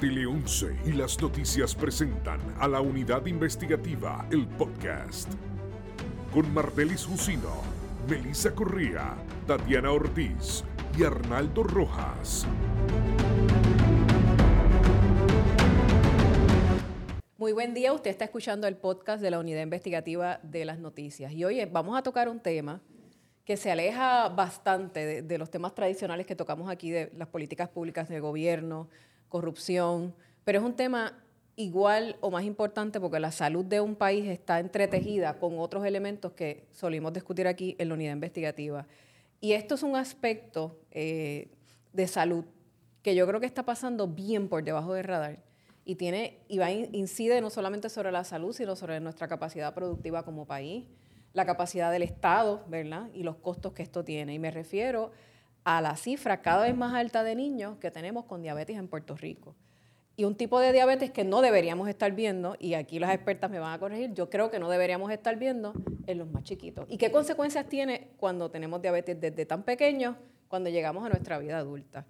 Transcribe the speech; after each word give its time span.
Tele 0.00 0.26
11 0.26 0.76
y 0.86 0.92
las 0.92 1.20
noticias 1.20 1.74
presentan 1.74 2.38
a 2.60 2.68
la 2.68 2.80
unidad 2.80 3.26
investigativa 3.26 4.28
El 4.30 4.46
Podcast. 4.46 5.28
Con 6.32 6.54
Martelis 6.54 7.04
Jusino, 7.04 7.62
Melissa 8.08 8.54
Corría, 8.54 9.16
Tatiana 9.48 9.90
Ortiz 9.90 10.62
y 10.96 11.02
Arnaldo 11.02 11.64
Rojas. 11.64 12.46
Muy 17.36 17.50
buen 17.50 17.74
día, 17.74 17.92
usted 17.92 18.10
está 18.10 18.24
escuchando 18.24 18.68
el 18.68 18.76
podcast 18.76 19.20
de 19.20 19.32
la 19.32 19.40
unidad 19.40 19.62
investigativa 19.62 20.38
de 20.44 20.64
las 20.64 20.78
noticias. 20.78 21.32
Y 21.32 21.44
hoy 21.44 21.64
vamos 21.64 21.98
a 21.98 22.04
tocar 22.04 22.28
un 22.28 22.38
tema 22.38 22.80
que 23.44 23.56
se 23.56 23.72
aleja 23.72 24.28
bastante 24.28 25.04
de, 25.04 25.22
de, 25.22 25.38
los 25.38 25.50
temas 25.50 25.74
tradicionales 25.74 26.24
que 26.24 26.36
tocamos 26.36 26.70
aquí, 26.70 26.90
de 26.90 27.10
las 27.16 27.26
políticas 27.26 27.68
públicas 27.68 28.08
de 28.08 28.20
gobierno, 28.20 28.88
corrupción, 29.28 30.14
pero 30.44 30.58
es 30.58 30.64
un 30.64 30.74
tema 30.74 31.12
igual 31.56 32.16
o 32.20 32.30
más 32.30 32.44
importante 32.44 33.00
porque 33.00 33.18
la 33.18 33.32
salud 33.32 33.64
de 33.64 33.80
un 33.80 33.96
país 33.96 34.26
está 34.26 34.60
entretejida 34.60 35.38
con 35.38 35.58
otros 35.58 35.84
elementos 35.84 36.32
que 36.32 36.66
solimos 36.72 37.12
discutir 37.12 37.48
aquí 37.48 37.74
en 37.78 37.88
la 37.88 37.94
unidad 37.94 38.12
investigativa. 38.12 38.86
Y 39.40 39.52
esto 39.52 39.74
es 39.74 39.82
un 39.82 39.96
aspecto 39.96 40.78
eh, 40.90 41.48
de 41.92 42.06
salud 42.06 42.44
que 43.02 43.14
yo 43.14 43.26
creo 43.26 43.40
que 43.40 43.46
está 43.46 43.64
pasando 43.64 44.06
bien 44.06 44.48
por 44.48 44.62
debajo 44.62 44.94
del 44.94 45.04
radar 45.04 45.38
y 45.84 45.94
tiene 45.94 46.38
y 46.48 46.58
va, 46.58 46.70
incide 46.70 47.40
no 47.40 47.50
solamente 47.50 47.88
sobre 47.88 48.12
la 48.12 48.22
salud, 48.22 48.52
sino 48.52 48.76
sobre 48.76 49.00
nuestra 49.00 49.26
capacidad 49.26 49.74
productiva 49.74 50.22
como 50.22 50.46
país, 50.46 50.84
la 51.32 51.46
capacidad 51.46 51.90
del 51.90 52.02
Estado, 52.02 52.64
¿verdad? 52.68 53.08
Y 53.14 53.22
los 53.22 53.36
costos 53.36 53.72
que 53.72 53.82
esto 53.82 54.04
tiene. 54.04 54.34
Y 54.34 54.38
me 54.38 54.50
refiero 54.50 55.12
a 55.76 55.82
la 55.82 55.96
cifra 55.96 56.40
cada 56.40 56.62
vez 56.62 56.74
más 56.74 56.94
alta 56.94 57.22
de 57.22 57.34
niños 57.34 57.76
que 57.76 57.90
tenemos 57.90 58.24
con 58.24 58.40
diabetes 58.40 58.78
en 58.78 58.88
Puerto 58.88 59.14
Rico. 59.16 59.54
Y 60.16 60.24
un 60.24 60.34
tipo 60.34 60.58
de 60.60 60.72
diabetes 60.72 61.10
que 61.10 61.24
no 61.24 61.42
deberíamos 61.42 61.90
estar 61.90 62.10
viendo, 62.12 62.56
y 62.58 62.72
aquí 62.72 62.98
las 62.98 63.12
expertas 63.14 63.50
me 63.50 63.58
van 63.58 63.74
a 63.74 63.78
corregir, 63.78 64.14
yo 64.14 64.30
creo 64.30 64.50
que 64.50 64.58
no 64.58 64.70
deberíamos 64.70 65.12
estar 65.12 65.36
viendo 65.36 65.74
en 66.06 66.16
los 66.16 66.26
más 66.26 66.42
chiquitos. 66.42 66.86
¿Y 66.88 66.96
qué 66.96 67.12
consecuencias 67.12 67.68
tiene 67.68 68.12
cuando 68.16 68.50
tenemos 68.50 68.80
diabetes 68.80 69.20
desde 69.20 69.44
tan 69.44 69.62
pequeños, 69.62 70.16
cuando 70.48 70.70
llegamos 70.70 71.04
a 71.04 71.10
nuestra 71.10 71.38
vida 71.38 71.58
adulta? 71.58 72.06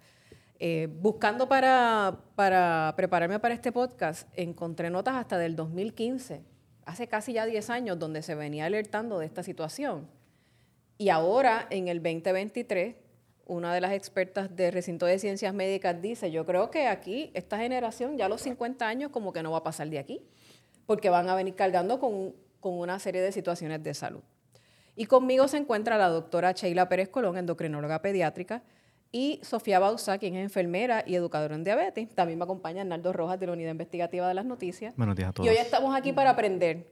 Eh, 0.57 0.87
buscando 0.89 1.49
para, 1.49 2.17
para 2.35 2.93
prepararme 2.95 3.39
para 3.39 3.53
este 3.53 3.73
podcast, 3.73 4.29
encontré 4.35 4.89
notas 4.89 5.15
hasta 5.15 5.37
del 5.37 5.57
2015, 5.57 6.45
hace 6.85 7.07
casi 7.09 7.33
ya 7.33 7.45
10 7.45 7.69
años, 7.71 7.99
donde 7.99 8.21
se 8.21 8.35
venía 8.35 8.65
alertando 8.67 9.19
de 9.19 9.25
esta 9.25 9.43
situación. 9.43 10.07
Y 10.97 11.09
ahora, 11.09 11.67
en 11.69 11.89
el 11.89 12.01
2023, 12.01 12.95
una 13.49 13.73
de 13.73 13.81
las 13.81 13.93
expertas 13.93 14.55
de 14.55 14.69
recinto 14.69 15.07
de 15.07 15.17
ciencias 15.17 15.53
médicas 15.53 15.99
dice, 16.01 16.31
yo 16.31 16.45
creo 16.45 16.69
que 16.69 16.87
aquí, 16.87 17.31
esta 17.33 17.57
generación, 17.57 18.15
ya 18.17 18.27
a 18.27 18.29
los 18.29 18.41
50 18.41 18.87
años, 18.87 19.11
como 19.11 19.33
que 19.33 19.41
no 19.41 19.51
va 19.51 19.57
a 19.57 19.63
pasar 19.63 19.89
de 19.89 19.97
aquí, 19.97 20.21
porque 20.85 21.09
van 21.09 21.27
a 21.29 21.35
venir 21.35 21.55
cargando 21.55 21.99
con, 21.99 22.35
con 22.59 22.77
una 22.77 22.99
serie 22.99 23.21
de 23.21 23.31
situaciones 23.31 23.83
de 23.83 23.93
salud. 23.95 24.21
Y 24.95 25.05
conmigo 25.05 25.47
se 25.47 25.57
encuentra 25.57 25.97
la 25.97 26.09
doctora 26.09 26.51
Sheila 26.51 26.87
Pérez 26.89 27.09
Colón, 27.09 27.37
endocrinóloga 27.37 28.01
pediátrica, 28.01 28.63
y 29.11 29.39
Sofía 29.41 29.79
Bausa, 29.79 30.19
quien 30.19 30.35
es 30.35 30.43
enfermera 30.43 31.03
y 31.05 31.15
educadora 31.15 31.55
en 31.55 31.63
diabetes. 31.63 32.09
También 32.13 32.37
me 32.37 32.43
acompaña 32.43 32.81
Arnaldo 32.81 33.11
Rojas 33.11 33.39
de 33.39 33.47
la 33.47 33.53
Unidad 33.53 33.71
Investigativa 33.71 34.27
de 34.27 34.35
las 34.35 34.45
Noticias. 34.45 34.95
Buenos 34.95 35.15
días 35.15 35.29
a 35.29 35.33
todos. 35.33 35.47
Y 35.47 35.49
hoy 35.49 35.57
estamos 35.57 35.95
aquí 35.95 36.13
para 36.13 36.29
aprender. 36.29 36.85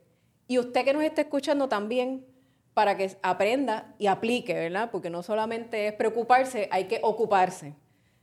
Y 0.48 0.58
usted 0.58 0.84
que 0.84 0.94
nos 0.94 1.04
está 1.04 1.22
escuchando 1.22 1.68
también, 1.70 2.26
para 2.78 2.96
que 2.96 3.10
aprenda 3.24 3.96
y 3.98 4.06
aplique, 4.06 4.54
¿verdad? 4.54 4.90
Porque 4.92 5.10
no 5.10 5.24
solamente 5.24 5.88
es 5.88 5.94
preocuparse, 5.94 6.68
hay 6.70 6.84
que 6.84 7.00
ocuparse. 7.02 7.74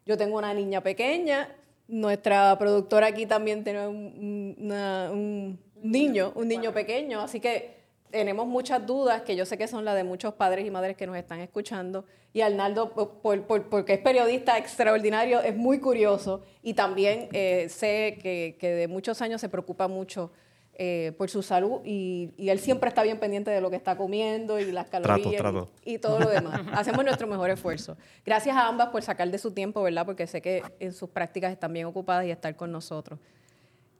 Yo 0.06 0.16
tengo 0.16 0.38
una 0.38 0.54
niña 0.54 0.80
pequeña, 0.80 1.48
nuestra 1.88 2.56
productora 2.56 3.08
aquí 3.08 3.26
también 3.26 3.64
tiene 3.64 3.88
un, 3.88 4.56
un 4.70 5.58
niño, 5.82 6.32
un 6.36 6.46
niño 6.46 6.72
pequeño, 6.72 7.20
así 7.20 7.40
que 7.40 7.78
tenemos 8.12 8.46
muchas 8.46 8.86
dudas 8.86 9.22
que 9.22 9.34
yo 9.34 9.44
sé 9.44 9.58
que 9.58 9.66
son 9.66 9.84
las 9.84 9.96
de 9.96 10.04
muchos 10.04 10.34
padres 10.34 10.64
y 10.64 10.70
madres 10.70 10.96
que 10.96 11.08
nos 11.08 11.16
están 11.16 11.40
escuchando. 11.40 12.04
Y 12.32 12.42
Arnaldo, 12.42 12.92
por, 12.92 13.42
por, 13.42 13.68
porque 13.68 13.94
es 13.94 13.98
periodista 13.98 14.56
extraordinario, 14.56 15.40
es 15.40 15.56
muy 15.56 15.80
curioso 15.80 16.42
y 16.62 16.74
también 16.74 17.28
eh, 17.32 17.66
sé 17.70 18.20
que, 18.22 18.56
que 18.60 18.70
de 18.70 18.86
muchos 18.86 19.20
años 19.20 19.40
se 19.40 19.48
preocupa 19.48 19.88
mucho 19.88 20.30
eh, 20.76 21.12
por 21.16 21.30
su 21.30 21.42
salud 21.42 21.80
y, 21.84 22.32
él 22.36 22.58
siempre 22.58 22.88
está 22.88 23.04
bien 23.04 23.20
pendiente 23.20 23.50
de 23.50 23.60
lo 23.60 23.70
que 23.70 23.76
está 23.76 23.96
comiendo 23.96 24.58
y 24.58 24.72
las 24.72 24.88
calorías 24.88 25.42
Y, 25.84 25.98
todo 25.98 26.18
lo 26.18 26.28
demás. 26.28 26.60
Hacemos 26.72 27.04
nuestro 27.04 27.28
mejor 27.28 27.50
esfuerzo. 27.50 27.96
Gracias 28.26 28.56
a 28.56 28.66
ambas 28.66 28.88
por 28.88 29.02
sacar 29.02 29.30
de 29.30 29.38
su 29.38 29.52
tiempo, 29.52 29.82
¿verdad? 29.82 30.04
Porque 30.04 30.26
sé 30.26 30.42
que 30.42 30.62
en 30.80 30.92
sus 30.92 31.08
prácticas 31.10 31.52
están 31.52 31.72
bien 31.72 31.86
ocupadas 31.86 32.26
y 32.26 32.30
estar 32.30 32.56
con 32.56 32.72
nosotros. 32.72 33.20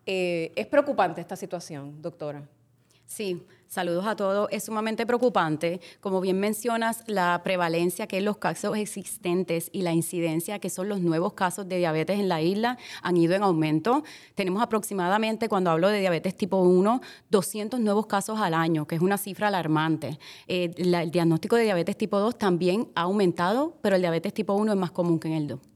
Eh, 0.07 0.53
es 0.57 0.67
preocupante 0.67 1.21
esta 1.21 1.37
situación, 1.37 2.03
doctora. 2.03 2.43
Sí, 3.07 3.43
saludos 3.69 4.07
a 4.07 4.17
todos. 4.17 4.49
Es 4.51 4.65
sumamente 4.65 5.07
preocupante, 5.07 5.81
como 6.01 6.21
bien 6.21 6.41
mencionas, 6.41 7.05
la 7.07 7.43
prevalencia 7.45 8.07
que 8.07 8.19
es 8.19 8.25
los 8.25 8.39
casos 8.39 8.77
existentes 8.77 9.69
y 9.73 9.83
la 9.83 9.93
incidencia 9.93 10.59
que 10.59 10.71
son 10.71 10.89
los 10.89 11.01
nuevos 11.01 11.35
casos 11.35 11.69
de 11.69 11.79
diabetes 11.79 12.19
en 12.19 12.29
la 12.29 12.41
isla 12.41 12.79
han 13.03 13.17
ido 13.17 13.35
en 13.35 13.43
aumento. 13.43 14.03
Tenemos 14.35 14.63
aproximadamente, 14.63 15.49
cuando 15.49 15.71
hablo 15.71 15.89
de 15.89 16.01
diabetes 16.01 16.37
tipo 16.37 16.59
1, 16.59 17.01
200 17.31 17.79
nuevos 17.79 18.07
casos 18.07 18.41
al 18.41 18.55
año, 18.55 18.87
que 18.87 18.97
es 18.97 19.03
una 19.03 19.19
cifra 19.19 19.49
alarmante. 19.49 20.19
Eh, 20.49 20.71
el 20.77 21.11
diagnóstico 21.11 21.57
de 21.57 21.65
diabetes 21.65 21.97
tipo 21.97 22.19
2 22.19 22.39
también 22.39 22.89
ha 22.95 23.03
aumentado, 23.03 23.77
pero 23.83 23.97
el 23.97 24.03
diabetes 24.03 24.33
tipo 24.33 24.55
1 24.55 24.73
es 24.73 24.79
más 24.79 24.91
común 24.93 25.21
que 25.21 25.29
en 25.29 25.35
el 25.35 25.47
2. 25.49 25.74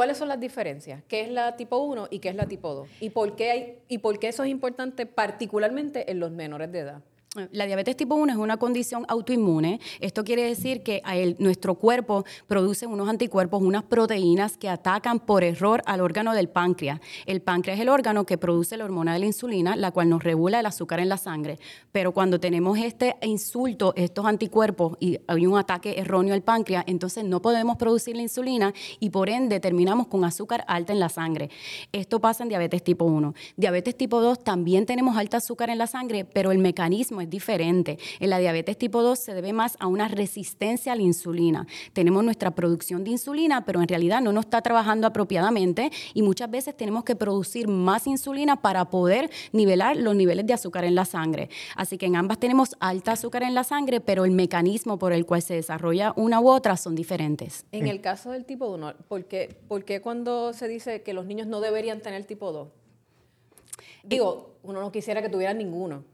¿Cuáles 0.00 0.16
son 0.16 0.28
las 0.28 0.40
diferencias? 0.40 1.02
¿Qué 1.08 1.20
es 1.20 1.30
la 1.30 1.56
tipo 1.56 1.76
1 1.76 2.08
y 2.10 2.20
qué 2.20 2.30
es 2.30 2.34
la 2.34 2.46
tipo 2.46 2.72
2? 2.72 2.88
¿Y 3.00 3.10
por 3.10 3.36
qué, 3.36 3.50
hay, 3.50 3.78
y 3.86 3.98
por 3.98 4.18
qué 4.18 4.28
eso 4.28 4.42
es 4.42 4.48
importante 4.48 5.04
particularmente 5.04 6.10
en 6.10 6.20
los 6.20 6.30
menores 6.30 6.72
de 6.72 6.78
edad? 6.78 7.02
La 7.36 7.66
diabetes 7.66 7.96
tipo 7.96 8.16
1 8.16 8.32
es 8.32 8.38
una 8.40 8.56
condición 8.56 9.04
autoinmune. 9.06 9.78
Esto 10.00 10.24
quiere 10.24 10.42
decir 10.42 10.82
que 10.82 11.00
nuestro 11.38 11.76
cuerpo 11.76 12.24
produce 12.48 12.88
unos 12.88 13.08
anticuerpos, 13.08 13.62
unas 13.62 13.84
proteínas 13.84 14.56
que 14.56 14.68
atacan 14.68 15.20
por 15.20 15.44
error 15.44 15.80
al 15.86 16.00
órgano 16.00 16.34
del 16.34 16.48
páncreas. 16.48 16.98
El 17.26 17.40
páncreas 17.40 17.78
es 17.78 17.82
el 17.82 17.88
órgano 17.88 18.26
que 18.26 18.36
produce 18.36 18.76
la 18.76 18.84
hormona 18.84 19.12
de 19.12 19.20
la 19.20 19.26
insulina, 19.26 19.76
la 19.76 19.92
cual 19.92 20.08
nos 20.08 20.24
regula 20.24 20.58
el 20.58 20.66
azúcar 20.66 20.98
en 20.98 21.08
la 21.08 21.18
sangre. 21.18 21.60
Pero 21.92 22.10
cuando 22.10 22.40
tenemos 22.40 22.76
este 22.78 23.14
insulto, 23.22 23.92
estos 23.94 24.26
anticuerpos 24.26 24.96
y 24.98 25.20
hay 25.28 25.46
un 25.46 25.56
ataque 25.56 26.00
erróneo 26.00 26.34
al 26.34 26.42
páncreas, 26.42 26.82
entonces 26.88 27.22
no 27.22 27.40
podemos 27.40 27.76
producir 27.76 28.16
la 28.16 28.22
insulina 28.22 28.74
y 28.98 29.10
por 29.10 29.30
ende 29.30 29.60
terminamos 29.60 30.08
con 30.08 30.24
azúcar 30.24 30.64
alta 30.66 30.92
en 30.92 30.98
la 30.98 31.08
sangre. 31.08 31.48
Esto 31.92 32.20
pasa 32.20 32.42
en 32.42 32.48
diabetes 32.48 32.82
tipo 32.82 33.04
1. 33.04 33.34
Diabetes 33.56 33.96
tipo 33.96 34.20
2 34.20 34.42
también 34.42 34.84
tenemos 34.84 35.16
alta 35.16 35.36
azúcar 35.36 35.70
en 35.70 35.78
la 35.78 35.86
sangre, 35.86 36.24
pero 36.24 36.50
el 36.50 36.58
mecanismo 36.58 37.19
es 37.20 37.30
diferente. 37.30 37.98
En 38.18 38.30
la 38.30 38.38
diabetes 38.38 38.78
tipo 38.78 39.02
2 39.02 39.18
se 39.18 39.34
debe 39.34 39.52
más 39.52 39.76
a 39.80 39.86
una 39.86 40.08
resistencia 40.08 40.92
a 40.92 40.96
la 40.96 41.02
insulina. 41.02 41.66
Tenemos 41.92 42.24
nuestra 42.24 42.52
producción 42.52 43.04
de 43.04 43.10
insulina, 43.10 43.64
pero 43.64 43.80
en 43.80 43.88
realidad 43.88 44.20
no 44.20 44.32
nos 44.32 44.46
está 44.46 44.62
trabajando 44.62 45.06
apropiadamente 45.06 45.90
y 46.14 46.22
muchas 46.22 46.50
veces 46.50 46.76
tenemos 46.76 47.04
que 47.04 47.16
producir 47.16 47.68
más 47.68 48.06
insulina 48.06 48.60
para 48.60 48.90
poder 48.90 49.30
nivelar 49.52 49.96
los 49.96 50.14
niveles 50.14 50.46
de 50.46 50.54
azúcar 50.54 50.84
en 50.84 50.94
la 50.94 51.04
sangre. 51.04 51.48
Así 51.76 51.98
que 51.98 52.06
en 52.06 52.16
ambas 52.16 52.38
tenemos 52.38 52.76
alta 52.80 53.12
azúcar 53.12 53.42
en 53.42 53.54
la 53.54 53.64
sangre, 53.64 54.00
pero 54.00 54.24
el 54.24 54.30
mecanismo 54.30 54.98
por 54.98 55.12
el 55.12 55.26
cual 55.26 55.42
se 55.42 55.54
desarrolla 55.54 56.12
una 56.16 56.40
u 56.40 56.48
otra 56.48 56.76
son 56.76 56.94
diferentes. 56.94 57.64
En 57.72 57.86
el 57.86 58.00
caso 58.00 58.30
del 58.30 58.44
tipo 58.44 58.66
1, 58.66 58.94
¿por 59.08 59.24
qué, 59.24 59.56
¿por 59.68 59.84
qué 59.84 60.00
cuando 60.00 60.52
se 60.52 60.68
dice 60.68 61.02
que 61.02 61.12
los 61.12 61.26
niños 61.26 61.46
no 61.46 61.60
deberían 61.60 62.00
tener 62.00 62.24
tipo 62.24 62.52
2? 62.52 62.68
Digo, 64.02 64.56
uno 64.62 64.80
no 64.80 64.92
quisiera 64.92 65.22
que 65.22 65.28
tuvieran 65.28 65.58
ninguno. 65.58 66.04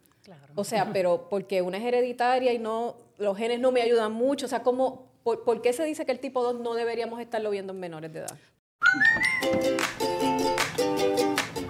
O 0.55 0.65
sea, 0.65 0.91
pero 0.93 1.29
porque 1.29 1.63
una 1.63 1.79
es 1.79 1.85
hereditaria 1.85 2.53
y 2.53 2.59
no, 2.59 2.97
los 3.19 3.37
genes 3.37 3.61
no 3.61 3.73
me 3.73 3.83
ayudan 3.83 4.13
mucho. 4.13 4.47
O 4.47 4.49
sea, 4.49 4.63
¿cómo, 4.63 5.07
por, 5.23 5.63
qué 5.63 5.73
se 5.73 5.85
dice 5.85 6.07
que 6.07 6.13
el 6.13 6.21
tipo 6.21 6.43
2 6.43 6.61
no 6.61 6.75
deberíamos 6.75 7.21
estarlo 7.21 7.51
viendo 7.51 7.73
en 7.73 7.81
menores 7.81 8.13
de 8.13 8.21
edad? 8.21 8.37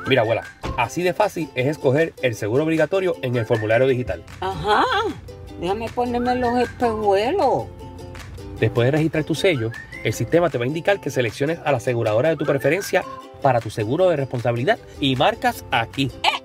Mira, 0.08 0.22
abuela, 0.22 0.44
así 0.76 1.02
de 1.02 1.12
fácil 1.12 1.48
es 1.54 1.66
escoger 1.66 2.14
el 2.22 2.34
seguro 2.34 2.64
obligatorio 2.64 3.16
en 3.22 3.36
el 3.36 3.44
formulario 3.44 3.88
digital. 3.88 4.22
Ajá, 4.40 4.84
déjame 5.60 5.88
ponerme 5.88 6.36
los 6.36 6.60
espejuelos. 6.60 7.66
Después 8.60 8.86
de 8.86 8.92
registrar 8.92 9.24
tu 9.24 9.34
sello, 9.34 9.72
el 10.04 10.12
sistema 10.12 10.48
te 10.48 10.58
va 10.58 10.64
a 10.64 10.68
indicar 10.68 11.00
que 11.00 11.10
selecciones 11.10 11.58
a 11.64 11.72
la 11.72 11.78
aseguradora 11.78 12.28
de 12.28 12.36
tu 12.36 12.46
preferencia 12.46 13.04
para 13.42 13.60
tu 13.60 13.70
seguro 13.70 14.08
de 14.08 14.16
responsabilidad 14.16 14.78
y 15.00 15.16
marcas 15.16 15.64
aquí. 15.70 16.10
¡Eh! 16.22 16.35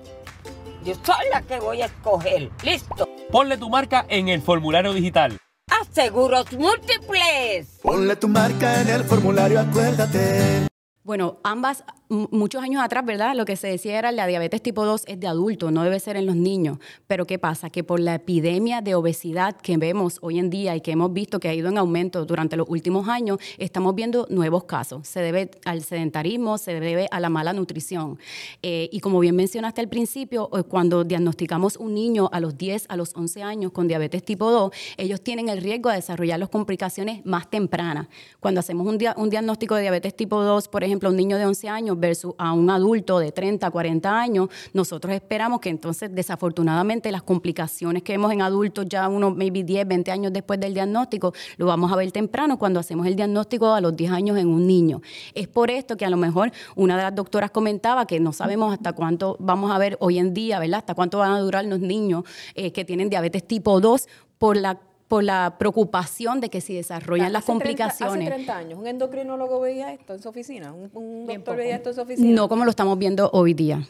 Yo 0.84 0.94
soy 1.04 1.28
la 1.30 1.42
que 1.42 1.60
voy 1.60 1.82
a 1.82 1.86
escoger. 1.86 2.50
Listo. 2.64 3.08
Ponle 3.30 3.56
tu 3.56 3.70
marca 3.70 4.04
en 4.08 4.28
el 4.28 4.42
formulario 4.42 4.92
digital. 4.92 5.38
Aseguros 5.70 6.52
múltiples. 6.52 7.78
Ponle 7.82 8.16
tu 8.16 8.28
marca 8.28 8.80
en 8.80 8.88
el 8.88 9.04
formulario, 9.04 9.60
acuérdate. 9.60 10.71
Bueno, 11.04 11.38
ambas, 11.42 11.84
muchos 12.30 12.62
años 12.62 12.80
atrás, 12.80 13.04
¿verdad? 13.04 13.34
Lo 13.34 13.44
que 13.44 13.56
se 13.56 13.66
decía 13.66 13.98
era 13.98 14.12
la 14.12 14.26
diabetes 14.26 14.62
tipo 14.62 14.84
2 14.84 15.04
es 15.08 15.18
de 15.18 15.26
adulto, 15.26 15.72
no 15.72 15.82
debe 15.82 15.98
ser 15.98 16.16
en 16.16 16.26
los 16.26 16.36
niños. 16.36 16.78
Pero 17.08 17.26
¿qué 17.26 17.40
pasa? 17.40 17.70
Que 17.70 17.82
por 17.82 17.98
la 17.98 18.14
epidemia 18.14 18.82
de 18.82 18.94
obesidad 18.94 19.56
que 19.56 19.76
vemos 19.78 20.18
hoy 20.20 20.38
en 20.38 20.48
día 20.48 20.76
y 20.76 20.80
que 20.80 20.92
hemos 20.92 21.12
visto 21.12 21.40
que 21.40 21.48
ha 21.48 21.54
ido 21.54 21.70
en 21.70 21.78
aumento 21.78 22.24
durante 22.24 22.56
los 22.56 22.68
últimos 22.68 23.08
años, 23.08 23.38
estamos 23.58 23.96
viendo 23.96 24.28
nuevos 24.30 24.64
casos. 24.64 25.08
Se 25.08 25.20
debe 25.20 25.50
al 25.64 25.82
sedentarismo, 25.82 26.56
se 26.58 26.78
debe 26.78 27.08
a 27.10 27.18
la 27.18 27.30
mala 27.30 27.52
nutrición. 27.52 28.18
Eh, 28.62 28.88
y 28.92 29.00
como 29.00 29.18
bien 29.18 29.34
mencionaste 29.34 29.80
al 29.80 29.88
principio, 29.88 30.50
eh, 30.56 30.62
cuando 30.62 31.02
diagnosticamos 31.02 31.78
un 31.78 31.94
niño 31.94 32.28
a 32.32 32.38
los 32.38 32.56
10, 32.56 32.86
a 32.90 32.96
los 32.96 33.12
11 33.16 33.42
años 33.42 33.72
con 33.72 33.88
diabetes 33.88 34.22
tipo 34.22 34.50
2, 34.50 34.70
ellos 34.98 35.20
tienen 35.22 35.48
el 35.48 35.58
riesgo 35.58 35.88
de 35.88 35.96
desarrollar 35.96 36.38
las 36.38 36.48
complicaciones 36.50 37.24
más 37.24 37.50
tempranas. 37.50 38.08
Cuando 38.38 38.60
hacemos 38.60 38.86
un, 38.86 38.98
un 39.16 39.30
diagnóstico 39.30 39.74
de 39.74 39.82
diabetes 39.82 40.14
tipo 40.14 40.42
2, 40.42 40.68
por 40.68 40.84
ejemplo, 40.84 40.91
ejemplo, 40.92 41.08
un 41.08 41.16
niño 41.16 41.38
de 41.38 41.46
11 41.46 41.68
años 41.68 41.98
versus 41.98 42.34
a 42.36 42.52
un 42.52 42.68
adulto 42.68 43.18
de 43.18 43.32
30, 43.32 43.70
40 43.70 44.20
años, 44.20 44.48
nosotros 44.72 45.14
esperamos 45.14 45.60
que 45.60 45.70
entonces, 45.70 46.14
desafortunadamente, 46.14 47.10
las 47.10 47.22
complicaciones 47.22 48.02
que 48.02 48.12
vemos 48.12 48.30
en 48.32 48.42
adultos 48.42 48.86
ya 48.88 49.08
unos 49.08 49.34
maybe 49.34 49.64
10, 49.64 49.88
20 49.88 50.10
años 50.10 50.32
después 50.32 50.60
del 50.60 50.74
diagnóstico, 50.74 51.32
lo 51.56 51.66
vamos 51.66 51.90
a 51.90 51.96
ver 51.96 52.12
temprano 52.12 52.58
cuando 52.58 52.78
hacemos 52.78 53.06
el 53.06 53.16
diagnóstico 53.16 53.72
a 53.72 53.80
los 53.80 53.96
10 53.96 54.12
años 54.12 54.38
en 54.38 54.48
un 54.48 54.66
niño. 54.66 55.00
Es 55.34 55.48
por 55.48 55.70
esto 55.70 55.96
que 55.96 56.04
a 56.04 56.10
lo 56.10 56.16
mejor 56.16 56.52
una 56.76 56.96
de 56.96 57.02
las 57.04 57.14
doctoras 57.14 57.50
comentaba 57.50 58.06
que 58.06 58.20
no 58.20 58.32
sabemos 58.32 58.72
hasta 58.72 58.92
cuánto 58.92 59.36
vamos 59.40 59.70
a 59.70 59.78
ver 59.78 59.96
hoy 60.00 60.18
en 60.18 60.34
día, 60.34 60.58
¿verdad? 60.58 60.78
Hasta 60.78 60.94
cuánto 60.94 61.18
van 61.18 61.32
a 61.32 61.40
durar 61.40 61.64
los 61.64 61.80
niños 61.80 62.24
eh, 62.54 62.72
que 62.72 62.84
tienen 62.84 63.08
diabetes 63.08 63.46
tipo 63.46 63.80
2 63.80 64.08
por 64.38 64.56
la 64.56 64.78
por 65.12 65.24
la 65.24 65.56
preocupación 65.58 66.40
de 66.40 66.48
que 66.48 66.62
si 66.62 66.74
desarrollan 66.74 67.34
las 67.34 67.44
complicaciones. 67.44 68.26
hace 68.26 68.34
30 68.34 68.56
años, 68.56 68.78
¿un 68.78 68.86
endocrinólogo 68.86 69.60
veía 69.60 69.92
esto 69.92 70.14
en 70.14 70.22
su 70.22 70.30
oficina? 70.30 70.72
¿Un, 70.72 71.26
doctor 71.26 71.54
veía 71.54 71.76
esto 71.76 71.90
en 71.90 71.94
su 71.94 72.00
oficina? 72.00 72.34
No 72.34 72.48
como 72.48 72.64
lo 72.64 72.70
estamos 72.70 72.98
viendo 72.98 73.28
hoy 73.34 73.52
día, 73.52 73.86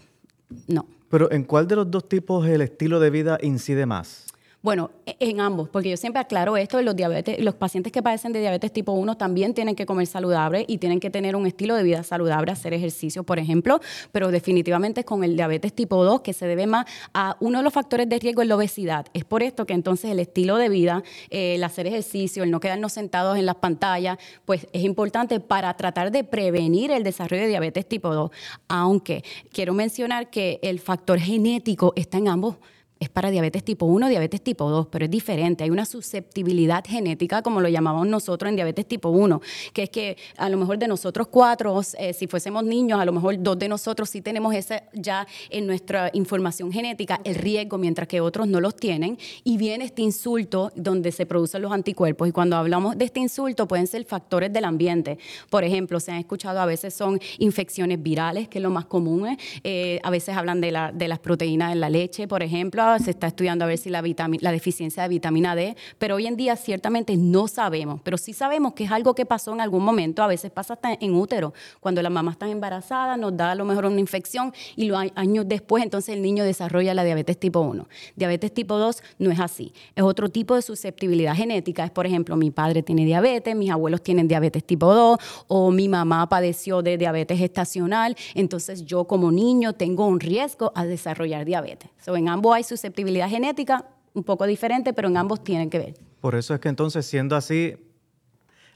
no. 0.66 0.84
Pero 1.10 1.30
¿en 1.30 1.44
cuál 1.44 1.68
de 1.68 1.76
los 1.76 1.88
dos 1.88 2.08
tipos 2.08 2.44
el 2.48 2.60
estilo 2.60 2.98
de 2.98 3.10
vida 3.10 3.38
incide 3.40 3.86
más? 3.86 4.31
Bueno, 4.62 4.92
e, 5.06 5.16
en 5.18 5.40
ambos, 5.40 5.68
porque 5.68 5.90
yo 5.90 5.96
siempre 5.96 6.20
aclaro 6.20 6.56
esto, 6.56 6.80
los 6.82 6.94
diabetes, 6.94 7.42
los 7.42 7.56
pacientes 7.56 7.92
que 7.92 8.00
padecen 8.00 8.32
de 8.32 8.38
diabetes 8.38 8.72
tipo 8.72 8.92
1 8.92 9.16
también 9.16 9.54
tienen 9.54 9.74
que 9.74 9.86
comer 9.86 10.06
saludable 10.06 10.64
y 10.68 10.78
tienen 10.78 11.00
que 11.00 11.10
tener 11.10 11.34
un 11.34 11.48
estilo 11.48 11.74
de 11.74 11.82
vida 11.82 12.04
saludable, 12.04 12.52
hacer 12.52 12.72
ejercicio, 12.72 13.24
por 13.24 13.40
ejemplo, 13.40 13.80
pero 14.12 14.30
definitivamente 14.30 15.04
con 15.04 15.24
el 15.24 15.34
diabetes 15.34 15.72
tipo 15.72 16.04
2 16.04 16.20
que 16.20 16.32
se 16.32 16.46
debe 16.46 16.68
más 16.68 16.86
a 17.12 17.36
uno 17.40 17.58
de 17.58 17.64
los 17.64 17.72
factores 17.72 18.08
de 18.08 18.20
riesgo 18.20 18.42
es 18.42 18.48
la 18.48 18.54
obesidad. 18.54 19.06
Es 19.14 19.24
por 19.24 19.42
esto 19.42 19.66
que 19.66 19.72
entonces 19.72 20.12
el 20.12 20.20
estilo 20.20 20.56
de 20.56 20.68
vida, 20.68 21.02
eh, 21.30 21.56
el 21.56 21.64
hacer 21.64 21.88
ejercicio, 21.88 22.44
el 22.44 22.52
no 22.52 22.60
quedarnos 22.60 22.92
sentados 22.92 23.38
en 23.38 23.46
las 23.46 23.56
pantallas, 23.56 24.18
pues 24.44 24.68
es 24.72 24.84
importante 24.84 25.40
para 25.40 25.76
tratar 25.76 26.12
de 26.12 26.22
prevenir 26.22 26.92
el 26.92 27.02
desarrollo 27.02 27.42
de 27.42 27.48
diabetes 27.48 27.88
tipo 27.88 28.14
2. 28.14 28.30
Aunque 28.68 29.24
quiero 29.52 29.74
mencionar 29.74 30.30
que 30.30 30.60
el 30.62 30.78
factor 30.78 31.18
genético 31.18 31.92
está 31.96 32.18
en 32.18 32.28
ambos 32.28 32.58
es 33.02 33.08
para 33.08 33.32
diabetes 33.32 33.64
tipo 33.64 33.86
1, 33.86 34.08
diabetes 34.08 34.40
tipo 34.42 34.70
2, 34.70 34.86
pero 34.86 35.06
es 35.06 35.10
diferente. 35.10 35.64
Hay 35.64 35.70
una 35.70 35.84
susceptibilidad 35.84 36.84
genética, 36.86 37.42
como 37.42 37.60
lo 37.60 37.68
llamamos 37.68 38.06
nosotros 38.06 38.48
en 38.48 38.54
diabetes 38.54 38.86
tipo 38.86 39.08
1, 39.08 39.40
que 39.72 39.82
es 39.84 39.90
que 39.90 40.16
a 40.36 40.48
lo 40.48 40.56
mejor 40.56 40.78
de 40.78 40.86
nosotros 40.86 41.26
cuatro, 41.26 41.80
eh, 41.98 42.12
si 42.12 42.28
fuésemos 42.28 42.62
niños, 42.62 43.00
a 43.00 43.04
lo 43.04 43.12
mejor 43.12 43.42
dos 43.42 43.58
de 43.58 43.68
nosotros 43.68 44.08
sí 44.08 44.20
tenemos 44.20 44.54
ese 44.54 44.84
ya 44.92 45.26
en 45.50 45.66
nuestra 45.66 46.10
información 46.12 46.70
genética 46.70 47.20
el 47.24 47.34
riesgo, 47.34 47.76
mientras 47.76 48.06
que 48.06 48.20
otros 48.20 48.46
no 48.46 48.60
los 48.60 48.76
tienen. 48.76 49.18
Y 49.42 49.56
viene 49.56 49.84
este 49.84 50.02
insulto 50.02 50.70
donde 50.76 51.10
se 51.10 51.26
producen 51.26 51.60
los 51.60 51.72
anticuerpos. 51.72 52.28
Y 52.28 52.32
cuando 52.32 52.56
hablamos 52.56 52.96
de 52.96 53.04
este 53.04 53.18
insulto, 53.18 53.66
pueden 53.66 53.88
ser 53.88 54.04
factores 54.04 54.52
del 54.52 54.64
ambiente. 54.64 55.18
Por 55.50 55.64
ejemplo, 55.64 55.98
se 55.98 56.12
han 56.12 56.18
escuchado 56.18 56.60
a 56.60 56.66
veces 56.66 56.94
son 56.94 57.20
infecciones 57.38 58.00
virales, 58.00 58.46
que 58.46 58.58
es 58.58 58.62
lo 58.62 58.70
más 58.70 58.84
común. 58.84 59.36
Eh, 59.64 59.98
a 60.04 60.10
veces 60.10 60.36
hablan 60.36 60.60
de, 60.60 60.90
de 60.94 61.08
las 61.08 61.18
proteínas 61.18 61.72
en 61.72 61.80
la 61.80 61.90
leche, 61.90 62.28
por 62.28 62.44
ejemplo 62.44 62.91
se 62.98 63.10
está 63.10 63.26
estudiando 63.28 63.64
a 63.64 63.68
ver 63.68 63.78
si 63.78 63.90
la, 63.90 64.02
la 64.40 64.52
deficiencia 64.52 65.02
de 65.02 65.08
vitamina 65.08 65.54
D, 65.54 65.76
pero 65.98 66.16
hoy 66.16 66.26
en 66.26 66.36
día 66.36 66.56
ciertamente 66.56 67.16
no 67.16 67.48
sabemos, 67.48 68.00
pero 68.02 68.18
sí 68.18 68.32
sabemos 68.32 68.74
que 68.74 68.84
es 68.84 68.90
algo 68.90 69.14
que 69.14 69.26
pasó 69.26 69.52
en 69.52 69.60
algún 69.60 69.84
momento, 69.84 70.22
a 70.22 70.26
veces 70.26 70.50
pasa 70.50 70.74
hasta 70.74 70.92
en 70.92 71.14
útero, 71.14 71.54
cuando 71.80 72.02
la 72.02 72.10
mamá 72.10 72.32
está 72.32 72.48
embarazada, 72.48 73.16
nos 73.16 73.36
da 73.36 73.52
a 73.52 73.54
lo 73.54 73.64
mejor 73.64 73.86
una 73.86 74.00
infección 74.00 74.52
y 74.76 74.86
los 74.86 74.98
años 75.14 75.46
después 75.48 75.82
entonces 75.82 76.14
el 76.14 76.22
niño 76.22 76.44
desarrolla 76.44 76.94
la 76.94 77.04
diabetes 77.04 77.38
tipo 77.38 77.60
1. 77.60 77.86
Diabetes 78.16 78.52
tipo 78.52 78.76
2 78.76 79.02
no 79.18 79.30
es 79.30 79.40
así, 79.40 79.72
es 79.94 80.02
otro 80.02 80.28
tipo 80.28 80.54
de 80.54 80.62
susceptibilidad 80.62 81.34
genética, 81.34 81.84
es 81.84 81.90
por 81.90 82.06
ejemplo 82.06 82.36
mi 82.36 82.50
padre 82.50 82.82
tiene 82.82 83.04
diabetes, 83.04 83.54
mis 83.56 83.70
abuelos 83.70 84.02
tienen 84.02 84.28
diabetes 84.28 84.64
tipo 84.64 84.92
2 84.92 85.18
o 85.48 85.70
mi 85.70 85.88
mamá 85.88 86.28
padeció 86.28 86.82
de 86.82 86.98
diabetes 86.98 87.40
estacional, 87.40 88.16
entonces 88.34 88.84
yo 88.84 89.04
como 89.04 89.30
niño 89.30 89.72
tengo 89.72 90.06
un 90.06 90.20
riesgo 90.20 90.72
a 90.74 90.84
desarrollar 90.84 91.44
diabetes. 91.44 91.90
So, 92.00 92.16
en 92.16 92.28
ambos 92.28 92.54
hay 92.54 92.64
susceptibilidad 92.82 93.28
genética, 93.28 93.86
un 94.12 94.24
poco 94.24 94.44
diferente, 94.44 94.92
pero 94.92 95.06
en 95.06 95.16
ambos 95.16 95.44
tienen 95.44 95.70
que 95.70 95.78
ver. 95.78 95.94
Por 96.20 96.34
eso 96.34 96.52
es 96.52 96.60
que 96.60 96.68
entonces, 96.68 97.06
siendo 97.06 97.36
así, 97.36 97.76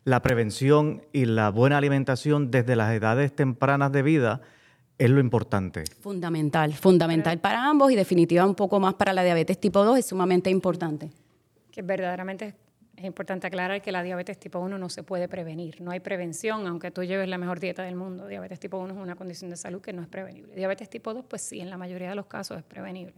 la 0.04 0.22
prevención 0.22 1.02
y 1.12 1.24
la 1.24 1.50
buena 1.50 1.78
alimentación 1.78 2.52
desde 2.52 2.76
las 2.76 2.94
edades 2.94 3.34
tempranas 3.34 3.90
de 3.90 4.02
vida 4.02 4.42
es 4.96 5.10
lo 5.10 5.18
importante. 5.18 5.82
Fundamental, 6.00 6.72
fundamental 6.72 7.40
para 7.40 7.68
ambos 7.68 7.90
y 7.90 7.96
definitiva 7.96 8.46
un 8.46 8.54
poco 8.54 8.78
más 8.78 8.94
para 8.94 9.12
la 9.12 9.24
diabetes 9.24 9.58
tipo 9.58 9.84
2 9.84 9.98
es 9.98 10.06
sumamente 10.06 10.50
importante. 10.50 11.10
Que 11.72 11.82
verdaderamente 11.82 12.54
es 12.96 13.04
importante 13.04 13.48
aclarar 13.48 13.82
que 13.82 13.90
la 13.90 14.04
diabetes 14.04 14.38
tipo 14.38 14.60
1 14.60 14.78
no 14.78 14.88
se 14.88 15.02
puede 15.02 15.28
prevenir, 15.28 15.80
no 15.80 15.90
hay 15.90 15.98
prevención, 15.98 16.68
aunque 16.68 16.92
tú 16.92 17.02
lleves 17.02 17.28
la 17.28 17.38
mejor 17.38 17.58
dieta 17.58 17.82
del 17.82 17.96
mundo. 17.96 18.28
Diabetes 18.28 18.60
tipo 18.60 18.78
1 18.78 18.94
es 18.94 19.00
una 19.00 19.16
condición 19.16 19.50
de 19.50 19.56
salud 19.56 19.80
que 19.82 19.92
no 19.92 20.00
es 20.00 20.08
prevenible. 20.08 20.54
Diabetes 20.54 20.88
tipo 20.88 21.12
2, 21.12 21.24
pues 21.28 21.42
sí, 21.42 21.60
en 21.60 21.70
la 21.70 21.76
mayoría 21.76 22.08
de 22.08 22.14
los 22.14 22.26
casos 22.26 22.56
es 22.56 22.64
prevenible. 22.64 23.14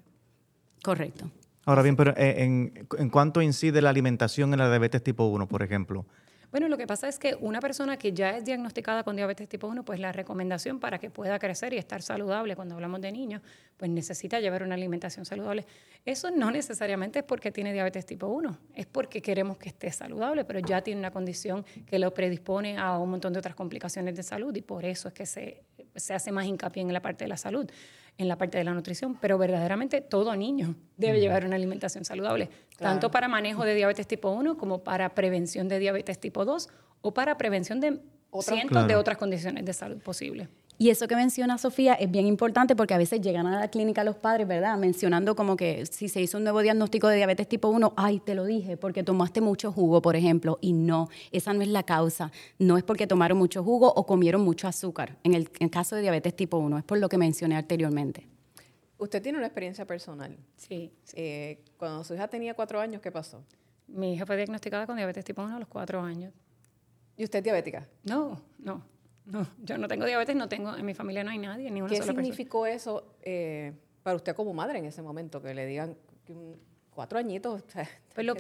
Correcto. 0.83 1.31
Ahora 1.65 1.83
bien, 1.83 1.97
pero 1.97 2.13
eh, 2.17 2.43
en, 2.45 2.89
en 2.99 3.11
cuánto 3.11 3.43
incide 3.43 3.83
la 3.83 3.91
alimentación 3.91 4.53
en 4.53 4.59
la 4.61 4.71
diabetes 4.71 5.03
tipo 5.03 5.27
1, 5.27 5.47
por 5.49 5.63
ejemplo? 5.63 6.07
Bueno, 6.51 6.67
lo 6.69 6.79
que 6.79 6.87
pasa 6.87 7.09
es 7.09 7.19
que 7.19 7.37
una 7.39 7.61
persona 7.61 7.99
que 7.99 8.15
ya 8.15 8.39
es 8.39 8.45
diagnosticada 8.45 9.03
con 9.03 9.17
diabetes 9.17 9.51
tipo 9.51 9.67
1, 9.67 9.85
pues 9.85 10.01
la 10.01 10.13
recomendación 10.13 10.81
para 10.81 10.99
que 10.99 11.11
pueda 11.11 11.39
crecer 11.39 11.75
y 11.75 11.77
estar 11.77 12.01
saludable 12.01 12.57
cuando 12.57 12.75
hablamos 12.75 13.03
de 13.03 13.13
niños, 13.13 13.43
pues 13.77 13.91
necesita 13.91 14.41
llevar 14.41 14.63
una 14.63 14.75
alimentación 14.75 15.27
saludable. 15.27 15.67
Eso 16.07 16.31
no 16.31 16.51
necesariamente 16.51 17.19
es 17.19 17.25
porque 17.27 17.53
tiene 17.53 17.75
diabetes 17.75 18.07
tipo 18.07 18.29
1, 18.29 18.59
es 18.75 18.87
porque 18.87 19.21
queremos 19.21 19.59
que 19.59 19.69
esté 19.69 19.93
saludable, 19.93 20.47
pero 20.47 20.61
ya 20.61 20.81
tiene 20.81 21.01
una 21.01 21.11
condición 21.11 21.67
que 21.85 21.99
lo 21.99 22.15
predispone 22.15 22.79
a 22.79 22.97
un 22.97 23.11
montón 23.11 23.35
de 23.35 23.41
otras 23.41 23.55
complicaciones 23.55 24.17
de 24.17 24.23
salud 24.23 24.57
y 24.57 24.63
por 24.63 24.87
eso 24.87 25.09
es 25.09 25.15
que 25.15 25.27
se, 25.27 25.65
se 25.97 26.15
hace 26.15 26.33
más 26.33 26.47
hincapié 26.47 26.83
en 26.83 26.95
la 26.95 27.03
parte 27.03 27.27
de 27.27 27.29
la 27.29 27.37
salud 27.37 27.71
en 28.19 28.29
la 28.29 28.37
parte 28.37 28.59
de 28.59 28.65
la 28.65 28.75
nutrición, 28.75 29.17
pero 29.21 29.39
verdaderamente 29.39 30.01
todo 30.01 30.35
niño 30.37 30.75
debe 30.97 31.21
llevar 31.21 31.47
una 31.47 31.57
alimentación 31.57 32.05
saludable, 32.05 32.51
tanto 32.77 33.11
para 33.11 33.29
manejo 33.29 33.65
de 33.65 33.75
diabetes 33.75 34.07
tipo 34.07 34.31
1 34.31 34.59
como 34.59 34.83
para 34.83 35.15
prevención 35.15 35.69
de 35.69 35.79
diabetes 35.79 36.19
tipo 36.19 36.45
2 36.45 36.69
o 37.01 37.15
para 37.15 37.39
prevención 37.39 37.81
de 37.81 38.01
cientos 38.41 38.87
de 38.87 38.97
otras 38.97 39.17
condiciones 39.17 39.65
de 39.65 39.73
salud 39.73 39.99
posibles. 40.03 40.49
Y 40.81 40.91
eso 40.91 41.09
que 41.09 41.17
menciona 41.17 41.59
Sofía 41.59 41.95
es 41.95 42.09
bien 42.09 42.29
importante 42.29 42.77
porque 42.77 42.95
a 42.95 42.99
veces 42.99 43.21
llegan 43.21 43.49
a 43.49 43.59
la 43.59 43.69
clínica 43.69 44.05
los 44.05 44.15
padres, 44.15 44.47
¿verdad? 44.47 44.79
Mencionando 44.79 45.35
como 45.35 45.57
que 45.57 45.85
si 45.87 46.09
se 46.09 46.21
hizo 46.21 46.39
un 46.39 46.45
nuevo 46.45 46.61
diagnóstico 46.63 47.09
de 47.09 47.17
diabetes 47.17 47.49
tipo 47.49 47.67
1, 47.67 47.95
ay, 47.97 48.21
te 48.21 48.37
lo 48.37 48.45
dije, 48.45 48.77
porque 48.77 49.03
tomaste 49.03 49.41
mucho 49.41 49.73
jugo, 49.73 50.01
por 50.01 50.15
ejemplo. 50.15 50.57
Y 50.61 50.73
no, 50.73 51.09
esa 51.33 51.53
no 51.53 51.63
es 51.63 51.69
la 51.69 51.83
causa. 51.83 52.31
No 52.61 52.79
es 52.79 52.85
porque 52.85 53.09
tomaron 53.09 53.37
mucho 53.39 53.65
jugo 53.65 53.93
o 53.93 54.07
comieron 54.07 54.43
mucho 54.43 54.69
azúcar. 54.69 55.19
En 55.25 55.35
el, 55.35 55.51
caso 55.69 55.97
de 55.97 56.03
diabetes 56.03 56.37
tipo 56.37 56.59
1, 56.59 56.79
es 56.79 56.85
por 56.85 56.99
lo 56.99 57.09
que 57.09 57.19
mencioné 57.19 57.57
anteriormente. 57.57 58.29
Usted 58.99 59.21
tiene 59.21 59.39
una 59.39 59.49
experiencia 59.49 59.85
personal. 59.85 60.37
Sí. 60.57 60.93
Eh, 61.15 61.59
cuando 61.77 62.05
su 62.05 62.15
hija 62.15 62.29
tenía 62.29 62.55
cuatro 62.55 62.79
años, 62.79 63.03
¿qué 63.03 63.11
pasó? 63.11 63.43
Mi 63.89 64.15
hija 64.15 64.25
fue 64.27 64.37
diagnosticada 64.37 64.87
con 64.87 64.95
diabetes 64.95 65.25
tipo 65.25 65.43
1 65.43 65.57
a 65.57 65.59
los 65.59 65.69
cuatro 65.69 66.01
años. 66.03 66.33
¿Y 67.17 67.25
usted 67.25 67.41
es 67.41 67.45
diabética? 67.45 67.89
No, 68.05 68.41
no. 68.61 68.85
No, 69.29 69.47
yo 69.63 69.77
no 69.77 69.89
tengo 69.89 70.07
diabetes, 70.07 70.35
no 70.35 70.49
tengo, 70.49 70.75
en 70.75 70.87
mi 70.87 70.95
familia 70.95 71.23
no 71.23 71.31
hay 71.31 71.39
nadie, 71.39 71.71
ni 71.71 71.83
una 71.83 71.91
¿Qué 71.91 72.03
significó 72.03 72.67
eso 72.67 73.15
eh, 73.23 73.75
para 74.03 74.17
usted 74.17 74.35
como 74.35 74.55
madre 74.55 74.79
en 74.79 74.87
ese 74.87 75.03
momento? 75.03 75.43
Que 75.43 75.53
le 75.53 75.67
digan 75.67 75.97
cuatro 76.99 77.19
añitos. 77.19 77.63
pues 78.15 78.27
lo, 78.27 78.35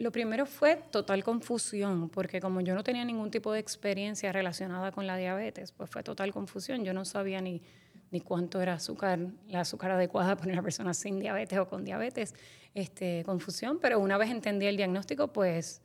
lo, 0.00 0.12
primero 0.12 0.44
fue 0.44 0.82
total 0.90 1.22
confusión, 1.22 2.10
porque 2.10 2.40
como 2.40 2.60
yo 2.60 2.74
no 2.74 2.82
tenía 2.82 3.04
ningún 3.04 3.30
tipo 3.30 3.52
de 3.52 3.60
experiencia 3.60 4.32
relacionada 4.32 4.90
con 4.90 5.06
la 5.06 5.16
diabetes, 5.16 5.72
pues 5.72 5.88
fue 5.88 6.02
total 6.02 6.32
confusión. 6.32 6.84
Yo 6.84 6.92
no 6.92 7.04
sabía 7.04 7.40
ni, 7.40 7.62
ni 8.10 8.20
cuánto 8.20 8.60
era 8.60 8.74
azúcar, 8.74 9.20
la 9.48 9.60
azúcar 9.60 9.92
adecuada 9.92 10.36
para 10.36 10.52
una 10.52 10.62
persona 10.62 10.94
sin 10.94 11.20
diabetes 11.20 11.58
o 11.58 11.68
con 11.68 11.84
diabetes. 11.84 12.34
Este, 12.74 13.22
confusión, 13.24 13.78
pero 13.80 14.00
una 14.00 14.18
vez 14.18 14.30
entendí 14.30 14.66
el 14.66 14.76
diagnóstico, 14.76 15.32
pues 15.32 15.80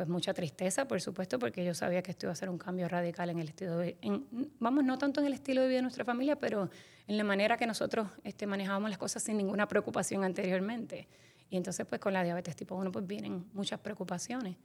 pues 0.00 0.08
mucha 0.08 0.32
tristeza, 0.32 0.88
por 0.88 0.98
supuesto, 1.02 1.38
porque 1.38 1.62
yo 1.62 1.74
sabía 1.74 2.00
que 2.00 2.12
esto 2.12 2.24
iba 2.24 2.32
a 2.32 2.34
ser 2.34 2.48
un 2.48 2.56
cambio 2.56 2.88
radical 2.88 3.28
en 3.28 3.38
el 3.38 3.48
estilo 3.48 3.76
de 3.76 3.98
vida, 4.00 4.18
vamos, 4.58 4.82
no 4.82 4.96
tanto 4.96 5.20
en 5.20 5.26
el 5.26 5.34
estilo 5.34 5.60
de 5.60 5.68
vida 5.68 5.76
de 5.76 5.82
nuestra 5.82 6.06
familia, 6.06 6.36
pero 6.36 6.70
en 7.06 7.18
la 7.18 7.22
manera 7.22 7.58
que 7.58 7.66
nosotros 7.66 8.08
este, 8.24 8.46
manejábamos 8.46 8.88
las 8.88 8.98
cosas 8.98 9.22
sin 9.22 9.36
ninguna 9.36 9.68
preocupación 9.68 10.24
anteriormente. 10.24 11.06
Y 11.50 11.58
entonces, 11.58 11.84
pues 11.84 12.00
con 12.00 12.14
la 12.14 12.24
diabetes 12.24 12.56
tipo 12.56 12.76
1, 12.76 12.90
pues 12.90 13.06
vienen 13.06 13.44
muchas 13.52 13.78
preocupaciones. 13.80 14.56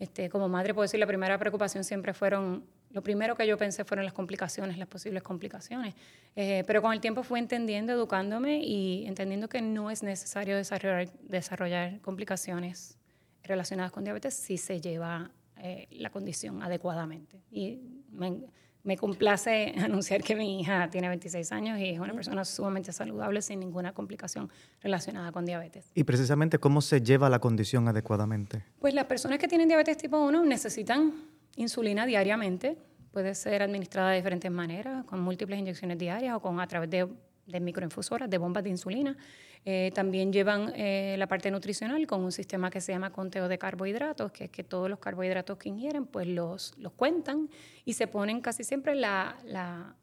Este, 0.00 0.28
como 0.28 0.48
madre 0.48 0.74
puedo 0.74 0.82
decir, 0.82 0.98
la 0.98 1.06
primera 1.06 1.38
preocupación 1.38 1.84
siempre 1.84 2.12
fueron, 2.12 2.64
lo 2.90 3.04
primero 3.04 3.36
que 3.36 3.46
yo 3.46 3.56
pensé 3.56 3.84
fueron 3.84 4.04
las 4.04 4.14
complicaciones, 4.14 4.78
las 4.78 4.88
posibles 4.88 5.22
complicaciones. 5.22 5.94
Eh, 6.34 6.64
pero 6.66 6.82
con 6.82 6.92
el 6.92 7.00
tiempo 7.00 7.22
fui 7.22 7.38
entendiendo, 7.38 7.92
educándome 7.92 8.58
y 8.64 9.06
entendiendo 9.06 9.48
que 9.48 9.62
no 9.62 9.92
es 9.92 10.02
necesario 10.02 10.56
desarrollar 10.56 12.00
complicaciones 12.00 12.98
relacionadas 13.44 13.92
con 13.92 14.04
diabetes 14.04 14.34
si 14.34 14.56
se 14.58 14.80
lleva 14.80 15.30
eh, 15.56 15.88
la 15.92 16.10
condición 16.10 16.62
adecuadamente. 16.62 17.42
Y 17.50 17.80
me, 18.10 18.42
me 18.84 18.96
complace 18.96 19.74
anunciar 19.78 20.22
que 20.22 20.34
mi 20.34 20.60
hija 20.60 20.88
tiene 20.90 21.08
26 21.08 21.52
años 21.52 21.78
y 21.78 21.90
es 21.90 22.00
una 22.00 22.14
persona 22.14 22.44
sumamente 22.44 22.92
saludable 22.92 23.42
sin 23.42 23.60
ninguna 23.60 23.92
complicación 23.92 24.50
relacionada 24.80 25.32
con 25.32 25.44
diabetes. 25.44 25.90
Y 25.94 26.04
precisamente, 26.04 26.58
¿cómo 26.58 26.80
se 26.80 27.00
lleva 27.00 27.28
la 27.30 27.38
condición 27.38 27.88
adecuadamente? 27.88 28.64
Pues 28.80 28.94
las 28.94 29.04
personas 29.04 29.38
que 29.38 29.48
tienen 29.48 29.68
diabetes 29.68 29.96
tipo 29.96 30.18
1 30.18 30.44
necesitan 30.44 31.12
insulina 31.56 32.06
diariamente. 32.06 32.76
Puede 33.12 33.34
ser 33.34 33.62
administrada 33.62 34.10
de 34.10 34.16
diferentes 34.16 34.50
maneras, 34.50 35.04
con 35.04 35.20
múltiples 35.20 35.58
inyecciones 35.58 35.98
diarias 35.98 36.34
o 36.34 36.40
con 36.40 36.60
a 36.60 36.66
través 36.66 36.88
de, 36.88 37.06
de 37.46 37.60
microinfusoras, 37.60 38.28
de 38.28 38.38
bombas 38.38 38.64
de 38.64 38.70
insulina. 38.70 39.16
Eh, 39.64 39.92
también 39.94 40.32
llevan 40.32 40.72
eh, 40.74 41.14
la 41.18 41.26
parte 41.26 41.50
nutricional 41.50 42.06
con 42.06 42.22
un 42.22 42.32
sistema 42.32 42.70
que 42.70 42.80
se 42.80 42.92
llama 42.92 43.10
conteo 43.10 43.48
de 43.48 43.58
carbohidratos, 43.58 44.32
que 44.32 44.44
es 44.44 44.50
que 44.50 44.64
todos 44.64 44.90
los 44.90 44.98
carbohidratos 44.98 45.56
que 45.58 45.68
ingieren, 45.68 46.06
pues 46.06 46.26
los, 46.26 46.74
los 46.78 46.92
cuentan 46.92 47.48
y 47.84 47.92
se 47.92 48.06
ponen 48.06 48.40
casi 48.40 48.64
siempre 48.64 48.94
la, 48.94 49.36
la 49.44 49.94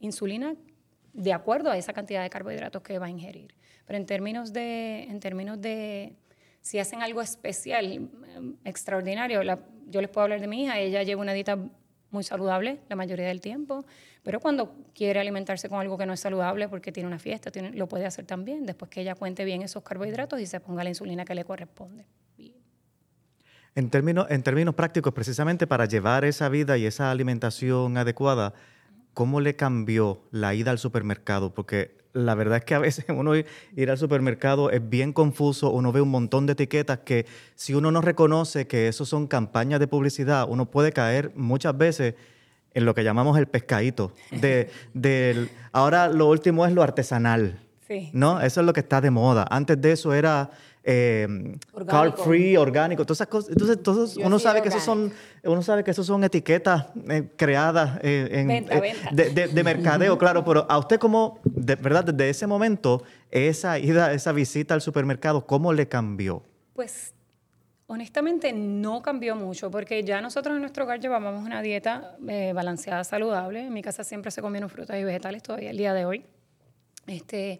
insulina 0.00 0.54
de 1.12 1.32
acuerdo 1.32 1.70
a 1.70 1.78
esa 1.78 1.94
cantidad 1.94 2.22
de 2.22 2.28
carbohidratos 2.28 2.82
que 2.82 2.98
va 2.98 3.06
a 3.06 3.10
ingerir. 3.10 3.54
Pero 3.86 3.98
en 3.98 4.06
términos 4.06 4.52
de, 4.52 5.04
en 5.04 5.18
términos 5.20 5.60
de 5.60 6.14
si 6.60 6.78
hacen 6.78 7.00
algo 7.00 7.22
especial, 7.22 7.92
em, 7.92 8.56
extraordinario, 8.64 9.40
yo 9.88 10.00
les 10.00 10.10
puedo 10.10 10.24
hablar 10.24 10.40
de 10.40 10.48
mi 10.48 10.64
hija, 10.64 10.78
ella 10.80 11.04
lleva 11.04 11.22
una 11.22 11.32
dieta 11.32 11.58
muy 12.16 12.24
saludable 12.24 12.80
la 12.88 12.96
mayoría 12.96 13.28
del 13.28 13.42
tiempo, 13.42 13.84
pero 14.22 14.40
cuando 14.40 14.74
quiere 14.94 15.20
alimentarse 15.20 15.68
con 15.68 15.78
algo 15.80 15.98
que 15.98 16.06
no 16.06 16.14
es 16.14 16.20
saludable 16.20 16.66
porque 16.68 16.90
tiene 16.90 17.06
una 17.06 17.18
fiesta, 17.18 17.50
lo 17.74 17.86
puede 17.86 18.06
hacer 18.06 18.24
también, 18.24 18.64
después 18.64 18.90
que 18.90 19.02
ella 19.02 19.14
cuente 19.14 19.44
bien 19.44 19.60
esos 19.60 19.82
carbohidratos 19.82 20.40
y 20.40 20.46
se 20.46 20.58
ponga 20.58 20.82
la 20.82 20.88
insulina 20.88 21.26
que 21.26 21.34
le 21.34 21.44
corresponde. 21.44 22.06
En 23.74 23.90
términos, 23.90 24.26
en 24.30 24.42
términos 24.42 24.74
prácticos, 24.74 25.12
precisamente 25.12 25.66
para 25.66 25.84
llevar 25.84 26.24
esa 26.24 26.48
vida 26.48 26.78
y 26.78 26.86
esa 26.86 27.10
alimentación 27.10 27.98
adecuada, 27.98 28.54
¿cómo 29.16 29.40
le 29.40 29.56
cambió 29.56 30.20
la 30.30 30.54
ida 30.54 30.70
al 30.70 30.78
supermercado? 30.78 31.54
Porque 31.54 31.96
la 32.12 32.34
verdad 32.34 32.58
es 32.58 32.64
que 32.66 32.74
a 32.74 32.78
veces 32.78 33.06
uno 33.08 33.32
ir 33.34 33.90
al 33.90 33.96
supermercado 33.96 34.70
es 34.70 34.86
bien 34.86 35.14
confuso, 35.14 35.70
uno 35.70 35.90
ve 35.90 36.02
un 36.02 36.10
montón 36.10 36.44
de 36.44 36.52
etiquetas 36.52 36.98
que 36.98 37.24
si 37.54 37.72
uno 37.72 37.90
no 37.90 38.02
reconoce 38.02 38.66
que 38.66 38.88
eso 38.88 39.06
son 39.06 39.26
campañas 39.26 39.80
de 39.80 39.88
publicidad, 39.88 40.46
uno 40.46 40.70
puede 40.70 40.92
caer 40.92 41.32
muchas 41.34 41.78
veces 41.78 42.14
en 42.74 42.84
lo 42.84 42.94
que 42.94 43.04
llamamos 43.04 43.38
el 43.38 43.46
pescadito. 43.46 44.12
De, 44.30 44.68
del, 44.92 45.48
ahora 45.72 46.08
lo 46.08 46.28
último 46.28 46.66
es 46.66 46.74
lo 46.74 46.82
artesanal. 46.82 47.58
Sí. 47.88 48.10
¿No? 48.12 48.42
Eso 48.42 48.60
es 48.60 48.66
lo 48.66 48.74
que 48.74 48.80
está 48.80 49.00
de 49.00 49.10
moda. 49.10 49.46
Antes 49.48 49.80
de 49.80 49.92
eso 49.92 50.12
era 50.12 50.50
eh, 50.88 51.26
carb 51.88 52.16
free, 52.16 52.56
orgánico, 52.56 53.04
todas 53.04 53.16
esas 53.16 53.26
cosas. 53.26 53.50
Entonces, 53.50 54.16
uno 54.18 54.38
sabe 54.38 54.62
que 54.62 54.68
esos 54.68 54.84
son, 54.84 55.12
uno 55.42 55.60
sabe 55.60 55.82
que 55.82 55.90
esos 55.90 56.06
son 56.06 56.22
etiquetas 56.22 56.86
eh, 57.08 57.28
creadas 57.36 57.98
eh, 58.04 58.28
en, 58.30 58.50
eh, 58.52 58.94
De, 59.10 59.48
de, 59.48 59.64
mercadeo, 59.64 60.16
claro. 60.18 60.44
Pero 60.44 60.64
a 60.68 60.78
usted 60.78 61.00
como, 61.00 61.40
de 61.42 61.74
verdad, 61.74 62.04
desde 62.04 62.30
ese 62.30 62.46
momento, 62.46 63.02
esa 63.32 63.80
ida, 63.80 64.12
esa 64.12 64.30
visita 64.30 64.74
al 64.74 64.80
supermercado, 64.80 65.44
¿cómo 65.44 65.72
le 65.72 65.88
cambió? 65.88 66.44
Pues 66.72 67.12
honestamente 67.88 68.52
no 68.52 69.02
cambió 69.02 69.34
mucho, 69.34 69.72
porque 69.72 70.04
ya 70.04 70.20
nosotros 70.20 70.54
en 70.54 70.60
nuestro 70.60 70.84
hogar 70.84 71.00
llevábamos 71.00 71.44
una 71.44 71.62
dieta 71.62 72.16
balanceada, 72.54 73.02
saludable. 73.02 73.66
En 73.66 73.72
mi 73.72 73.82
casa 73.82 74.04
siempre 74.04 74.30
se 74.30 74.40
comieron 74.40 74.70
frutas 74.70 74.96
y 75.00 75.02
vegetales 75.02 75.42
todavía 75.42 75.70
el 75.70 75.78
día 75.78 75.92
de 75.92 76.04
hoy. 76.04 76.24
Este, 77.08 77.58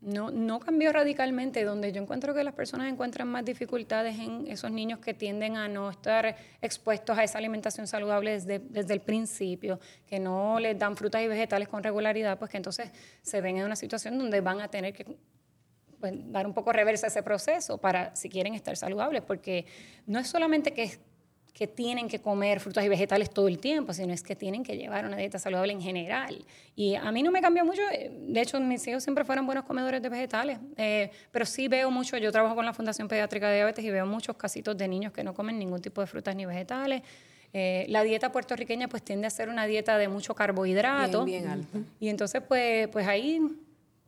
no, 0.00 0.30
no 0.30 0.60
cambió 0.60 0.92
radicalmente, 0.92 1.64
donde 1.64 1.92
yo 1.92 2.02
encuentro 2.02 2.34
que 2.34 2.44
las 2.44 2.54
personas 2.54 2.92
encuentran 2.92 3.28
más 3.28 3.44
dificultades 3.44 4.18
en 4.18 4.46
esos 4.46 4.70
niños 4.70 5.00
que 5.00 5.14
tienden 5.14 5.56
a 5.56 5.68
no 5.68 5.90
estar 5.90 6.36
expuestos 6.60 7.16
a 7.18 7.24
esa 7.24 7.38
alimentación 7.38 7.86
saludable 7.86 8.32
desde, 8.32 8.58
desde 8.58 8.94
el 8.94 9.00
principio, 9.00 9.80
que 10.06 10.18
no 10.18 10.60
les 10.60 10.78
dan 10.78 10.96
frutas 10.96 11.22
y 11.22 11.28
vegetales 11.28 11.68
con 11.68 11.82
regularidad, 11.82 12.38
pues 12.38 12.50
que 12.50 12.56
entonces 12.56 12.90
se 13.22 13.40
ven 13.40 13.58
en 13.58 13.64
una 13.64 13.76
situación 13.76 14.18
donde 14.18 14.40
van 14.40 14.60
a 14.60 14.68
tener 14.68 14.92
que 14.92 15.16
pues, 15.98 16.12
dar 16.30 16.46
un 16.46 16.54
poco 16.54 16.72
reversa 16.72 17.06
ese 17.06 17.22
proceso 17.22 17.78
para 17.78 18.14
si 18.14 18.28
quieren 18.28 18.54
estar 18.54 18.76
saludables, 18.76 19.22
porque 19.22 19.66
no 20.06 20.18
es 20.18 20.28
solamente 20.28 20.72
que 20.72 20.98
que 21.56 21.66
tienen 21.66 22.06
que 22.06 22.20
comer 22.20 22.60
frutas 22.60 22.84
y 22.84 22.88
vegetales 22.90 23.30
todo 23.30 23.48
el 23.48 23.58
tiempo, 23.58 23.94
sino 23.94 24.12
es 24.12 24.22
que 24.22 24.36
tienen 24.36 24.62
que 24.62 24.76
llevar 24.76 25.06
una 25.06 25.16
dieta 25.16 25.38
saludable 25.38 25.72
en 25.72 25.80
general. 25.80 26.44
Y 26.74 26.96
a 26.96 27.10
mí 27.10 27.22
no 27.22 27.30
me 27.30 27.40
cambió 27.40 27.64
mucho, 27.64 27.80
eh, 27.90 28.10
de 28.28 28.42
hecho 28.42 28.60
mis 28.60 28.86
hijos 28.86 29.02
siempre 29.02 29.24
fueron 29.24 29.46
buenos 29.46 29.64
comedores 29.64 30.02
de 30.02 30.10
vegetales, 30.10 30.58
eh, 30.76 31.10
pero 31.32 31.46
sí 31.46 31.66
veo 31.66 31.90
mucho, 31.90 32.18
yo 32.18 32.30
trabajo 32.30 32.54
con 32.54 32.66
la 32.66 32.74
Fundación 32.74 33.08
Pediátrica 33.08 33.48
de 33.48 33.54
Diabetes 33.54 33.82
y 33.82 33.90
veo 33.90 34.04
muchos 34.04 34.36
casitos 34.36 34.76
de 34.76 34.86
niños 34.86 35.14
que 35.14 35.24
no 35.24 35.32
comen 35.32 35.58
ningún 35.58 35.80
tipo 35.80 36.02
de 36.02 36.06
frutas 36.06 36.36
ni 36.36 36.44
vegetales. 36.44 37.00
Eh, 37.54 37.86
la 37.88 38.02
dieta 38.02 38.30
puertorriqueña 38.30 38.88
pues 38.88 39.02
tiende 39.02 39.26
a 39.26 39.30
ser 39.30 39.48
una 39.48 39.64
dieta 39.64 39.96
de 39.96 40.08
mucho 40.08 40.34
carbohidrato. 40.34 41.24
Bien. 41.24 41.66
Y 41.98 42.10
entonces 42.10 42.42
pues, 42.46 42.88
pues 42.88 43.08
ahí 43.08 43.40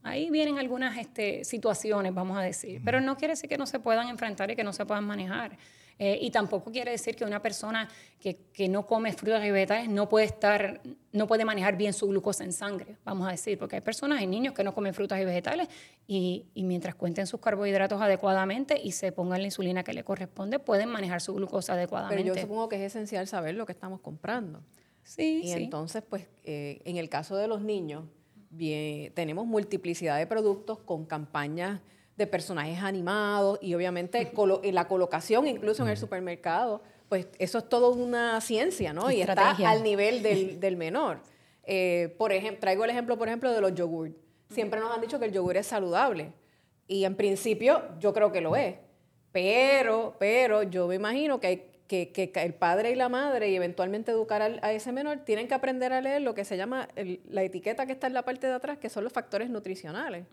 Ahí 0.05 0.31
vienen 0.31 0.59
algunas 0.59 0.97
este, 0.97 1.45
situaciones, 1.45 2.15
vamos 2.15 2.39
a 2.39 2.41
decir, 2.41 2.81
pero 2.85 3.01
no 3.01 3.17
quiere 3.17 3.33
decir 3.33 3.49
que 3.49 3.59
no 3.59 3.67
se 3.67 3.81
puedan 3.81 4.09
enfrentar 4.09 4.51
y 4.51 4.57
que 4.57 4.65
no 4.65 4.73
se 4.73 4.87
puedan 4.87 5.05
manejar. 5.05 5.59
Eh, 6.01 6.19
y 6.23 6.31
tampoco 6.31 6.71
quiere 6.71 6.93
decir 6.93 7.17
que 7.17 7.25
una 7.25 7.43
persona 7.43 7.89
que, 8.21 8.37
que, 8.53 8.69
no 8.69 8.87
come 8.87 9.13
frutas 9.13 9.45
y 9.45 9.51
vegetales 9.51 9.89
no 9.89 10.09
puede 10.09 10.27
estar, 10.27 10.81
no 11.11 11.27
puede 11.27 11.45
manejar 11.45 11.77
bien 11.77 11.93
su 11.93 12.07
glucosa 12.07 12.45
en 12.45 12.53
sangre, 12.53 12.97
vamos 13.05 13.27
a 13.27 13.33
decir, 13.33 13.59
porque 13.59 13.77
hay 13.77 13.83
personas, 13.83 14.21
hay 14.21 14.29
niños 14.29 14.55
que 14.55 14.63
no 14.63 14.75
comen 14.75 14.95
frutas 14.95 15.21
y 15.21 15.25
vegetales 15.25 15.67
y, 16.07 16.47
y 16.55 16.63
mientras 16.63 16.95
cuenten 16.95 17.27
sus 17.27 17.41
carbohidratos 17.41 18.01
adecuadamente 18.01 18.81
y 18.81 18.93
se 18.93 19.11
pongan 19.11 19.41
la 19.41 19.47
insulina 19.47 19.83
que 19.83 19.93
le 19.93 20.05
corresponde, 20.05 20.61
pueden 20.61 20.89
manejar 20.89 21.21
su 21.21 21.35
glucosa 21.35 21.73
adecuadamente. 21.73 22.23
Pero 22.23 22.35
yo 22.37 22.41
supongo 22.41 22.69
que 22.69 22.77
es 22.77 22.83
esencial 22.83 23.27
saber 23.27 23.57
lo 23.57 23.67
que 23.67 23.73
estamos 23.73 24.01
comprando. 24.01 24.63
Sí, 25.03 25.41
y 25.43 25.49
sí. 25.49 25.63
entonces, 25.65 26.05
pues, 26.09 26.29
eh, 26.45 26.81
en 26.85 26.97
el 26.97 27.09
caso 27.09 27.37
de 27.37 27.49
los 27.49 27.61
niños, 27.61 28.05
bien, 28.51 29.13
tenemos 29.15 29.47
multiplicidad 29.47 30.17
de 30.17 30.29
productos 30.29 30.79
con 30.79 31.07
campañas 31.07 31.81
de 32.19 32.27
personajes 32.27 32.83
animados 32.83 33.61
y 33.63 33.75
obviamente 33.75 34.33
en 34.63 34.75
la 34.75 34.89
colocación 34.89 35.47
incluso 35.47 35.85
en 35.85 35.91
el 35.91 35.97
supermercado, 35.97 36.83
pues 37.09 37.29
eso 37.39 37.59
es 37.59 37.69
todo 37.69 37.93
una 37.93 38.41
ciencia, 38.41 38.93
¿no? 38.93 39.09
Y 39.11 39.23
está 39.23 39.53
al 39.53 39.85
nivel 39.85 40.21
del, 40.23 40.59
del 40.61 40.77
menor. 40.77 41.21
Eh, 41.63 42.15
por 42.19 42.33
ejemplo, 42.33 42.61
traigo 42.61 42.85
el 42.85 42.91
ejemplo, 42.91 43.17
por 43.17 43.29
ejemplo, 43.29 43.53
de 43.53 43.61
los 43.61 43.73
yogur. 43.73 44.11
Siempre 44.51 44.81
nos 44.81 44.93
han 44.93 45.01
dicho 45.01 45.21
que 45.21 45.27
el 45.27 45.33
yogur 45.33 45.57
es 45.57 45.69
saludable 45.69 46.33
y 46.89 47.05
en 47.05 47.15
principio 47.15 47.83
yo 48.01 48.13
creo 48.13 48.33
que 48.33 48.41
lo 48.41 48.57
es, 48.57 48.75
pero, 49.31 50.17
pero 50.19 50.65
yo 50.65 50.89
me 50.89 50.97
imagino 50.97 51.39
que 51.39 51.47
hay 51.47 51.71
que, 51.87 52.11
que, 52.11 52.33
el 52.35 52.53
padre 52.53 52.91
y 52.91 52.95
la 52.97 53.09
madre 53.09 53.49
y 53.49 53.55
eventualmente 53.55 54.11
educar 54.11 54.43
a 54.43 54.73
ese 54.73 54.91
menor 54.91 55.19
tienen 55.19 55.47
que 55.47 55.55
aprender 55.55 55.93
a 55.93 56.01
leer 56.01 56.23
lo 56.23 56.35
que 56.35 56.45
se 56.45 56.57
llama 56.57 56.89
la 57.31 57.45
etiqueta 57.45 57.87
que 57.87 57.93
está 57.93 58.09
en 58.09 58.15
la 58.15 58.25
parte 58.25 58.49
de 58.49 58.55
atrás, 58.55 58.79
que 58.79 58.91
son 58.91 59.05
los 59.05 59.13
factores 59.13 59.49
nutricionales. 59.49 60.27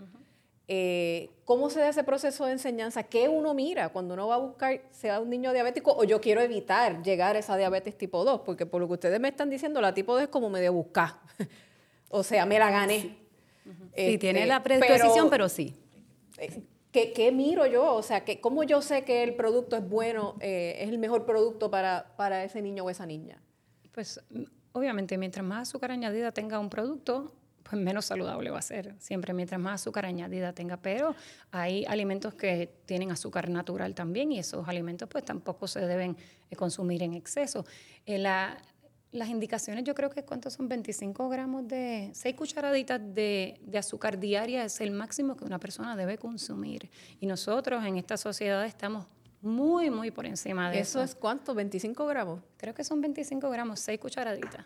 Eh, 0.67 1.29
¿Cómo 1.45 1.69
se 1.69 1.79
da 1.79 1.89
ese 1.89 2.03
proceso 2.03 2.45
de 2.45 2.53
enseñanza? 2.53 3.03
¿Qué 3.03 3.29
uno 3.29 3.53
mira 3.53 3.89
cuando 3.89 4.15
uno 4.15 4.27
va 4.27 4.35
a 4.35 4.39
buscar, 4.39 4.81
sea 4.91 5.19
un 5.19 5.29
niño 5.29 5.53
diabético 5.53 5.91
o 5.95 6.03
yo 6.03 6.19
quiero 6.19 6.41
evitar 6.41 7.03
llegar 7.03 7.35
a 7.35 7.39
esa 7.39 7.55
diabetes 7.55 7.95
tipo 7.97 8.23
2? 8.23 8.41
Porque 8.41 8.65
por 8.65 8.81
lo 8.81 8.87
que 8.87 8.93
ustedes 8.93 9.19
me 9.19 9.27
están 9.27 9.49
diciendo, 9.49 9.79
la 9.79 9.93
tipo 9.93 10.13
2 10.13 10.23
es 10.23 10.27
como 10.29 10.49
medio 10.49 10.73
buscar. 10.73 11.19
o 12.09 12.23
sea, 12.23 12.45
me 12.45 12.57
la 12.57 12.71
gané. 12.71 12.99
Sí, 12.99 13.71
este, 13.93 14.17
tiene 14.17 14.45
la 14.45 14.63
predisposición, 14.63 15.29
pero, 15.29 15.49
sí. 15.49 15.75
Eh, 16.37 16.63
¿Qué, 16.91 17.13
¿Qué, 17.13 17.31
miro 17.31 17.65
yo? 17.65 17.93
O 17.93 18.01
sea, 18.01 18.23
que, 18.23 18.39
¿cómo 18.39 18.63
yo 18.63 18.81
sé 18.81 19.03
que 19.03 19.21
el 19.21 19.35
producto 19.35 19.75
es 19.75 19.87
bueno, 19.87 20.35
eh, 20.39 20.77
es 20.79 20.89
el 20.89 20.97
mejor 20.97 21.25
producto 21.25 21.69
para, 21.69 22.13
para 22.15 22.43
ese 22.43 22.61
niño 22.61 22.85
o 22.85 22.89
esa 22.89 23.05
niña? 23.05 23.41
Pues 23.91 24.21
obviamente, 24.71 25.17
mientras 25.17 25.45
más 25.45 25.69
azúcar 25.69 25.91
añadida 25.91 26.31
tenga 26.31 26.57
un 26.57 26.69
producto, 26.69 27.33
pues 27.67 27.81
menos 27.81 28.05
saludable 28.05 28.51
va 28.51 28.59
a 28.59 28.61
ser, 28.61 28.93
siempre 28.99 29.33
mientras 29.33 29.59
más 29.59 29.81
azúcar 29.81 30.05
añadida 30.05 30.53
tenga. 30.53 30.77
Pero 30.77 31.15
hay 31.51 31.83
alimentos 31.85 32.35
que 32.35 32.71
tienen 32.85 33.11
azúcar 33.11 33.49
natural 33.49 33.95
también 33.95 34.31
y 34.31 34.39
esos 34.39 34.67
alimentos 34.67 35.09
pues 35.09 35.25
tampoco 35.25 35.67
se 35.67 35.81
deben 35.81 36.15
eh, 36.51 36.55
consumir 36.55 37.01
en 37.01 37.13
exceso. 37.13 37.65
Eh, 38.05 38.19
la, 38.19 38.55
las 39.11 39.29
indicaciones 39.29 39.83
yo 39.83 39.95
creo 39.95 40.11
que 40.11 40.23
cuántos 40.23 40.53
son 40.53 40.69
25 40.69 41.27
gramos 41.27 41.67
de, 41.67 42.11
6 42.13 42.35
cucharaditas 42.35 43.01
de, 43.01 43.59
de, 43.61 43.77
azúcar 43.79 44.19
diaria 44.19 44.63
es 44.63 44.79
el 44.79 44.91
máximo 44.91 45.35
que 45.35 45.43
una 45.43 45.57
persona 45.57 45.95
debe 45.95 46.19
consumir. 46.19 46.91
Y 47.19 47.25
nosotros 47.25 47.83
en 47.83 47.97
esta 47.97 48.15
sociedad 48.17 48.63
estamos 48.63 49.07
muy, 49.41 49.89
muy 49.89 50.11
por 50.11 50.27
encima 50.27 50.69
de 50.69 50.81
eso. 50.81 50.99
¿Eso 50.99 51.03
es 51.03 51.15
cuánto? 51.15 51.55
¿25 51.55 52.07
gramos? 52.07 52.41
Creo 52.57 52.75
que 52.75 52.83
son 52.83 53.01
25 53.01 53.49
gramos, 53.49 53.79
6 53.79 53.99
cucharaditas. 53.99 54.65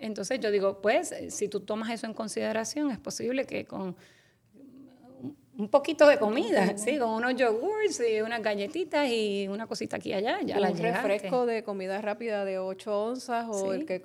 Entonces 0.00 0.40
yo 0.40 0.50
digo, 0.50 0.80
pues, 0.80 1.14
si 1.28 1.48
tú 1.48 1.60
tomas 1.60 1.90
eso 1.90 2.06
en 2.06 2.14
consideración, 2.14 2.90
es 2.90 2.98
posible 2.98 3.44
que 3.44 3.66
con 3.66 3.94
un 5.56 5.68
poquito 5.68 6.06
de 6.06 6.18
comida, 6.18 6.76
sí, 6.78 6.98
con 6.98 7.10
unos 7.10 7.36
yogurts 7.36 8.00
y 8.00 8.22
unas 8.22 8.42
galletitas 8.42 9.08
y 9.10 9.46
una 9.48 9.66
cosita 9.66 9.96
aquí 9.96 10.08
y 10.08 10.14
allá, 10.14 10.40
ya 10.42 10.58
la 10.58 10.70
un 10.70 10.78
refresco 10.78 11.44
de 11.44 11.62
comida 11.62 12.00
rápida 12.00 12.46
de 12.46 12.58
8 12.58 13.02
onzas 13.02 13.46
o 13.50 13.74
el 13.74 13.84
que 13.84 14.02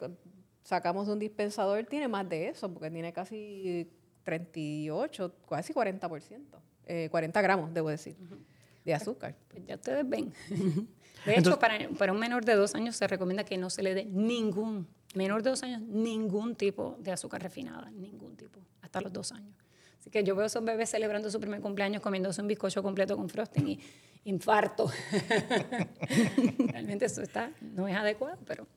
sacamos 0.63 1.07
de 1.07 1.13
un 1.13 1.19
dispensador 1.19 1.85
tiene 1.85 2.09
más 2.09 2.27
de 2.27 2.49
eso, 2.49 2.71
porque 2.73 2.91
tiene 2.91 3.13
casi 3.13 3.89
38, 4.23 5.33
casi 5.49 5.73
40%, 5.73 6.41
eh, 6.87 7.07
40 7.09 7.41
gramos, 7.41 7.73
debo 7.73 7.89
decir, 7.89 8.17
de 8.83 8.93
azúcar. 8.93 9.35
Pues 9.47 9.65
ya 9.65 9.75
ustedes 9.75 10.07
ven. 10.07 10.33
De 11.25 11.39
hecho, 11.39 11.57
para, 11.57 11.89
para 11.97 12.11
un 12.11 12.19
menor 12.19 12.45
de 12.45 12.53
dos 12.53 12.75
años 12.75 12.95
se 12.95 13.07
recomienda 13.07 13.43
que 13.43 13.57
no 13.57 13.71
se 13.71 13.81
le 13.81 13.95
dé 13.95 14.05
ningún, 14.05 14.87
menor 15.15 15.43
de 15.43 15.49
dos 15.49 15.63
años, 15.63 15.81
ningún 15.81 16.55
tipo 16.55 16.97
de 16.99 17.11
azúcar 17.11 17.41
refinada, 17.41 17.89
ningún 17.91 18.35
tipo, 18.35 18.59
hasta 18.81 19.01
los 19.01 19.11
dos 19.11 19.31
años. 19.31 19.55
Así 19.99 20.11
que 20.11 20.23
yo 20.23 20.35
veo 20.35 20.43
a 20.43 20.47
esos 20.47 20.63
bebés 20.63 20.91
celebrando 20.91 21.31
su 21.31 21.39
primer 21.39 21.61
cumpleaños 21.61 22.01
comiéndose 22.01 22.39
un 22.39 22.47
bizcocho 22.47 22.83
completo 22.83 23.17
con 23.17 23.27
frosting 23.27 23.67
y 23.69 23.79
infarto. 24.25 24.91
Realmente 26.59 27.05
eso 27.05 27.21
está, 27.23 27.51
no 27.61 27.87
es 27.87 27.95
adecuado, 27.95 28.37
pero 28.45 28.67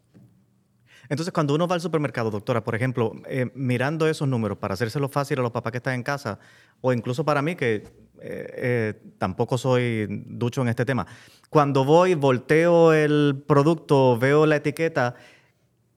Entonces, 1.08 1.32
cuando 1.32 1.54
uno 1.54 1.66
va 1.68 1.74
al 1.74 1.80
supermercado, 1.80 2.30
doctora, 2.30 2.64
por 2.64 2.74
ejemplo, 2.74 3.12
eh, 3.26 3.50
mirando 3.54 4.08
esos 4.08 4.26
números 4.26 4.56
para 4.56 4.74
hacérselo 4.74 5.08
fácil 5.08 5.38
a 5.40 5.42
los 5.42 5.50
papás 5.50 5.72
que 5.72 5.78
están 5.78 5.94
en 5.94 6.02
casa, 6.02 6.38
o 6.80 6.92
incluso 6.92 7.24
para 7.24 7.42
mí, 7.42 7.56
que 7.56 7.74
eh, 7.74 7.84
eh, 8.20 8.94
tampoco 9.18 9.58
soy 9.58 10.06
ducho 10.26 10.62
en 10.62 10.68
este 10.68 10.84
tema, 10.84 11.06
cuando 11.50 11.84
voy, 11.84 12.14
volteo 12.14 12.92
el 12.92 13.42
producto, 13.46 14.18
veo 14.18 14.46
la 14.46 14.56
etiqueta, 14.56 15.14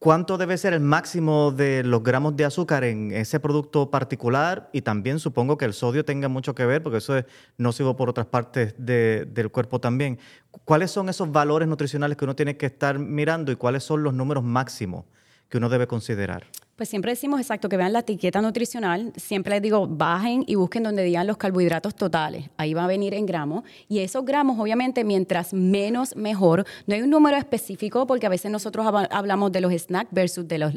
¿cuánto 0.01 0.39
debe 0.39 0.57
ser 0.57 0.73
el 0.73 0.79
máximo 0.79 1.51
de 1.51 1.83
los 1.83 2.01
gramos 2.01 2.35
de 2.35 2.43
azúcar 2.43 2.83
en 2.83 3.11
ese 3.11 3.39
producto 3.39 3.91
particular? 3.91 4.67
Y 4.73 4.81
también 4.81 5.19
supongo 5.19 5.59
que 5.59 5.65
el 5.65 5.73
sodio 5.75 6.03
tenga 6.03 6.27
mucho 6.27 6.55
que 6.55 6.65
ver, 6.65 6.81
porque 6.81 6.97
eso 6.97 7.15
es 7.15 7.25
nocivo 7.59 7.95
por 7.95 8.09
otras 8.09 8.25
partes 8.25 8.73
de- 8.79 9.25
del 9.31 9.51
cuerpo 9.51 9.79
también. 9.79 10.17
¿Cuáles 10.65 10.89
son 10.89 11.07
esos 11.07 11.31
valores 11.31 11.67
nutricionales 11.67 12.17
que 12.17 12.25
uno 12.25 12.35
tiene 12.35 12.57
que 12.57 12.65
estar 12.65 12.97
mirando 12.97 13.51
y 13.51 13.55
cuáles 13.57 13.83
son 13.83 14.01
los 14.01 14.15
números 14.15 14.43
máximos 14.43 15.05
que 15.49 15.59
uno 15.59 15.69
debe 15.69 15.85
considerar? 15.85 16.45
Pues 16.81 16.89
siempre 16.89 17.11
decimos 17.11 17.39
exacto 17.39 17.69
que 17.69 17.77
vean 17.77 17.93
la 17.93 17.99
etiqueta 17.99 18.41
nutricional. 18.41 19.13
Siempre 19.15 19.53
les 19.53 19.61
digo, 19.61 19.85
bajen 19.87 20.43
y 20.47 20.55
busquen 20.55 20.81
donde 20.81 21.03
digan 21.03 21.27
los 21.27 21.37
carbohidratos 21.37 21.93
totales. 21.93 22.49
Ahí 22.57 22.73
va 22.73 22.85
a 22.85 22.87
venir 22.87 23.13
en 23.13 23.27
gramos. 23.27 23.63
Y 23.87 23.99
esos 23.99 24.25
gramos, 24.25 24.59
obviamente, 24.59 25.03
mientras 25.03 25.53
menos, 25.53 26.15
mejor. 26.15 26.65
No 26.87 26.95
hay 26.95 27.03
un 27.03 27.11
número 27.11 27.37
específico 27.37 28.07
porque 28.07 28.25
a 28.25 28.29
veces 28.29 28.49
nosotros 28.49 28.83
hab- 28.83 29.07
hablamos 29.11 29.51
de 29.51 29.61
los 29.61 29.71
snacks 29.73 30.09
versus 30.11 30.47
de 30.47 30.57
los 30.57 30.73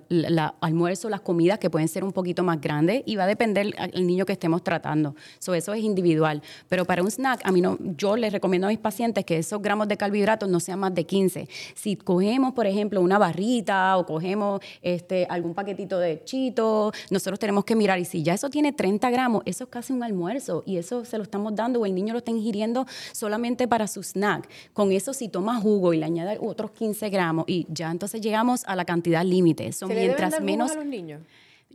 almuerzos, 0.60 1.10
las 1.10 1.22
comidas 1.22 1.58
que 1.58 1.70
pueden 1.70 1.88
ser 1.88 2.04
un 2.04 2.12
poquito 2.12 2.44
más 2.44 2.60
grandes 2.60 3.02
y 3.06 3.16
va 3.16 3.24
a 3.24 3.26
depender 3.26 3.70
del 3.74 4.06
niño 4.06 4.26
que 4.26 4.34
estemos 4.34 4.62
tratando. 4.62 5.16
So, 5.38 5.54
eso 5.54 5.72
es 5.72 5.82
individual. 5.82 6.42
Pero 6.68 6.84
para 6.84 7.00
un 7.02 7.10
snack, 7.10 7.40
a 7.44 7.50
mí 7.50 7.62
no, 7.62 7.78
yo 7.96 8.14
les 8.18 8.30
recomiendo 8.30 8.66
a 8.66 8.68
mis 8.70 8.78
pacientes 8.78 9.24
que 9.24 9.38
esos 9.38 9.62
gramos 9.62 9.88
de 9.88 9.96
carbohidratos 9.96 10.50
no 10.50 10.60
sean 10.60 10.80
más 10.80 10.94
de 10.94 11.04
15. 11.06 11.48
Si 11.74 11.96
cogemos, 11.96 12.52
por 12.52 12.66
ejemplo, 12.66 13.00
una 13.00 13.16
barrita 13.16 13.96
o 13.96 14.04
cogemos 14.04 14.60
este, 14.82 15.26
algún 15.30 15.54
paquetito 15.54 15.93
de 15.98 16.22
chito, 16.24 16.92
nosotros 17.10 17.38
tenemos 17.38 17.64
que 17.64 17.76
mirar 17.76 17.98
y 17.98 18.04
si 18.04 18.22
ya 18.22 18.34
eso 18.34 18.50
tiene 18.50 18.72
30 18.72 19.10
gramos, 19.10 19.42
eso 19.46 19.64
es 19.64 19.70
casi 19.70 19.92
un 19.92 20.02
almuerzo 20.02 20.62
y 20.66 20.76
eso 20.76 21.04
se 21.04 21.16
lo 21.18 21.24
estamos 21.24 21.54
dando 21.54 21.80
o 21.80 21.86
el 21.86 21.94
niño 21.94 22.12
lo 22.12 22.18
está 22.18 22.30
ingiriendo 22.30 22.86
solamente 23.12 23.68
para 23.68 23.86
su 23.86 24.02
snack. 24.02 24.48
Con 24.72 24.92
eso 24.92 25.12
si 25.12 25.28
toma 25.28 25.60
jugo 25.60 25.92
y 25.92 25.98
le 25.98 26.04
añade 26.04 26.38
otros 26.40 26.70
15 26.72 27.08
gramos 27.10 27.44
y 27.48 27.66
ya 27.68 27.90
entonces 27.90 28.20
llegamos 28.20 28.64
a 28.66 28.76
la 28.76 28.84
cantidad 28.84 29.24
límite. 29.24 29.72
So, 29.72 29.86
¿Se 29.86 29.94
le 29.94 30.00
deben 30.00 30.16
mientras 30.16 30.42
menos... 30.42 30.70
a 30.70 30.74
los 30.76 30.86
niños? 30.86 31.20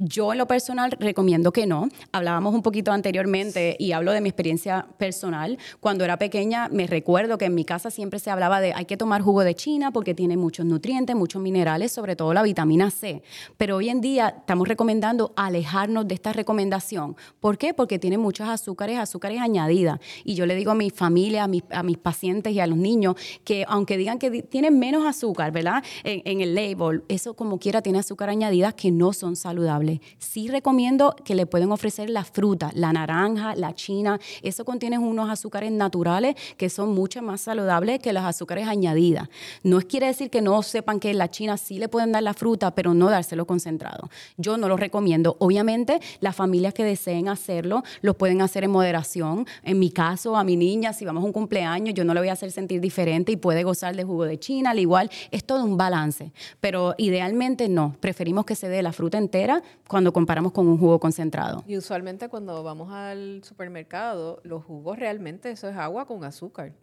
Yo 0.01 0.31
en 0.31 0.37
lo 0.37 0.47
personal 0.47 0.91
recomiendo 0.97 1.51
que 1.51 1.67
no. 1.67 1.89
Hablábamos 2.13 2.55
un 2.55 2.61
poquito 2.61 2.93
anteriormente 2.93 3.75
y 3.77 3.91
hablo 3.91 4.13
de 4.13 4.21
mi 4.21 4.29
experiencia 4.29 4.87
personal. 4.97 5.57
Cuando 5.81 6.05
era 6.05 6.17
pequeña 6.17 6.69
me 6.69 6.87
recuerdo 6.87 7.37
que 7.37 7.43
en 7.43 7.53
mi 7.53 7.65
casa 7.65 7.91
siempre 7.91 8.19
se 8.19 8.31
hablaba 8.31 8.61
de 8.61 8.71
hay 8.73 8.85
que 8.85 8.95
tomar 8.95 9.21
jugo 9.21 9.43
de 9.43 9.55
China 9.55 9.91
porque 9.91 10.13
tiene 10.15 10.37
muchos 10.37 10.65
nutrientes, 10.65 11.17
muchos 11.17 11.41
minerales, 11.41 11.91
sobre 11.91 12.15
todo 12.15 12.33
la 12.33 12.43
vitamina 12.43 12.91
C. 12.91 13.23
Pero 13.57 13.75
hoy 13.75 13.89
en 13.89 13.99
día 13.99 14.35
estamos 14.37 14.69
recomendando 14.69 15.33
alejarnos 15.35 16.07
de 16.07 16.15
esta 16.15 16.31
recomendación. 16.31 17.17
¿Por 17.41 17.57
qué? 17.57 17.73
Porque 17.73 17.99
tiene 17.99 18.17
muchos 18.17 18.47
azúcares, 18.47 18.99
azúcares 18.99 19.41
añadidas. 19.41 19.99
Y 20.23 20.35
yo 20.35 20.45
le 20.45 20.55
digo 20.55 20.71
a 20.71 20.75
mi 20.75 20.91
familia, 20.91 21.43
a 21.43 21.83
mis, 21.83 21.97
pacientes 21.97 22.53
y 22.53 22.61
a 22.61 22.67
los 22.67 22.77
niños 22.77 23.15
que 23.43 23.65
aunque 23.67 23.97
digan 23.97 24.17
que 24.17 24.43
tienen 24.43 24.79
menos 24.79 25.05
azúcar, 25.05 25.51
¿verdad? 25.51 25.83
En, 26.05 26.21
en 26.23 26.39
el 26.39 26.55
label, 26.55 27.03
eso 27.09 27.33
como 27.33 27.59
quiera 27.59 27.81
tiene 27.81 27.99
azúcar 27.99 28.29
añadidas 28.29 28.75
que 28.75 28.91
no 28.91 29.11
son 29.11 29.35
saludables. 29.35 29.88
Sí 30.17 30.47
recomiendo 30.47 31.15
que 31.23 31.35
le 31.35 31.45
pueden 31.45 31.71
ofrecer 31.71 32.09
la 32.09 32.23
fruta, 32.23 32.71
la 32.73 32.93
naranja, 32.93 33.55
la 33.55 33.73
china. 33.75 34.19
Eso 34.41 34.65
contiene 34.65 34.97
unos 34.97 35.29
azúcares 35.29 35.71
naturales 35.71 36.35
que 36.57 36.69
son 36.69 36.93
mucho 36.93 37.21
más 37.21 37.41
saludables 37.41 37.99
que 37.99 38.13
los 38.13 38.23
azúcares 38.23 38.67
añadidas. 38.67 39.29
No 39.63 39.79
quiere 39.81 40.07
decir 40.07 40.29
que 40.29 40.41
no 40.41 40.61
sepan 40.63 40.99
que 40.99 41.13
la 41.13 41.29
china 41.29 41.57
sí 41.57 41.79
le 41.79 41.89
pueden 41.89 42.11
dar 42.11 42.23
la 42.23 42.33
fruta, 42.33 42.75
pero 42.75 42.93
no 42.93 43.09
dárselo 43.09 43.45
concentrado. 43.45 44.09
Yo 44.37 44.57
no 44.57 44.67
lo 44.67 44.77
recomiendo. 44.77 45.35
Obviamente, 45.39 45.99
las 46.19 46.35
familias 46.35 46.73
que 46.73 46.83
deseen 46.83 47.27
hacerlo 47.27 47.83
lo 48.01 48.17
pueden 48.17 48.41
hacer 48.41 48.63
en 48.63 48.71
moderación. 48.71 49.45
En 49.63 49.79
mi 49.79 49.91
caso, 49.91 50.35
a 50.35 50.43
mi 50.43 50.55
niña, 50.55 50.93
si 50.93 51.05
vamos 51.05 51.23
a 51.23 51.25
un 51.25 51.33
cumpleaños, 51.33 51.93
yo 51.93 52.03
no 52.03 52.13
le 52.13 52.19
voy 52.19 52.29
a 52.29 52.33
hacer 52.33 52.51
sentir 52.51 52.81
diferente 52.81 53.31
y 53.31 53.37
puede 53.37 53.63
gozar 53.63 53.95
de 53.95 54.03
jugo 54.03 54.25
de 54.25 54.39
china, 54.39 54.71
al 54.71 54.79
igual. 54.79 55.09
Es 55.31 55.43
todo 55.43 55.63
un 55.63 55.77
balance. 55.77 56.31
Pero 56.59 56.95
idealmente 56.97 57.69
no. 57.69 57.95
Preferimos 57.99 58.45
que 58.45 58.55
se 58.55 58.69
dé 58.69 58.81
la 58.81 58.93
fruta 58.93 59.17
entera 59.17 59.61
cuando 59.87 60.13
comparamos 60.13 60.51
con 60.51 60.67
un 60.67 60.77
jugo 60.77 60.99
concentrado. 60.99 61.63
Y 61.67 61.77
usualmente 61.77 62.29
cuando 62.29 62.61
vamos 62.63 62.91
al 62.91 63.41
supermercado, 63.43 64.39
los 64.43 64.63
jugos 64.63 64.99
realmente 64.99 65.49
eso 65.51 65.67
es 65.69 65.75
agua 65.75 66.05
con 66.05 66.23
azúcar. 66.23 66.73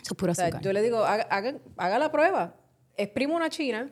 Eso 0.00 0.12
es 0.12 0.14
puro 0.16 0.32
O 0.32 0.34
sea, 0.34 0.46
azúcar. 0.46 0.62
yo 0.62 0.72
le 0.72 0.82
digo, 0.82 1.04
haga, 1.04 1.24
haga- 1.30 1.58
haga 1.76 1.98
la 1.98 2.10
prueba, 2.10 2.54
exprima 2.96 3.36
una 3.36 3.48
china 3.50 3.90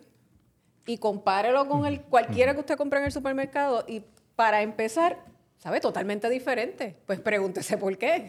y 0.86 0.98
compárelo 0.98 1.66
con 1.68 1.86
el 1.86 2.00
cualquiera 2.02 2.54
que 2.54 2.60
usted 2.60 2.76
compre 2.76 2.98
en 3.00 3.06
el 3.06 3.12
supermercado 3.12 3.84
y 3.88 4.02
para 4.36 4.62
empezar, 4.62 5.24
sabe 5.58 5.80
totalmente 5.80 6.28
diferente. 6.28 6.96
Pues 7.06 7.18
pregúntese 7.20 7.78
por 7.78 7.96
qué. 7.98 8.28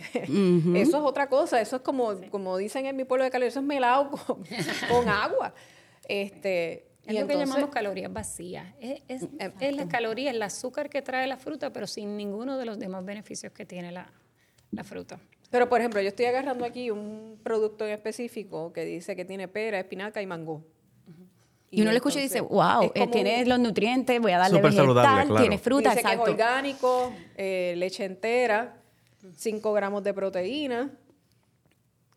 Eso 0.75 0.97
es 0.97 1.03
otra 1.03 1.27
cosa, 1.29 1.59
eso 1.61 1.75
es 1.77 1.81
como, 1.81 2.13
como 2.31 2.57
dicen 2.57 2.85
en 2.85 2.95
mi 2.95 3.03
pueblo 3.03 3.23
de 3.25 3.31
Cali, 3.31 3.45
eso 3.47 3.59
es 3.59 3.65
melado 3.65 4.11
con, 4.11 4.43
con 4.89 5.09
agua. 5.09 5.53
Este, 6.07 6.87
Es 7.07 7.13
y 7.13 7.19
lo 7.19 7.25
que 7.27 7.33
entonces- 7.33 7.47
llamamos 7.49 7.69
calorías 7.73 8.11
vacías. 8.11 8.67
Es, 8.81 9.01
es, 9.07 9.27
es 9.59 9.75
la 9.75 9.87
caloría, 9.87 10.29
el 10.31 10.41
azúcar 10.41 10.89
que 10.89 11.01
trae 11.01 11.25
la 11.25 11.37
fruta, 11.37 11.71
pero 11.71 11.87
sin 11.87 12.17
ninguno 12.17 12.57
de 12.57 12.65
los 12.65 12.77
demás 12.77 13.03
beneficios 13.05 13.53
que 13.53 13.65
tiene 13.65 13.91
la, 13.91 14.11
la 14.71 14.83
fruta. 14.83 15.19
Pero, 15.49 15.69
por 15.69 15.79
ejemplo, 15.79 16.01
yo 16.01 16.09
estoy 16.09 16.25
agarrando 16.25 16.65
aquí 16.65 16.91
un 16.91 17.39
producto 17.41 17.85
en 17.85 17.93
específico 17.93 18.73
que 18.73 18.83
dice 18.83 19.15
que 19.15 19.23
tiene 19.23 19.47
pera, 19.47 19.79
espinaca 19.79 20.21
y 20.21 20.27
mango. 20.27 20.65
Y 21.69 21.81
uno 21.81 21.91
le 21.91 21.97
escucha 21.97 22.19
y 22.19 22.23
dice, 22.23 22.39
entonces, 22.39 22.55
wow, 22.57 22.83
es 22.83 22.89
eh, 22.89 22.99
como 22.99 23.11
tiene 23.11 23.45
los 23.45 23.59
nutrientes, 23.59 24.19
voy 24.21 24.31
a 24.33 24.37
darle 24.37 24.57
Súper 24.57 24.71
vegetal, 24.71 24.85
saludable, 24.85 25.25
claro. 25.25 25.41
tiene 25.41 25.57
fruta, 25.57 25.89
dice 25.89 26.01
que 26.01 26.07
es 26.07 26.13
exacto. 26.13 26.31
orgánico, 26.31 27.13
eh, 27.35 27.73
leche 27.77 28.05
entera, 28.05 28.81
5 29.35 29.73
gramos 29.73 30.03
de 30.03 30.13
proteína 30.13 30.91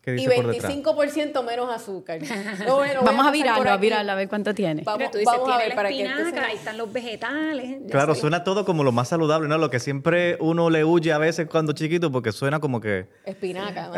¿Qué 0.01 0.11
y 0.13 0.15
dice 0.15 0.31
por 0.35 0.47
detrás? 0.47 0.73
25% 0.73 1.43
menos 1.45 1.69
azúcar. 1.69 2.19
Vamos 2.67 3.19
a 3.19 3.23
por 3.25 3.31
virarlo, 3.33 3.69
a 3.69 3.77
virarlo, 3.77 4.11
a 4.11 4.15
ver 4.15 4.27
cuánto 4.27 4.53
tiene. 4.53 4.81
Vamos, 4.83 5.11
tú 5.11 5.19
dices, 5.19 5.31
vamos 5.31 5.47
a 5.49 5.57
tiene 5.57 5.59
ver 5.59 5.69
la 5.69 5.75
para 5.75 5.89
que 5.89 6.01
entonces- 6.05 6.39
ahí 6.43 6.55
están 6.55 6.77
los 6.77 6.91
vegetales. 6.91 7.77
Claro, 7.89 8.15
suena 8.15 8.43
todo 8.43 8.65
como 8.65 8.83
lo 8.83 8.91
más 8.91 9.09
saludable, 9.09 9.47
¿no? 9.47 9.57
Lo 9.59 9.69
que 9.69 9.79
siempre 9.79 10.37
uno 10.39 10.69
le 10.71 10.83
huye 10.83 11.13
a 11.13 11.19
veces 11.19 11.47
cuando 11.47 11.73
chiquito 11.73 12.11
porque 12.11 12.31
suena 12.31 12.59
como 12.59 12.81
que... 12.81 13.07
Espinaca. 13.25 13.91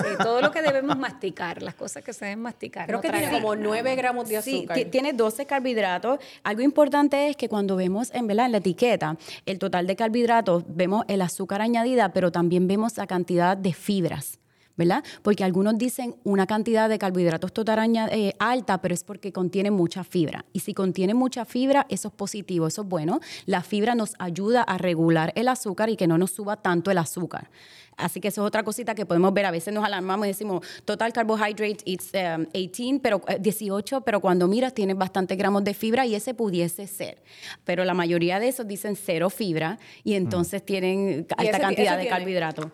Sí, 0.00 0.08
todo 0.20 0.40
lo 0.40 0.50
que 0.50 0.62
debemos 0.62 0.98
masticar, 0.98 1.62
las 1.62 1.74
cosas 1.74 2.02
que 2.02 2.12
se 2.12 2.24
deben 2.24 2.40
masticar. 2.42 2.86
Creo 2.86 2.98
no 2.98 3.02
que 3.02 3.10
tiene 3.10 3.30
como 3.30 3.54
9 3.54 3.94
gramos 3.94 4.28
de 4.28 4.42
Sí, 4.42 4.58
azúcar. 4.58 4.76
ti- 4.76 4.84
tiene 4.86 5.12
12 5.12 5.46
carbohidratos. 5.46 6.18
Algo 6.42 6.62
importante 6.62 7.28
es 7.28 7.36
que 7.36 7.48
cuando 7.48 7.76
vemos 7.76 8.10
en, 8.14 8.26
¿verdad? 8.26 8.46
en 8.46 8.52
la 8.52 8.58
etiqueta 8.58 9.16
el 9.46 9.58
total 9.60 9.86
de 9.86 9.94
carbohidratos, 9.94 10.64
vemos 10.66 11.04
el 11.08 11.22
azúcar 11.22 11.62
añadida, 11.62 12.12
pero 12.12 12.32
también 12.32 12.66
vemos 12.66 12.96
la 12.96 13.06
cantidad 13.06 13.56
de 13.56 13.72
fibras. 13.72 14.40
¿Verdad? 14.76 15.02
Porque 15.22 15.44
algunos 15.44 15.78
dicen 15.78 16.16
una 16.24 16.46
cantidad 16.46 16.88
de 16.88 16.98
carbohidratos 16.98 17.52
total 17.52 17.76
eh, 18.10 18.34
alta, 18.38 18.80
pero 18.80 18.94
es 18.94 19.04
porque 19.04 19.32
contiene 19.32 19.70
mucha 19.70 20.04
fibra. 20.04 20.44
Y 20.52 20.60
si 20.60 20.74
contiene 20.74 21.14
mucha 21.14 21.44
fibra, 21.44 21.86
eso 21.88 22.08
es 22.08 22.14
positivo, 22.14 22.66
eso 22.66 22.82
es 22.82 22.88
bueno. 22.88 23.20
La 23.44 23.62
fibra 23.62 23.94
nos 23.94 24.14
ayuda 24.18 24.62
a 24.62 24.78
regular 24.78 25.32
el 25.34 25.48
azúcar 25.48 25.88
y 25.88 25.96
que 25.96 26.06
no 26.06 26.18
nos 26.18 26.32
suba 26.32 26.56
tanto 26.56 26.90
el 26.90 26.98
azúcar. 26.98 27.50
Así 27.96 28.20
que 28.20 28.28
eso 28.28 28.42
es 28.42 28.46
otra 28.46 28.62
cosita 28.62 28.94
que 28.94 29.06
podemos 29.06 29.32
ver. 29.32 29.46
A 29.46 29.50
veces 29.50 29.72
nos 29.72 29.84
alarmamos 29.84 30.26
y 30.26 30.30
decimos, 30.30 30.66
total 30.84 31.12
carbohydrate 31.12 31.78
it's 31.84 32.10
um, 32.14 32.44
18, 32.52 33.00
pero, 33.02 33.22
eh, 33.28 33.38
18, 33.40 34.02
pero 34.02 34.20
cuando 34.20 34.48
miras 34.48 34.74
tiene 34.74 34.94
bastantes 34.94 35.36
gramos 35.38 35.64
de 35.64 35.72
fibra 35.72 36.04
y 36.04 36.14
ese 36.14 36.34
pudiese 36.34 36.86
ser. 36.86 37.22
Pero 37.64 37.84
la 37.84 37.94
mayoría 37.94 38.38
de 38.38 38.48
esos 38.48 38.66
dicen 38.66 38.96
cero 38.96 39.30
fibra 39.30 39.78
y 40.04 40.14
entonces 40.14 40.64
tienen 40.64 41.26
alta 41.36 41.50
ese 41.50 41.60
cantidad 41.60 41.94
ese 41.94 41.96
de 41.96 42.02
tiene? 42.02 42.16
carbohidratos. 42.16 42.66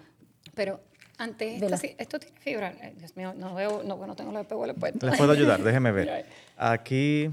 Pero 0.55 0.81
ante 1.23 1.57
esto, 1.57 1.77
sí, 1.77 1.95
esto 1.99 2.19
tiene 2.19 2.37
fibra. 2.39 2.75
Dios 2.97 3.17
mío, 3.17 3.33
no 3.37 3.55
veo, 3.55 3.83
no, 3.85 4.07
no 4.07 4.15
tengo 4.17 4.33
los 4.33 4.43
espejuelos 4.43 4.77
puestos. 4.79 5.09
Les 5.09 5.19
puedo 5.19 5.33
ayudar, 5.33 5.63
déjeme 5.65 5.93
ver. 5.93 6.27
Aquí... 6.57 7.31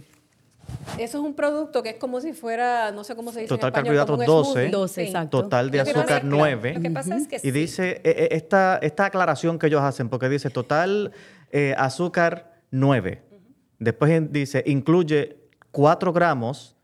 Eso 0.99 1.17
es 1.17 1.23
un 1.23 1.33
producto 1.33 1.81
que 1.81 1.89
es 1.89 1.95
como 1.95 2.21
si 2.21 2.33
fuera, 2.33 2.91
no 2.91 3.03
sé 3.03 3.15
cómo 3.15 3.31
se 3.31 3.39
dice 3.39 3.49
Total 3.49 3.69
en 3.69 3.73
español, 3.75 3.95
carbohidratos 4.05 4.25
smoothie. 4.25 4.65
12. 4.65 4.69
12, 4.69 4.93
Sí. 4.93 5.07
exacto. 5.07 5.41
Total 5.41 5.71
de 5.71 5.79
azúcar 5.79 5.99
es 6.01 6.05
que, 6.05 6.13
claro, 6.13 6.27
9. 6.27 6.73
Lo 6.75 6.81
que 6.81 6.89
pasa 6.91 7.17
es 7.17 7.27
que 7.27 7.35
Y 7.37 7.39
sí. 7.39 7.51
dice, 7.51 7.89
eh, 7.89 8.01
eh, 8.03 8.27
esta, 8.31 8.77
esta 8.83 9.05
aclaración 9.05 9.57
que 9.57 9.65
ellos 9.65 9.81
hacen, 9.81 10.09
porque 10.09 10.29
dice 10.29 10.51
total 10.51 11.11
eh, 11.51 11.73
azúcar 11.75 12.61
9. 12.69 13.23
Después 13.79 14.31
dice, 14.31 14.63
incluye 14.67 15.37
4 15.71 16.13
gramos 16.13 16.75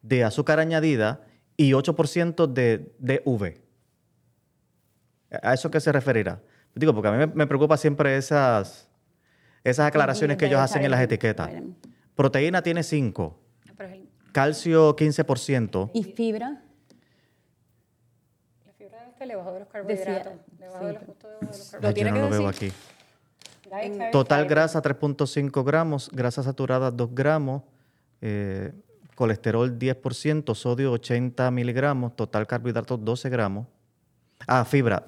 de 0.00 0.24
azúcar 0.24 0.58
añadida 0.58 1.20
y 1.58 1.72
8% 1.72 2.46
de 2.46 2.94
DV. 2.98 3.60
¿A 5.42 5.52
eso 5.52 5.70
qué 5.70 5.80
se 5.80 5.92
referirá? 5.92 6.40
Digo, 6.74 6.92
porque 6.94 7.08
a 7.08 7.12
mí 7.12 7.32
me, 7.34 7.46
preocupa 7.46 7.76
siempre 7.76 8.16
esas, 8.16 8.88
esas 9.62 9.86
aclaraciones 9.86 10.36
que 10.36 10.46
ellos 10.46 10.60
hacen 10.60 10.84
en 10.84 10.90
las 10.90 11.00
etiquetas. 11.00 11.50
Proteína 12.14 12.62
tiene 12.62 12.82
5, 12.82 13.38
Pero 13.76 13.88
es 13.88 13.94
el- 13.94 14.08
calcio 14.32 14.96
15%. 14.96 15.90
¿Y 15.94 16.02
fibra? 16.04 16.62
la 18.66 18.72
fibra 18.72 19.02
de 19.02 19.10
este 19.10 19.26
le 19.26 19.36
bajó 19.36 19.52
de 19.52 19.60
los 19.60 19.68
carbohidratos. 19.68 20.32
Le 20.58 20.68
bajó 20.68 20.86
de 20.86 20.92
los, 20.94 21.02
justo 21.04 21.28
debajo 21.28 21.46
de 21.46 21.58
los 21.58 21.70
carbohidratos. 21.70 21.82
Lo 21.82 21.88
yo 21.88 21.94
tiene 21.94 22.10
no 22.10 22.16
que 22.16 22.22
lo 22.22 22.30
veo 22.30 22.48
aquí. 22.48 22.72
Dietary 23.64 24.10
Total 24.12 24.46
grasa 24.46 24.82
3.5 24.82 25.64
gramos, 25.64 26.10
grasa 26.12 26.42
saturada 26.42 26.90
2 26.90 27.14
gramos, 27.14 27.62
eh, 28.20 28.72
colesterol 29.14 29.78
10%, 29.78 30.54
sodio 30.54 30.92
80 30.92 31.50
miligramos, 31.50 32.14
total 32.16 32.46
carbohidratos 32.46 33.04
12 33.04 33.28
gramos. 33.30 33.66
Ah, 34.46 34.64
fibra 34.64 35.04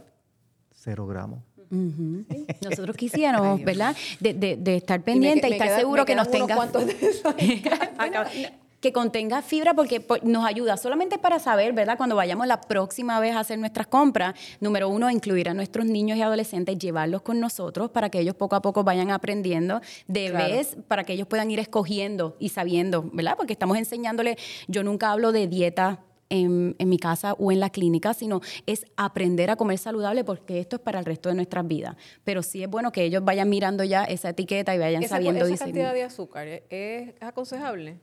0 0.74 1.06
gramos. 1.06 1.40
Nosotros 1.70 2.96
quisiéramos, 2.96 3.62
¿verdad? 3.62 3.96
De, 4.20 4.34
de- 4.34 4.56
de 4.56 4.76
estar 4.76 4.96
Y 4.98 5.00
me 5.00 5.04
pendiente 5.04 5.48
y, 5.48 5.52
estar 5.52 5.68
queda- 5.68 5.78
seguro 5.78 6.04
que 6.04 6.14
nos 6.14 6.30
tenga 6.30 6.56
que 8.80 8.92
contenga 8.92 9.42
fibra 9.42 9.74
porque 9.74 10.00
pues, 10.00 10.22
nos 10.22 10.44
ayuda 10.44 10.76
solamente 10.76 11.18
para 11.18 11.38
saber, 11.38 11.72
¿verdad? 11.72 11.96
Cuando 11.96 12.14
vayamos 12.14 12.46
la 12.46 12.60
próxima 12.60 13.18
vez 13.18 13.34
a 13.34 13.40
hacer 13.40 13.58
nuestras 13.58 13.86
compras, 13.86 14.34
número 14.60 14.88
uno, 14.88 15.10
incluir 15.10 15.48
a 15.48 15.54
nuestros 15.54 15.86
niños 15.86 16.18
y 16.18 16.22
adolescentes, 16.22 16.78
llevarlos 16.78 17.22
con 17.22 17.40
nosotros 17.40 17.90
para 17.90 18.10
que 18.10 18.20
ellos 18.20 18.34
poco 18.36 18.54
a 18.54 18.62
poco 18.62 18.84
vayan 18.84 19.10
aprendiendo 19.10 19.80
de 20.06 20.30
Claro. 20.30 20.54
vez, 20.54 20.76
para 20.86 21.04
que 21.04 21.14
ellos 21.14 21.26
puedan 21.26 21.50
ir 21.50 21.58
escogiendo 21.58 22.36
y 22.38 22.50
sabiendo, 22.50 23.02
¿verdad? 23.12 23.34
Porque 23.36 23.54
estamos 23.54 23.76
enseñándole, 23.78 24.36
yo 24.68 24.84
nunca 24.84 25.10
hablo 25.10 25.32
de 25.32 25.48
dieta. 25.48 26.00
En, 26.28 26.74
en 26.80 26.88
mi 26.88 26.98
casa 26.98 27.34
o 27.34 27.52
en 27.52 27.60
la 27.60 27.70
clínica, 27.70 28.12
sino 28.12 28.40
es 28.66 28.84
aprender 28.96 29.48
a 29.48 29.54
comer 29.54 29.78
saludable 29.78 30.24
porque 30.24 30.58
esto 30.58 30.74
es 30.76 30.82
para 30.82 30.98
el 30.98 31.04
resto 31.04 31.28
de 31.28 31.36
nuestras 31.36 31.68
vidas. 31.68 31.94
Pero 32.24 32.42
sí 32.42 32.64
es 32.64 32.68
bueno 32.68 32.90
que 32.90 33.04
ellos 33.04 33.24
vayan 33.24 33.48
mirando 33.48 33.84
ya 33.84 34.02
esa 34.02 34.30
etiqueta 34.30 34.74
y 34.74 34.78
vayan 34.78 35.04
Esa, 35.04 35.14
sabiendo 35.16 35.42
esa 35.42 35.50
discernir. 35.52 35.74
cantidad 35.76 35.94
de 35.94 36.02
azúcar 36.02 36.48
¿es, 36.48 36.62
es 36.68 37.14
aconsejable? 37.20 38.00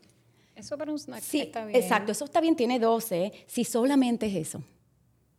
Eso 0.55 0.77
para 0.77 0.91
un 0.93 0.99
snack 0.99 1.21
Sí, 1.21 1.41
está 1.41 1.65
bien. 1.65 1.81
exacto, 1.81 2.13
eso 2.13 2.23
está 2.23 2.39
bien, 2.39 2.55
tiene 2.55 2.79
12, 2.79 3.33
si 3.45 3.65
solamente 3.65 4.27
es 4.27 4.35
eso. 4.35 4.63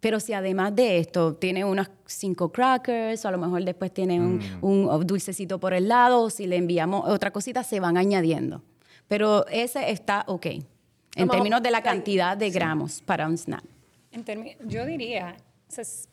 Pero 0.01 0.21
si 0.21 0.35
además 0.35 0.75
de 0.77 0.99
esto 0.99 1.37
tiene 1.37 1.65
unas 1.65 1.91
cinco 2.05 2.53
crackers, 2.53 3.25
o 3.25 3.29
a 3.29 3.31
lo 3.31 3.39
mejor 3.39 3.65
después 3.65 3.95
tiene 3.95 4.21
un, 4.21 4.41
un 4.61 5.07
dulcecito 5.07 5.59
por 5.59 5.73
el 5.73 5.89
lado, 5.89 6.25
o 6.25 6.29
si 6.29 6.47
le 6.47 6.57
enviamos 6.57 7.09
otra 7.09 7.31
cosita, 7.31 7.63
se 7.63 7.81
van 7.81 7.97
añadiendo. 7.97 8.61
Pero 9.09 9.47
ese 9.47 9.91
está 9.91 10.25
ok, 10.27 10.47
en 11.17 11.29
términos 11.29 11.63
de 11.63 11.71
la 11.71 11.83
cantidad 11.83 12.37
de 12.37 12.51
gramos 12.51 13.01
para 13.03 13.27
un 13.27 13.37
snack. 13.37 13.65
En 14.13 14.25
yo 14.69 14.85
diría, 14.87 15.37
o 15.69 15.73
sea, 15.73 15.83
es- 15.83 16.09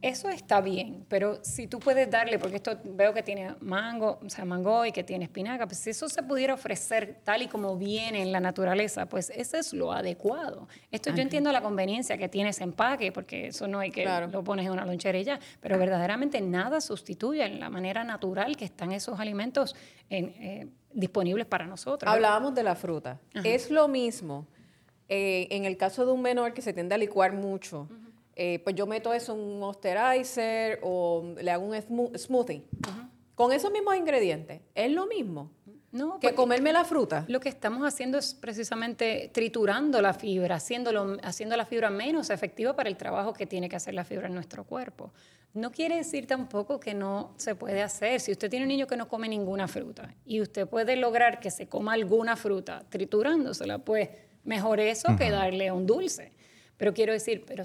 eso 0.00 0.28
está 0.28 0.60
bien, 0.60 1.06
pero 1.08 1.42
si 1.42 1.66
tú 1.66 1.78
puedes 1.78 2.10
darle, 2.10 2.38
porque 2.38 2.56
esto 2.56 2.78
veo 2.84 3.14
que 3.14 3.22
tiene 3.22 3.54
mango, 3.60 4.18
o 4.22 4.28
sea, 4.28 4.44
mango 4.44 4.84
y 4.84 4.92
que 4.92 5.02
tiene 5.02 5.24
espinaca, 5.24 5.66
pues 5.66 5.78
si 5.78 5.88
eso 5.90 6.10
se 6.10 6.22
pudiera 6.22 6.52
ofrecer 6.52 7.20
tal 7.24 7.40
y 7.40 7.46
como 7.48 7.78
viene 7.78 8.20
en 8.20 8.30
la 8.30 8.38
naturaleza, 8.38 9.06
pues 9.06 9.30
ese 9.34 9.60
es 9.60 9.72
lo 9.72 9.92
adecuado. 9.92 10.68
Esto 10.90 11.10
yo 11.14 11.22
entiendo 11.22 11.50
la 11.52 11.62
conveniencia 11.62 12.18
que 12.18 12.28
tiene 12.28 12.50
ese 12.50 12.64
empaque, 12.64 13.12
porque 13.12 13.46
eso 13.46 13.66
no 13.66 13.78
hay 13.78 13.90
que 13.90 14.02
Claro. 14.02 14.26
lo 14.28 14.44
pones 14.44 14.66
en 14.66 14.72
una 14.72 14.84
lonchera 14.84 15.18
y 15.18 15.24
ya, 15.24 15.40
pero 15.62 15.78
verdaderamente 15.78 16.38
nada 16.42 16.82
sustituye 16.82 17.48
la 17.48 17.70
manera 17.70 18.04
natural 18.04 18.58
que 18.58 18.66
están 18.66 18.92
esos 18.92 19.18
alimentos 19.18 19.74
en, 20.10 20.26
eh, 20.38 20.66
disponibles 20.94 21.46
para 21.46 21.66
nosotros. 21.66 22.10
Hablábamos 22.12 22.54
de 22.54 22.62
la 22.62 22.74
fruta. 22.74 23.20
Es 23.44 23.70
lo 23.70 23.88
mismo 23.88 24.46
eh, 25.08 25.48
en 25.50 25.64
el 25.64 25.76
caso 25.76 26.06
de 26.06 26.12
un 26.12 26.22
menor 26.22 26.54
que 26.54 26.62
se 26.62 26.72
tiende 26.72 26.94
a 26.94 26.98
licuar 26.98 27.32
mucho. 27.32 27.88
eh, 28.36 28.58
pues 28.64 28.74
yo 28.74 28.86
meto 28.86 29.12
eso 29.12 29.32
en 29.34 29.38
un 29.40 29.60
moisturizer 29.60 30.80
o 30.82 31.34
le 31.40 31.50
hago 31.52 31.66
un 31.66 31.74
smoo- 31.74 32.18
smoothie. 32.18 32.64
Con 33.36 33.52
esos 33.52 33.70
mismos 33.70 33.94
ingredientes. 33.96 34.60
Es 34.74 34.90
lo 34.92 35.06
mismo 35.06 35.50
No, 35.92 36.18
que 36.18 36.28
porque- 36.28 36.34
comerme 36.34 36.72
la 36.72 36.84
fruta. 36.84 37.24
Lo 37.28 37.38
que 37.38 37.48
estamos 37.48 37.86
haciendo 37.86 38.18
es 38.18 38.34
precisamente 38.34 39.30
triturando 39.32 40.00
la 40.02 40.14
fibra, 40.14 40.56
haciéndolo, 40.56 41.16
haciendo 41.22 41.56
la 41.56 41.64
fibra 41.64 41.90
menos 41.90 42.30
efectiva 42.30 42.74
para 42.74 42.88
el 42.88 42.96
trabajo 42.96 43.32
que 43.34 43.46
tiene 43.46 43.68
que 43.68 43.76
hacer 43.76 43.94
la 43.94 44.04
fibra 44.04 44.26
en 44.26 44.34
nuestro 44.34 44.64
cuerpo. 44.64 45.12
No 45.54 45.70
quiere 45.70 45.96
decir 45.96 46.26
tampoco 46.26 46.80
que 46.80 46.94
no 46.94 47.32
se 47.36 47.54
puede 47.54 47.80
hacer. 47.80 48.20
Si 48.20 48.32
usted 48.32 48.50
tiene 48.50 48.64
un 48.64 48.68
niño 48.68 48.88
que 48.88 48.96
no 48.96 49.08
come 49.08 49.28
ninguna 49.28 49.68
fruta 49.68 50.12
y 50.26 50.40
usted 50.40 50.66
puede 50.66 50.96
lograr 50.96 51.38
que 51.38 51.52
se 51.52 51.68
coma 51.68 51.92
alguna 51.92 52.34
fruta 52.34 52.84
triturándosela, 52.88 53.78
pues 53.78 54.08
mejor 54.42 54.80
eso 54.80 55.16
que 55.16 55.30
darle 55.30 55.70
un 55.70 55.86
dulce. 55.86 56.32
Pero 56.76 56.92
quiero 56.92 57.12
decir, 57.12 57.44
pero 57.46 57.62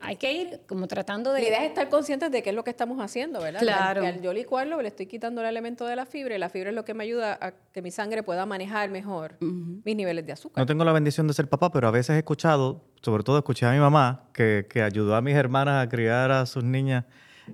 hay 0.00 0.16
que 0.16 0.32
ir 0.32 0.60
como 0.68 0.86
tratando 0.86 1.32
de... 1.32 1.40
La 1.42 1.48
idea 1.48 1.62
es 1.64 1.68
estar 1.70 1.88
conscientes 1.88 2.30
de 2.30 2.42
qué 2.42 2.50
es 2.50 2.56
lo 2.56 2.62
que 2.62 2.70
estamos 2.70 2.98
haciendo, 3.02 3.40
¿verdad? 3.40 3.60
Al- 3.62 3.66
Claro. 3.66 4.00
Que 4.02 4.06
al, 4.06 4.22
yo 4.22 4.32
licuarlo 4.32 4.80
le 4.82 4.88
estoy 4.88 5.06
quitando 5.06 5.40
el 5.40 5.46
elemento 5.48 5.86
de 5.86 5.96
la 5.96 6.06
fibra 6.06 6.34
y 6.36 6.38
la 6.38 6.48
fibra 6.48 6.70
es 6.70 6.76
lo 6.76 6.84
que 6.84 6.94
me 6.94 7.04
ayuda 7.04 7.38
a 7.40 7.52
que 7.52 7.82
mi 7.82 7.90
sangre 7.90 8.22
pueda 8.22 8.46
manejar 8.46 8.90
mejor 8.90 9.36
mis 9.40 9.96
niveles 9.96 10.24
de 10.26 10.32
azúcar. 10.32 10.62
No 10.62 10.66
tengo 10.66 10.84
la 10.84 10.92
bendición 10.92 11.26
de 11.26 11.34
ser 11.34 11.48
papá, 11.48 11.70
pero 11.72 11.88
a 11.88 11.90
veces 11.90 12.14
he 12.14 12.18
escuchado, 12.18 12.84
sobre 13.02 13.22
todo 13.24 13.38
escuché 13.38 13.66
a 13.66 13.72
mi 13.72 13.78
mamá, 13.80 14.28
que, 14.32 14.66
que 14.70 14.82
ayudó 14.82 15.16
a 15.16 15.22
mis 15.22 15.34
hermanas 15.34 15.84
a 15.84 15.88
criar 15.88 16.30
a 16.30 16.46
sus 16.46 16.62
niñas 16.62 17.04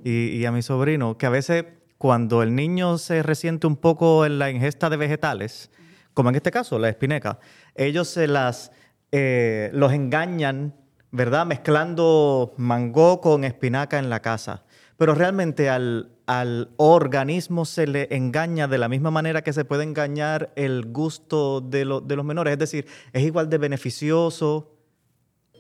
y, 0.05 0.29
y 0.37 0.45
a 0.45 0.53
mi 0.53 0.61
sobrino, 0.63 1.17
que 1.17 1.27
a 1.27 1.31
veces 1.31 1.65
cuando 1.97 2.43
el 2.43 2.55
niño 2.55 2.99
se 2.99 3.23
resiente 3.23 3.67
un 3.67 3.77
poco 3.77 4.27
en 4.27 4.39
la 4.39 4.51
ingesta 4.51 4.91
de 4.91 4.99
vegetales, 4.99 5.71
como 6.13 6.29
en 6.29 6.35
este 6.37 6.51
caso, 6.51 6.79
la 6.79 6.89
espineca, 6.91 7.39
ellos 7.75 8.09
se 8.09 8.27
las, 8.27 8.73
eh, 9.13 9.71
los 9.73 9.93
engañan, 9.93 10.75
¿verdad? 11.11 11.47
Mezclando 11.47 12.55
mango 12.57 13.21
con 13.21 13.45
espinaca 13.45 13.99
en 13.99 14.11
la 14.11 14.21
casa. 14.21 14.65
Pero 14.97 15.15
realmente 15.15 15.69
al, 15.69 16.11
al 16.27 16.71
organismo 16.77 17.65
se 17.65 17.87
le 17.87 18.09
engaña 18.11 18.67
de 18.67 18.79
la 18.79 18.89
misma 18.89 19.11
manera 19.11 19.43
que 19.43 19.53
se 19.53 19.65
puede 19.65 19.83
engañar 19.83 20.53
el 20.57 20.87
gusto 20.87 21.61
de, 21.61 21.79
de 21.81 22.17
los 22.17 22.25
menores. 22.25 22.53
Es 22.53 22.59
decir, 22.59 22.87
es 23.13 23.23
igual 23.23 23.51
de 23.51 23.59
beneficioso. 23.59 24.73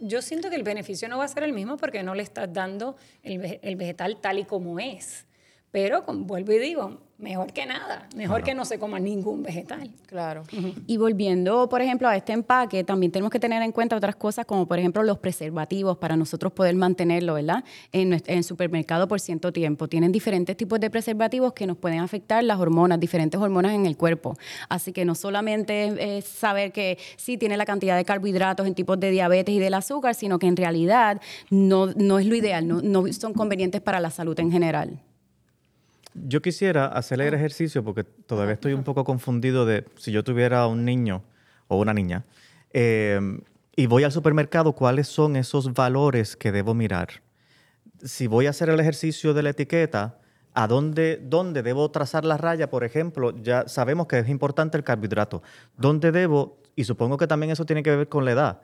Yo 0.01 0.23
siento 0.23 0.51
que 0.51 0.57
el 0.57 0.63
beneficio 0.63 1.09
no 1.09 1.19
va 1.19 1.25
a 1.25 1.29
ser 1.29 1.43
el 1.43 1.53
mismo 1.53 1.77
porque 1.77 2.03
no 2.03 2.15
le 2.15 2.23
estás 2.23 2.53
dando 2.53 2.97
el, 3.23 3.59
el 3.63 3.77
vegetal 3.77 4.19
tal 4.21 4.39
y 4.39 4.45
como 4.45 4.79
es. 4.79 5.27
Pero, 5.77 6.07
con- 6.07 6.27
vuelvo 6.27 6.53
y 6.53 6.59
digo, 6.59 6.97
mejor 7.19 7.53
que 7.53 7.67
nada, 7.67 8.09
mejor 8.17 8.43
que 8.43 8.55
no 8.55 8.65
se 8.65 8.79
coma 8.79 8.99
ningún 8.99 9.43
vegetal. 9.43 9.91
Claro. 10.07 10.45
Y 10.87 10.97
volviendo, 10.97 11.69
por 11.69 11.83
ejemplo, 11.83 12.09
a 12.09 12.17
este 12.17 12.33
empaque, 12.33 12.83
también 12.83 13.13
tenemos 13.13 13.31
que 13.31 13.39
tener 13.39 13.63
en 13.63 13.73
cuenta 13.73 13.95
otras 13.95 14.17
cosas 14.17 14.47
como, 14.47 14.67
por 14.67 14.79
ejemplo, 14.79 15.03
los 15.03 15.19
preservativos 15.19 15.99
para 15.99 16.17
nosotros 16.17 16.51
poder 16.55 16.75
mantenerlo, 16.77 17.35
¿verdad? 17.35 17.63
En, 17.93 18.43
supermercado 18.43 19.07
por 19.07 19.21
cierto 19.21 19.53
tiempo. 19.53 19.87
Tienen 19.87 20.13
diferentes 20.13 20.57
tipos 20.57 20.81
de 20.81 20.89
preservativos 20.89 21.53
que 21.53 21.67
nos 21.67 21.77
pueden 21.77 22.01
afectar 22.01 22.43
las 22.43 22.59
hormonas, 22.59 22.99
diferentes 22.99 23.39
hormonas 23.39 23.75
en 23.75 23.85
el 23.85 23.99
cuerpo. 23.99 24.39
Así 24.71 24.95
que 24.95 25.05
no 25.05 25.15
solamente 25.15 25.89
es, 25.89 25.95
es 25.99 26.25
saber 26.25 26.73
que 26.73 26.97
sí 27.19 27.37
tiene 27.37 27.59
la 27.59 27.67
cantidad 27.67 27.99
de 27.99 28.07
carbohidratos 28.07 28.67
en 28.67 28.75
tipos 28.75 28.99
de 28.99 29.11
diabetes 29.11 29.55
y 29.55 29.59
del 29.59 29.75
azúcar, 29.75 30.15
sino 30.15 30.39
que 30.39 30.47
en 30.47 30.57
realidad 30.57 31.21
no, 31.51 31.89
no 31.97 32.19
es 32.19 32.25
lo 32.25 32.35
ideal, 32.35 32.67
no, 32.67 32.81
no 32.81 33.13
son 33.13 33.35
convenientes 33.35 33.83
para 33.83 34.01
la 34.01 34.09
salud 34.09 34.41
en 34.41 34.51
general. 34.51 34.99
Yo 36.25 36.41
quisiera 36.43 36.87
hacer 36.87 37.21
el 37.21 37.35
ejercicio 37.35 37.85
porque 37.85 38.05
todavía 38.05 38.55
estoy 38.55 38.73
un 38.73 38.85
poco 38.85 39.05
confundido 39.05 39.67
de 39.67 39.85
si 39.97 40.13
yo 40.13 40.25
tuviera 40.25 40.67
un 40.67 40.85
niño 40.85 41.23
o 41.69 41.79
una 41.79 41.93
niña 41.93 42.25
eh, 42.73 43.21
y 43.77 43.87
voy 43.87 44.05
al 44.05 44.13
supermercado, 44.13 44.73
¿cuáles 44.73 45.09
son 45.09 45.37
esos 45.37 45.73
valores 45.75 46.37
que 46.37 46.53
debo 46.53 46.75
mirar? 46.75 47.09
Si 48.03 48.27
voy 48.27 48.47
a 48.47 48.51
hacer 48.51 48.69
el 48.71 48.81
ejercicio 48.81 49.35
de 49.35 49.43
la 49.43 49.51
etiqueta, 49.51 50.19
¿a 50.55 50.67
dónde, 50.67 51.21
dónde 51.23 51.63
debo 51.63 51.91
trazar 51.91 52.25
la 52.25 52.37
raya? 52.39 52.71
Por 52.71 52.85
ejemplo, 52.85 53.35
ya 53.43 53.69
sabemos 53.69 54.07
que 54.07 54.19
es 54.19 54.29
importante 54.29 54.77
el 54.79 54.85
carbohidrato. 54.85 55.43
¿Dónde 55.77 56.13
debo? 56.13 56.59
Y 56.75 56.85
supongo 56.85 57.17
que 57.19 57.27
también 57.27 57.53
eso 57.53 57.65
tiene 57.67 57.83
que 57.83 57.95
ver 57.95 58.09
con 58.09 58.25
la 58.25 58.33
edad. 58.33 58.61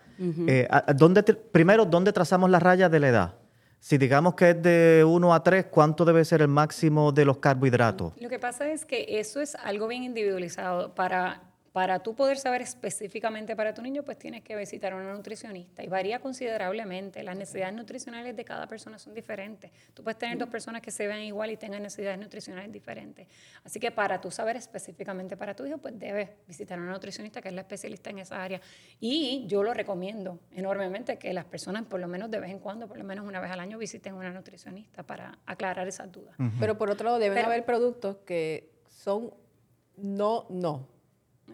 Eh, 0.49 0.67
¿a- 0.71 0.85
a 0.91 0.93
dónde 0.95 1.23
te- 1.23 1.35
primero, 1.35 1.85
¿dónde 1.85 2.13
trazamos 2.13 2.49
la 2.51 2.59
raya 2.61 2.89
de 2.89 3.01
la 3.01 3.09
edad? 3.09 3.35
Si 3.83 3.99
digamos 3.99 4.37
que 4.37 4.51
es 4.51 4.63
de 4.63 5.05
1 5.05 5.35
a 5.35 5.43
3, 5.43 5.67
¿cuánto 5.69 6.05
debe 6.05 6.25
ser 6.25 6.41
el 6.41 6.47
máximo 6.47 7.11
de 7.11 7.25
los 7.25 7.39
carbohidratos? 7.39 8.13
Lo 8.21 8.29
que 8.29 8.39
pasa 8.39 8.71
es 8.71 8.85
que 8.85 9.19
eso 9.19 9.41
es 9.41 9.57
algo 9.57 9.89
bien 9.89 10.05
individualizado. 10.05 10.95
Para, 10.95 11.43
para 11.73 12.01
tú 12.01 12.15
poder 12.15 12.39
saber 12.39 12.61
específicamente 12.61 13.57
para 13.57 13.73
tu 13.73 13.81
niño, 13.81 14.03
pues 14.03 14.19
tienes 14.19 14.43
que 14.43 14.55
visitar 14.57 14.93
a 14.93 14.97
una 14.97 15.13
nutricionista 15.13 15.83
y 15.83 15.89
varía 15.89 16.21
considerablemente. 16.21 17.23
Las 17.23 17.37
necesidades 17.37 17.75
nutricionales 17.75 18.37
de 18.37 18.45
cada 18.45 18.67
persona 18.67 18.99
son 18.99 19.15
diferentes. 19.15 19.71
Tú 19.95 20.03
puedes 20.03 20.19
tener 20.19 20.37
dos 20.37 20.51
personas 20.51 20.83
que 20.83 20.91
se 20.91 21.07
vean 21.07 21.21
igual 21.21 21.51
y 21.51 21.57
tengan 21.57 21.83
necesidades 21.83 22.19
nutricionales 22.19 22.71
diferentes. 22.71 23.27
Así 23.65 23.81
que 23.81 23.91
para 23.91 24.21
tú 24.21 24.31
saber 24.31 24.57
específicamente 24.57 25.37
para 25.37 25.57
tu 25.57 25.65
hijo, 25.65 25.79
pues 25.79 25.99
debes 25.99 26.29
visitar 26.47 26.79
a 26.79 26.83
una 26.83 26.93
nutricionista 26.93 27.41
que 27.41 27.49
es 27.49 27.55
la 27.55 27.63
especialista 27.63 28.11
en 28.11 28.19
esa 28.19 28.43
área. 28.43 28.61
Y 29.01 29.45
yo 29.47 29.63
lo 29.63 29.73
recomiendo 29.73 30.41
enormemente 30.51 31.17
que 31.17 31.33
las 31.33 31.47
personas 31.47 31.85
por 31.85 32.01
lo 32.01 32.09
menos 32.09 32.31
de 32.31 32.39
vez 32.39 32.51
en 32.51 32.59
cuando, 32.59 32.87
por 32.87 32.99
lo 32.99 33.05
menos 33.05 33.27
una 33.27 33.41
vez 33.41 33.51
al 33.51 33.61
año, 33.61 33.79
visiten 33.79 34.13
a 34.13 34.17
una 34.17 34.31
nutricionista 34.31 35.05
para 35.05 35.39
aclarar 35.47 35.89
esas 35.89 36.13
dudas. 36.13 36.35
Pero 36.61 36.77
por 36.77 36.91
otro 36.91 37.07
lado, 37.07 37.19
deben 37.19 37.45
haber 37.45 37.65
productos 37.65 38.17
que 38.27 38.71
son 38.89 39.33
no, 39.97 40.47
no. 40.51 40.89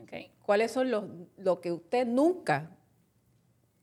Okay. 0.04 0.30
¿Cuáles 0.42 0.70
son 0.70 0.90
los 0.90 1.04
lo 1.36 1.60
que 1.60 1.72
usted 1.72 2.06
nunca, 2.06 2.70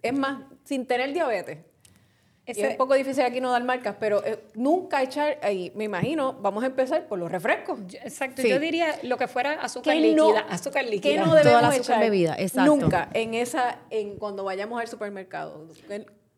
es 0.02 0.14
más, 0.14 0.44
sin 0.64 0.86
tener 0.86 1.14
diabetes? 1.14 1.60
Es 2.46 2.60
un 2.60 2.78
poco 2.78 2.94
difícil 2.94 3.24
aquí 3.24 3.42
no 3.42 3.50
dar 3.52 3.64
marcas, 3.64 3.96
pero 4.00 4.24
eh, 4.24 4.40
nunca 4.54 5.02
echar 5.02 5.40
ahí, 5.42 5.72
me 5.76 5.84
imagino, 5.86 6.34
vamos 6.34 6.64
a 6.64 6.68
empezar 6.68 7.08
por 7.08 7.18
los 7.18 7.32
refrescos. 7.32 7.80
Exacto, 8.04 8.44
Sí. 8.44 8.50
yo 8.50 8.60
diría 8.60 9.00
lo 9.02 9.18
que 9.18 9.28
fuera 9.28 9.54
azúcar 9.54 9.96
¿Qué 9.96 10.00
líquida, 10.02 10.42
no- 10.44 10.50
azúcar 10.54 10.84
¿Qué 10.86 10.92
líquida. 10.92 11.20
no 11.22 11.26
Toda 11.32 11.38
debemos 11.42 11.62
la 11.64 11.68
azúcar 11.70 11.84
echar 11.98 12.00
bebida, 12.02 12.36
exacto. 12.38 12.76
nunca 12.76 13.10
en 13.14 13.34
esa, 13.34 13.80
en 13.90 14.18
cuando 14.18 14.44
vayamos 14.44 14.80
al 14.80 14.88
supermercado? 14.88 15.68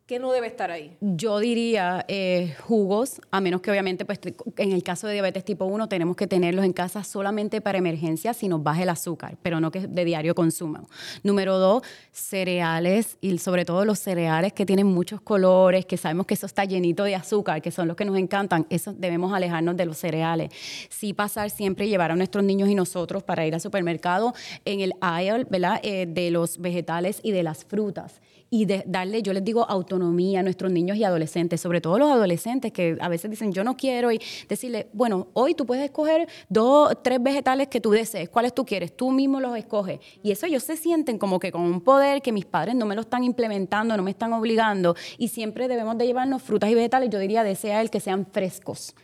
¿Qué, 0.08 0.18
no 0.18 0.32
debe 0.32 0.46
estar 0.46 0.70
ahí? 0.70 0.96
Yo 1.02 1.38
diría 1.38 2.02
eh, 2.08 2.56
jugos, 2.60 3.20
a 3.30 3.42
menos 3.42 3.60
que 3.60 3.70
obviamente 3.70 4.06
pues, 4.06 4.18
en 4.56 4.72
el 4.72 4.82
caso 4.82 5.06
de 5.06 5.12
diabetes 5.12 5.44
tipo 5.44 5.66
1 5.66 5.86
tenemos 5.90 6.16
que 6.16 6.26
tenerlos 6.26 6.64
en 6.64 6.72
casa 6.72 7.04
solamente 7.04 7.60
para 7.60 7.76
emergencia 7.76 8.32
si 8.32 8.48
nos 8.48 8.62
baja 8.62 8.84
el 8.84 8.88
azúcar, 8.88 9.36
pero 9.42 9.60
no 9.60 9.70
que 9.70 9.86
de 9.86 10.04
diario 10.06 10.34
consumo. 10.34 10.88
Número 11.22 11.58
dos, 11.58 11.82
cereales 12.10 13.18
y 13.20 13.36
sobre 13.36 13.66
todo 13.66 13.84
los 13.84 13.98
cereales 13.98 14.54
que 14.54 14.64
tienen 14.64 14.86
muchos 14.86 15.20
colores, 15.20 15.84
que 15.84 15.98
sabemos 15.98 16.24
que 16.24 16.32
eso 16.32 16.46
está 16.46 16.64
llenito 16.64 17.04
de 17.04 17.14
azúcar, 17.14 17.60
que 17.60 17.70
son 17.70 17.86
los 17.86 17.94
que 17.94 18.06
nos 18.06 18.16
encantan, 18.16 18.66
eso 18.70 18.94
debemos 18.94 19.34
alejarnos 19.34 19.76
de 19.76 19.84
los 19.84 19.98
cereales. 19.98 20.48
Sí 20.88 21.12
pasar 21.12 21.50
siempre 21.50 21.84
y 21.84 21.90
llevar 21.90 22.12
a 22.12 22.16
nuestros 22.16 22.42
niños 22.44 22.70
y 22.70 22.74
nosotros 22.74 23.22
para 23.24 23.46
ir 23.46 23.52
al 23.52 23.60
supermercado 23.60 24.32
en 24.64 24.80
el 24.80 24.94
aisle. 25.02 25.46
Eh, 25.82 26.06
de 26.08 26.30
los 26.30 26.58
vegetales 26.58 27.20
y 27.22 27.32
de 27.32 27.42
las 27.42 27.64
frutas 27.64 28.22
y 28.50 28.64
de 28.64 28.82
darle, 28.86 29.22
yo 29.22 29.32
les 29.32 29.44
digo, 29.44 29.68
autonomía 29.68 30.40
a 30.40 30.42
nuestros 30.42 30.72
niños 30.72 30.96
y 30.96 31.04
adolescentes, 31.04 31.60
sobre 31.60 31.80
todo 31.80 31.98
los 31.98 32.10
adolescentes 32.10 32.72
que 32.72 32.96
a 33.00 33.08
veces 33.08 33.30
dicen, 33.30 33.52
yo 33.52 33.64
no 33.64 33.76
quiero, 33.76 34.10
y 34.12 34.20
decirle, 34.48 34.88
bueno, 34.92 35.28
hoy 35.34 35.54
tú 35.54 35.66
puedes 35.66 35.84
escoger 35.84 36.28
dos, 36.48 36.96
tres 37.02 37.22
vegetales 37.22 37.68
que 37.68 37.80
tú 37.80 37.90
desees, 37.90 38.28
¿cuáles 38.28 38.54
tú 38.54 38.64
quieres? 38.64 38.96
Tú 38.96 39.10
mismo 39.10 39.40
los 39.40 39.56
escoges. 39.56 40.00
Y 40.22 40.30
eso 40.30 40.46
ellos 40.46 40.62
se 40.62 40.76
sienten 40.76 41.18
como 41.18 41.38
que 41.38 41.52
con 41.52 41.62
un 41.62 41.80
poder 41.80 42.22
que 42.22 42.32
mis 42.32 42.46
padres 42.46 42.74
no 42.74 42.86
me 42.86 42.94
lo 42.94 43.02
están 43.02 43.24
implementando, 43.24 43.96
no 43.96 44.02
me 44.02 44.10
están 44.10 44.32
obligando, 44.32 44.94
y 45.18 45.28
siempre 45.28 45.68
debemos 45.68 45.98
de 45.98 46.06
llevarnos 46.06 46.42
frutas 46.42 46.70
y 46.70 46.74
vegetales, 46.74 47.10
yo 47.10 47.18
diría, 47.18 47.44
desea 47.44 47.80
el 47.80 47.90
que 47.90 48.00
sean 48.00 48.26
frescos 48.26 48.94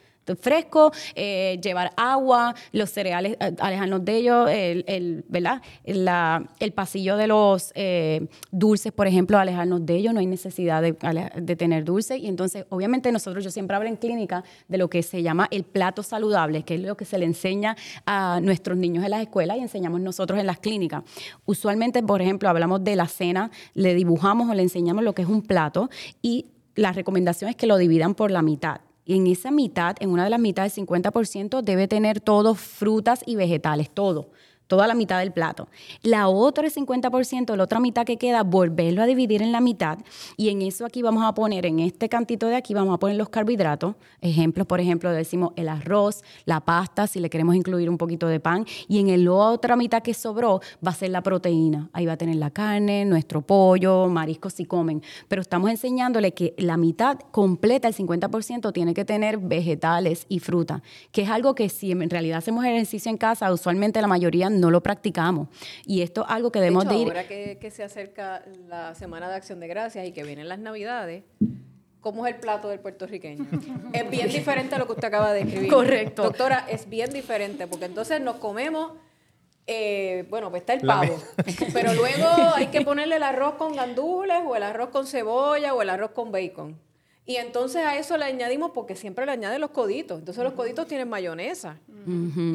fresco, 0.41 0.93
eh, 1.15 1.59
llevar 1.63 1.93
agua, 1.97 2.55
los 2.73 2.91
cereales, 2.91 3.37
eh, 3.41 3.55
alejarnos 3.59 4.05
de 4.05 4.17
ellos, 4.17 4.49
el, 4.51 5.25
¿verdad? 5.29 5.63
El 5.85 6.73
pasillo 6.73 7.17
de 7.17 7.27
los 7.27 7.73
eh, 7.75 8.27
dulces, 8.51 8.93
por 8.93 9.07
ejemplo, 9.07 9.39
alejarnos 9.39 9.85
de 9.85 9.97
ellos, 9.97 10.15
no 10.15 10.21
hay 10.21 10.27
necesidad 10.27 10.83
de, 10.83 10.97
de 11.37 11.57
tener 11.57 11.85
dulces. 11.85 12.19
Y 12.19 12.27
entonces, 12.27 12.67
obviamente, 12.71 13.13
nosotros, 13.13 13.45
yo 13.45 13.51
siempre 13.51 13.77
hablo 13.77 13.89
en 13.89 13.97
clínica 13.97 14.45
de 14.69 14.79
lo 14.79 14.89
que 14.89 15.03
se 15.03 15.23
llama 15.23 15.49
el 15.51 15.65
plato 15.65 16.03
saludable, 16.03 16.63
que 16.63 16.77
es 16.77 16.81
lo 16.81 16.97
que 16.97 17.05
se 17.05 17.19
le 17.19 17.27
enseña 17.27 17.77
a 18.07 18.41
nuestros 18.43 18.79
niños 18.79 19.05
en 19.05 19.11
las 19.11 19.23
escuelas 19.23 19.59
y 19.59 19.61
enseñamos 19.61 20.01
nosotros 20.01 20.39
en 20.39 20.47
las 20.47 20.59
clínicas. 20.59 21.03
Usualmente, 21.45 22.03
por 22.03 22.23
ejemplo, 22.23 22.49
hablamos 22.49 22.83
de 22.85 22.97
la 22.97 23.07
cena, 23.07 23.51
le 23.75 23.95
dibujamos 23.95 24.49
o 24.49 24.55
le 24.55 24.63
enseñamos 24.63 25.05
lo 25.05 25.15
que 25.15 25.23
es 25.23 25.29
un 25.29 25.43
plato 25.43 25.91
y 26.23 26.47
la 26.75 26.93
recomendación 26.93 27.51
es 27.51 27.57
que 27.57 27.67
lo 27.67 27.77
dividan 27.77 28.15
por 28.15 28.31
la 28.31 28.43
mitad. 28.43 28.81
Y 29.05 29.17
en 29.17 29.27
esa 29.27 29.51
mitad, 29.51 29.97
en 30.01 30.11
una 30.11 30.25
de 30.25 30.31
las 30.31 30.41
mitades, 30.41 30.77
50% 30.77 31.63
debe 31.63 31.89
tener 31.89 32.21
todo 32.21 32.55
frutas 32.55 33.23
y 33.27 33.37
vegetales, 33.37 33.91
todo. 33.91 34.31
Toda 34.67 34.87
la 34.87 34.95
mitad 34.95 35.19
del 35.19 35.33
plato. 35.33 35.69
La 36.03 36.29
otra 36.29 36.69
50%, 36.69 37.57
la 37.57 37.65
otra 37.65 37.81
mitad 37.81 38.07
que 38.07 38.17
queda, 38.17 38.43
volverlo 38.43 39.03
a 39.03 39.07
dividir 39.07 39.43
en 39.43 39.53
la 39.53 39.61
mitad. 39.61 39.99
Y 40.37 40.49
en 40.49 40.63
eso 40.63 40.87
aquí 40.87 41.03
vamos 41.03 41.25
a 41.25 41.35
poner, 41.35 41.67
en 41.67 41.81
este 41.81 42.09
cantito 42.09 42.47
de 42.47 42.57
aquí, 42.57 42.73
vamos 42.75 42.95
a 42.95 42.99
poner 42.99 43.17
los 43.17 43.29
carbohidratos. 43.29 43.95
Ejemplos, 44.21 44.67
por 44.67 44.81
ejemplo, 44.81 45.11
decimos 45.11 45.53
el 45.57 45.69
arroz, 45.69 46.23
la 46.47 46.61
pasta, 46.61 47.07
si 47.07 47.21
le 47.21 47.29
queremos 47.29 47.55
incluir 47.55 47.91
un 47.91 47.99
poquito 47.99 48.27
de 48.27 48.41
pan. 48.41 48.65
Y 48.89 48.99
en 49.01 49.25
la 49.25 49.33
otra 49.33 49.77
mitad 49.77 50.03
que 50.03 50.15
sobró 50.15 50.61
va 50.85 50.93
a 50.93 50.95
ser 50.95 51.11
la 51.11 51.23
proteína. 51.23 51.91
Ahí 51.93 52.07
va 52.07 52.15
a 52.15 52.17
tener 52.17 52.37
la 52.37 52.51
carne, 52.51 53.05
nuestro 53.05 53.43
pollo, 53.43 54.09
mariscos 54.09 54.55
si 54.55 54.65
comen. 54.65 55.03
Pero 55.29 55.43
estamos 55.43 55.71
enseñándole 55.71 56.33
que 56.33 56.55
la 56.59 56.77
mitad 56.77 57.19
completa, 57.31 57.89
el 57.89 57.95
50%, 57.95 58.73
tiene 58.73 58.95
que 58.95 59.05
tener 59.05 59.39
vegetales 59.39 60.27
y 60.29 60.39
fruta, 60.39 60.83
que 61.13 61.23
es 61.23 61.31
algo 61.31 61.55
que 61.55 61.69
si 61.69 61.93
en 61.93 62.11
realidad 62.11 62.39
hacemos 62.39 62.65
ejercicio 62.65 63.11
en 63.11 63.19
casa, 63.19 63.53
usualmente 63.53 64.01
la 64.01 64.07
mayoría 64.07 64.49
no 64.61 64.71
lo 64.71 64.83
practicamos. 64.83 65.49
Y 65.85 66.03
esto 66.03 66.25
es 66.25 66.31
algo 66.31 66.51
que 66.51 66.59
De 66.59 66.67
debemos 66.67 66.85
hecho, 66.85 66.95
de 66.95 67.01
ir... 67.01 67.09
ahora 67.09 67.29
que, 67.29 67.59
que 67.61 67.71
se 67.71 67.83
acerca 67.83 68.43
la 68.69 68.95
Semana 68.95 69.29
de 69.29 69.37
Acción 69.37 69.61
de 69.61 69.69
Gracias 69.69 70.07
y 70.07 70.13
que 70.13 70.25
vienen 70.25 70.49
las 70.49 70.59
Navidades, 70.59 71.25
¿cómo 72.01 72.27
es 72.27 72.35
el 72.35 72.41
plato 72.41 72.69
del 72.69 72.81
puertorriqueño? 72.81 73.47
es 73.93 74.11
bien 74.11 74.29
diferente 74.29 74.75
a 74.75 74.79
lo 74.79 74.87
que 74.87 74.93
usted 74.93 75.09
acaba 75.09 75.33
de 75.33 75.45
describir. 75.45 75.71
Correcto. 75.71 76.23
Doctora, 76.23 76.67
es 76.69 76.89
bien 76.89 77.13
diferente, 77.13 77.67
porque 77.67 77.87
entonces 77.87 78.21
nos 78.21 78.37
comemos, 78.37 78.93
eh, 79.67 80.27
bueno, 80.29 80.51
pues 80.51 80.63
está 80.63 80.75
el 80.75 80.83
pavo, 80.83 81.17
pero 81.73 81.95
luego 81.95 82.27
hay 82.55 82.67
que 82.67 82.83
ponerle 82.83 83.17
el 83.17 83.23
arroz 83.23 83.55
con 83.55 83.75
gandules 83.75 84.39
o 84.47 84.55
el 84.55 84.63
arroz 84.63 84.91
con 84.91 85.07
cebolla 85.07 85.75
o 85.75 85.83
el 85.83 85.91
arroz 85.91 86.11
con 86.11 86.31
bacon. 86.31 86.79
Y 87.27 87.37
entonces 87.37 87.83
a 87.83 87.97
eso 87.97 88.19
le 88.19 88.27
añadimos, 88.27 88.73
porque 88.73 88.97
siempre 88.97 89.25
le 89.25 89.33
añaden 89.33 89.61
los 89.61 89.71
coditos. 89.71 90.19
Entonces 90.19 90.45
los 90.45 90.53
coditos 90.53 90.87
tienen 90.87 91.09
mayonesa. 91.09 91.79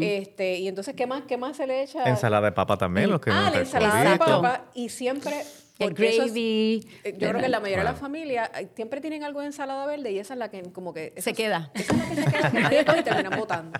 Este, 0.02 0.58
y 0.58 0.68
entonces, 0.68 0.94
¿qué 0.96 1.08
más, 1.08 1.24
¿qué 1.24 1.38
más 1.38 1.58
se 1.58 1.68
le 1.68 1.84
echa? 1.84 2.04
Ensalada 2.06 2.48
de 2.48 2.52
papa 2.54 2.78
también, 2.78 3.10
los 3.10 3.22
que 3.22 3.32
Ah, 3.32 3.46
no 3.50 3.52
la 3.56 3.60
ensalada 3.62 4.12
de 4.12 4.18
papa 4.18 4.66
y 4.74 4.90
siempre... 4.90 5.34
El 5.80 5.94
es- 5.98 6.18
gravy. 6.18 6.86
eh, 7.06 7.16
yo 7.18 7.30
creo 7.30 7.40
que 7.40 7.48
la 7.48 7.62
mayoría 7.62 7.86
de 7.86 7.90
las 7.92 7.98
familias 8.02 8.52
siempre 8.76 9.00
tienen 9.00 9.24
algo 9.24 9.40
de 9.40 9.46
ensalada 9.46 9.86
verde 9.86 10.12
y 10.12 10.20
esa 10.20 10.34
es 10.34 10.38
la 10.38 10.50
que 10.52 10.62
como 10.74 10.94
que... 10.94 11.14
esa 11.16 11.22
Se 11.24 11.30
es- 11.30 11.38
queda. 11.38 11.72
Esa 11.74 11.94
es 11.94 11.98
la 11.98 12.10
que 12.10 12.16
se 12.16 12.26
queda, 12.26 12.52
que 12.52 12.60
nadie 12.60 12.86
come 12.86 13.00
y 13.00 13.04
terminan 13.04 13.40
botando. 13.40 13.80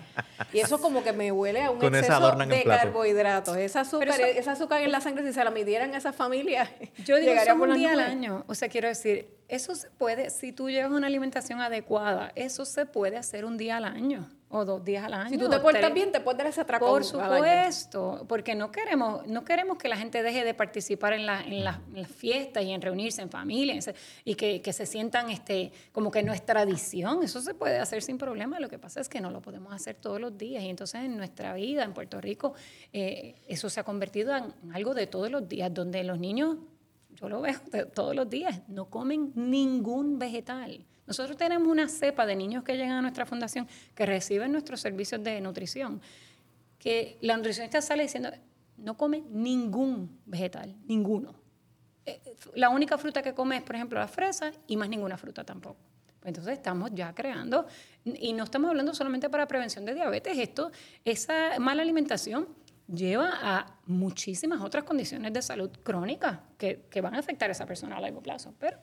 Y 0.54 0.60
eso 0.60 0.80
como 0.80 1.02
que 1.04 1.12
me 1.12 1.30
huele 1.30 1.62
a 1.62 1.70
un 1.70 1.78
Con 1.78 1.94
exceso 1.94 2.34
de 2.36 2.64
carbohidratos. 2.64 3.54
Esa 3.58 3.80
azúcar, 3.80 4.08
eso- 4.18 4.24
esa 4.24 4.52
azúcar 4.52 4.80
en 4.80 4.92
la 4.92 5.02
sangre, 5.02 5.26
si 5.26 5.34
se 5.34 5.44
la 5.44 5.50
midieran 5.50 5.92
a 5.94 5.98
esa 5.98 6.14
familia, 6.14 6.70
Yo 7.04 7.16
digo 7.16 7.32
llegaría 7.32 7.52
eso 7.52 7.58
por 7.58 7.68
un 7.68 7.74
día 7.76 7.92
al 7.92 8.00
año. 8.00 8.44
O 8.48 8.54
sea, 8.54 8.70
quiero 8.70 8.88
decir, 8.88 9.36
eso 9.48 9.74
se 9.74 9.90
puede, 9.90 10.30
si 10.30 10.52
tú 10.52 10.70
llevas 10.70 10.92
una 10.92 11.06
alimentación 11.06 11.60
adecuada, 11.60 12.32
eso 12.34 12.64
se 12.64 12.86
puede 12.86 13.18
hacer 13.18 13.44
un 13.44 13.58
día 13.58 13.76
al 13.76 13.84
año 13.84 14.26
o 14.52 14.64
dos 14.64 14.84
días 14.84 15.04
al 15.04 15.14
año. 15.14 15.30
Si 15.30 15.38
tú 15.38 15.48
te 15.48 15.58
portas 15.60 15.80
tres. 15.80 15.94
bien, 15.94 16.10
te 16.10 16.18
puedes 16.20 16.38
dar 16.38 16.46
ese 16.48 16.60
atracón 16.62 16.88
Por 16.90 17.04
supuesto, 17.04 18.24
porque 18.28 18.54
no 18.56 18.72
queremos, 18.72 19.24
no 19.26 19.44
queremos 19.44 19.78
que 19.78 19.88
la 19.88 19.96
gente 19.96 20.22
deje 20.24 20.44
de 20.44 20.54
participar 20.54 21.12
en, 21.12 21.24
la- 21.24 21.40
en, 21.42 21.62
las- 21.64 21.78
en 21.94 22.02
las 22.02 22.10
fiestas 22.10 22.64
y 22.64 22.72
en 22.72 22.82
reunirse 22.82 23.22
en 23.22 23.30
familia 23.30 23.78
y 24.24 24.34
que, 24.34 24.60
que 24.60 24.72
se 24.72 24.86
sientan 24.86 25.30
este, 25.30 25.70
como 25.92 26.10
que 26.10 26.22
no 26.24 26.32
es 26.32 26.44
tradición. 26.44 27.22
Eso 27.22 27.40
se 27.40 27.54
puede 27.54 27.78
hacer 27.78 28.02
sin 28.02 28.18
problema. 28.18 28.58
Lo 28.58 28.68
que 28.68 28.78
pasa 28.78 29.00
es 29.00 29.08
que 29.08 29.20
no 29.20 29.30
lo 29.30 29.40
podemos 29.40 29.72
hacer 29.72 29.94
todos 29.94 30.20
los 30.20 30.36
días. 30.36 30.64
Y 30.64 30.68
entonces 30.68 31.02
en 31.04 31.16
nuestra 31.16 31.54
vida 31.54 31.84
en 31.84 31.92
Puerto 31.94 32.20
Rico, 32.20 32.54
eh, 32.92 33.36
eso 33.46 33.70
se 33.70 33.78
ha 33.80 33.84
convertido 33.84 34.36
en 34.36 34.52
algo 34.74 34.94
de 34.94 35.06
todos 35.06 35.30
los 35.30 35.48
días, 35.48 35.72
donde 35.72 36.02
los 36.02 36.18
niños, 36.18 36.56
yo 37.14 37.28
lo 37.28 37.40
veo 37.40 37.54
todos 37.94 38.16
los 38.16 38.28
días, 38.28 38.62
no 38.68 38.86
comen 38.90 39.32
ningún 39.36 40.18
vegetal. 40.18 40.84
Nosotros 41.10 41.36
tenemos 41.36 41.66
una 41.66 41.88
cepa 41.88 42.24
de 42.24 42.36
niños 42.36 42.62
que 42.62 42.76
llegan 42.76 42.92
a 42.92 43.02
nuestra 43.02 43.26
fundación 43.26 43.66
que 43.96 44.06
reciben 44.06 44.52
nuestros 44.52 44.80
servicios 44.80 45.20
de 45.24 45.40
nutrición, 45.40 46.00
que 46.78 47.18
la 47.20 47.36
nutricionista 47.36 47.82
sale 47.82 48.04
diciendo, 48.04 48.30
no 48.76 48.96
come 48.96 49.24
ningún 49.28 50.20
vegetal, 50.24 50.76
ninguno. 50.86 51.34
Eh, 52.06 52.20
La 52.54 52.68
única 52.68 52.96
fruta 52.96 53.22
que 53.22 53.34
come 53.34 53.56
es, 53.56 53.64
por 53.64 53.74
ejemplo, 53.74 53.98
la 53.98 54.06
fresa 54.06 54.52
y 54.68 54.76
más 54.76 54.88
ninguna 54.88 55.18
fruta 55.18 55.42
tampoco. 55.42 55.80
Entonces 56.22 56.52
estamos 56.52 56.92
ya 56.94 57.12
creando, 57.12 57.66
y 58.04 58.32
no 58.32 58.44
estamos 58.44 58.70
hablando 58.70 58.94
solamente 58.94 59.28
para 59.28 59.48
prevención 59.48 59.84
de 59.84 59.94
diabetes, 59.94 60.38
esto, 60.38 60.70
esa 61.04 61.58
mala 61.58 61.82
alimentación 61.82 62.46
lleva 62.86 63.32
a 63.42 63.78
muchísimas 63.86 64.60
otras 64.60 64.84
condiciones 64.84 65.32
de 65.32 65.42
salud 65.42 65.70
crónica 65.82 66.44
que, 66.56 66.86
que 66.88 67.00
van 67.00 67.16
a 67.16 67.18
afectar 67.18 67.48
a 67.48 67.52
esa 67.52 67.66
persona 67.66 67.96
a 67.96 68.00
largo 68.00 68.22
plazo. 68.22 68.54
Pero 68.60 68.78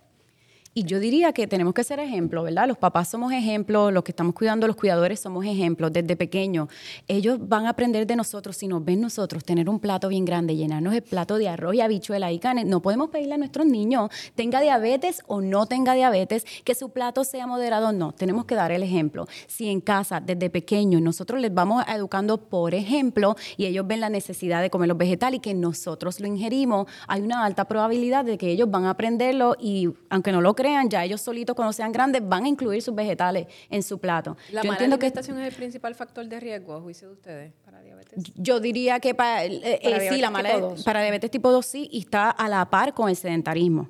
Y 0.78 0.84
yo 0.84 1.00
diría 1.00 1.34
que 1.34 1.48
tenemos 1.48 1.74
que 1.74 1.84
ser 1.84 2.00
ejemplos, 2.00 2.44
¿verdad? 2.44 2.68
Los 2.68 2.78
papás 2.78 3.10
somos 3.10 3.34
ejemplos, 3.34 3.92
los 3.92 4.04
que 4.04 4.12
estamos 4.12 4.36
cuidando, 4.36 4.68
los 4.68 4.76
cuidadores 4.76 5.20
somos 5.20 5.44
ejemplos 5.44 5.92
desde 5.92 6.16
pequeños. 6.16 6.70
Ellos 7.08 7.40
van 7.42 7.66
a 7.66 7.70
aprender 7.70 8.06
de 8.06 8.16
nosotros, 8.16 8.58
si 8.58 8.68
nos 8.68 8.86
ven 8.86 9.02
nosotros 9.02 9.44
tener 9.44 9.72
un 9.72 9.80
plato 9.80 10.08
bien 10.08 10.24
grande, 10.24 10.56
llenarnos 10.56 10.94
el 10.94 11.02
plato 11.02 11.40
de 11.40 11.50
arroz 11.50 11.74
y 11.74 11.82
habichuela 11.82 12.32
y 12.32 12.38
carne. 12.38 12.64
No 12.64 12.84
podemos 12.84 13.10
pedirle 13.10 13.34
a 13.34 13.38
nuestros 13.40 13.66
niños, 13.66 14.12
tenga 14.36 14.62
diabetes 14.62 15.24
o 15.26 15.42
no 15.42 15.66
tenga 15.66 15.96
diabetes, 15.96 16.46
que 16.64 16.76
su 16.76 16.92
plato 16.92 17.24
sea 17.24 17.48
moderado. 17.48 17.92
No, 17.92 18.12
tenemos 18.12 18.46
que 18.46 18.54
dar 18.54 18.72
el 18.72 18.84
ejemplo. 18.84 19.26
Si 19.48 19.70
en 19.70 19.82
casa, 19.82 20.20
desde 20.20 20.52
pequeños, 20.52 21.02
nosotros 21.02 21.42
les 21.42 21.52
vamos 21.52 21.86
educando 21.88 22.38
por 22.38 22.76
ejemplo 22.76 23.36
y 23.58 23.66
ellos 23.66 23.88
ven 23.88 24.00
la 24.00 24.10
necesidad 24.10 24.62
de 24.62 24.70
comer 24.70 24.90
los 24.90 24.98
vegetales 25.00 25.40
y 25.40 25.42
que 25.42 25.56
nosotros 25.56 26.20
lo 26.20 26.28
ingerimos, 26.28 26.86
hay 27.08 27.22
una 27.22 27.44
alta 27.46 27.66
probabilidad 27.66 28.26
de 28.26 28.38
que 28.38 28.52
ellos 28.52 28.70
van 28.70 28.86
a 28.86 28.92
aprenderlo 28.92 29.56
y 29.60 29.90
aunque 30.12 30.32
no 30.32 30.40
lo 30.40 30.54
crean, 30.54 30.67
ya 30.90 31.04
ellos 31.04 31.22
solitos 31.22 31.56
cuando 31.56 31.74
sean 31.74 31.92
grandes 31.92 32.22
van 32.28 32.46
a 32.46 32.48
incluir 32.48 32.82
sus 32.82 32.94
vegetales 32.94 33.48
en 33.70 33.84
su 33.84 34.00
plato. 34.00 34.38
La 34.52 34.62
yo 34.62 34.68
mala 34.68 34.74
entiendo 34.76 35.00
que 35.00 35.08
alimentación 35.08 35.40
es 35.40 35.48
el 35.48 35.54
principal 35.54 35.96
factor 35.96 36.28
de 36.28 36.40
riesgo, 36.40 36.76
a 36.76 36.82
juicio 36.82 37.08
de 37.08 37.14
ustedes. 37.14 37.54
Para 37.64 37.82
diabetes. 37.82 38.24
yo 38.36 38.60
diría 38.60 39.00
que 39.00 39.14
para, 39.16 39.46
eh, 39.46 39.60
eh, 39.64 39.80
Para 39.84 39.96
sí, 39.96 40.02
diabetes 40.02 40.22
la 40.22 40.30
mala 40.30 40.50
tipo 40.54 40.68
2. 40.70 40.84
para 40.84 41.02
diabetes 41.02 41.32
tipo 41.32 41.52
2 41.52 41.66
sí 41.66 41.90
y 41.92 42.00
está 42.00 42.30
a 42.30 42.48
la 42.48 42.70
par 42.70 42.94
con 42.94 43.10
el 43.10 43.16
sedentarismo. 43.16 43.90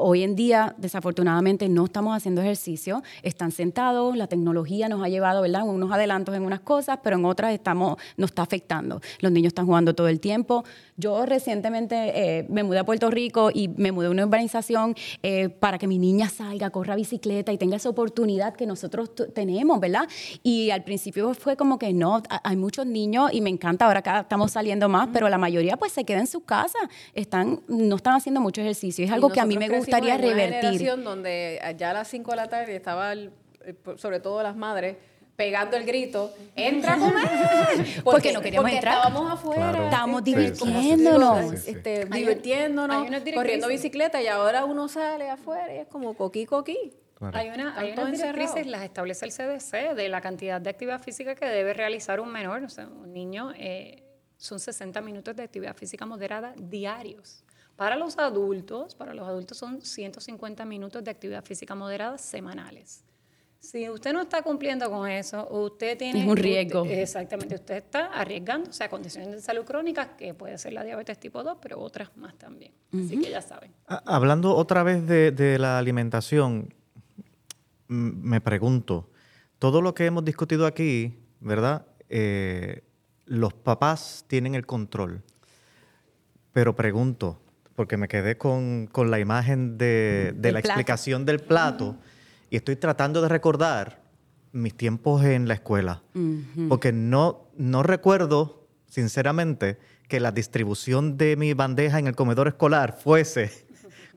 Hoy 0.00 0.22
en 0.22 0.36
día, 0.36 0.74
desafortunadamente, 0.78 1.68
no 1.68 1.84
estamos 1.84 2.16
haciendo 2.16 2.40
ejercicio, 2.40 3.02
están 3.22 3.52
sentados, 3.52 4.16
la 4.16 4.26
tecnología 4.26 4.88
nos 4.88 5.02
ha 5.02 5.08
llevado, 5.08 5.42
¿verdad?, 5.42 5.62
unos 5.66 5.90
adelantos 5.92 6.34
en 6.34 6.42
unas 6.42 6.60
cosas, 6.60 6.98
pero 7.02 7.16
en 7.16 7.24
otras 7.24 7.52
estamos, 7.52 7.96
nos 8.16 8.30
está 8.30 8.42
afectando. 8.42 9.00
Los 9.20 9.32
niños 9.32 9.50
están 9.50 9.66
jugando 9.66 9.94
todo 9.94 10.08
el 10.08 10.20
tiempo. 10.20 10.64
Yo 10.96 11.24
recientemente 11.26 12.38
eh, 12.38 12.46
me 12.48 12.62
mudé 12.62 12.80
a 12.80 12.84
Puerto 12.84 13.10
Rico 13.10 13.50
y 13.52 13.68
me 13.68 13.92
mudé 13.92 14.08
a 14.08 14.10
una 14.10 14.24
urbanización 14.24 14.94
eh, 15.22 15.48
para 15.48 15.78
que 15.78 15.86
mi 15.86 15.98
niña 15.98 16.28
salga, 16.28 16.70
corra 16.70 16.96
bicicleta 16.96 17.52
y 17.52 17.58
tenga 17.58 17.76
esa 17.76 17.88
oportunidad 17.88 18.54
que 18.54 18.66
nosotros 18.66 19.10
tenemos, 19.34 19.80
¿verdad? 19.80 20.08
Y 20.42 20.70
al 20.70 20.84
principio 20.84 21.34
fue 21.34 21.56
como 21.56 21.78
que 21.78 21.92
no, 21.92 22.22
hay 22.42 22.56
muchos 22.56 22.86
niños 22.86 23.30
y 23.32 23.40
me 23.40 23.50
encanta, 23.50 23.86
ahora 23.86 24.00
acá 24.00 24.20
estamos 24.20 24.52
saliendo 24.52 24.88
más, 24.88 25.08
pero 25.12 25.28
la 25.28 25.38
mayoría 25.38 25.76
pues 25.76 25.92
se 25.92 26.04
queda 26.04 26.20
en 26.20 26.26
su 26.26 26.40
casa, 26.40 26.78
están, 27.14 27.60
no 27.68 27.96
están 27.96 28.14
haciendo 28.14 28.40
mucho 28.40 28.60
ejercicio. 28.60 29.04
Es 29.04 29.10
algo 29.10 29.30
que 29.30 29.40
a 29.40 29.44
mí 29.44 29.56
me 29.56 29.68
nosotros 29.68 29.87
gustaría 29.90 30.14
en 30.14 30.20
una 30.20 30.28
revertir. 30.30 30.60
generación 30.62 31.04
donde 31.04 31.74
ya 31.76 31.90
a 31.90 31.94
las 31.94 32.08
5 32.08 32.30
de 32.30 32.36
la 32.36 32.48
tarde 32.48 32.76
estaba, 32.76 33.12
el- 33.12 33.30
el- 33.64 33.98
sobre 33.98 34.20
todo 34.20 34.42
las 34.42 34.56
madres, 34.56 34.96
pegando 35.36 35.76
el 35.76 35.84
grito, 35.84 36.34
¡entra 36.56 36.94
a 36.94 36.98
comer! 36.98 37.24
Porque 38.04 38.32
no 38.32 38.40
queríamos 38.40 38.64
porque 38.70 38.76
entrar. 38.78 38.96
estábamos 38.96 39.32
afuera. 39.32 39.70
Claro. 39.70 39.84
Estábamos 39.84 40.18
este, 40.26 40.30
divirtiéndonos. 40.30 41.50
Sí, 41.50 41.56
sí. 41.58 41.70
este, 41.70 42.08
Hay- 42.10 42.20
divirtiéndonos, 42.22 43.06
hay 43.12 43.32
corriendo 43.34 43.68
bicicleta 43.68 44.20
y 44.20 44.26
ahora 44.26 44.64
uno 44.64 44.88
sale 44.88 45.30
afuera 45.30 45.72
y 45.74 45.78
es 45.78 45.86
como 45.86 46.14
coquí, 46.14 46.44
coquí. 46.46 46.92
Claro. 47.14 47.36
Hay, 47.36 47.48
una, 47.50 47.76
hay 47.78 47.92
unas 47.92 48.12
directrices, 48.12 48.66
las 48.68 48.82
establece 48.82 49.24
el 49.26 49.32
CDC, 49.32 49.94
de 49.94 50.08
la 50.08 50.20
cantidad 50.20 50.60
de 50.60 50.70
actividad 50.70 51.00
física 51.02 51.34
que 51.34 51.46
debe 51.46 51.72
realizar 51.72 52.20
un 52.20 52.30
menor, 52.32 52.62
o 52.62 52.68
sea, 52.68 52.86
un 52.86 53.12
niño, 53.12 53.52
eh, 53.56 54.04
son 54.36 54.60
60 54.60 55.00
minutos 55.00 55.34
de 55.34 55.42
actividad 55.42 55.74
física 55.76 56.06
moderada 56.06 56.52
diarios. 56.56 57.44
Para 57.78 57.94
los 57.94 58.18
adultos, 58.18 58.96
para 58.96 59.14
los 59.14 59.24
adultos 59.28 59.56
son 59.56 59.80
150 59.80 60.64
minutos 60.64 61.04
de 61.04 61.12
actividad 61.12 61.44
física 61.44 61.76
moderada 61.76 62.18
semanales. 62.18 63.04
Si 63.60 63.88
usted 63.88 64.12
no 64.12 64.22
está 64.22 64.42
cumpliendo 64.42 64.90
con 64.90 65.08
eso, 65.08 65.46
usted 65.48 65.96
tiene... 65.96 66.22
Es 66.22 66.26
un 66.28 66.36
riesgo. 66.36 66.82
usted- 66.82 66.98
exactamente, 66.98 67.54
usted 67.54 67.76
está 67.76 68.06
arriesgándose 68.06 68.82
a 68.82 68.88
condiciones 68.90 69.30
de 69.30 69.40
salud 69.40 69.64
crónicas, 69.64 70.08
que 70.18 70.34
puede 70.34 70.58
ser 70.58 70.72
la 70.72 70.82
diabetes 70.82 71.20
tipo 71.20 71.44
2, 71.44 71.58
pero 71.62 71.78
otras 71.78 72.16
más 72.16 72.36
también. 72.36 72.72
Así 72.92 73.16
que 73.20 73.30
ya 73.30 73.40
saben. 73.42 73.72
Hablando 73.86 74.56
otra 74.56 74.82
vez 74.82 75.06
de, 75.06 75.30
de 75.30 75.56
la 75.60 75.78
alimentación, 75.78 76.74
me 77.86 78.40
pregunto, 78.40 79.08
todo 79.60 79.82
lo 79.82 79.94
que 79.94 80.06
hemos 80.06 80.24
discutido 80.24 80.66
aquí, 80.66 81.16
¿verdad? 81.38 81.86
Eh, 82.08 82.82
los 83.26 83.54
papás 83.54 84.24
tienen 84.26 84.56
el 84.56 84.66
control, 84.66 85.22
pero 86.52 86.74
pregunto, 86.74 87.40
porque 87.78 87.96
me 87.96 88.08
quedé 88.08 88.36
con, 88.36 88.88
con 88.90 89.08
la 89.08 89.20
imagen 89.20 89.78
de, 89.78 90.32
de 90.34 90.50
la 90.50 90.58
plato. 90.58 90.68
explicación 90.72 91.24
del 91.24 91.38
plato 91.38 91.94
y 92.50 92.56
estoy 92.56 92.74
tratando 92.74 93.22
de 93.22 93.28
recordar 93.28 94.00
mis 94.50 94.76
tiempos 94.76 95.24
en 95.24 95.46
la 95.46 95.54
escuela, 95.54 96.02
porque 96.68 96.90
no, 96.90 97.46
no 97.56 97.84
recuerdo, 97.84 98.66
sinceramente, 98.88 99.78
que 100.08 100.18
la 100.18 100.32
distribución 100.32 101.16
de 101.16 101.36
mi 101.36 101.54
bandeja 101.54 102.00
en 102.00 102.08
el 102.08 102.16
comedor 102.16 102.48
escolar 102.48 102.98
fuese 103.00 103.52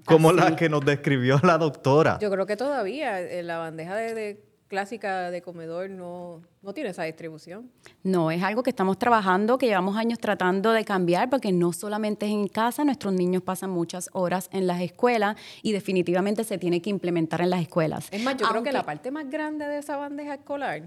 como 0.05 0.31
la 0.31 0.55
que 0.55 0.67
nos 0.67 0.83
describió 0.83 1.39
la 1.43 1.59
doctora. 1.59 2.17
Yo 2.19 2.31
creo 2.31 2.47
que 2.47 2.57
todavía 2.57 3.21
eh, 3.21 3.43
la 3.43 3.59
bandeja 3.59 3.95
de, 3.95 4.15
de 4.15 4.43
clásica 4.75 5.29
de 5.31 5.41
comedor 5.41 5.89
no, 5.89 6.41
no 6.61 6.73
tiene 6.73 6.91
esa 6.91 7.03
distribución. 7.03 7.69
No, 8.03 8.31
es 8.31 8.41
algo 8.41 8.63
que 8.63 8.69
estamos 8.69 8.97
trabajando, 8.97 9.57
que 9.57 9.65
llevamos 9.67 9.97
años 9.97 10.17
tratando 10.17 10.71
de 10.71 10.85
cambiar, 10.85 11.29
porque 11.29 11.51
no 11.51 11.73
solamente 11.73 12.25
es 12.25 12.31
en 12.31 12.47
casa, 12.47 12.85
nuestros 12.85 13.13
niños 13.13 13.43
pasan 13.43 13.69
muchas 13.69 14.09
horas 14.13 14.49
en 14.53 14.67
las 14.67 14.79
escuelas 14.79 15.35
y 15.61 15.73
definitivamente 15.73 16.45
se 16.45 16.57
tiene 16.57 16.81
que 16.81 16.89
implementar 16.89 17.41
en 17.41 17.49
las 17.49 17.61
escuelas. 17.61 18.07
Es 18.11 18.23
más, 18.23 18.37
yo 18.37 18.47
creo 18.47 18.63
que 18.63 18.71
la 18.71 18.83
parte 18.83 19.11
más 19.11 19.29
grande 19.29 19.65
de 19.67 19.77
esa 19.79 19.97
bandeja 19.97 20.35
escolar 20.35 20.83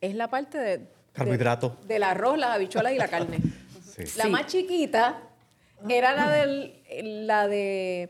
es 0.00 0.14
la 0.14 0.30
parte 0.30 0.56
de... 0.58 0.78
de- 0.78 0.88
Carbohidrato. 1.12 1.76
del 1.88 2.04
arroz, 2.04 2.38
las 2.38 2.50
habichuelas 2.54 2.92
y 2.92 2.96
la 2.96 3.08
carne. 3.08 3.38
Sí. 3.82 4.02
La 4.16 4.24
Sí. 4.26 4.30
más 4.30 4.46
chiquita 4.46 5.20
era 5.88 6.12
la, 6.14 6.30
del, 6.30 7.26
la 7.26 7.48
de 7.48 8.08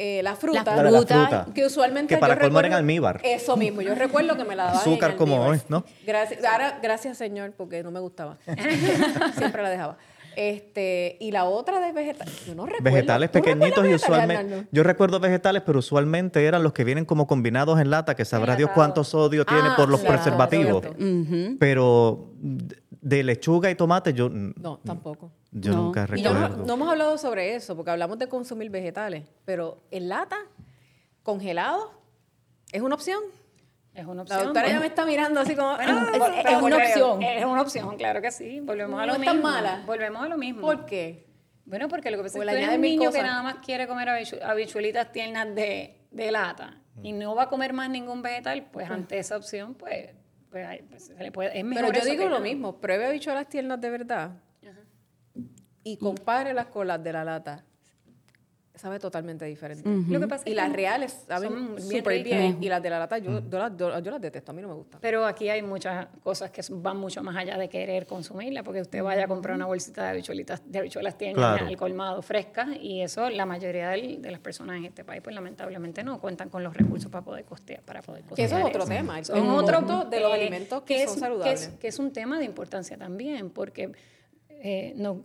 eh, 0.00 0.22
la 0.22 0.36
fruta. 0.36 0.80
La 0.80 0.90
fruta. 0.90 1.46
Que 1.52 1.66
usualmente 1.66 2.14
Que 2.14 2.20
para 2.20 2.34
yo 2.36 2.40
colmo 2.42 2.60
en 2.60 2.72
almíbar. 2.72 3.20
Eso 3.24 3.56
mismo, 3.56 3.82
yo 3.82 3.94
recuerdo 3.96 4.36
que 4.36 4.44
me 4.44 4.54
la 4.54 4.66
daban 4.66 4.80
Azúcar 4.80 5.10
en 5.10 5.16
como 5.16 5.44
hoy, 5.44 5.60
¿no? 5.68 5.84
Gracias, 6.06 6.44
ahora, 6.44 6.78
gracias 6.80 7.18
señor, 7.18 7.52
porque 7.56 7.82
no 7.82 7.90
me 7.90 7.98
gustaba. 7.98 8.38
Siempre 9.36 9.60
la 9.60 9.70
dejaba. 9.70 9.98
Este, 10.36 11.16
y 11.18 11.32
la 11.32 11.46
otra 11.46 11.80
de 11.80 11.90
vegetales, 11.90 12.46
yo 12.46 12.54
no 12.54 12.64
recuerdo. 12.64 12.84
Vegetales 12.84 13.32
¿Tú 13.32 13.38
recuerdas 13.38 13.58
pequeñitos 13.58 13.88
y 13.88 13.94
usualmente. 13.94 14.68
Yo 14.70 14.84
recuerdo 14.84 15.18
vegetales, 15.18 15.62
pero 15.66 15.80
usualmente 15.80 16.44
eran 16.44 16.62
los 16.62 16.72
que 16.72 16.84
vienen 16.84 17.04
como 17.04 17.26
combinados 17.26 17.80
en 17.80 17.90
lata, 17.90 18.14
que 18.14 18.24
sabrá 18.24 18.54
Dios 18.54 18.70
cuánto 18.72 19.02
sodio 19.02 19.44
tiene 19.44 19.70
Ah, 19.70 19.74
por 19.76 19.88
los 19.88 20.00
claro, 20.00 20.14
preservativos. 20.14 20.86
Pero 21.58 22.30
de- 23.00 23.22
lechuga 23.22 23.70
y 23.70 23.74
tomate 23.74 24.12
yo, 24.12 24.28
No, 24.30 24.78
tampoco. 24.84 25.30
yo 25.52 25.72
No. 25.72 25.82
nunca 25.84 26.06
Y 26.14 26.22
yo 26.22 26.32
no, 26.32 26.40
recuerdo. 26.40 26.66
no 26.66 26.74
hemos 26.74 26.88
hablado 26.88 27.18
sobre 27.18 27.54
eso, 27.54 27.74
porque 27.76 27.90
hablamos 27.90 28.18
de 28.18 28.28
consumir 28.28 28.70
vegetales, 28.70 29.24
pero 29.44 29.82
en 29.90 30.08
lata, 30.08 30.36
congelado, 31.22 31.92
¿es 32.72 32.82
una 32.82 32.94
opción? 32.94 33.20
Es 33.94 34.04
una 34.04 34.16
La 34.16 34.22
opción. 34.22 34.44
doctora 34.44 34.68
ya 34.68 34.80
me 34.80 34.86
está 34.86 35.04
mirando 35.04 35.40
así 35.40 35.56
como... 35.56 35.74
Bueno, 35.74 35.92
"Ah, 36.08 36.10
es, 36.12 36.16
es- 36.22 36.44
es 36.46 36.52
es 36.52 36.62
una 36.62 36.76
opción. 36.76 37.22
Es 37.22 37.44
una 37.44 37.62
opción, 37.62 37.96
claro 37.96 38.22
que 38.22 38.30
sí. 38.30 38.60
Volvemos 38.60 39.00
a 39.00 39.06
No 39.06 39.12
lo 39.14 39.18
es 39.18 39.24
tan 39.24 39.36
mismo. 39.36 39.50
mala. 39.50 39.82
Volvemos 39.86 40.22
a 40.22 40.28
lo 40.28 40.38
mismo. 40.38 40.60
¿Por 40.60 40.86
qué? 40.86 41.26
Bueno, 41.64 41.88
porque 41.88 42.10
lo 42.10 42.16
que 42.18 42.22
pasa 42.24 42.38
es 42.38 42.40
que 42.44 42.46
tú 42.46 42.50
eres 42.50 42.62
añaden 42.62 42.76
un 42.76 42.82
niño 42.82 43.10
que 43.12 43.22
nada 43.22 43.42
más 43.42 43.56
quiere 43.56 43.86
comer 43.88 44.08
habichu- 44.08 44.40
habichuelitas 44.42 45.12
tiernas 45.12 45.54
de, 45.54 45.96
de 46.10 46.30
lata 46.30 46.78
y 47.02 47.12
no 47.12 47.34
va 47.34 47.44
a 47.44 47.48
comer 47.48 47.72
más 47.72 47.90
ningún 47.90 48.22
vegetal, 48.22 48.68
pues 48.72 48.88
ante 48.90 49.18
esa 49.18 49.36
opción, 49.36 49.74
pues, 49.74 50.10
pues, 50.50 50.66
pues, 50.88 51.06
se 51.06 51.14
le 51.14 51.32
puede, 51.32 51.58
es 51.58 51.64
mejor 51.64 51.92
Pero 51.92 52.04
yo 52.04 52.10
digo 52.10 52.28
lo 52.28 52.40
mismo, 52.40 52.80
pruebe 52.80 53.06
habichuelas 53.06 53.48
tiernas 53.48 53.80
de 53.80 53.90
verdad 53.90 54.32
y 55.82 55.96
compárelas 55.96 56.66
con 56.66 56.86
las 56.86 57.02
de 57.02 57.12
la 57.12 57.24
lata. 57.24 57.64
Sabe 58.78 58.98
totalmente 59.00 59.44
diferente. 59.44 59.88
Lo 60.08 60.20
que 60.20 60.28
pasa 60.28 60.44
Y 60.46 60.50
es 60.50 60.56
las 60.56 60.70
que 60.70 60.76
reales 60.76 61.12
son 61.12 61.26
saben 61.26 61.74
bien 61.76 61.82
súper 61.98 62.22
bien. 62.22 62.58
Y 62.62 62.68
las 62.68 62.80
de 62.82 62.90
la 62.90 62.98
lata, 63.00 63.18
yo, 63.18 63.40
yo, 63.48 63.58
las, 63.58 63.76
yo- 63.76 63.98
yo 63.98 64.10
las 64.12 64.20
detesto, 64.20 64.52
a 64.52 64.54
mí 64.54 64.62
no 64.62 64.68
me 64.68 64.74
gustan. 64.74 65.00
Pero 65.00 65.26
aquí 65.26 65.48
hay 65.48 65.62
muchas 65.62 66.06
cosas 66.22 66.50
que 66.52 66.62
van 66.70 66.96
mucho 66.96 67.22
más 67.22 67.34
allá 67.36 67.58
de 67.58 67.68
querer 67.68 68.06
consumirla, 68.06 68.62
porque 68.62 68.80
usted 68.80 69.02
vaya 69.02 69.24
a 69.24 69.26
comprar 69.28 69.56
una 69.56 69.66
bolsita 69.66 70.04
de 70.04 70.10
habichuelitas, 70.10 70.62
de 70.64 70.78
habichuelas 70.78 71.18
tiernas 71.18 71.56
Claro. 71.56 71.66
al 71.66 71.76
colmado 71.76 72.22
frescas, 72.22 72.68
y 72.80 73.00
eso 73.00 73.28
la 73.30 73.46
mayoría 73.46 73.88
del- 73.90 74.22
de 74.22 74.30
las 74.30 74.40
personas 74.40 74.76
en 74.76 74.84
este 74.84 75.04
país, 75.04 75.22
pues 75.24 75.34
lamentablemente 75.34 76.04
no 76.04 76.20
cuentan 76.20 76.48
con 76.48 76.62
los 76.62 76.72
recursos 76.74 77.10
para 77.10 77.24
poder 77.24 77.44
costear. 77.44 77.82
Para 77.82 78.00
poder 78.02 78.22
Que 78.22 78.44
eso 78.44 78.56
es 78.56 78.62
costear 78.62 78.66
otro 78.68 78.82
eso. 78.82 78.88
tema. 78.92 79.18
El 79.18 79.50
otro 79.50 80.04
de 80.04 80.20
los 80.20 80.32
alimentos 80.32 80.82
que, 80.82 81.02
es, 81.02 81.06
son 81.06 81.14
que 81.14 81.20
saludables. 81.20 81.62
es- 81.62 81.68
que 81.80 81.88
es 81.88 81.98
un 81.98 82.12
tema 82.12 82.38
de 82.38 82.44
importancia 82.44 82.96
también, 82.96 83.50
porque 83.50 83.90
eh, 84.50 84.92
no, 84.96 85.22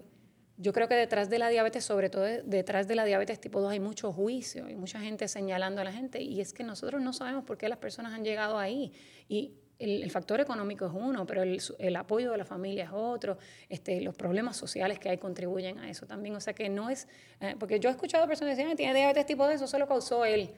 yo 0.57 0.71
creo 0.73 0.87
que 0.87 0.95
detrás 0.95 1.29
de 1.29 1.39
la 1.39 1.49
diabetes, 1.49 1.83
sobre 1.83 2.09
todo 2.09 2.23
de- 2.23 2.43
detrás 2.43 2.87
de 2.87 2.95
la 2.95 3.05
diabetes 3.05 3.39
tipo 3.41 3.59
2, 3.61 3.71
hay 3.71 3.79
mucho 3.79 4.11
juicio 4.13 4.69
y 4.69 4.75
mucha 4.75 4.99
gente 4.99 5.27
señalando 5.27 5.81
a 5.81 5.83
la 5.83 5.91
gente. 5.91 6.21
Y 6.21 6.41
es 6.41 6.53
que 6.53 6.63
nosotros 6.63 7.01
no 7.01 7.11
sabemos 7.13 7.43
por 7.43 7.57
qué 7.57 7.67
las 7.69 7.79
personas 7.79 8.13
han 8.13 8.23
llegado 8.23 8.57
ahí. 8.59 8.91
Y 9.27 9.53
el, 9.79 10.03
el 10.03 10.11
factor 10.11 10.39
económico 10.39 10.85
es 10.85 10.91
uno, 10.93 11.25
pero 11.25 11.41
el, 11.41 11.59
el 11.79 11.95
apoyo 11.95 12.31
de 12.31 12.37
la 12.37 12.45
familia 12.45 12.83
es 12.85 12.91
otro. 12.93 13.37
Este, 13.67 13.99
los 14.01 14.15
problemas 14.15 14.55
sociales 14.55 14.99
que 14.99 15.09
hay 15.09 15.17
contribuyen 15.17 15.79
a 15.79 15.89
eso 15.89 16.05
también. 16.05 16.35
O 16.35 16.39
sea 16.39 16.53
que 16.53 16.69
no 16.69 16.89
es. 16.91 17.07
eh, 17.41 17.55
porque 17.59 17.79
yo 17.79 17.89
he 17.89 17.91
escuchado 17.91 18.27
personas 18.27 18.55
que 18.55 18.63
"Ay, 18.63 18.75
tiene 18.75 18.93
diabetes 18.93 19.25
tipo 19.25 19.43
2, 19.45 19.55
eso 19.55 19.67
se 19.67 19.79
lo 19.79 19.87
causó 19.87 20.23
él. 20.23 20.51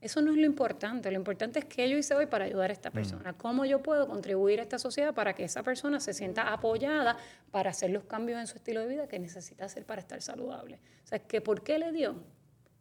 Eso 0.00 0.20
no 0.20 0.30
es 0.30 0.36
lo 0.36 0.44
importante. 0.44 1.10
Lo 1.10 1.16
importante 1.16 1.58
es 1.58 1.64
qué 1.64 1.88
yo 1.88 1.96
hice 1.96 2.14
hoy 2.14 2.26
para 2.26 2.44
ayudar 2.44 2.70
a 2.70 2.72
esta 2.72 2.90
persona. 2.90 3.32
Cómo 3.32 3.64
yo 3.64 3.82
puedo 3.82 4.06
contribuir 4.06 4.60
a 4.60 4.62
esta 4.62 4.78
sociedad 4.78 5.14
para 5.14 5.34
que 5.34 5.44
esa 5.44 5.62
persona 5.62 6.00
se 6.00 6.12
sienta 6.12 6.52
apoyada 6.52 7.16
para 7.50 7.70
hacer 7.70 7.90
los 7.90 8.04
cambios 8.04 8.38
en 8.38 8.46
su 8.46 8.56
estilo 8.56 8.80
de 8.80 8.88
vida 8.88 9.08
que 9.08 9.18
necesita 9.18 9.64
hacer 9.64 9.84
para 9.84 10.00
estar 10.00 10.20
saludable. 10.20 10.78
O 11.04 11.06
sea, 11.06 11.18
que 11.18 11.40
¿por 11.40 11.62
qué 11.62 11.78
le 11.78 11.92
dio? 11.92 12.16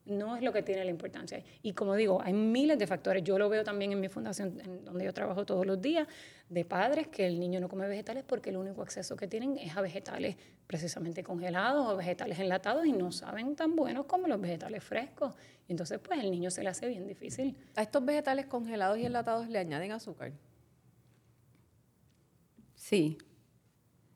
No 0.05 0.35
es 0.35 0.43
lo 0.43 0.53
que 0.53 0.61
tiene 0.61 0.83
la 0.83 0.91
importancia. 0.91 1.43
Y 1.61 1.73
como 1.73 1.95
digo, 1.95 2.21
hay 2.21 2.33
miles 2.33 2.77
de 2.77 2.87
factores. 2.87 3.23
Yo 3.23 3.39
lo 3.39 3.49
veo 3.49 3.63
también 3.63 3.91
en 3.91 3.99
mi 3.99 4.07
fundación, 4.07 4.59
en 4.63 4.85
donde 4.85 5.05
yo 5.05 5.13
trabajo 5.13 5.45
todos 5.45 5.65
los 5.65 5.81
días, 5.81 6.07
de 6.49 6.63
padres 6.63 7.07
que 7.07 7.25
el 7.25 7.39
niño 7.39 7.59
no 7.59 7.67
come 7.67 7.87
vegetales 7.87 8.23
porque 8.23 8.51
el 8.51 8.57
único 8.57 8.83
acceso 8.83 9.15
que 9.15 9.27
tienen 9.27 9.57
es 9.57 9.75
a 9.75 9.81
vegetales 9.81 10.35
precisamente 10.67 11.23
congelados 11.23 11.87
o 11.87 11.97
vegetales 11.97 12.39
enlatados 12.39 12.85
y 12.85 12.91
no 12.91 13.11
saben 13.11 13.55
tan 13.55 13.75
buenos 13.75 14.05
como 14.05 14.27
los 14.27 14.39
vegetales 14.39 14.83
frescos. 14.83 15.33
Y 15.67 15.71
entonces, 15.71 15.99
pues 15.99 16.19
el 16.19 16.29
niño 16.29 16.51
se 16.51 16.61
le 16.61 16.69
hace 16.69 16.87
bien 16.87 17.07
difícil. 17.07 17.57
¿A 17.75 17.81
estos 17.81 18.05
vegetales 18.05 18.45
congelados 18.45 18.99
y 18.99 19.05
enlatados 19.05 19.49
le 19.49 19.57
añaden 19.57 19.91
azúcar? 19.91 20.31
Sí. 22.75 23.17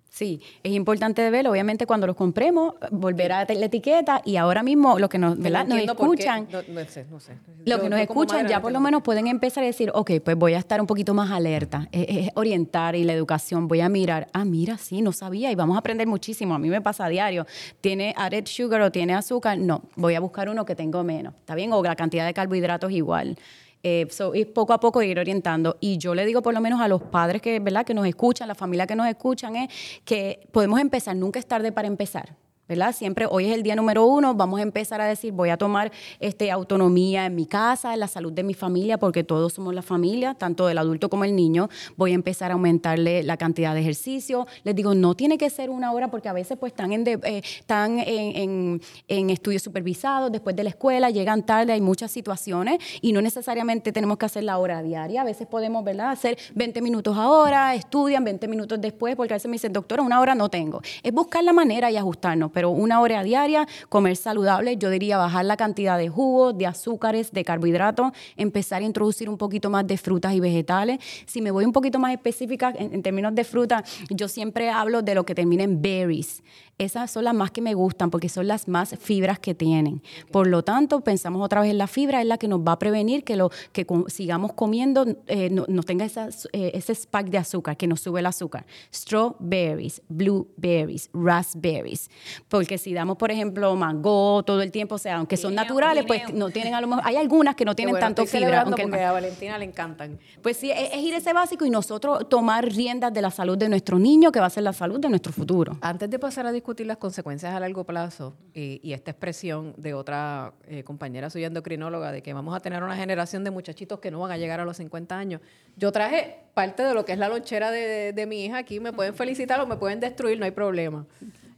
Sí, 0.10 0.42
es 0.64 0.74
importante 0.74 1.22
de 1.22 1.30
verlo. 1.30 1.52
Obviamente, 1.52 1.86
cuando 1.86 2.08
los 2.08 2.16
compremos, 2.16 2.74
volver 2.92 3.32
a 3.32 3.46
la 3.46 3.66
etiqueta 3.66 4.22
y 4.26 4.38
ahora 4.38 4.64
mismo 4.64 4.98
los 4.98 5.08
que 5.10 5.18
nos, 5.20 5.38
escuchan, 5.38 6.48
No, 6.52 6.62
no 6.68 6.86
sé, 6.86 7.06
no 7.10 7.20
sé. 7.20 7.34
Lo 7.66 7.78
Yo- 7.78 7.84
que 7.84 7.90
nos 7.90 8.00
yo 8.00 8.04
escuchan 8.04 8.48
ya 8.48 8.62
por 8.62 8.72
lo 8.72 8.80
menos 8.80 9.04
pueden 9.04 9.28
empezar 9.28 9.64
a 9.64 9.68
decir, 9.68 9.92
ok, 9.94 10.12
pues 10.24 10.36
voy 10.36 10.54
a 10.56 10.58
estar 10.60 10.82
un 10.82 10.88
poquito 10.88 11.14
más 11.14 11.30
alerta, 11.32 11.88
es, 11.92 12.06
es 12.10 12.32
orientar 12.36 12.96
y 12.96 13.04
la 13.04 13.14
educación, 13.14 13.68
voy 13.68 13.82
a 13.82 13.90
mirar, 13.90 14.28
ah, 14.34 14.46
mira, 14.46 14.78
sí, 14.78 15.02
no 15.02 15.12
sabía 15.12 15.52
y 15.52 15.56
vamos 15.56 15.76
a 15.76 15.80
aprender 15.80 16.08
muchísimo, 16.08 16.56
a 16.56 16.60
mí 16.60 16.70
me 16.70 16.82
pasa 16.82 17.06
a 17.06 17.10
diario, 17.10 17.46
tiene 17.82 18.14
added 18.18 18.46
sugar 18.48 18.82
o 18.82 18.92
tiene 18.92 19.14
azúcar, 19.14 19.58
no, 19.60 19.84
voy 19.96 20.16
a 20.16 20.20
buscar 20.20 20.50
uno 20.50 20.66
que 20.66 20.76
tengo 20.76 21.04
menos, 21.04 21.36
¿está 21.36 21.54
bien? 21.54 21.72
O 21.74 21.84
la 21.84 21.96
cantidad 21.96 22.26
de 22.26 22.34
carbohidratos 22.34 22.92
igual. 22.92 23.38
Eh, 23.82 24.08
so, 24.10 24.36
y 24.36 24.46
poco 24.46 24.74
a 24.74 24.80
poco 24.80 25.02
ir 25.02 25.20
orientando. 25.20 25.78
Y 25.80 25.98
yo 25.98 26.14
le 26.14 26.26
digo 26.26 26.42
por 26.42 26.54
lo 26.54 26.62
menos 26.62 26.82
a 26.82 26.88
los 26.88 27.02
padres 27.02 27.42
que, 27.42 27.60
¿verdad? 27.60 27.86
que 27.86 27.94
nos 27.94 28.06
escuchan, 28.06 28.48
la 28.48 28.56
familia 28.56 28.86
que 28.86 28.96
nos 28.96 29.08
escuchan, 29.08 29.56
es 29.56 29.70
que 30.04 30.48
podemos 30.52 30.80
empezar, 30.80 31.16
nunca 31.16 31.40
es 31.40 31.46
tarde 31.46 31.72
para 31.72 31.88
empezar. 31.88 32.36
¿Verdad? 32.70 32.94
Siempre 32.96 33.26
hoy 33.30 33.48
es 33.48 33.56
el 33.56 33.64
día 33.64 33.76
número 33.76 34.06
uno, 34.06 34.36
vamos 34.36 34.60
a 34.60 34.64
empezar 34.64 35.02
a 35.02 35.06
decir, 35.08 35.34
voy 35.34 35.50
a 35.50 35.58
tomar 35.58 35.92
este, 36.20 36.52
autonomía 36.52 37.26
en 37.26 37.34
mi 37.36 37.48
casa, 37.48 37.94
en 37.96 38.00
la 38.00 38.08
salud 38.08 38.32
de 38.32 38.44
mi 38.44 38.54
familia, 38.54 39.00
porque 39.00 39.24
todos 39.24 39.54
somos 39.54 39.74
la 39.74 39.82
familia, 39.82 40.36
tanto 40.36 40.70
el 40.70 40.78
adulto 40.78 41.10
como 41.10 41.24
el 41.24 41.36
niño. 41.36 41.68
Voy 41.98 42.12
a 42.12 42.16
empezar 42.16 42.52
a 42.52 42.54
aumentarle 42.54 43.24
la 43.24 43.38
cantidad 43.38 43.74
de 43.74 43.82
ejercicio. 43.82 44.46
Les 44.64 44.76
digo, 44.76 44.94
no 44.94 45.16
tiene 45.16 45.38
que 45.40 45.50
ser 45.50 45.72
una 45.72 45.92
hora, 45.92 46.10
porque 46.12 46.30
a 46.30 46.34
veces 46.34 46.58
pues 46.60 46.72
están 46.72 46.92
en, 46.94 47.04
de- 47.04 47.20
eh, 47.24 47.42
están 47.60 47.98
en- 48.00 48.82
en 49.08 49.30
estudios 49.32 49.64
supervisados, 49.64 50.32
después 50.32 50.56
de 50.56 50.64
la 50.64 50.70
escuela, 50.70 51.10
llegan 51.10 51.44
tarde, 51.46 51.74
hay 51.74 51.82
muchas 51.82 52.12
situaciones 52.12 52.78
y 53.02 53.12
no 53.14 53.22
necesariamente 53.22 53.92
tenemos 53.92 54.18
que 54.20 54.28
hacer 54.28 54.44
la 54.44 54.60
hora 54.60 54.84
diaria. 54.84 55.22
A 55.22 55.26
veces 55.26 55.48
podemos, 55.48 55.84
¿verdad?, 55.84 56.12
hacer 56.12 56.38
20 56.54 56.82
minutos 56.84 57.18
ahora, 57.18 57.74
estudian 57.74 58.24
20 58.24 58.48
minutos 58.48 58.80
después, 58.80 59.16
porque 59.16 59.34
a 59.34 59.38
veces 59.38 59.50
me 59.50 59.56
dicen, 59.56 59.74
doctora, 59.74 60.04
una 60.04 60.20
hora 60.22 60.36
no 60.36 60.50
tengo. 60.50 60.82
Es 61.02 61.12
buscar 61.12 61.44
la 61.44 61.54
manera 61.54 61.90
y 61.90 61.98
ajustarnos, 61.98 62.52
pero 62.60 62.72
una 62.72 63.00
hora 63.00 63.24
diaria, 63.24 63.66
comer 63.88 64.18
saludable, 64.18 64.76
yo 64.76 64.90
diría 64.90 65.16
bajar 65.16 65.46
la 65.46 65.56
cantidad 65.56 65.98
de 65.98 66.10
jugos, 66.10 66.58
de 66.58 66.66
azúcares, 66.66 67.32
de 67.32 67.46
carbohidratos, 67.46 68.12
empezar 68.36 68.82
a 68.82 68.86
introducir 68.86 69.30
un 69.30 69.38
poquito 69.38 69.70
más 69.70 69.88
de 69.88 69.98
frutas 69.98 70.34
y 70.34 70.42
vegetales. 70.42 71.00
Si 71.26 71.42
me 71.42 71.52
voy 71.52 71.64
un 71.64 71.72
poquito 71.72 72.00
más 72.00 72.12
específica 72.12 72.74
en, 72.78 72.94
en 72.94 73.02
términos 73.02 73.34
de 73.34 73.46
fruta, 73.46 73.82
yo 74.10 74.28
siempre 74.28 74.70
hablo 74.70 75.02
de 75.02 75.16
lo 75.16 75.26
que 75.26 75.36
termina 75.36 75.64
en 75.64 75.82
berries. 75.82 76.44
Esas 76.80 77.12
son 77.12 77.26
las 77.26 77.34
más 77.34 77.52
que 77.52 77.62
me 77.62 77.74
gustan 77.74 78.10
porque 78.10 78.30
son 78.30 78.48
las 78.48 78.70
más 78.70 78.96
fibras 78.98 79.38
que 79.38 79.54
tienen. 79.54 80.02
Por 80.32 80.48
lo 80.48 80.64
tanto, 80.64 81.02
pensamos 81.02 81.44
otra 81.44 81.60
vez 81.60 81.72
en 81.72 81.78
la 81.78 81.88
fibra, 81.88 82.22
es 82.22 82.26
la 82.26 82.38
que 82.38 82.48
nos 82.48 82.62
va 82.62 82.72
a 82.72 82.80
prevenir 82.80 83.26
que, 83.26 83.36
lo, 83.36 83.52
que 83.74 83.86
sigamos 84.08 84.54
comiendo, 84.54 85.06
eh, 85.28 85.50
no, 85.50 85.66
no 85.68 85.84
tenga 85.84 86.06
eh, 86.06 86.72
ese 86.74 86.94
spike 86.94 87.32
de 87.32 87.38
azúcar, 87.38 87.76
que 87.76 87.86
nos 87.86 88.00
sube 88.00 88.22
el 88.22 88.26
azúcar. 88.26 88.66
Strawberries, 88.94 90.02
blueberries, 90.08 91.10
raspberries. 91.14 92.10
Porque 92.48 92.78
si 92.78 92.94
damos, 92.94 93.18
por 93.18 93.30
ejemplo, 93.30 93.76
mango 93.76 94.42
todo 94.44 94.62
el 94.62 94.72
tiempo, 94.72 94.96
o 94.96 95.00
sea, 95.00 95.18
aunque 95.18 95.36
son 95.36 95.56
naturales, 95.56 96.06
pues 96.08 96.34
no 96.34 96.50
tienen 96.50 96.76
a 96.76 96.80
lo 96.80 96.88
mejor, 96.88 97.04
hay 97.06 97.18
algunas 97.18 97.56
que 97.56 97.66
no 97.66 97.76
tienen 97.76 97.92
bueno, 97.92 98.06
tanto 98.06 98.26
fibra. 98.26 98.62
Aunque 98.62 98.84
porque 98.84 99.04
a 99.04 99.12
Valentina 99.12 99.58
le 99.58 99.66
encantan. 99.66 100.18
pues 100.42 100.56
sí, 100.56 100.72
es, 100.72 100.94
es 100.94 101.00
ir 101.00 101.14
ese 101.14 101.34
básico 101.34 101.66
y 101.66 101.70
nosotros 101.70 102.30
tomar 102.30 102.66
riendas 102.66 103.14
de 103.14 103.22
la 103.22 103.32
salud 103.32 103.58
de 103.58 103.68
nuestro 103.68 104.00
niño, 104.00 104.32
que 104.32 104.40
va 104.40 104.46
a 104.46 104.50
ser 104.50 104.64
la 104.64 104.72
salud 104.72 104.98
de 104.98 105.10
nuestro 105.10 105.34
futuro. 105.34 105.78
Antes 105.82 106.10
de 106.10 106.18
pasar 106.18 106.48
a 106.48 106.54
discutir 106.54 106.69
las 106.78 106.98
consecuencias 106.98 107.54
a 107.54 107.60
largo 107.60 107.84
plazo 107.84 108.36
y, 108.54 108.80
y 108.84 108.94
esta 108.94 109.12
expresión 109.12 109.74
de 109.78 109.94
otra 109.94 110.54
eh, 110.68 110.84
compañera 110.84 111.30
suya 111.30 111.48
endocrinóloga 111.48 112.12
de 112.12 112.22
que 112.22 112.34
vamos 112.34 112.56
a 112.56 112.60
tener 112.60 112.84
una 112.84 112.96
generación 112.96 113.44
de 113.44 113.52
muchachitos 113.52 114.00
que 114.00 114.12
no 114.12 114.20
van 114.20 114.32
a 114.32 114.38
llegar 114.38 114.60
a 114.60 114.66
los 114.66 114.78
50 114.78 115.18
años, 115.18 115.42
yo 115.76 115.92
traje 115.92 116.38
parte 116.54 116.84
de 116.84 116.94
lo 116.94 117.04
que 117.06 117.14
es 117.14 117.18
la 117.20 117.28
lonchera 117.30 117.72
de, 117.72 117.80
de- 117.88 118.14
de 118.14 118.26
mi 118.26 118.46
hija 118.46 118.58
aquí. 118.60 118.80
Me 118.80 118.94
pueden 118.94 119.14
felicitar 119.16 119.60
o 119.60 119.66
me 119.68 119.76
pueden 119.78 120.00
destruir, 120.00 120.38
no 120.40 120.46
hay 120.46 120.52
problema. 120.52 121.06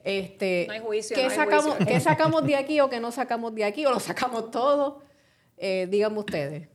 Este, 0.04 0.66
No 0.68 0.74
hay 0.74 0.80
juicio, 0.80 1.16
¿qué, 1.16 1.24
no 1.26 1.30
hay 1.30 1.36
sacamos, 1.36 1.76
juicio. 1.76 1.86
¿Qué 1.88 2.00
sacamos 2.00 2.44
de 2.46 2.56
aquí 2.56 2.80
o 2.80 2.90
qué 2.90 3.00
no 3.00 3.12
sacamos 3.12 3.54
de 3.54 3.64
aquí 3.66 3.86
o 3.86 3.92
lo 3.92 4.00
sacamos 4.00 4.50
todo? 4.52 5.02
Eh, 5.58 5.88
díganme 5.90 6.20
ustedes. 6.20 6.68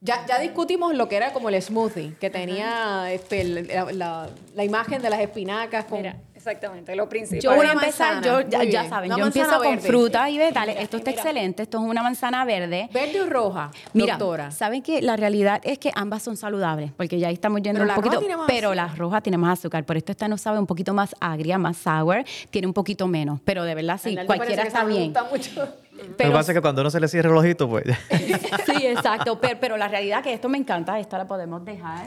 Ya, 0.00 0.24
ya 0.26 0.38
discutimos 0.40 0.94
lo 0.94 1.08
que 1.08 1.16
era 1.16 1.32
como 1.32 1.48
el 1.48 1.60
smoothie, 1.60 2.14
que 2.20 2.28
tenía 2.30 3.10
este, 3.12 3.44
la, 3.44 3.92
la- 3.92 4.30
la 4.54 4.64
imagen 4.64 5.00
de 5.02 5.10
las 5.10 5.20
espinacas 5.20 5.84
con... 5.86 5.98
Mira, 5.98 6.16
exactamente, 6.46 6.94
lo 6.94 7.08
principal. 7.08 7.40
Yo 7.40 7.54
voy 7.56 7.66
a 7.66 7.72
empezar, 7.72 8.14
manzana, 8.14 8.42
yo, 8.42 8.62
ya, 8.62 8.88
saben, 8.88 9.10
Una 9.12 9.18
yo 9.20 9.26
empiezo 9.26 9.48
manzana 9.50 9.64
con 9.68 9.76
verde. 9.76 9.88
fruta 9.88 10.30
y 10.30 10.38
vegetales. 10.38 10.74
Mira, 10.74 10.82
Esto 10.84 10.96
está 10.98 11.10
mira. 11.10 11.22
excelente, 11.22 11.62
esto 11.64 11.78
es 11.78 11.84
una 11.90 12.02
manzana 12.02 12.44
verde. 12.44 12.88
¿Verde 12.92 13.22
o 13.22 13.26
roja, 13.26 13.70
Mira, 13.92 14.16
doctora? 14.16 14.50
¿saben 14.50 14.82
que 14.82 15.02
La 15.02 15.16
realidad 15.16 15.60
es 15.64 15.78
que 15.78 15.90
ambas 15.94 16.22
son 16.22 16.36
saludables, 16.36 16.92
porque 16.96 17.18
ya 17.18 17.28
ahí 17.28 17.34
estamos 17.34 17.62
yendo 17.62 17.80
Pero 17.80 17.90
un 17.90 17.96
poquito, 17.96 18.20
pero 18.46 18.70
azúcar. 18.70 18.76
la 18.90 18.94
roja 18.96 19.20
tiene 19.20 19.38
más 19.38 19.58
azúcar, 19.58 19.84
por 19.84 19.96
esto 19.96 20.12
esta 20.12 20.28
nos 20.28 20.40
sabe 20.40 20.58
un 20.58 20.66
poquito 20.66 20.94
más 20.94 21.14
agria, 21.20 21.58
más 21.58 21.76
sour, 21.76 22.24
tiene 22.50 22.66
un 22.66 22.74
poquito 22.74 23.06
menos, 23.08 23.40
pero 23.44 23.64
de 23.64 23.74
verdad 23.74 24.00
sí, 24.02 24.16
cualquiera 24.26 24.62
está 24.62 24.84
bien. 24.84 25.12
gusta 25.12 25.24
mucho. 25.24 25.68
Lo 25.96 26.16
que 26.16 26.30
pasa 26.30 26.52
es 26.52 26.56
que 26.56 26.60
cuando 26.60 26.82
uno 26.82 26.90
se 26.90 27.00
le 27.00 27.08
cierra 27.08 27.30
el 27.30 27.36
ojito, 27.36 27.68
pues... 27.68 27.84
Sí, 28.66 28.86
exacto, 28.86 29.40
pero, 29.40 29.58
pero 29.58 29.76
la 29.78 29.88
realidad 29.88 30.22
que 30.22 30.32
esto 30.32 30.48
me 30.48 30.58
encanta, 30.58 30.98
esta 31.00 31.16
la 31.16 31.26
podemos 31.26 31.64
dejar, 31.64 32.06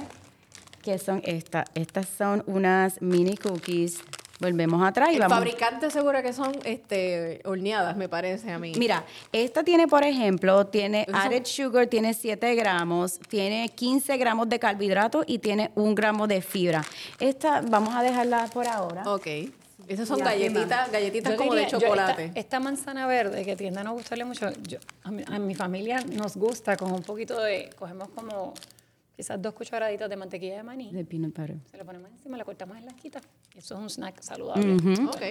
que 0.83 0.97
son 0.99 1.21
estas, 1.25 1.65
estas 1.73 2.07
son 2.07 2.43
unas 2.45 3.01
mini 3.01 3.35
cookies, 3.35 4.01
volvemos 4.39 4.81
atrás 4.85 5.09
y 5.11 5.15
El 5.15 5.19
vamos. 5.19 5.37
fabricante 5.37 5.87
asegura 5.87 6.23
que 6.23 6.33
son 6.33 6.51
este, 6.63 7.41
horneadas, 7.45 7.95
me 7.97 8.09
parece 8.09 8.51
a 8.51 8.59
mí. 8.59 8.71
Mira, 8.77 9.03
esta 9.31 9.63
tiene, 9.63 9.87
por 9.87 10.03
ejemplo, 10.03 10.65
tiene 10.67 11.05
son- 11.05 11.15
added 11.15 11.45
sugar, 11.45 11.87
tiene 11.87 12.13
7 12.13 12.55
gramos, 12.55 13.19
tiene 13.27 13.69
15 13.69 14.17
gramos 14.17 14.49
de 14.49 14.59
carbohidratos 14.59 15.25
y 15.27 15.39
tiene 15.39 15.71
un 15.75 15.93
gramo 15.95 16.27
de 16.27 16.41
fibra. 16.41 16.83
Esta 17.19 17.61
vamos 17.61 17.93
a 17.95 18.01
dejarla 18.03 18.45
por 18.53 18.67
ahora. 18.67 19.03
Ok. 19.05 19.27
Esas 19.87 20.07
son 20.07 20.19
galletitas, 20.19 20.91
galletitas 20.91 21.31
Yo 21.31 21.37
como 21.37 21.55
de 21.55 21.61
diría, 21.61 21.79
chocolate. 21.79 22.25
esta, 22.25 22.39
esta 22.39 22.59
manzana 22.59 23.07
verde 23.07 23.43
que 23.43 23.55
tiende 23.55 23.79
a 23.79 23.83
no 23.83 23.93
gustarle 23.93 24.23
mucho, 24.23 24.51
yo- 24.67 24.77
a, 25.03 25.09
mi, 25.09 25.23
a 25.25 25.39
mi 25.39 25.55
familia 25.55 25.99
nos 26.13 26.37
gusta 26.37 26.77
con 26.77 26.91
un 26.91 27.01
poquito 27.01 27.41
de, 27.41 27.71
cogemos 27.75 28.07
como 28.09 28.53
quizás 29.19 29.41
dos 29.41 29.53
cucharaditas 29.53 30.09
de 30.09 30.15
mantequilla 30.15 30.55
de 30.55 30.63
maní, 30.63 30.93
De 30.93 31.03
peanut 31.03 31.35
butter. 31.37 31.57
se 31.69 31.75
la 31.75 31.83
ponemos 31.83 32.09
encima, 32.09 32.37
la 32.37 32.45
cortamos 32.45 32.77
en 32.77 32.85
lasquitas. 32.85 33.21
Eso 33.53 33.75
es 33.75 33.81
un 33.81 33.89
snack 33.89 34.21
saludable. 34.21 34.75
Ok. 35.07 35.21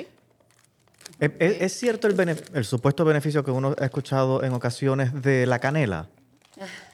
¿Es, 1.19 1.31
es- 1.39 1.63
es 1.63 1.73
cierto 1.73 2.07
el, 2.07 2.13
bene- 2.13 2.37
el 2.53 2.65
supuesto 2.67 3.03
beneficio 3.07 3.43
que 3.43 3.51
uno 3.51 3.75
ha 3.79 3.85
escuchado 3.87 4.45
en 4.45 4.53
ocasiones 4.53 5.23
de 5.23 5.47
la 5.47 5.59
canela? 5.59 6.11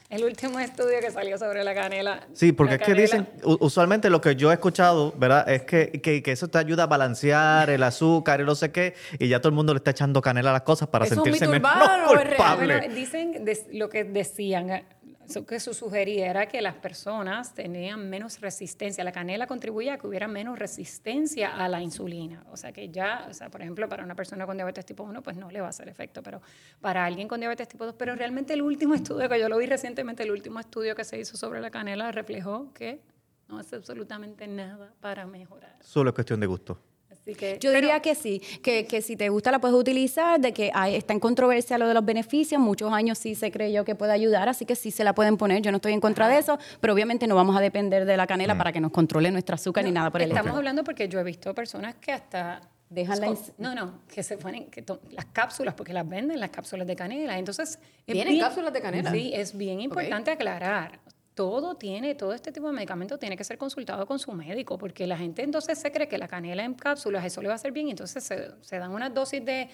El 0.09 0.23
último 0.23 0.57
estudio 0.59 0.99
que 1.01 1.11
salió 1.11 1.37
sobre 1.37 1.63
la 1.65 1.73
canela. 1.75 2.25
Sí, 2.33 2.51
porque 2.53 2.75
es 2.75 2.81
que 2.83 2.93
dicen, 2.93 3.27
usualmente 3.43 4.09
lo 4.09 4.21
que 4.21 4.35
yo 4.37 4.51
he 4.51 4.53
escuchado, 4.53 5.11
¿verdad? 5.17 5.49
Es 5.49 5.63
que, 5.63 5.91
que, 6.01 6.21
que 6.23 6.31
eso 6.31 6.47
te 6.47 6.59
ayuda 6.59 6.83
a 6.83 6.87
balancear 6.87 7.69
el 7.71 7.83
azúcar 7.83 8.39
y 8.39 8.45
no 8.45 8.55
sé 8.55 8.71
qué, 8.71 8.93
y 9.19 9.27
ya 9.27 9.39
todo 9.39 9.49
el 9.49 9.55
mundo 9.55 9.73
le 9.73 9.79
está 9.79 9.91
echando 9.91 10.21
canela 10.21 10.51
a 10.51 10.53
las 10.53 10.61
cosas 10.61 10.87
para 10.87 11.03
¿Eso 11.05 11.15
es 11.15 11.17
un 11.17 11.23
sentirse 11.25 11.47
menos 11.47 11.69
es 11.73 12.13
real? 12.13 12.27
culpable. 12.29 12.77
Bueno, 12.77 12.93
dicen 12.95 13.43
des- 13.43 13.65
lo 13.73 13.89
que 13.89 14.03
decían, 14.05 14.69
eh, 14.69 14.85
eso 15.25 15.45
que 15.45 15.59
su 15.59 15.73
sugería 15.73 16.29
era 16.29 16.47
que 16.47 16.61
las 16.61 16.75
personas 16.75 17.53
tenían 17.53 18.09
menos 18.09 18.39
resistencia. 18.41 19.03
La 19.03 19.11
canela 19.11 19.47
contribuía 19.47 19.95
a 19.95 19.97
que 19.97 20.07
hubiera 20.07 20.27
menos 20.27 20.59
resistencia 20.59 21.55
a 21.55 21.67
la 21.67 21.81
insulina. 21.81 22.43
O 22.51 22.57
sea 22.57 22.71
que 22.71 22.89
ya, 22.89 23.25
o 23.29 23.33
sea, 23.33 23.49
por 23.49 23.61
ejemplo, 23.61 23.89
para 23.89 24.03
una 24.03 24.15
persona 24.15 24.45
con 24.45 24.55
diabetes 24.57 24.85
tipo 24.85 25.03
1, 25.03 25.23
pues 25.23 25.35
no 25.35 25.49
le 25.49 25.61
va 25.61 25.67
a 25.67 25.69
hacer 25.69 25.89
efecto, 25.89 26.21
pero 26.21 26.41
para 26.79 27.05
alguien 27.05 27.27
con 27.27 27.39
diabetes 27.39 27.67
tipo 27.67 27.85
2, 27.85 27.95
pero 27.97 28.15
realmente 28.15 28.53
el 28.53 28.61
último 28.61 28.93
estudio 28.93 29.27
que 29.27 29.39
yo 29.39 29.49
lo 29.49 29.57
vi 29.57 29.65
recientemente, 29.65 30.23
el 30.23 30.31
último 30.31 30.59
estudio 30.59 30.95
que 30.95 31.03
se 31.03 31.19
hizo 31.19 31.37
sobre 31.37 31.59
la 31.59 31.71
canela 31.71 32.11
reflejó 32.11 32.71
que 32.73 33.01
no 33.47 33.57
hace 33.59 33.75
absolutamente 33.75 34.47
nada 34.47 34.93
para 35.01 35.25
mejorar. 35.25 35.77
Solo 35.81 36.09
es 36.09 36.13
cuestión 36.13 36.39
de 36.39 36.47
gusto. 36.47 36.79
Así 37.25 37.33
que, 37.33 37.53
Yo 37.53 37.71
pero- 37.71 37.81
diría 37.81 37.99
que 38.01 38.13
sí, 38.13 38.39
que, 38.61 38.85
que 38.85 39.01
si 39.01 39.17
te 39.17 39.29
gusta 39.29 39.49
la 39.49 39.57
puedes 39.59 39.75
utilizar, 39.75 40.39
de 40.39 40.53
que 40.53 40.69
hay- 40.75 40.93
está 40.95 41.11
en 41.11 41.19
controversia 41.19 41.79
lo 41.79 41.87
de 41.87 41.95
los 41.95 42.05
beneficios, 42.05 42.61
muchos 42.61 42.93
años 42.93 43.17
sí 43.17 43.33
se 43.33 43.49
creyó 43.51 43.83
que 43.83 43.95
puede 43.95 44.11
ayudar, 44.11 44.47
así 44.47 44.63
que 44.65 44.75
sí 44.75 44.91
se 44.91 45.03
la 45.03 45.15
pueden 45.15 45.35
poner, 45.35 45.63
yo 45.63 45.71
no 45.71 45.77
estoy 45.77 45.93
en 45.93 46.01
contra 46.01 46.27
de 46.27 46.37
eso, 46.37 46.59
pero 46.81 46.93
obviamente 46.93 47.25
no 47.25 47.33
vamos 47.35 47.57
a 47.57 47.61
depender 47.61 48.05
de 48.05 48.15
la 48.15 48.27
canela 48.27 48.55
para 48.55 48.71
que 48.71 48.79
nos 48.79 48.91
controle 48.91 49.31
nuestro 49.31 49.55
azúcar 49.55 49.83
ni 49.83 49.91
nada 49.91 50.11
por 50.11 50.21
el 50.21 50.27
Estamos 50.27 50.41
estilo. 50.49 50.57
hablando 50.57 50.83
porque 50.83 51.07
yo 51.09 51.19
he 51.19 51.23
visto 51.23 51.55
personas 51.55 51.95
que 51.95 52.11
hasta 52.11 52.61
Dejan 52.87 53.19
la 53.19 53.35
no, 53.57 53.73
no, 53.73 54.01
que 54.13 54.21
se 54.21 54.37
ponen 54.37 54.67
que 54.69 54.83
las 55.09 55.25
cápsulas 55.25 55.73
porque 55.73 55.91
las 55.91 56.07
venden 56.07 56.39
las 56.39 56.51
cápsulas 56.51 56.85
de 56.85 56.95
canela. 56.95 57.37
Entonces, 57.39 57.79
es 58.05 58.13
¿Tienen 58.13 58.33
bien- 58.35 58.45
cápsulas 58.45 58.71
de 58.71 58.79
canela? 58.79 59.11
Sí, 59.11 59.31
es 59.33 59.57
bien 59.57 59.81
importante 59.81 60.29
aclarar. 60.29 60.99
Todo 61.35 61.75
tiene, 61.75 62.15
todo 62.15 62.33
este 62.33 62.51
tipo 62.53 62.67
de 62.67 62.73
medicamento 62.73 63.17
tiene 63.19 63.35
que 63.35 63.43
ser 63.43 63.57
consultado 63.57 64.05
con 64.07 64.17
su 64.19 64.31
médico, 64.31 64.77
porque 64.77 65.05
la 65.05 65.17
gente 65.17 65.43
entonces 65.43 65.77
se 65.77 65.91
cree 65.91 66.07
que 66.07 66.17
la 66.17 66.29
canela 66.29 66.63
en 66.63 66.73
cápsulas, 66.73 67.25
eso 67.25 67.41
le 67.41 67.49
va 67.49 67.53
a 67.53 67.55
hacer 67.55 67.73
bien, 67.73 67.89
y 67.89 67.91
entonces 67.91 68.23
se, 68.23 68.79
dan 68.79 68.91
unas 68.91 69.13
dosis 69.13 69.43
de, 69.43 69.69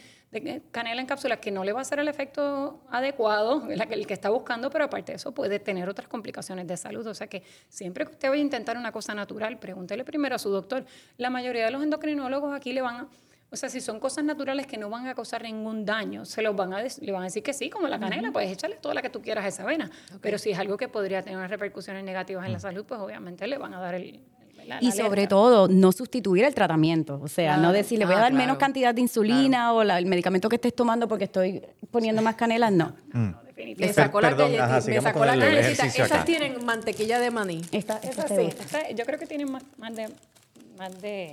canela 0.72 1.00
en 1.00 1.06
cápsulas 1.08 1.38
que 1.38 1.52
no 1.52 1.64
le 1.64 1.72
va 1.72 1.80
a 1.80 1.82
hacer 1.84 2.00
el 2.00 2.08
efecto 2.08 2.82
adecuado, 2.90 3.68
el 3.70 4.08
que 4.08 4.14
está 4.14 4.32
buscando, 4.32 4.72
pero 4.72 4.86
aparte 4.86 5.12
de 5.12 5.18
eso 5.18 5.34
puede 5.34 5.60
tener 5.60 5.88
otras 5.88 6.08
complicaciones 6.08 6.66
de 6.68 6.78
salud. 6.78 7.06
O 7.06 7.14
sea 7.14 7.28
que 7.28 7.44
siempre 7.70 8.06
que 8.06 8.14
usted 8.14 8.30
vaya 8.30 8.42
a 8.42 8.44
intentar 8.44 8.76
una 8.76 8.92
cosa 8.92 9.14
natural, 9.14 9.60
pregúntele 9.60 10.04
primero 10.04 10.36
a 10.36 10.40
su 10.40 10.50
doctor. 10.50 10.86
La 11.18 11.30
mayoría 11.30 11.66
de 11.66 11.72
los 11.72 11.84
endocrinólogos 11.84 12.56
aquí 12.56 12.74
le 12.74 12.82
van 12.82 12.96
a 12.96 13.08
o 13.52 13.56
sea, 13.58 13.70
si 13.70 13.82
son 13.82 14.00
cosas 14.00 14.24
naturales 14.24 14.66
que 14.66 14.78
no 14.78 14.90
van 14.90 15.08
a 15.08 15.14
causar 15.16 15.44
ningún 15.44 15.86
daño, 15.86 16.26
se 16.26 16.42
los 16.42 16.56
van 16.56 16.74
a 16.74 16.82
le 16.82 17.12
van 17.12 17.22
a 17.22 17.26
decir 17.26 17.44
que 17.44 17.54
sí, 17.54 17.70
como 17.70 17.88
la 17.88 18.00
canela, 18.00 18.32
pues 18.32 18.50
échale 18.50 18.76
toda 18.82 18.94
la 18.96 19.02
que 19.02 19.10
tú 19.10 19.22
quieras 19.22 19.44
a 19.46 19.48
esa 19.50 19.64
avena. 19.64 19.90
Pero 20.22 20.38
si 20.38 20.52
es 20.52 20.58
algo 20.60 20.78
que 20.78 20.88
podría 20.88 21.22
tener 21.22 21.38
unas 21.38 21.50
repercusiones 21.52 22.04
negativas 22.04 22.46
en 22.46 22.54
la 22.54 22.60
salud, 22.60 22.86
pues 22.88 23.00
obviamente 23.02 23.46
le 23.48 23.58
van 23.58 23.74
a 23.74 23.80
dar 23.80 23.96
el, 23.96 24.22
y 24.80 24.92
sobre 24.92 25.26
todo, 25.28 25.68
no 25.68 25.92
sustituir 25.92 26.46
el 26.46 26.54
tratamiento. 26.54 27.20
O 27.22 27.28
sea, 27.28 27.58
no 27.58 27.74
decir, 27.74 27.98
le 28.00 28.06
voy 28.06 28.14
a 28.14 28.18
Ah, 28.18 28.22
dar 28.22 28.30
claro. 28.32 28.44
menos 28.46 28.58
cantidad 28.58 28.94
de 28.94 29.02
insulina 29.02 29.74
o 29.74 29.84
la- 29.84 29.98
el 29.98 30.06
medicamento 30.06 30.48
que 30.48 30.56
estés 30.58 30.76
tomando 30.76 31.08
porque 31.08 31.24
estoy 31.26 31.62
poniendo 31.90 32.22
más 32.22 32.36
canela, 32.36 32.70
no. 32.72 32.96
Me 33.12 33.76
Per- 33.76 33.94
sacó 33.94 34.22
la 34.22 34.30
perdón, 34.30 34.54
galletita, 34.56 34.78
ajá, 34.78 34.88
me 34.88 35.02
sacó 35.02 35.26
la 35.26 35.36
galletita. 35.36 35.86
Esas 35.88 36.12
acá. 36.12 36.26
tienen 36.26 36.64
mantequilla 36.66 37.20
de 37.20 37.32
maní. 37.32 37.62
Esta, 37.72 37.98
esta 37.98 38.28
sí, 38.28 38.36
esta- 38.48 38.90
yo 38.92 39.04
creo 39.06 39.20
que 39.20 39.26
tienen 39.28 39.52
más, 39.52 39.64
más 39.78 39.96
de... 39.96 40.10
Más 40.78 41.02
de 41.02 41.32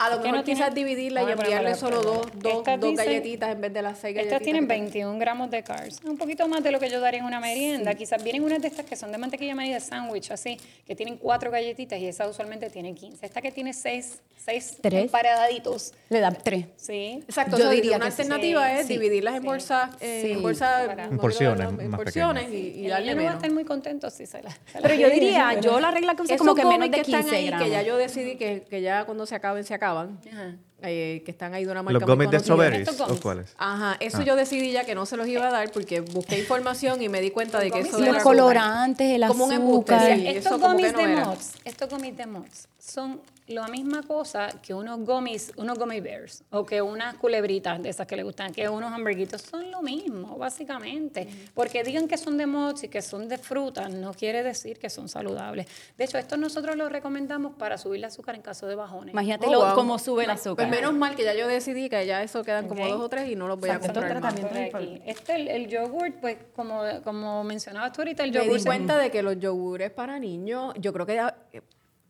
A 0.00 0.10
lo 0.10 0.18
mejor 0.18 0.36
no 0.36 0.44
quizás 0.44 0.72
dividirla 0.72 1.24
y 1.24 1.32
enviarle 1.32 1.74
solo 1.74 2.00
dos, 2.02 2.26
dos, 2.34 2.62
dos 2.64 2.80
dicen- 2.80 2.94
galletitas 2.94 3.50
en 3.50 3.60
vez 3.60 3.72
de 3.72 3.82
las 3.82 3.98
seis 3.98 4.14
galletitas. 4.14 4.40
Estas 4.40 4.44
tienen 4.44 4.68
que 4.68 4.74
tengo. 4.74 4.84
21 4.84 5.18
gramos 5.18 5.50
de 5.50 5.64
carbs, 5.64 6.00
un 6.04 6.16
poquito 6.16 6.46
más 6.46 6.62
de 6.62 6.70
lo 6.70 6.78
que 6.78 6.88
yo 6.88 7.00
daría 7.00 7.18
en 7.18 7.26
una 7.26 7.40
merienda. 7.40 7.94
Quizás 7.96 8.22
vienen 8.22 8.44
unas 8.44 8.62
de 8.62 8.68
estas 8.68 8.86
que 8.86 8.94
son 8.94 9.10
de 9.10 9.18
mantequilla 9.18 9.56
maní 9.56 9.72
de 9.72 9.80
sándwich, 9.80 10.30
así, 10.30 10.56
que 10.86 10.94
tienen 10.94 11.16
cuatro 11.16 11.50
galletitas 11.50 11.98
y 11.98 12.06
esa 12.06 12.28
usualmente 12.28 12.70
tiene 12.70 12.94
15. 12.94 13.26
Esta 13.26 13.42
que 13.42 13.50
tiene 13.50 13.72
seis, 13.72 14.20
seis 14.36 14.76
Tres. 14.80 15.02
emparedaditos. 15.02 15.92
Le 16.10 16.20
da 16.20 16.30
tres. 16.30 16.66
Sí. 16.76 17.20
Exacto, 17.26 17.56
Yo 17.58 17.64
yo 17.64 17.70
diría 17.70 17.82
diría 17.82 17.96
una 17.96 18.06
que 18.06 18.12
sí. 18.12 18.22
alternativa 18.22 18.72
es 18.78 18.86
Sí. 18.86 18.92
dividirlas 18.92 19.34
en 19.34 19.40
Sí. 19.42 19.46
bolsas, 19.48 19.90
eh, 20.00 20.20
Sí. 20.26 20.30
en 20.32 20.42
bolsas, 20.42 20.88
En 21.10 21.18
porciones 21.18 21.68
en 21.80 21.90
porciones 21.90 22.52
y, 22.52 22.56
y 22.84 22.86
darle 22.86 23.06
ella 23.06 23.14
no 23.14 23.22
va 23.22 23.28
a 23.28 23.30
menos. 23.32 23.34
estar 23.34 23.50
muy 23.50 23.64
contento 23.64 24.10
si 24.10 24.26
se 24.26 24.42
la 24.42 24.56
Pero 24.80 24.94
yo 24.94 25.10
diría, 25.10 25.58
yo 25.60 25.80
la 25.80 25.90
regla 25.90 26.14
que 26.14 26.22
Esos 26.22 26.36
como 26.38 26.54
que 26.54 26.64
menos 26.64 26.88
de 26.88 26.94
que 26.94 27.00
están 27.00 27.22
15 27.22 27.36
ahí, 27.36 27.46
gramos. 27.48 27.64
que 27.66 27.72
ya 27.72 27.82
yo 27.82 27.96
decidí 27.96 28.36
que, 28.36 28.62
que 28.70 28.80
ya 28.80 29.04
cuando 29.04 29.26
se 29.26 29.34
acaben, 29.34 29.64
se 29.64 29.74
acaban, 29.88 30.18
Ajá. 30.32 30.54
eh, 30.82 31.22
que 31.24 31.30
están 31.30 31.54
ahí 31.54 31.64
de 31.64 31.70
una 31.72 31.82
marca 31.82 31.98
¿Los 31.98 32.02
muy 32.06 32.14
gummies 32.14 32.30
de 32.30 32.38
strawberries 32.40 32.88
Estos 32.88 33.10
o 33.10 33.20
cuáles? 33.20 33.54
Ajá, 33.58 33.96
eso 34.00 34.18
Ah. 34.20 34.24
yo 34.24 34.36
decidí 34.36 34.70
ya 34.72 34.84
que 34.84 34.94
no 34.94 35.06
se 35.06 35.16
los 35.16 35.26
iba 35.26 35.46
a 35.48 35.50
dar 35.50 35.70
porque 35.72 36.00
busqué 36.00 36.38
información 36.38 37.02
y 37.02 37.08
me 37.08 37.20
di 37.20 37.30
cuenta 37.30 37.58
de 37.58 37.70
que 37.70 37.80
eso 37.80 37.92
Los 37.92 38.00
era 38.02 38.12
Los 38.14 38.22
como- 38.22 38.36
colorantes, 38.36 39.10
el 39.10 39.26
como 39.26 39.46
un 39.46 39.52
embuste, 39.52 39.94
azúcar. 39.94 40.12
sí. 40.14 40.18
Mira, 40.20 40.30
eso 40.30 40.38
estos 40.40 40.52
como 40.60 40.72
gummies 40.74 40.92
no 40.92 40.98
de 40.98 41.12
era. 41.12 41.24
mods, 41.24 41.52
estos 41.64 41.88
gummies 41.90 42.16
de 42.16 42.26
mods 42.26 42.68
son 42.78 43.20
la 43.48 43.66
misma 43.68 44.02
cosa 44.02 44.48
que 44.62 44.74
unos 44.74 45.00
gummies, 45.00 45.52
unos 45.56 45.78
gummy 45.78 46.00
bears 46.00 46.42
o 46.50 46.64
que 46.66 46.82
unas 46.82 47.14
culebritas 47.16 47.82
de 47.82 47.88
esas 47.88 48.06
que 48.06 48.16
le 48.16 48.22
gustan, 48.22 48.52
que 48.52 48.68
unos 48.68 48.92
hamburguitos, 48.92 49.42
son 49.42 49.70
lo 49.70 49.82
mismo, 49.82 50.36
básicamente. 50.36 51.28
Porque 51.54 51.82
digan 51.82 52.08
que 52.08 52.16
son 52.18 52.36
de 52.36 52.48
y 52.82 52.88
que 52.88 53.02
son 53.02 53.28
de 53.28 53.38
fruta, 53.38 53.88
no 53.88 54.12
quiere 54.14 54.42
decir 54.42 54.78
que 54.78 54.88
son 54.90 55.08
saludables. 55.08 55.66
De 55.96 56.04
hecho, 56.04 56.18
estos 56.18 56.38
nosotros 56.38 56.76
los 56.76 56.90
recomendamos 56.90 57.52
para 57.56 57.76
subir 57.78 57.98
el 57.98 58.04
azúcar 58.04 58.34
en 58.34 58.42
caso 58.42 58.66
de 58.66 58.74
bajones. 58.74 59.12
Imagínate 59.12 59.46
Oh, 59.46 59.52
lo- 59.52 59.60
wow. 59.66 59.74
cómo 59.74 59.98
sube 59.98 60.24
el 60.24 60.30
azúcar. 60.30 60.56
Pues 60.56 60.68
menos 60.68 60.94
mal 60.94 61.14
que 61.14 61.24
ya 61.24 61.34
yo 61.34 61.46
decidí 61.46 61.88
que 61.88 62.06
ya 62.06 62.22
eso 62.22 62.42
quedan 62.42 62.68
como 62.68 62.86
dos 62.88 63.00
o 63.00 63.08
tres 63.08 63.28
y 63.28 63.36
no 63.36 63.46
los 63.48 63.60
voy 63.60 63.70
a 63.70 63.78
comprar 63.78 64.06
Estos 64.12 64.22
más. 64.22 64.34
tratamientos 64.34 64.74
aquí. 64.80 65.02
Este, 65.06 65.36
el, 65.36 65.48
el 65.48 65.68
yogurt, 65.68 66.16
pues 66.20 66.36
como, 66.56 66.82
como 67.04 67.44
mencionabas 67.44 67.92
tú 67.92 68.00
ahorita, 68.00 68.24
el 68.24 68.32
Me 68.32 68.38
yogur 68.38 68.52
di 68.54 68.60
se- 68.60 68.66
cuenta 68.68 68.96
de 68.98 69.10
que 69.10 69.22
los 69.22 69.38
yogures 69.38 69.90
para 69.90 70.18
niños, 70.18 70.74
yo 70.78 70.92
creo 70.92 71.06
que 71.06 71.14
ya, 71.16 71.36
eh, 71.52 71.60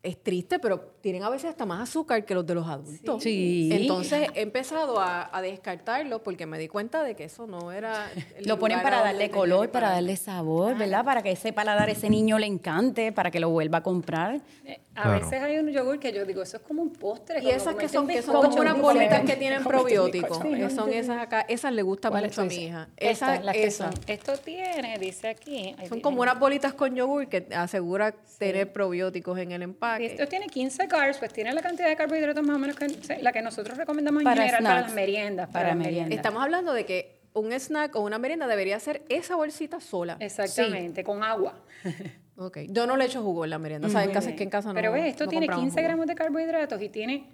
es 0.01 0.21
triste, 0.23 0.59
pero 0.59 0.79
tienen 1.01 1.23
a 1.23 1.29
veces 1.29 1.49
hasta 1.49 1.65
más 1.65 1.81
azúcar 1.89 2.23
que 2.25 2.33
los 2.33 2.45
de 2.45 2.55
los 2.55 2.65
adultos. 2.67 3.21
Sí. 3.21 3.69
Entonces 3.73 4.29
he 4.33 4.41
empezado 4.41 4.99
a, 4.99 5.29
a 5.35 5.41
descartarlos 5.41 6.21
porque 6.21 6.45
me 6.45 6.57
di 6.57 6.69
cuenta 6.69 7.03
de 7.03 7.15
que 7.15 7.25
eso 7.25 7.47
no 7.47 7.71
era. 7.73 8.09
el 8.37 8.45
Lo 8.45 8.57
ponen 8.59 8.77
lugar 8.79 8.91
para 8.93 9.03
darle 9.03 9.29
color, 9.29 9.69
para 9.71 9.89
darle 9.89 10.15
sabor, 10.15 10.77
¿verdad? 10.77 11.03
Para 11.03 11.21
que 11.21 11.31
ese 11.31 11.51
paladar 11.51 11.89
ese 11.89 12.09
niño 12.09 12.39
le 12.39 12.45
encante, 12.47 13.11
para 13.11 13.29
que 13.29 13.39
lo 13.41 13.49
vuelva 13.49 13.79
a 13.79 13.83
comprar. 13.83 14.39
Eh, 14.65 14.79
A 14.95 15.03
Claro. 15.03 15.19
veces 15.25 15.41
hay 15.41 15.57
un 15.57 15.69
yogur 15.69 15.99
que 15.99 16.11
yo 16.13 16.25
digo, 16.25 16.41
eso 16.43 16.57
es 16.57 16.63
como 16.63 16.81
un 16.81 16.91
postre. 16.91 17.39
Y 17.39 17.43
como 17.43 17.55
esas 17.55 17.75
que 17.75 17.87
comerte 17.87 17.93
son, 17.93 18.03
un 18.03 18.07
que 18.09 18.21
son 18.21 18.35
como 18.41 18.61
unas 18.61 18.75
un 18.75 18.81
bolitas 18.81 19.21
que 19.25 19.35
tienen 19.35 19.59
un 19.59 19.65
probióticos. 19.65 20.43
Eh, 20.45 20.69
Son 20.69 20.91
esas 20.93 21.17
acá. 21.19 21.41
Esas 21.41 21.71
le 21.73 21.81
gustan 21.81 22.11
¿Cuáles 22.11 22.31
mucho 22.31 22.41
a 22.41 22.45
mi 22.45 22.55
hija. 22.55 22.87
Estas, 22.97 23.31
Esas, 23.33 23.45
las 23.45 23.53
que 23.55 23.63
esas. 23.65 23.93
son. 23.95 24.03
Esto 24.07 24.33
tiene, 24.37 24.97
dice 24.97 25.27
aquí. 25.29 25.75
Son 25.89 25.99
como 26.01 26.21
unas 26.21 26.37
bolitas 26.39 26.73
con 26.73 26.95
yogur 26.95 27.27
que 27.27 27.47
asegura 27.55 28.13
tener 28.37 28.71
probióticos 28.71 29.37
en 29.39 29.51
el 29.51 29.61
empaque. 29.61 29.88
Esto 29.97 30.27
tiene 30.27 30.47
15 30.47 30.87
carbs, 30.87 31.17
pues 31.17 31.31
tiene 31.33 31.53
la 31.53 31.61
cantidad 31.61 31.87
de 31.89 31.95
carbohidratos 31.95 32.43
más 32.43 32.55
o 32.55 32.59
menos 32.59 32.75
que 32.75 32.87
la 33.21 33.31
que 33.31 33.41
nosotros 33.41 33.77
recomendamos 33.77 34.21
en 34.21 34.25
Para 34.25 34.41
general 34.41 34.63
para 34.63 34.81
las 34.81 34.93
meriendas. 34.93 35.47
Para, 35.47 35.53
Para 35.53 35.67
las 35.69 35.77
meriendas. 35.77 36.03
meriendas. 36.05 36.17
Estamos 36.17 36.43
hablando 36.43 36.73
de 36.73 36.85
que 36.85 37.19
un 37.33 37.51
snack 37.53 37.95
o 37.95 38.01
una 38.01 38.17
merienda 38.19 38.47
debería 38.47 38.79
ser 38.79 39.03
esa 39.09 39.35
bolsita 39.35 39.79
sola. 39.79 40.17
Exactamente, 40.19 41.03
con 41.03 41.23
agua. 41.23 41.59
Ok. 42.41 42.59
Yo 42.69 42.87
no 42.87 42.95
le 42.95 43.03
echo 43.03 43.21
jugo 43.21 43.43
en 43.43 43.49
la 43.49 43.59
merienda. 43.59 43.89
¿Sabes? 43.89 44.11
Casi 44.11 44.29
es 44.29 44.35
que 44.37 44.43
en 44.43 44.49
casa 44.49 44.69
no 44.69 44.73
Pero 44.73 44.93
ves, 44.93 45.07
esto 45.07 45.25
no 45.25 45.29
tiene 45.29 45.45
compramos 45.47 45.65
15 45.73 45.75
jugo. 45.81 45.83
gramos 45.89 46.07
de 46.07 46.15
carbohidratos 46.15 46.81
y 46.81 46.87
tiene 46.87 47.25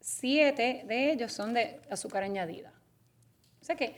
7 0.00 0.84
de 0.86 1.12
ellos 1.12 1.32
son 1.32 1.52
de 1.54 1.80
azúcar 1.90 2.22
añadida. 2.22 2.72
O 3.60 3.64
sea 3.64 3.76
que, 3.76 3.94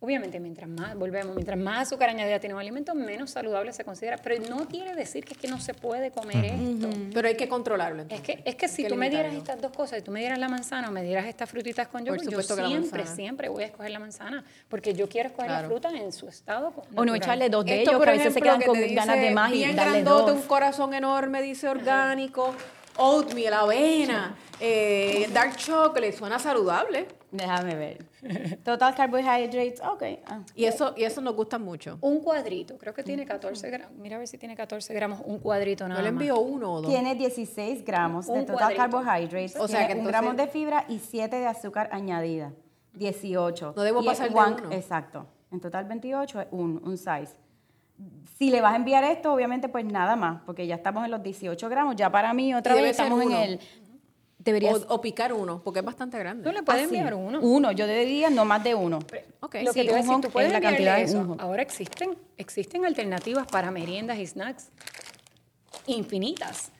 obviamente, 0.00 0.38
mientras 0.40 0.68
más, 0.68 0.94
volvemos, 0.96 1.34
mientras 1.34 1.58
más 1.58 1.82
azúcar 1.88 2.10
añadida 2.10 2.38
tiene 2.38 2.54
un 2.54 2.60
alimento, 2.60 2.94
menos 2.94 3.30
saludable 3.30 3.72
se 3.72 3.84
considera. 3.84 4.18
Pero 4.18 4.42
no 4.48 4.66
quiere 4.68 4.94
decir 4.94 5.24
que 5.24 5.32
es 5.34 5.38
que 5.38 5.48
no 5.48 5.58
se 5.58 5.74
puede 5.74 6.10
comer 6.10 6.44
esto. 6.44 6.88
Pero 7.14 7.28
hay 7.28 7.36
que 7.36 7.48
controlarlo. 7.48 8.04
Es 8.08 8.20
que, 8.20 8.42
es 8.44 8.54
que 8.56 8.68
si 8.68 8.82
que 8.82 8.88
tú 8.88 8.96
me 8.96 9.08
dieras 9.10 9.32
estas 9.34 9.60
dos 9.60 9.72
cosas, 9.72 9.98
si 9.98 10.04
tú 10.04 10.10
me 10.12 10.20
dieras 10.20 10.38
la 10.38 10.48
manzana 10.48 10.88
o 10.88 10.92
me 10.92 11.02
dieras 11.02 11.26
estas 11.26 11.48
frutitas 11.50 11.88
con 11.88 12.04
yogur, 12.04 12.18
yo 12.22 12.30
supuesto 12.30 12.56
que 12.56 12.62
la 12.62 12.68
siempre, 12.68 13.06
siempre 13.06 13.48
voy 13.48 13.62
a 13.62 13.66
escoger 13.66 13.90
la 13.90 13.98
manzana, 13.98 14.44
porque 14.68 14.94
yo 14.94 15.08
quiero 15.08 15.28
escoger 15.28 15.50
la 15.50 15.56
Claro. 15.58 15.68
fruta 15.68 15.90
en 15.90 16.12
su 16.12 16.28
estado 16.28 16.68
O 16.68 16.82
no 17.04 17.04
natural. 17.06 17.16
echarle 17.16 17.48
dos 17.50 17.64
de 17.64 17.78
Esto, 17.78 17.90
ellos, 17.90 17.98
por 17.98 18.04
que 18.06 18.10
a 18.10 18.14
veces 18.18 18.34
se 18.34 18.40
quedan 18.42 18.60
que 18.60 18.66
con 18.66 18.94
ganas 18.94 19.18
de 19.20 19.30
más 19.30 19.50
y 19.50 19.54
bien 19.54 19.76
darle 19.76 20.02
grandote, 20.02 20.32
dos. 20.32 20.40
un 20.42 20.46
corazón 20.46 20.92
enorme, 20.94 21.40
dice 21.42 21.68
orgánico, 21.68 22.54
oatmeal, 22.98 23.54
avena, 23.54 24.36
eh, 24.60 25.28
dark 25.32 25.56
chocolate, 25.56 26.12
suena 26.12 26.38
saludable. 26.38 27.06
Déjame 27.32 27.74
ver. 27.74 28.06
Total 28.62 28.94
carbohydrates, 28.94 29.80
ok. 29.80 30.02
ah. 30.26 30.40
Y 30.54 30.64
eso, 30.64 30.94
y 30.96 31.02
eso 31.04 31.20
nos 31.20 31.34
gusta 31.34 31.58
mucho. 31.58 31.98
Un 32.00 32.20
cuadrito, 32.20 32.78
creo 32.78 32.94
que 32.94 33.02
tiene 33.02 33.26
14 33.26 33.68
gramos. 33.70 33.96
Mira 33.98 34.16
a 34.16 34.18
ver 34.20 34.28
si 34.28 34.38
tiene 34.38 34.54
14 34.56 34.94
gramos, 34.94 35.20
un 35.24 35.38
cuadrito 35.38 35.84
Yo 35.84 35.88
nada 35.88 36.02
le 36.02 36.12
más. 36.12 36.22
envío 36.22 36.38
uno 36.38 36.72
o 36.74 36.80
dos. 36.82 36.90
Tiene 36.90 37.14
16 37.14 37.84
gramos 37.84 38.26
de 38.26 38.32
Un 38.32 38.46
total 38.46 38.56
cuadrito. 38.76 38.80
carbohydrates, 38.82 39.56
O 39.56 39.66
sea 39.68 39.80
tiene 39.80 39.86
que 39.86 39.92
un 39.94 39.98
entonces- 40.06 40.20
gramo 40.22 40.34
de 40.34 40.46
fibra 40.48 40.84
y 40.88 40.98
7 41.00 41.36
de 41.36 41.46
azúcar 41.46 41.88
añadida. 41.92 42.52
18. 42.94 43.74
No 43.76 43.82
debo 43.82 44.02
Y 44.02 44.06
pasar 44.06 44.28
de 44.30 44.34
uno. 44.34 44.72
Exacto. 44.72 45.26
En 45.50 45.60
total 45.60 45.84
28 45.84 46.40
es 46.42 46.46
un, 46.50 46.80
un 46.84 46.96
size. 46.96 47.34
Si 48.38 48.50
le 48.50 48.60
vas 48.60 48.74
a 48.74 48.76
enviar 48.76 49.04
esto, 49.04 49.32
obviamente, 49.32 49.68
pues 49.68 49.84
nada 49.84 50.16
más, 50.16 50.42
porque 50.44 50.66
ya 50.66 50.74
estamos 50.74 51.04
en 51.04 51.10
los 51.10 51.22
18 51.22 51.68
gramos. 51.70 51.96
Ya 51.96 52.10
para 52.10 52.32
mí, 52.34 52.54
otra 52.54 52.76
Y 52.78 52.82
vez 52.82 52.90
estamos 52.92 53.22
en 53.22 53.32
el... 53.32 53.60
Debería 54.46 54.72
O, 54.72 54.94
o 54.94 55.00
picar 55.00 55.32
uno, 55.32 55.60
porque 55.62 55.80
es 55.80 55.84
bastante 55.84 56.18
grande. 56.18 56.44
Tú 56.48 56.52
le 56.54 56.62
puedes 56.62 56.84
Ah, 56.84 56.88
sí. 56.88 56.94
enviar 56.96 57.14
uno. 57.14 57.40
Uno, 57.42 57.72
yo 57.72 57.86
diría 57.86 58.30
no 58.30 58.44
más 58.46 58.62
de 58.64 58.74
uno. 58.74 59.00
Ok. 59.40 59.56
Lo 59.62 59.72
Sí, 59.72 59.80
que 59.82 59.88
te 59.88 59.94
decir, 59.96 60.10
hunk 60.12 60.24
tú 60.26 60.30
puedes 60.30 60.48
es 60.48 60.52
la 60.54 60.60
cantidad 60.60 60.96
de 60.96 61.02
eso. 61.02 61.36
Ahora 61.40 61.60
existen, 61.62 62.16
existen 62.38 62.86
alternativas 62.86 63.46
para 63.48 63.70
meriendas 63.70 64.16
y 64.18 64.26
snacks 64.26 64.70
infinitas. 65.86 66.70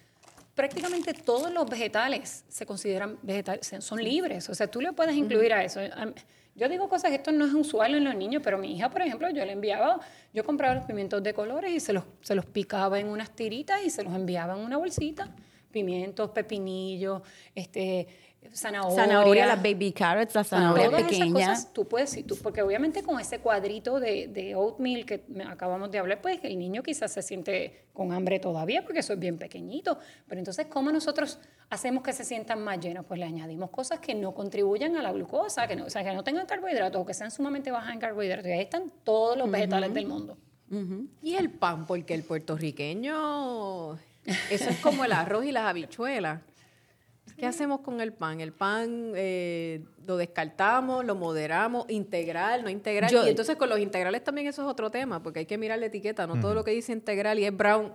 Prácticamente 0.54 1.12
todos 1.12 1.50
los 1.52 1.68
vegetales 1.68 2.44
se 2.48 2.64
consideran 2.64 3.18
vegetales, 3.22 3.70
son 3.80 4.02
libres. 4.02 4.48
O 4.48 4.54
sea, 4.54 4.68
tú 4.68 4.80
le 4.80 4.92
puedes 4.92 5.14
incluir 5.14 5.52
a 5.52 5.62
eso. 5.62 5.80
Yo 6.54 6.68
digo 6.70 6.88
cosas 6.88 7.10
que 7.10 7.16
esto 7.16 7.32
no 7.32 7.44
es 7.44 7.52
usual 7.52 7.94
en 7.94 8.04
los 8.04 8.14
niños, 8.14 8.40
pero 8.42 8.56
mi 8.56 8.74
hija, 8.74 8.88
por 8.88 9.02
ejemplo, 9.02 9.28
yo 9.28 9.44
le 9.44 9.52
enviaba, 9.52 10.00
yo 10.32 10.42
compraba 10.44 10.74
los 10.74 10.84
pimientos 10.84 11.22
de 11.22 11.34
colores 11.34 11.70
y 11.72 11.80
se 11.80 11.92
los, 11.92 12.04
se 12.22 12.34
los 12.34 12.46
picaba 12.46 12.98
en 12.98 13.08
unas 13.08 13.28
tiritas 13.30 13.82
y 13.84 13.90
se 13.90 14.02
los 14.02 14.14
enviaba 14.14 14.54
en 14.54 14.60
una 14.60 14.78
bolsita. 14.78 15.28
Pimientos, 15.80 16.30
pepinillos, 16.30 17.20
este, 17.54 18.06
zanahoria. 18.54 18.96
Zanahoria, 18.96 19.46
las 19.46 19.62
baby 19.62 19.92
carrots, 19.92 20.34
las 20.34 20.46
zanahorias 20.48 20.90
pequeñas. 21.02 21.72
tú 21.74 21.86
puedes, 21.86 22.08
sí, 22.08 22.22
tú- 22.22 22.36
porque 22.42 22.62
obviamente 22.62 23.02
con 23.02 23.20
ese 23.20 23.40
cuadrito 23.40 24.00
de, 24.00 24.28
de 24.28 24.54
oatmeal 24.54 25.04
que 25.04 25.22
acabamos 25.46 25.90
de 25.90 25.98
hablar, 25.98 26.22
pues 26.22 26.38
el 26.44 26.58
niño 26.58 26.82
quizás 26.82 27.12
se 27.12 27.20
siente 27.20 27.84
con 27.92 28.12
hambre 28.12 28.38
todavía 28.38 28.82
porque 28.84 29.00
eso 29.00 29.12
es 29.12 29.18
bien 29.18 29.36
pequeñito. 29.36 29.98
Pero 30.26 30.38
entonces, 30.38 30.64
¿cómo 30.70 30.90
nosotros 30.90 31.38
hacemos 31.68 32.02
que 32.02 32.14
se 32.14 32.24
sientan 32.24 32.64
más 32.64 32.80
llenos? 32.80 33.04
Pues 33.04 33.20
le 33.20 33.26
añadimos 33.26 33.68
cosas 33.68 34.00
que 34.00 34.14
no 34.14 34.32
contribuyan 34.32 34.96
a 34.96 35.02
la 35.02 35.12
glucosa, 35.12 35.66
que 35.66 35.76
no, 35.76 35.84
o 35.84 35.90
sea, 35.90 36.02
que 36.04 36.14
no 36.14 36.24
tengan 36.24 36.46
carbohidratos 36.46 37.02
o 37.02 37.04
que 37.04 37.12
sean 37.12 37.30
sumamente 37.30 37.70
bajas 37.70 37.92
en 37.92 38.00
carbohidratos. 38.00 38.46
Y 38.46 38.52
ahí 38.52 38.60
están 38.62 38.90
todos 39.04 39.36
los 39.36 39.50
vegetales 39.50 39.92
del 39.92 40.06
mundo. 40.06 40.38
Y 41.22 41.34
el 41.34 41.50
pan, 41.50 41.86
porque 41.86 42.14
el 42.14 42.22
puertorriqueño, 42.24 43.98
eso 44.50 44.70
es 44.70 44.78
como 44.78 45.04
el 45.04 45.12
arroz 45.12 45.44
y 45.44 45.52
las 45.52 45.64
habichuelas. 45.64 46.40
¿Qué 47.36 47.44
hacemos 47.44 47.80
con 47.80 48.00
el 48.00 48.12
pan? 48.14 48.40
El 48.40 48.52
pan 48.52 49.12
eh, 49.14 49.84
lo 50.06 50.16
descartamos, 50.16 51.04
lo 51.04 51.14
moderamos, 51.16 51.84
integral, 51.90 52.62
no 52.62 52.70
integral. 52.70 53.10
Yo- 53.10 53.26
y 53.26 53.30
entonces 53.30 53.56
con 53.56 53.68
los 53.68 53.78
integrales 53.78 54.24
también 54.24 54.46
eso 54.46 54.62
es 54.62 54.68
otro 54.68 54.90
tema, 54.90 55.22
porque 55.22 55.40
hay 55.40 55.46
que 55.46 55.58
mirar 55.58 55.78
la 55.78 55.86
etiqueta. 55.86 56.26
No 56.26 56.40
todo 56.40 56.54
lo 56.54 56.64
que 56.64 56.70
dice 56.70 56.92
integral 56.92 57.38
y 57.38 57.44
es 57.44 57.54
brown 57.54 57.92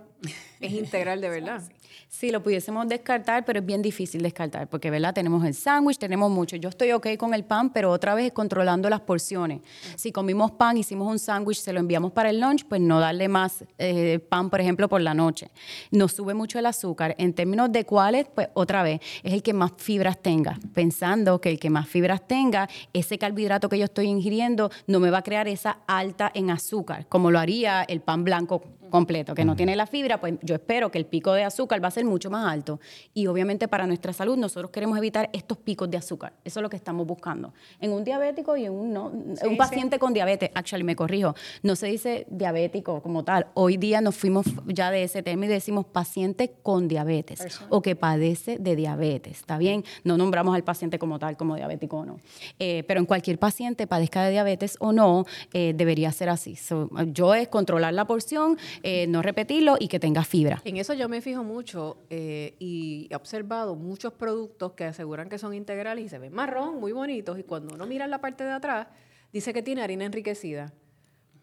es 0.60 0.72
integral 0.72 1.20
de 1.20 1.28
verdad. 1.28 1.62
Sí, 2.08 2.30
lo 2.30 2.42
pudiésemos 2.42 2.88
descartar, 2.88 3.44
pero 3.44 3.60
es 3.60 3.66
bien 3.66 3.82
difícil 3.82 4.22
descartar, 4.22 4.68
porque 4.68 4.90
¿verdad? 4.90 5.14
tenemos 5.14 5.44
el 5.44 5.54
sándwich, 5.54 5.98
tenemos 5.98 6.30
mucho. 6.30 6.56
Yo 6.56 6.68
estoy 6.68 6.92
ok 6.92 7.16
con 7.16 7.34
el 7.34 7.44
pan, 7.44 7.72
pero 7.72 7.90
otra 7.90 8.14
vez 8.14 8.26
es 8.26 8.32
controlando 8.32 8.88
las 8.90 9.00
porciones. 9.00 9.60
Si 9.96 10.12
comimos 10.12 10.52
pan, 10.52 10.76
hicimos 10.76 11.08
un 11.08 11.18
sándwich, 11.18 11.58
se 11.58 11.72
lo 11.72 11.80
enviamos 11.80 12.12
para 12.12 12.30
el 12.30 12.40
lunch, 12.40 12.64
pues 12.68 12.80
no 12.80 13.00
darle 13.00 13.28
más 13.28 13.64
eh, 13.78 14.18
pan, 14.28 14.50
por 14.50 14.60
ejemplo, 14.60 14.88
por 14.88 15.00
la 15.00 15.14
noche. 15.14 15.50
Nos 15.90 16.12
sube 16.12 16.34
mucho 16.34 16.58
el 16.58 16.66
azúcar. 16.66 17.14
En 17.18 17.32
términos 17.32 17.72
de 17.72 17.84
cuáles, 17.84 18.26
pues 18.34 18.48
otra 18.54 18.82
vez, 18.82 19.00
es 19.22 19.32
el 19.32 19.42
que 19.42 19.52
más 19.52 19.72
fibras 19.76 20.20
tenga, 20.20 20.58
pensando 20.74 21.40
que 21.40 21.50
el 21.50 21.58
que 21.58 21.70
más 21.70 21.88
fibras 21.88 22.26
tenga, 22.26 22.68
ese 22.92 23.18
carbohidrato 23.18 23.68
que 23.68 23.78
yo 23.78 23.84
estoy 23.84 24.06
ingiriendo 24.06 24.70
no 24.86 25.00
me 25.00 25.10
va 25.10 25.18
a 25.18 25.22
crear 25.22 25.48
esa 25.48 25.78
alta 25.86 26.30
en 26.34 26.50
azúcar, 26.50 27.06
como 27.08 27.30
lo 27.30 27.38
haría 27.38 27.82
el 27.82 28.00
pan 28.00 28.24
blanco 28.24 28.62
completo, 28.92 29.34
que 29.34 29.44
no 29.44 29.56
tiene 29.56 29.74
la 29.74 29.86
fibra, 29.86 30.20
pues 30.20 30.34
yo 30.42 30.54
espero 30.54 30.92
que 30.92 30.98
el 30.98 31.06
pico 31.06 31.32
de 31.32 31.42
azúcar 31.42 31.82
va 31.82 31.88
a 31.88 31.90
ser 31.90 32.04
mucho 32.04 32.30
más 32.30 32.46
alto. 32.46 32.78
Y 33.12 33.26
obviamente 33.26 33.66
para 33.66 33.86
nuestra 33.86 34.12
salud 34.12 34.36
nosotros 34.36 34.70
queremos 34.70 34.96
evitar 34.96 35.30
estos 35.32 35.58
picos 35.58 35.90
de 35.90 35.96
azúcar. 35.96 36.34
Eso 36.44 36.60
es 36.60 36.62
lo 36.62 36.70
que 36.70 36.76
estamos 36.76 37.06
buscando. 37.06 37.52
En 37.80 37.92
un 37.92 38.04
diabético 38.04 38.56
y 38.56 38.66
en 38.66 38.72
un, 38.72 38.92
no, 38.92 39.06
un 39.08 39.56
paciente 39.56 39.98
con 39.98 40.12
diabetes, 40.12 40.50
actually 40.54 40.84
me 40.84 40.94
corrijo, 40.94 41.34
no 41.62 41.74
se 41.74 41.86
dice 41.86 42.26
diabético 42.30 43.02
como 43.02 43.24
tal. 43.24 43.48
Hoy 43.54 43.76
día 43.78 44.00
nos 44.00 44.14
fuimos 44.14 44.46
ya 44.66 44.90
de 44.90 45.02
ese 45.02 45.22
término 45.22 45.50
y 45.50 45.54
decimos 45.54 45.86
paciente 45.86 46.52
con 46.62 46.86
diabetes 46.86 47.60
o 47.70 47.82
que 47.82 47.96
padece 47.96 48.58
de 48.58 48.76
diabetes. 48.76 49.38
¿Está 49.38 49.58
bien? 49.58 49.84
No 50.04 50.16
nombramos 50.16 50.54
al 50.54 50.62
paciente 50.62 50.98
como 50.98 51.18
tal, 51.18 51.36
como 51.36 51.56
diabético 51.56 51.98
o 51.98 52.04
no. 52.04 52.20
Eh, 52.58 52.84
pero 52.86 53.00
en 53.00 53.06
cualquier 53.06 53.38
paciente, 53.38 53.86
padezca 53.86 54.24
de 54.24 54.32
diabetes 54.32 54.76
o 54.78 54.92
no, 54.92 55.24
eh, 55.52 55.72
debería 55.74 56.12
ser 56.12 56.28
así. 56.28 56.56
So, 56.56 56.90
yo 57.06 57.34
es 57.34 57.48
controlar 57.48 57.94
la 57.94 58.06
porción, 58.06 58.58
eh, 58.82 59.06
no 59.06 59.22
repetirlo 59.22 59.76
y 59.78 59.88
que 59.88 60.00
tenga 60.00 60.24
fibra. 60.24 60.60
En 60.64 60.76
eso 60.76 60.92
yo 60.94 61.08
me 61.08 61.20
fijo 61.20 61.44
mucho 61.44 61.98
eh, 62.10 62.56
y 62.58 63.06
he 63.10 63.14
observado 63.14 63.76
muchos 63.76 64.12
productos 64.12 64.72
que 64.72 64.84
aseguran 64.84 65.28
que 65.28 65.38
son 65.38 65.54
integrales 65.54 66.04
y 66.04 66.08
se 66.08 66.18
ven 66.18 66.32
marrón, 66.32 66.80
muy 66.80 66.92
bonitos, 66.92 67.38
y 67.38 67.44
cuando 67.44 67.74
uno 67.74 67.86
mira 67.86 68.04
en 68.04 68.10
la 68.10 68.20
parte 68.20 68.44
de 68.44 68.52
atrás, 68.52 68.88
dice 69.32 69.52
que 69.52 69.62
tiene 69.62 69.82
harina 69.82 70.04
enriquecida. 70.04 70.72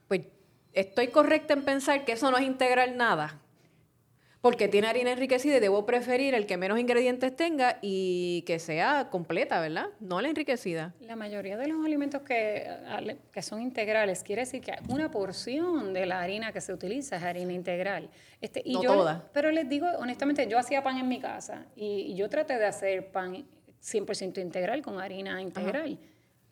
Pues 0.07 0.21
estoy 0.73 1.07
correcta 1.07 1.53
en 1.53 1.63
pensar 1.63 2.05
que 2.05 2.13
eso 2.13 2.29
no 2.29 2.37
es 2.37 2.45
integral 2.45 2.97
nada. 2.97 3.39
Porque 4.41 4.69
tiene 4.69 4.87
harina 4.87 5.11
enriquecida 5.11 5.57
y 5.57 5.59
debo 5.59 5.85
preferir 5.85 6.33
el 6.33 6.45
que 6.45 6.55
menos 6.55 6.79
ingredientes 6.79 7.35
tenga 7.35 7.77
y 7.81 8.43
que 8.47 8.57
sea 8.59 9.09
completa, 9.09 9.59
¿verdad? 9.59 9.87
No 9.99 10.21
la 10.21 10.29
enriquecida. 10.29 10.93
La 11.01 11.17
mayoría 11.17 11.57
de 11.57 11.67
los 11.67 11.85
alimentos 11.85 12.21
que, 12.21 12.65
que 13.33 13.41
son 13.41 13.61
integrales 13.61 14.23
quiere 14.23 14.43
decir 14.43 14.61
que 14.61 14.73
una 14.87 15.11
porción 15.11 15.93
de 15.93 16.05
la 16.05 16.21
harina 16.21 16.53
que 16.53 16.61
se 16.61 16.71
utiliza 16.71 17.17
es 17.17 17.23
harina 17.23 17.51
integral. 17.51 18.09
Este, 18.39 18.61
y 18.63 18.75
No 18.75 18.83
yo, 18.83 18.93
toda. 18.93 19.29
Pero 19.33 19.51
les 19.51 19.67
digo, 19.67 19.87
honestamente, 19.99 20.47
yo 20.47 20.57
hacía 20.57 20.81
pan 20.83 20.97
en 20.97 21.09
mi 21.09 21.19
casa 21.19 21.65
y, 21.75 22.11
y 22.11 22.15
yo 22.15 22.29
traté 22.29 22.57
de 22.57 22.65
hacer 22.65 23.11
pan 23.11 23.45
100% 23.81 24.41
integral 24.41 24.81
con 24.81 24.99
harina 24.99 25.41
integral. 25.41 25.97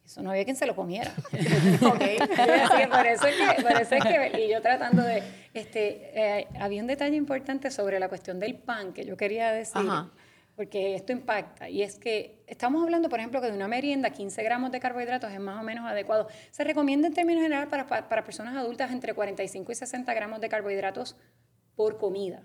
Eso 0.07 0.23
no 0.23 0.31
había 0.31 0.45
quien 0.45 0.55
se 0.55 0.65
lo 0.65 0.73
comiera. 0.73 1.11
Ok. 1.85 2.01
Así 2.01 2.77
que 2.81 2.87
por 2.87 3.05
eso 3.05 3.27
es 3.27 3.35
que, 3.35 3.61
por 3.61 3.71
eso 3.73 3.95
es 3.95 4.03
que- 4.03 4.41
y 4.41 4.49
yo 4.49 4.61
tratando 4.61 5.01
de, 5.03 5.21
este, 5.53 6.11
eh, 6.39 6.47
había 6.61 6.81
un 6.81 6.87
detalle 6.87 7.17
importante 7.17 7.69
sobre 7.71 7.99
la 7.99 8.07
cuestión 8.07 8.39
del 8.39 8.55
pan 8.55 8.93
que 8.93 9.03
yo 9.05 9.17
quería 9.17 9.51
decir, 9.51 9.75
Ajá. 9.75 10.09
porque 10.55 10.95
esto 10.95 11.11
impacta, 11.11 11.67
y 11.69 11.83
es 11.83 11.99
que 11.99 12.41
estamos 12.47 12.81
hablando, 12.83 13.09
por 13.09 13.19
ejemplo, 13.19 13.41
que 13.41 13.47
de 13.47 13.53
una 13.53 13.67
merienda, 13.67 14.09
15 14.11 14.41
gramos 14.43 14.71
de 14.71 14.79
carbohidratos 14.79 15.29
es 15.33 15.39
más 15.41 15.59
o 15.59 15.63
menos 15.63 15.85
adecuado. 15.85 16.29
Se 16.51 16.63
recomienda 16.63 17.07
en 17.09 17.13
términos 17.13 17.43
generales 17.43 17.69
para, 17.69 17.85
para, 17.87 18.07
para 18.07 18.23
personas 18.23 18.55
adultas 18.55 18.91
entre 18.91 19.13
45 19.13 19.73
y 19.73 19.75
60 19.75 20.13
gramos 20.13 20.39
de 20.39 20.47
carbohidratos 20.47 21.17
por 21.75 21.97
comida. 21.97 22.41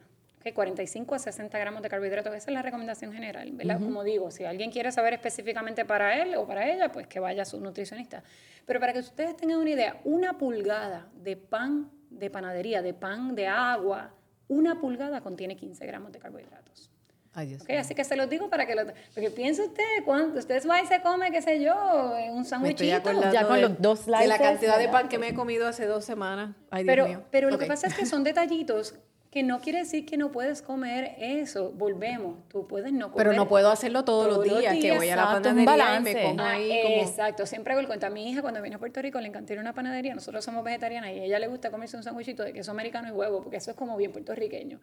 ¿Ok? 0.46 0.54
45 0.54 1.14
a 1.14 1.18
60 1.18 1.58
gramos 1.58 1.82
de 1.82 1.88
carbohidratos, 1.88 2.34
esa 2.34 2.50
es 2.50 2.54
la 2.54 2.62
recomendación 2.62 3.12
general, 3.12 3.50
¿verdad? 3.52 3.78
Como 3.78 4.02
digo, 4.04 4.30
si 4.30 4.44
alguien 4.44 4.70
quiere 4.70 4.90
saber 4.92 5.14
específicamente 5.14 5.84
para 5.84 6.20
él 6.22 6.34
o 6.36 6.46
para 6.46 6.68
ella, 6.70 6.90
pues 6.92 7.06
que 7.06 7.20
vaya 7.20 7.42
a 7.42 7.44
su 7.44 7.60
nutricionista. 7.60 8.22
Pero 8.66 8.80
para 8.80 8.92
que 8.92 8.98
ustedes 9.00 9.36
tengan 9.36 9.58
una 9.58 9.70
idea, 9.70 10.00
una 10.04 10.38
pulgada 10.38 11.08
de 11.14 11.36
pan 11.36 11.90
de 12.10 12.28
panadería, 12.30 12.82
de 12.82 12.92
pan 12.94 13.34
de 13.34 13.46
agua, 13.46 14.14
una 14.48 14.80
pulgada 14.80 15.20
contiene 15.22 15.56
15 15.56 15.86
gramos 15.86 16.12
de 16.12 16.18
carbohidratos. 16.18 16.90
Ay, 17.34 17.46
Dios 17.48 17.62
¿ok? 17.62 17.68
mío. 17.70 17.80
Así 17.80 17.94
que 17.94 18.04
se 18.04 18.14
los 18.16 18.28
digo 18.28 18.50
para 18.50 18.66
que 18.66 18.74
lo... 18.74 18.82
Porque 19.14 19.30
piense 19.30 19.62
usted, 19.62 20.04
cuando 20.04 20.38
usted 20.38 20.62
va 20.68 20.82
y 20.82 20.86
se 20.86 21.00
come, 21.00 21.30
qué 21.30 21.40
sé 21.40 21.62
yo, 21.62 22.12
un 22.32 22.44
sándwichito. 22.44 22.84
Ya 22.84 23.02
con 23.46 23.56
de- 23.56 23.62
los 23.62 23.80
dos 23.80 24.04
de 24.04 24.10
la 24.12 24.18
slices, 24.18 24.38
cantidad 24.42 24.78
de 24.78 24.88
pan 24.88 25.08
que 25.08 25.16
me 25.18 25.28
he 25.28 25.34
comido 25.34 25.66
hace 25.66 25.86
dos 25.86 26.04
semanas. 26.04 26.54
Ay, 26.70 26.84
Dios 26.84 26.92
Pero, 26.92 27.08
mío. 27.08 27.24
pero 27.30 27.48
lo 27.48 27.58
que 27.58 27.64
pasa 27.64 27.86
es 27.86 27.94
que 27.94 28.04
son 28.04 28.22
detallitos 28.22 28.94
que 29.32 29.42
no 29.42 29.60
quiere 29.62 29.78
decir 29.78 30.04
que 30.04 30.18
no 30.18 30.30
puedes 30.30 30.60
comer 30.60 31.14
eso. 31.18 31.72
Volvemos, 31.72 32.46
tú 32.48 32.66
puedes 32.68 32.92
no 32.92 33.10
comer. 33.10 33.26
Pero 33.28 33.32
no 33.36 33.48
puedo 33.48 33.70
hacerlo 33.70 34.04
todos, 34.04 34.28
los 34.28 34.44
días, 34.44 34.76
que 34.76 34.94
voy 34.94 35.08
a 35.08 35.16
la 35.16 35.24
panadería 35.24 35.52
y 35.52 35.54
me 35.54 35.64
balance. 35.64 36.22
como 36.22 36.42
Ah, 36.42 36.50
ahí 36.50 36.80
como... 36.82 36.94
Exacto, 36.96 37.46
siempre 37.46 37.72
hago 37.72 37.80
el 37.80 37.86
cuento. 37.86 38.04
A 38.06 38.10
mi 38.10 38.30
hija 38.30 38.42
cuando 38.42 38.60
vino 38.60 38.76
a 38.76 38.78
Puerto 38.78 39.00
Rico 39.00 39.18
le 39.22 39.28
encantó 39.28 39.54
ir 39.54 39.58
a 39.58 39.62
una 39.62 39.72
panadería, 39.72 40.14
nosotros 40.14 40.44
somos 40.44 40.62
vegetarianas 40.62 41.12
y 41.12 41.20
a 41.20 41.24
ella 41.24 41.38
le 41.38 41.48
gusta 41.48 41.70
comerse 41.70 41.96
un 41.96 42.02
sándwichito 42.02 42.42
de 42.42 42.52
queso 42.52 42.70
americano 42.72 43.08
y 43.08 43.12
huevo, 43.12 43.40
porque 43.40 43.56
eso 43.56 43.70
es 43.70 43.76
como 43.78 43.96
bien 43.96 44.12
puertorriqueño. 44.12 44.80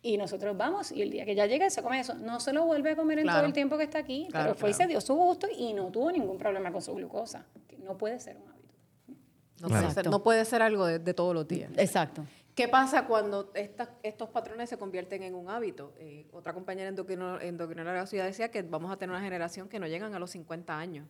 Y 0.00 0.16
nosotros 0.16 0.56
vamos 0.56 0.90
y 0.90 1.02
el 1.02 1.10
día 1.10 1.26
que 1.26 1.34
ya 1.34 1.44
llega 1.44 1.68
se 1.68 1.82
come 1.82 2.00
eso. 2.00 2.14
No 2.14 2.40
se 2.40 2.54
lo 2.54 2.64
vuelve 2.64 2.92
a 2.92 2.96
comer 2.96 3.18
en 3.18 3.24
Claro. 3.24 3.40
todo 3.40 3.46
el 3.46 3.52
tiempo 3.52 3.76
que 3.76 3.84
está 3.84 3.98
aquí, 3.98 4.26
Claro, 4.30 4.46
pero 4.46 4.58
fue 4.58 4.70
y 4.70 4.72
se 4.72 4.86
dio 4.86 5.02
su 5.02 5.14
gusto 5.14 5.48
y 5.54 5.74
no 5.74 5.88
tuvo 5.92 6.10
ningún 6.10 6.38
problema 6.38 6.72
con 6.72 6.80
su 6.80 6.94
glucosa. 6.94 7.44
que 7.68 7.76
No 7.76 7.98
puede 7.98 8.18
ser 8.18 8.38
un 8.38 8.48
hábito. 8.48 8.74
No, 9.60 9.68
puede 9.68 9.90
ser, 9.92 10.06
no 10.08 10.22
puede 10.22 10.44
ser 10.46 10.62
algo 10.62 10.86
de, 10.86 10.98
de 10.98 11.12
todos 11.14 11.34
los 11.34 11.46
días. 11.46 11.70
Exacto. 11.76 12.24
¿Qué 12.54 12.68
pasa 12.68 13.06
cuando 13.06 13.50
estas- 13.54 13.88
estos 14.02 14.28
patrones 14.28 14.68
se 14.68 14.76
convierten 14.76 15.22
en 15.22 15.34
un 15.34 15.48
hábito? 15.48 15.94
Eh, 15.98 16.26
otra 16.32 16.52
compañera 16.52 16.90
endocrino- 16.90 17.40
endocrinóloga 17.40 17.94
de 17.94 18.00
la 18.00 18.06
ciudad 18.06 18.26
decía 18.26 18.50
que 18.50 18.60
vamos 18.62 18.92
a 18.92 18.96
tener 18.98 19.14
una 19.14 19.24
generación 19.24 19.68
que 19.68 19.78
no 19.78 19.86
llegan 19.86 20.14
a 20.14 20.18
los 20.18 20.30
50 20.32 20.78
años. 20.78 21.08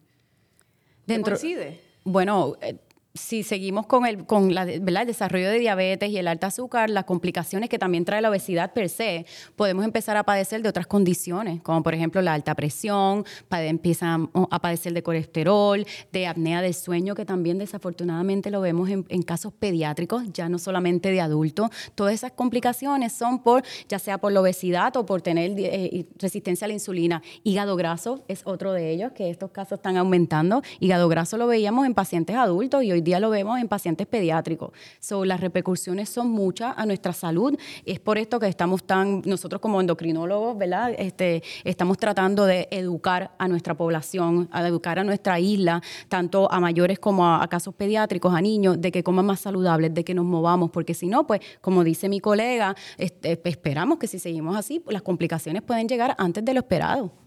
¿Te 1.07 1.15
Dentro- 1.15 1.33
coincide? 1.35 1.81
Bueno, 2.05 2.55
eh, 2.61 2.79
si 3.15 3.43
seguimos 3.43 3.87
con 3.87 4.07
el, 4.07 4.25
con 4.25 4.55
la, 4.55 4.63
el 4.63 5.07
desarrollo 5.07 5.51
de 5.51 5.59
diabetes 5.59 6.11
y 6.11 6.17
el 6.17 6.29
alto 6.29 6.47
azúcar, 6.47 6.89
las 6.89 7.05
complicaciones 7.05 7.69
que 7.69 7.79
también 7.79 8.05
trae 8.05 8.23
la 8.23 8.31
obesidad 8.31 8.73
per 8.73 8.89
se, 8.89 9.27
podemos 9.55 9.85
empezar 9.85 10.17
a 10.17 10.23
padecer 10.23 10.63
de 10.63 10.69
otras 10.69 10.87
condiciones, 10.87 11.61
como 11.63 11.83
por 11.83 11.95
ejemplo 11.95 12.23
la 12.23 12.33
alta 12.33 12.55
presión, 12.55 13.25
empiezan 13.51 14.31
a 14.51 14.59
padecer 14.61 14.95
de 14.95 15.03
colesterol, 15.03 15.85
de 16.11 16.27
apnea 16.27 16.63
del 16.63 16.75
sueño, 16.75 17.15
que 17.15 17.25
también 17.25 17.59
desafortunadamente 17.59 18.51
lo 18.51 18.61
vemos 18.61 18.89
en, 18.89 19.05
en 19.09 19.23
casos 19.23 19.53
pediátricos, 19.53 20.25
ya 20.33 20.49
no 20.49 20.59
solamente 20.59 21.11
de 21.11 21.21
adultos. 21.21 21.71
Todas 21.95 22.15
esas 22.15 22.33
complicaciones 22.33 23.13
son 23.13 23.43
por, 23.43 23.63
ya 23.89 23.99
sea 23.99 24.19
por 24.19 24.33
la 24.33 24.41
obesidad 24.41 24.97
o 24.97 25.05
por 25.05 25.21
tener 25.21 25.53
eh, 25.59 26.07
resistencia 26.19 26.65
a 26.65 26.69
la 26.69 26.75
insulina. 26.75 27.23
Hígado 27.45 27.77
graso 27.77 28.25
es 28.29 28.43
otro 28.45 28.73
de 28.73 28.91
ellos, 28.91 29.13
que 29.13 29.29
estos 29.29 29.51
casos 29.51 29.79
están 29.79 29.99
aumentando. 29.99 30.63
Hígado 30.81 31.09
graso 31.09 31.37
lo 31.37 31.47
veíamos 31.47 31.85
en 31.85 31.95
pacientes 31.95 32.37
adultos 32.37 32.83
y 32.83 32.93
hoy 32.93 33.02
día 33.05 33.21
lo 33.21 33.31
vemos 33.31 33.61
en 33.61 33.69
pacientes 33.69 34.07
pediátricos. 34.07 34.71
So, 35.01 35.25
las 35.25 35.41
repercusiones 35.41 36.09
son 36.09 36.31
muchas 36.31 36.75
a 36.77 36.87
nuestra 36.87 37.13
salud. 37.13 37.59
Es 37.85 38.01
por 38.01 38.19
esto 38.19 38.39
que 38.41 38.49
estamos 38.49 38.85
tan, 38.85 39.23
nosotros 39.25 39.61
como 39.61 39.81
endocrinólogos, 39.81 40.57
¿verdad? 40.59 40.95
Este, 40.99 41.43
estamos 41.65 41.99
tratando 41.99 42.45
de 42.45 42.69
educar 42.71 43.33
a 43.39 43.49
nuestra 43.49 43.75
población, 43.75 44.49
a 44.53 44.67
educar 44.67 44.99
a 44.99 45.05
nuestra 45.05 45.39
isla, 45.41 45.83
tanto 46.09 46.51
a 46.51 46.61
mayores 46.61 46.99
como 46.99 47.27
a, 47.27 47.47
casos 47.49 47.75
pediátricos, 47.75 48.35
a 48.35 48.41
niños, 48.41 48.81
de 48.81 48.93
que 48.93 49.03
coman 49.03 49.27
más 49.27 49.41
saludables, 49.41 49.93
de 49.95 50.05
que 50.05 50.15
nos 50.15 50.25
movamos, 50.25 50.71
porque 50.71 50.95
si 50.95 51.07
no, 51.07 51.27
pues, 51.27 51.41
como 51.61 51.85
dice 51.85 52.09
mi 52.09 52.21
colega, 52.21 52.75
este, 52.99 53.41
esperamos 53.45 53.99
que 53.99 54.07
si 54.07 54.19
seguimos 54.19 54.57
así, 54.57 54.81
pues, 54.81 54.93
las 54.93 55.03
complicaciones 55.03 55.63
pueden 55.63 55.89
llegar 55.89 56.15
antes 56.19 56.45
de 56.45 56.55
lo 56.55 56.61
esperado. 56.61 57.22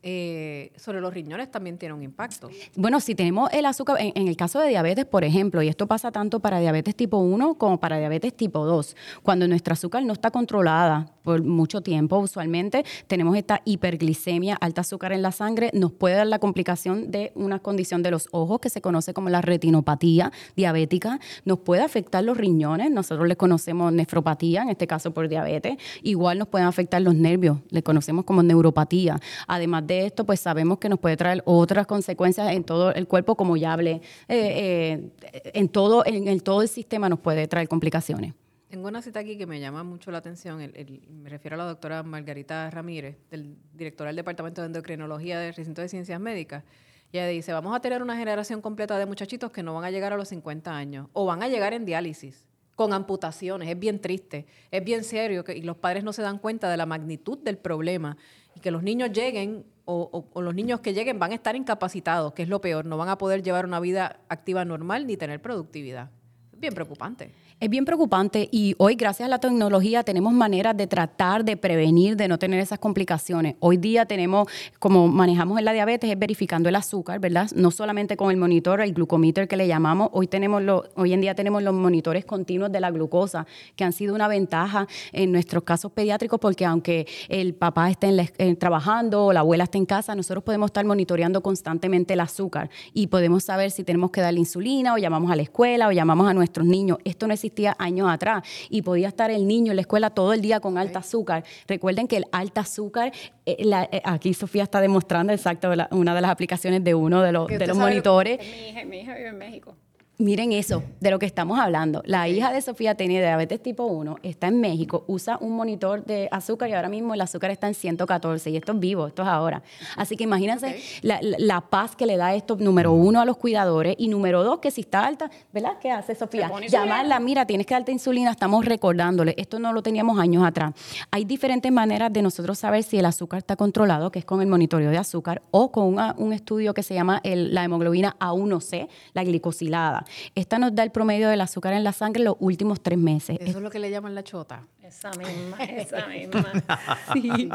Eh, 0.00 0.70
sobre 0.76 1.00
los 1.00 1.12
riñones 1.12 1.50
también 1.50 1.76
tiene 1.76 1.92
un 1.92 2.04
impacto. 2.04 2.48
Bueno, 2.76 3.00
si 3.00 3.16
tenemos 3.16 3.50
el 3.52 3.66
azúcar, 3.66 3.96
en, 3.98 4.28
el 4.28 4.36
caso 4.36 4.60
de 4.60 4.68
diabetes, 4.68 5.04
por 5.04 5.24
ejemplo, 5.24 5.60
y 5.60 5.68
esto 5.68 5.88
pasa 5.88 6.12
tanto 6.12 6.38
para 6.38 6.60
diabetes 6.60 6.94
tipo 6.94 7.16
1 7.16 7.54
como 7.54 7.80
para 7.80 7.98
diabetes 7.98 8.32
tipo 8.34 8.64
2, 8.64 8.94
cuando 9.24 9.48
nuestra 9.48 9.72
azúcar 9.72 10.04
no 10.04 10.12
está 10.12 10.30
controlada 10.30 11.12
por 11.24 11.42
mucho 11.42 11.80
tiempo, 11.80 12.16
usualmente 12.18 12.84
tenemos 13.08 13.36
esta 13.36 13.60
hiperglicemia, 13.64 14.54
alta 14.60 14.82
azúcar 14.82 15.12
en 15.12 15.20
la 15.20 15.32
sangre, 15.32 15.70
nos 15.74 15.90
puede 15.90 16.14
dar 16.14 16.28
la 16.28 16.38
complicación 16.38 17.10
de 17.10 17.32
una 17.34 17.58
condición 17.58 18.04
de 18.04 18.12
los 18.12 18.28
ojos 18.30 18.60
que 18.60 18.70
se 18.70 18.80
conoce 18.80 19.12
como 19.12 19.30
la 19.30 19.40
retinopatía 19.40 20.30
diabética, 20.54 21.18
nos 21.44 21.58
puede 21.58 21.82
afectar 21.82 22.22
los 22.22 22.36
riñones, 22.36 22.92
nosotros 22.92 23.26
le 23.26 23.36
conocemos 23.36 23.92
nefropatía, 23.92 24.62
en 24.62 24.68
este 24.68 24.86
caso 24.86 25.12
por 25.12 25.28
diabetes, 25.28 25.76
igual 26.04 26.38
nos 26.38 26.46
pueden 26.46 26.68
afectar 26.68 27.02
los 27.02 27.16
nervios, 27.16 27.58
le 27.70 27.82
conocemos 27.82 28.24
como 28.24 28.44
neuropatía. 28.44 29.18
Además 29.48 29.87
de 29.88 30.06
esto, 30.06 30.24
pues 30.24 30.38
sabemos 30.38 30.78
que 30.78 30.88
nos 30.88 31.00
puede 31.00 31.16
traer 31.16 31.42
otras 31.46 31.86
consecuencias 31.88 32.52
en 32.52 32.62
todo 32.62 32.92
el 32.94 33.08
cuerpo, 33.08 33.34
como 33.34 33.56
ya 33.56 33.72
hablé, 33.72 34.00
eh, 34.28 35.10
eh, 35.22 35.50
en, 35.54 35.68
todo, 35.68 36.06
en 36.06 36.28
el, 36.28 36.42
todo 36.44 36.62
el 36.62 36.68
sistema 36.68 37.08
nos 37.08 37.18
puede 37.18 37.48
traer 37.48 37.66
complicaciones. 37.68 38.34
Tengo 38.68 38.86
una 38.88 39.00
cita 39.00 39.20
aquí 39.20 39.38
que 39.38 39.46
me 39.46 39.58
llama 39.60 39.82
mucho 39.82 40.10
la 40.10 40.18
atención. 40.18 40.60
El- 40.60 41.00
me 41.10 41.30
refiero 41.30 41.54
a 41.54 41.58
la 41.58 41.64
doctora 41.64 42.02
Margarita 42.02 42.70
Ramírez, 42.70 43.16
del 43.30 43.56
directora 43.72 44.08
del 44.10 44.16
Departamento 44.16 44.60
de 44.60 44.66
Endocrinología 44.66 45.40
del 45.40 45.54
Recinto 45.54 45.80
de 45.80 45.88
Ciencias 45.88 46.20
Médicas. 46.20 46.64
Y 47.10 47.16
ella 47.16 47.26
dice, 47.28 47.54
vamos 47.54 47.74
a 47.74 47.80
tener 47.80 48.02
una 48.02 48.14
generación 48.18 48.60
completa 48.60 48.98
de 48.98 49.06
muchachitos 49.06 49.50
que 49.50 49.62
no 49.62 49.72
van 49.72 49.84
a 49.84 49.90
llegar 49.90 50.12
a 50.12 50.16
los 50.18 50.28
50 50.28 50.76
años 50.76 51.08
o 51.14 51.24
van 51.24 51.42
a 51.42 51.48
llegar 51.48 51.72
en 51.72 51.86
diálisis, 51.86 52.46
con 52.74 52.92
amputaciones. 52.92 53.70
Es 53.70 53.78
bien 53.78 53.98
triste, 54.02 54.44
es 54.70 54.84
bien 54.84 55.02
serio 55.02 55.42
que, 55.44 55.56
y 55.56 55.62
los 55.62 55.78
padres 55.78 56.04
no 56.04 56.12
se 56.12 56.20
dan 56.20 56.38
cuenta 56.38 56.68
de 56.70 56.76
la 56.76 56.84
magnitud 56.84 57.38
del 57.38 57.56
problema 57.56 58.18
y 58.54 58.60
que 58.60 58.70
los 58.70 58.82
niños 58.82 59.10
lleguen 59.12 59.64
o, 59.90 60.42
los 60.42 60.54
niños 60.54 60.80
que 60.80 60.92
lleguen 60.92 61.18
van 61.18 61.32
a 61.32 61.34
estar 61.34 61.56
incapacitados, 61.56 62.34
que 62.34 62.42
es 62.42 62.48
lo 62.48 62.60
peor, 62.60 62.84
no 62.84 62.98
van 62.98 63.08
a 63.08 63.16
poder 63.16 63.42
llevar 63.42 63.64
una 63.64 63.80
vida 63.80 64.20
activa 64.28 64.64
normal 64.64 65.06
ni 65.06 65.16
tener 65.16 65.40
productividad. 65.40 66.10
Bien 66.52 66.74
preocupante. 66.74 67.32
Es 67.60 67.68
bien 67.68 67.84
preocupante 67.84 68.48
y 68.52 68.76
hoy 68.78 68.94
gracias 68.94 69.26
a 69.26 69.28
la 69.30 69.40
tecnología 69.40 70.04
tenemos 70.04 70.32
maneras 70.32 70.76
de 70.76 70.86
tratar 70.86 71.44
de 71.44 71.56
prevenir, 71.56 72.16
de 72.16 72.28
no 72.28 72.38
tener 72.38 72.60
esas 72.60 72.78
complicaciones. 72.78 73.56
Hoy 73.58 73.78
día 73.78 74.06
tenemos, 74.06 74.46
como 74.78 75.08
manejamos 75.08 75.58
en 75.58 75.64
la 75.64 75.72
diabetes, 75.72 76.08
es 76.08 76.16
verificando 76.16 76.68
el 76.68 76.76
azúcar, 76.76 77.18
¿verdad? 77.18 77.50
No 77.56 77.72
solamente 77.72 78.16
con 78.16 78.30
el 78.30 78.36
monitor, 78.36 78.80
el 78.80 78.92
glucometer 78.94 79.48
que 79.48 79.56
le 79.56 79.66
llamamos, 79.66 80.08
hoy, 80.12 80.28
tenemos 80.28 80.62
lo- 80.62 80.84
hoy 80.94 81.12
en 81.12 81.20
día 81.20 81.34
tenemos 81.34 81.60
los 81.64 81.74
monitores 81.74 82.24
continuos 82.24 82.70
de 82.70 82.78
la 82.78 82.92
glucosa, 82.92 83.44
que 83.74 83.82
han 83.82 83.92
sido 83.92 84.14
una 84.14 84.28
ventaja 84.28 84.86
en 85.10 85.32
nuestros 85.32 85.64
casos 85.64 85.90
pediátricos 85.90 86.38
porque 86.38 86.64
aunque 86.64 87.08
el 87.28 87.54
papá 87.54 87.90
esté 87.90 88.06
en 88.06 88.18
la 88.18 88.26
eh, 88.38 88.54
trabajando 88.54 89.24
o 89.26 89.32
la 89.32 89.40
abuela 89.40 89.64
esté 89.64 89.78
en 89.78 89.86
casa, 89.86 90.14
nosotros 90.14 90.44
podemos 90.44 90.68
estar 90.68 90.84
monitoreando 90.84 91.40
constantemente 91.42 92.14
el 92.14 92.20
azúcar 92.20 92.70
y 92.94 93.08
podemos 93.08 93.42
saber 93.42 93.72
si 93.72 93.82
tenemos 93.82 94.12
que 94.12 94.20
darle 94.20 94.38
insulina 94.38 94.94
o 94.94 94.98
llamamos 94.98 95.32
a 95.32 95.34
la 95.34 95.42
escuela 95.42 95.88
o 95.88 95.90
llamamos 95.90 96.28
a 96.28 96.34
nuestros 96.34 96.64
niños. 96.64 96.98
Esto 97.04 97.26
no 97.26 97.34
existía 97.48 97.74
años 97.78 98.08
atrás 98.10 98.42
y 98.68 98.82
podía 98.82 99.08
estar 99.08 99.30
el 99.30 99.46
niño 99.46 99.72
en 99.72 99.76
la 99.76 99.82
escuela 99.82 100.10
todo 100.10 100.32
el 100.32 100.40
día 100.40 100.60
con 100.60 100.76
alta 100.78 101.00
azúcar. 101.00 101.44
Recuerden 101.66 102.06
que 102.06 102.18
el 102.18 102.24
alta 102.32 102.60
azúcar, 102.60 103.12
eh, 103.46 103.56
la- 103.64 103.88
eh, 103.90 104.00
aquí 104.04 104.34
Sofía 104.34 104.62
está 104.62 104.80
demostrando 104.80 105.32
exacto 105.32 105.74
la- 105.74 105.88
una 105.90 106.14
de 106.14 106.20
las 106.20 106.30
aplicaciones 106.30 106.84
de 106.84 106.94
uno 106.94 107.22
de 107.22 107.32
los, 107.32 107.48
de 107.48 107.66
los 107.66 107.76
monitores. 107.76 108.38
Mi 108.38 108.68
hija, 108.68 108.84
mi 108.84 108.98
hija 109.00 109.14
vive 109.14 109.28
en 109.28 109.38
México. 109.38 109.74
Miren 110.20 110.50
eso, 110.50 110.82
de 110.98 111.12
lo 111.12 111.20
que 111.20 111.26
estamos 111.26 111.60
hablando. 111.60 112.02
La 112.04 112.28
hija 112.28 112.52
de 112.52 112.60
Sofía 112.60 112.96
tenía 112.96 113.20
diabetes 113.20 113.62
tipo 113.62 113.84
1, 113.84 114.16
está 114.24 114.48
en 114.48 114.60
México, 114.60 115.04
usa 115.06 115.38
un 115.40 115.54
monitor 115.54 116.04
de 116.04 116.28
azúcar 116.32 116.68
y 116.68 116.72
ahora 116.72 116.88
mismo 116.88 117.14
el 117.14 117.20
azúcar 117.20 117.52
está 117.52 117.68
en 117.68 117.74
114 117.74 118.50
y 118.50 118.56
esto 118.56 118.72
es 118.72 118.80
vivo, 118.80 119.06
esto 119.06 119.22
es 119.22 119.28
ahora. 119.28 119.62
Así 119.96 120.16
que 120.16 120.24
imagínense 120.24 120.82
la, 121.02 121.20
la- 121.22 121.36
la 121.38 121.60
paz 121.60 121.94
que 121.94 122.04
le 122.04 122.16
da 122.16 122.34
esto, 122.34 122.56
número 122.56 122.90
uno, 122.92 123.20
a 123.20 123.24
los 123.24 123.36
cuidadores 123.36 123.94
y 123.96 124.08
número 124.08 124.42
dos, 124.42 124.58
que 124.58 124.72
si 124.72 124.80
está 124.80 125.06
alta, 125.06 125.30
¿verdad? 125.52 125.74
¿Qué 125.80 125.92
hace 125.92 126.16
Sofía? 126.16 126.48
Llamarla, 126.80 127.20
mira, 127.20 127.46
tienes 127.46 127.64
que 127.64 127.74
darte 127.74 127.92
insulina, 127.92 128.32
estamos 128.32 128.64
recordándole. 128.64 129.36
Esto 129.38 129.60
no 129.60 129.72
lo 129.72 129.84
teníamos 129.84 130.18
años 130.18 130.44
atrás. 130.44 130.72
Hay 131.12 131.26
diferentes 131.26 131.70
maneras 131.70 132.12
de 132.12 132.22
nosotros 132.22 132.58
saber 132.58 132.82
si 132.82 132.98
el 132.98 133.04
azúcar 133.06 133.38
está 133.38 133.54
controlado, 133.54 134.10
que 134.10 134.18
es 134.18 134.24
con 134.24 134.40
el 134.42 134.48
monitoreo 134.48 134.90
de 134.90 134.98
azúcar, 134.98 135.42
o 135.52 135.70
con 135.70 135.84
una- 135.84 136.16
un 136.18 136.32
estudio 136.32 136.74
que 136.74 136.82
se 136.82 136.94
llama 136.94 137.20
el- 137.22 137.54
la 137.54 137.62
hemoglobina 137.62 138.16
A1C, 138.18 138.88
la 139.14 139.22
glicosilada. 139.22 140.04
Esta 140.34 140.58
nos 140.58 140.74
da 140.74 140.82
el 140.82 140.90
promedio 140.90 141.28
del 141.28 141.40
azúcar 141.40 141.72
en 141.74 141.84
la 141.84 141.92
sangre 141.92 142.22
los 142.22 142.36
últimos 142.40 142.80
tres 142.80 142.98
meses. 142.98 143.38
Eso 143.40 143.58
es 143.58 143.62
lo 143.62 143.70
que 143.70 143.78
le 143.78 143.90
llaman 143.90 144.14
la 144.14 144.22
chota. 144.22 144.66
Esa 144.82 145.10
misma, 145.10 145.64
esa 145.64 146.06
misma. 146.06 146.52
Sí, 147.12 147.48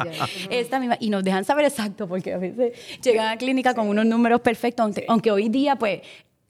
esta 0.49 0.80
misma. 0.80 0.97
Y 0.99 1.10
nos 1.10 1.24
dejan 1.24 1.45
saber 1.45 1.66
exacto, 1.66 2.08
porque 2.08 2.34
a 2.34 2.38
veces 2.38 2.74
llegan 3.01 3.28
a 3.28 3.38
clínica 3.38 3.74
con 3.74 3.88
unos 3.88 4.06
números 4.06 4.41
perfectos, 4.41 4.84
aunque, 4.84 5.06
aunque 5.08 5.32
hoy 5.32 5.49
día, 5.49 5.76
pues, 5.76 6.01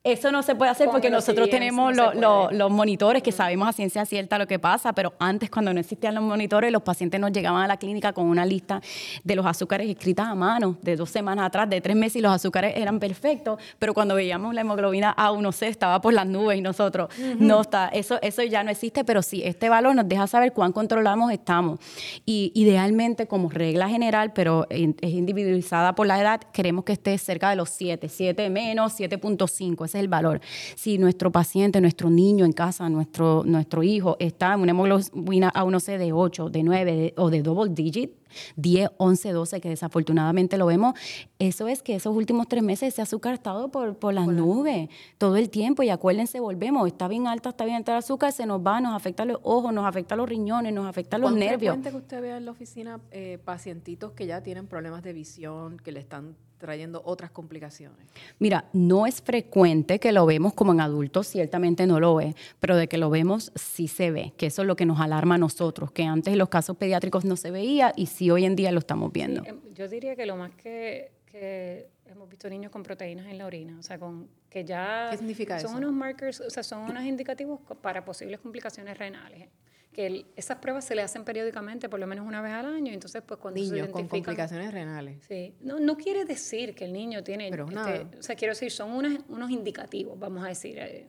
eso 0.04 0.34
no 0.34 0.43
se 0.43 0.54
puede 0.56 0.70
hacer 0.70 0.89
porque 0.89 1.10
nosotros 1.10 1.49
tenemos 1.49 1.95
no 1.95 2.49
los 2.51 2.72
monitores 2.72 3.24
que 3.24 3.32
sabemos 3.32 3.70
a 3.70 3.72
ciencia 3.72 4.06
cierta 4.06 4.38
lo 4.38 4.47
que 4.47 4.60
pasa, 4.60 4.91
pero 4.91 5.14
antes 5.18 5.49
cuando 5.49 5.74
no 5.74 5.80
existían 5.80 6.16
los 6.16 6.24
monitores, 6.24 6.72
los 6.74 6.82
pacientes 6.82 7.22
nos 7.22 7.32
llegaban 7.32 7.64
a 7.64 7.68
la 7.68 7.78
clínica 7.78 8.12
con 8.12 8.26
una 8.26 8.45
lista 8.45 8.82
de 9.24 9.36
los 9.36 9.45
azúcares 9.45 9.89
escritas 9.89 10.28
a 10.28 10.36
mano 10.36 10.78
de 10.82 10.97
dos 10.97 11.10
semanas 11.10 11.45
atrás, 11.45 11.70
de 11.70 11.80
tres 11.80 11.95
meses, 11.95 12.18
y 12.18 12.22
los 12.22 12.34
azúcares 12.34 12.74
eran 12.76 12.99
perfectos, 12.99 13.60
pero 13.80 13.93
cuando 13.93 14.16
veíamos 14.16 14.54
la 14.54 14.62
hemoglobina 14.62 15.16
A1C 15.16 15.68
estaba 15.68 16.01
por 16.01 16.14
las 16.14 16.28
nubes 16.28 16.58
y 16.58 16.62
nosotros, 16.62 17.10
no 17.38 17.62
está, 17.62 17.88
eso, 17.88 18.20
eso 18.22 18.43
ya 18.43 18.64
no 18.64 18.72
existe, 18.72 19.06
pero 19.06 19.22
sí, 19.22 19.41
este 19.45 19.70
valor 19.70 19.95
nos 19.95 20.10
deja 20.10 20.28
saber 20.28 20.51
cuán 20.51 20.74
controlamos 20.74 21.32
estamos. 21.32 21.80
Y 22.26 22.51
idealmente, 22.56 23.28
como 23.28 23.49
regla 23.49 23.88
general, 23.88 24.34
pero 24.34 24.68
es 24.70 24.93
individualizada 25.01 25.95
por 25.95 26.08
la 26.08 26.20
edad, 26.20 26.41
queremos 26.51 26.84
que 26.84 26.91
esté 26.93 27.18
cerca 27.18 27.49
de 27.49 27.56
los 27.56 27.70
7, 27.70 28.10
7 28.10 28.49
menos, 28.49 28.99
7.5, 28.99 29.93
ese 29.94 30.00
es 30.00 30.04
el 30.04 30.08
valor. 30.10 30.41
Si 30.76 30.98
nuestro 30.98 31.32
paciente, 31.32 31.80
nuestro 31.82 32.10
niño 32.10 32.46
en 32.46 32.52
casa, 32.54 32.89
nuestro, 32.89 33.44
nuestro 33.46 33.84
hijo 33.84 34.16
está 34.20 34.54
en 34.54 34.62
una 34.62 34.72
hemoglobina 34.72 35.52
A1C 35.54 35.98
de 35.98 36.12
8, 36.14 36.50
de 36.50 36.64
9 36.64 36.96
de- 36.96 37.14
o 37.18 37.30
de 37.30 37.41
double 37.44 37.72
digit, 37.74 38.12
10, 38.56 38.89
11, 38.98 39.32
12, 39.32 39.62
que 39.62 39.70
desafortunadamente 39.70 40.58
lo 40.58 40.66
vemos, 40.66 40.96
eso 41.38 41.68
es 41.68 41.84
que 41.84 41.94
esos 41.94 42.16
últimos 42.16 42.48
tres 42.48 42.64
meses 42.64 42.88
ese 42.91 43.04
azúcar 43.04 43.34
ha 43.34 43.36
estado 43.36 43.70
por, 43.70 43.96
por 43.98 44.12
las 44.16 44.28
nubes 44.28 44.89
todo 45.20 45.36
el 45.38 45.52
tiempo 45.52 45.84
y 45.84 45.89
acuérdense, 45.91 46.39
volvemos, 46.39 46.88
está 46.88 47.08
bien 47.08 47.28
alta, 47.28 47.50
está 47.50 47.64
bien 47.66 47.78
alta 47.78 47.91
el 47.91 48.00
azúcar, 48.00 48.32
se 48.32 48.48
nos 48.48 48.60
va, 48.60 48.82
nos 48.82 48.96
afecta 48.96 49.24
los 49.26 49.38
ojos, 49.44 49.72
nos 49.72 49.86
afecta 49.86 50.16
los 50.16 50.28
riñones, 50.28 50.74
nos 50.74 50.88
afecta 50.88 51.20
los 51.20 51.30
¿Cuán 51.30 51.39
nervios. 51.39 51.76
frecuente 51.76 51.91
que 51.91 51.98
usted 51.98 52.22
vea 52.24 52.38
en 52.38 52.46
la 52.46 52.52
oficina 52.52 53.00
eh, 53.12 53.38
pacientitos 53.46 54.14
que 54.14 54.26
ya 54.26 54.41
tienen 54.41 54.66
problemas 54.66 55.04
de 55.04 55.14
visión, 55.14 55.78
que 55.78 55.91
le 55.91 56.00
están 56.00 56.36
trayendo 56.64 57.01
otras 57.05 57.30
complicaciones? 57.30 58.07
Mira, 58.39 58.64
no 58.72 59.05
es 59.05 59.22
frecuente 59.22 59.99
que 59.99 60.14
lo 60.14 60.26
vemos 60.26 60.53
como 60.53 60.72
en 60.72 60.80
adultos, 60.80 61.28
ciertamente 61.28 61.86
no 61.86 61.99
lo 61.99 62.22
es, 62.22 62.36
pero 62.61 62.78
de 62.78 62.88
que 62.88 62.97
lo 62.97 63.09
vemos 63.09 63.51
sí 63.55 63.89
se 63.89 64.11
ve, 64.11 64.34
que 64.38 64.45
eso 64.45 64.61
es 64.61 64.68
lo 64.68 64.78
que 64.78 64.86
nos 64.86 65.01
alarma 65.01 65.36
a 65.36 65.38
nosotros, 65.38 65.91
que 65.91 66.03
antes 66.03 66.32
en 66.32 66.39
los 66.39 66.47
casos 66.47 66.78
pediátricos 66.78 67.26
no 67.26 67.36
se 67.36 67.51
veía 67.51 67.91
y 67.97 68.05
sí 68.05 68.32
hoy 68.32 68.45
en 68.45 68.55
día 68.55 68.72
lo 68.72 68.80
estamos 68.80 69.11
viendo. 69.11 69.43
Em, 69.45 69.59
Yo 69.76 69.89
diría 69.89 70.16
que 70.16 70.26
lo 70.26 70.38
más 70.38 70.51
que, 70.55 71.11
que 71.26 71.89
hemos 72.05 72.30
visto 72.30 72.49
niños 72.49 72.72
con 72.72 72.82
proteínas 72.82 73.28
en 73.28 73.38
la 73.38 73.45
orina, 73.45 73.78
o 73.78 73.84
sea, 73.84 73.99
con 73.99 74.30
que 74.49 74.64
ya 74.64 75.07
¿Qué 75.11 75.18
significa 75.18 75.59
son 75.59 75.72
eso? 75.72 75.78
unos 75.80 75.91
markers, 75.93 76.39
o 76.39 76.49
sea, 76.49 76.64
son 76.64 76.84
unos 76.89 77.03
indicativos 77.03 77.59
para 77.82 78.05
posibles 78.05 78.39
complicaciones 78.39 78.97
renales. 78.97 79.49
Que 79.94 80.08
el- 80.08 80.26
esas 80.36 80.58
pruebas 80.58 80.84
se 80.86 80.96
le 80.96 81.02
hacen 81.04 81.24
periódicamente, 81.24 81.88
por 81.88 82.00
lo 82.00 82.08
menos 82.08 82.26
una 82.28 82.41
vez 82.41 82.52
al 82.52 82.66
año, 82.66 82.91
y 82.91 82.96
entonces 82.96 83.22
pues 83.26 83.39
cuando 83.39 83.64
se 83.64 83.72
Niños 83.72 83.89
con 83.89 84.08
complicaciones 84.08 84.74
renales. 84.74 85.24
Sí, 85.28 85.54
no, 85.62 85.80
no 85.80 85.96
quiere 85.98 86.26
decir 86.26 86.74
que 86.76 86.86
el 86.86 86.94
niño 86.94 87.24
tiene, 87.24 87.50
Pero 87.52 87.66
es 87.70 87.76
este, 87.78 88.18
o 88.18 88.24
sea, 88.24 88.36
quiero 88.36 88.54
decir, 88.54 88.72
son 88.72 88.91
unas- 88.91 89.20
unos 89.30 89.52
indicativos, 89.52 90.18
vamos 90.20 90.44
a 90.44 90.48
decir. 90.50 90.78
eh, 90.80 91.08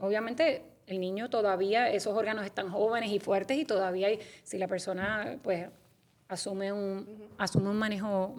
obviamente 0.00 0.62
el 0.86 1.00
niño 1.00 1.30
todavía, 1.30 1.88
esos 1.90 2.14
órganos 2.14 2.44
están 2.44 2.68
jóvenes 2.70 3.10
y 3.10 3.18
fuertes 3.18 3.56
y 3.58 3.64
todavía 3.64 4.08
hay, 4.08 4.18
si 4.42 4.58
la 4.58 4.68
persona 4.68 5.38
pues 5.42 5.66
asume 6.28 6.72
un, 6.72 7.28
asume 7.38 7.70
un 7.70 7.76
manejo 7.76 8.34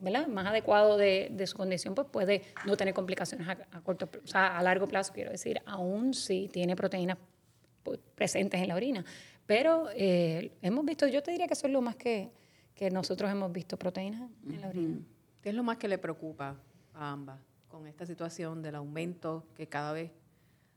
¿verdad? 0.00 0.26
más 0.26 0.46
adecuado 0.46 0.96
de, 0.98 1.28
de 1.30 1.46
su 1.46 1.56
condición, 1.56 1.94
pues 1.94 2.06
puede 2.10 2.42
no 2.66 2.76
tener 2.76 2.92
complicaciones 2.94 3.48
a, 3.48 3.56
a 3.70 3.80
corto, 3.80 4.08
o 4.22 4.26
sea, 4.26 4.58
a 4.58 4.62
largo 4.62 4.86
plazo, 4.86 5.12
quiero 5.14 5.30
decir, 5.30 5.60
aún 5.66 6.12
si 6.14 6.48
tiene 6.48 6.74
proteínas 6.76 7.16
presentes 8.14 8.60
en 8.60 8.68
la 8.68 8.74
orina. 8.74 9.04
Pero 9.46 9.88
eh, 9.94 10.52
hemos 10.60 10.84
visto, 10.84 11.06
yo 11.06 11.22
te 11.22 11.30
diría 11.30 11.46
que 11.46 11.54
eso 11.54 11.66
es 11.66 11.72
lo 11.72 11.80
más 11.80 11.96
que, 11.96 12.30
que 12.74 12.90
nosotros 12.90 13.30
hemos 13.30 13.50
visto, 13.50 13.78
proteínas 13.78 14.30
en 14.46 14.60
la 14.60 14.68
orina. 14.68 14.98
¿Qué 15.40 15.48
es 15.48 15.54
lo 15.54 15.62
más 15.62 15.78
que 15.78 15.88
le 15.88 15.96
preocupa 15.98 16.56
a 16.94 17.10
ambas 17.10 17.40
con 17.68 17.86
esta 17.86 18.04
situación 18.04 18.62
del 18.62 18.74
aumento 18.74 19.46
que 19.56 19.66
cada 19.66 19.92
vez, 19.92 20.10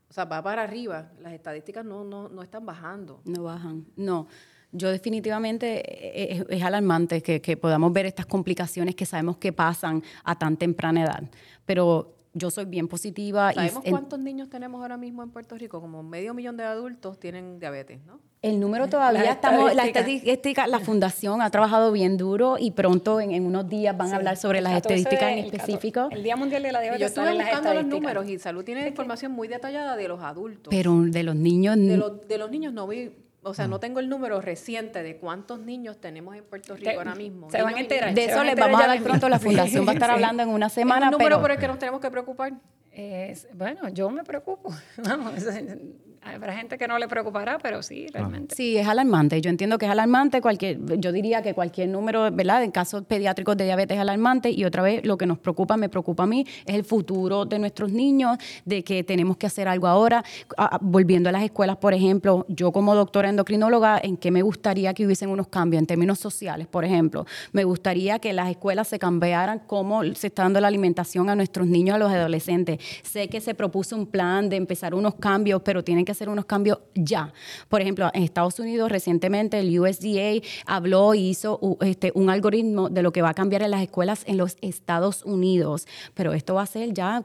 o 0.09 0.13
sea, 0.13 0.25
va 0.25 0.41
para 0.41 0.63
arriba? 0.63 1.11
Las 1.19 1.33
estadísticas 1.33 1.83
no, 1.83 2.03
no, 2.03 2.29
no 2.29 2.41
están 2.41 2.65
bajando. 2.65 3.21
No 3.25 3.43
bajan, 3.43 3.85
no. 3.97 4.27
Yo 4.71 4.89
definitivamente 4.89 5.81
eh, 5.81 6.37
es, 6.37 6.45
es 6.47 6.63
alarmante 6.63 7.21
que, 7.21 7.41
que 7.41 7.57
podamos 7.57 7.91
ver 7.91 8.05
estas 8.05 8.25
complicaciones 8.25 8.95
que 8.95 9.05
sabemos 9.05 9.35
que 9.37 9.51
pasan 9.51 10.01
a 10.23 10.39
tan 10.39 10.55
temprana 10.55 11.03
edad. 11.03 11.23
Pero 11.65 12.15
yo 12.33 12.49
soy 12.49 12.65
bien 12.65 12.87
positiva. 12.87 13.51
y 13.51 13.55
¿Sabemos 13.55 13.83
el- 13.85 13.91
cuántos 13.91 14.19
niños 14.19 14.49
tenemos 14.49 14.81
ahora 14.81 14.97
mismo 14.97 15.21
en 15.23 15.29
Puerto 15.31 15.57
Rico? 15.57 15.81
Como 15.81 16.01
medio 16.03 16.33
millón 16.33 16.57
de 16.57 16.63
adultos 16.63 17.19
tienen 17.19 17.59
diabetes, 17.59 17.99
¿no? 18.05 18.19
El 18.41 18.59
número 18.59 18.87
todavía 18.89 19.33
estamos, 19.33 19.75
la 19.75 19.85
estadísticas. 19.85 20.33
estadística, 20.33 20.65
la 20.67 20.79
fundación 20.79 21.43
ha 21.43 21.51
trabajado 21.51 21.91
bien 21.91 22.17
duro 22.17 22.57
y 22.57 22.71
pronto 22.71 23.21
en, 23.21 23.31
en 23.33 23.45
unos 23.45 23.69
días 23.69 23.95
van 23.95 24.11
a 24.13 24.15
hablar 24.15 24.35
sobre 24.35 24.61
las 24.61 24.73
14 24.73 24.95
estadísticas 24.95 25.31
en 25.33 25.37
el 25.37 25.45
14 25.51 25.57
específico. 25.73 26.07
El 26.09 26.23
Día 26.23 26.35
Mundial 26.35 26.63
de 26.63 26.71
la 26.71 26.79
Y 26.79 26.87
yo 26.87 26.95
Diabetes 26.97 27.07
estuve 27.17 27.33
buscando 27.35 27.73
los 27.75 27.85
números 27.85 28.27
y 28.27 28.39
Salud 28.39 28.63
tiene 28.63 28.87
información 28.87 29.31
muy 29.31 29.47
detallada 29.47 29.95
de 29.95 30.07
los 30.07 30.21
adultos. 30.23 30.71
Pero 30.71 31.01
de 31.03 31.21
los 31.21 31.35
niños, 31.35 31.75
de, 31.77 31.97
los, 31.97 32.27
de 32.27 32.37
los 32.39 32.49
niños 32.49 32.73
no 32.73 32.87
vi, 32.87 33.11
o 33.43 33.53
sea, 33.53 33.67
no 33.67 33.79
tengo 33.79 33.99
el 33.99 34.07
número 34.09 34.39
reciente 34.41 35.01
de 35.03 35.17
cuántos 35.17 35.59
niños 35.59 35.99
tenemos 35.99 36.35
en 36.35 36.43
Puerto 36.43 36.75
Rico 36.75 36.89
Te- 36.91 36.97
ahora 36.97 37.15
mismo. 37.15 37.49
se 37.49 37.61
van 37.61 37.75
a 37.75 37.79
enterar. 37.79 38.13
de 38.13 38.25
eso 38.25 38.43
les 38.43 38.55
vamos 38.55 38.81
a 38.81 38.87
dar 38.87 39.01
pronto. 39.01 39.29
La 39.29 39.39
fundación 39.39 39.85
va 39.87 39.91
a 39.91 39.93
estar 39.93 40.09
Sí. 40.09 40.13
hablando 40.15 40.43
en 40.43 40.49
una 40.49 40.67
¿Es 40.67 40.73
semana. 40.73 41.07
un 41.07 41.11
número 41.13 41.27
pero 41.29 41.41
por 41.41 41.51
el 41.51 41.57
que 41.57 41.67
nos 41.67 41.79
tenemos 41.79 41.99
que 42.01 42.11
preocupar? 42.11 42.53
Es- 42.91 43.47
bueno, 43.53 43.89
yo 43.89 44.09
me 44.09 44.23
preocupo. 44.23 44.73
Vamos, 44.97 45.33
habrá 46.23 46.53
gente 46.53 46.77
que 46.77 46.87
no 46.87 46.97
le 46.99 47.07
preocupará, 47.07 47.57
pero 47.57 47.81
sí, 47.81 48.07
realmente. 48.13 48.55
Sí, 48.55 48.77
es 48.77 48.87
alarmante. 48.87 49.41
Yo 49.41 49.49
entiendo 49.49 49.77
que 49.77 49.85
es 49.85 49.91
alarmante. 49.91 50.41
Cualquier, 50.41 50.99
yo 50.99 51.11
diría 51.11 51.41
que 51.41 51.53
cualquier 51.53 51.89
número, 51.89 52.31
¿verdad? 52.31 52.63
En 52.63 52.71
casos 52.71 53.03
pediátricos 53.05 53.57
de 53.57 53.65
diabetes 53.65 53.95
es 53.95 54.01
alarmante. 54.01 54.51
Y 54.51 54.63
otra 54.65 54.83
vez, 54.83 55.05
lo 55.05 55.17
que 55.17 55.25
nos 55.25 55.39
preocupa, 55.39 55.77
me 55.77 55.89
preocupa 55.89 56.23
a 56.23 56.27
mí, 56.27 56.45
es 56.65 56.75
el 56.75 56.83
futuro 56.83 57.45
de 57.45 57.59
nuestros 57.59 57.91
niños, 57.91 58.37
de 58.65 58.83
que 58.83 59.03
tenemos 59.03 59.37
que 59.37 59.47
hacer 59.47 59.67
algo 59.67 59.87
ahora. 59.87 60.23
Ah, 60.57 60.77
volviendo 60.81 61.29
a 61.29 61.31
las 61.31 61.43
escuelas, 61.43 61.77
por 61.77 61.93
ejemplo, 61.93 62.45
yo 62.47 62.71
como 62.71 62.95
doctora 62.95 63.29
endocrinóloga, 63.29 63.99
¿en 64.01 64.17
qué 64.17 64.31
me 64.31 64.41
gustaría 64.41 64.93
que 64.93 65.05
hubiesen 65.05 65.29
unos 65.29 65.47
cambios 65.47 65.79
en 65.79 65.87
términos 65.87 66.19
sociales, 66.19 66.67
por 66.67 66.85
ejemplo? 66.85 67.25
Me 67.51 67.63
gustaría 67.63 68.19
que 68.19 68.33
las 68.33 68.49
escuelas 68.49 68.87
se 68.87 68.99
cambiaran 68.99 69.61
cómo 69.65 70.03
se 70.13 70.27
está 70.27 70.43
dando 70.43 70.61
la 70.61 70.67
alimentación 70.67 71.29
a 71.29 71.35
nuestros 71.35 71.67
niños, 71.67 71.95
a 71.95 71.99
los 71.99 72.11
adolescentes. 72.11 72.79
Sé 73.03 73.27
que 73.27 73.41
se 73.41 73.55
propuso 73.55 73.95
un 73.95 74.05
plan 74.05 74.49
de 74.49 74.55
empezar 74.55 74.93
unos 74.93 75.15
cambios, 75.15 75.61
pero 75.63 75.83
tienen 75.83 76.05
que 76.05 76.10
ser 76.13 76.29
unos 76.29 76.45
cambios 76.45 76.79
ya. 76.95 77.33
Por 77.69 77.81
ejemplo, 77.81 78.09
en 78.13 78.23
Estados 78.23 78.59
Unidos 78.59 78.91
recientemente 78.91 79.59
el 79.59 79.79
USDA 79.79 80.45
habló 80.65 81.13
y 81.13 81.29
hizo 81.29 81.77
este, 81.81 82.11
un 82.15 82.29
algoritmo 82.29 82.89
de 82.89 83.01
lo 83.01 83.11
que 83.11 83.21
va 83.21 83.29
a 83.29 83.33
cambiar 83.33 83.63
en 83.63 83.71
las 83.71 83.81
escuelas 83.81 84.23
en 84.25 84.37
los 84.37 84.57
Estados 84.61 85.23
Unidos, 85.23 85.87
pero 86.13 86.33
esto 86.33 86.55
va 86.55 86.63
a 86.63 86.65
ser 86.65 86.93
ya, 86.93 87.23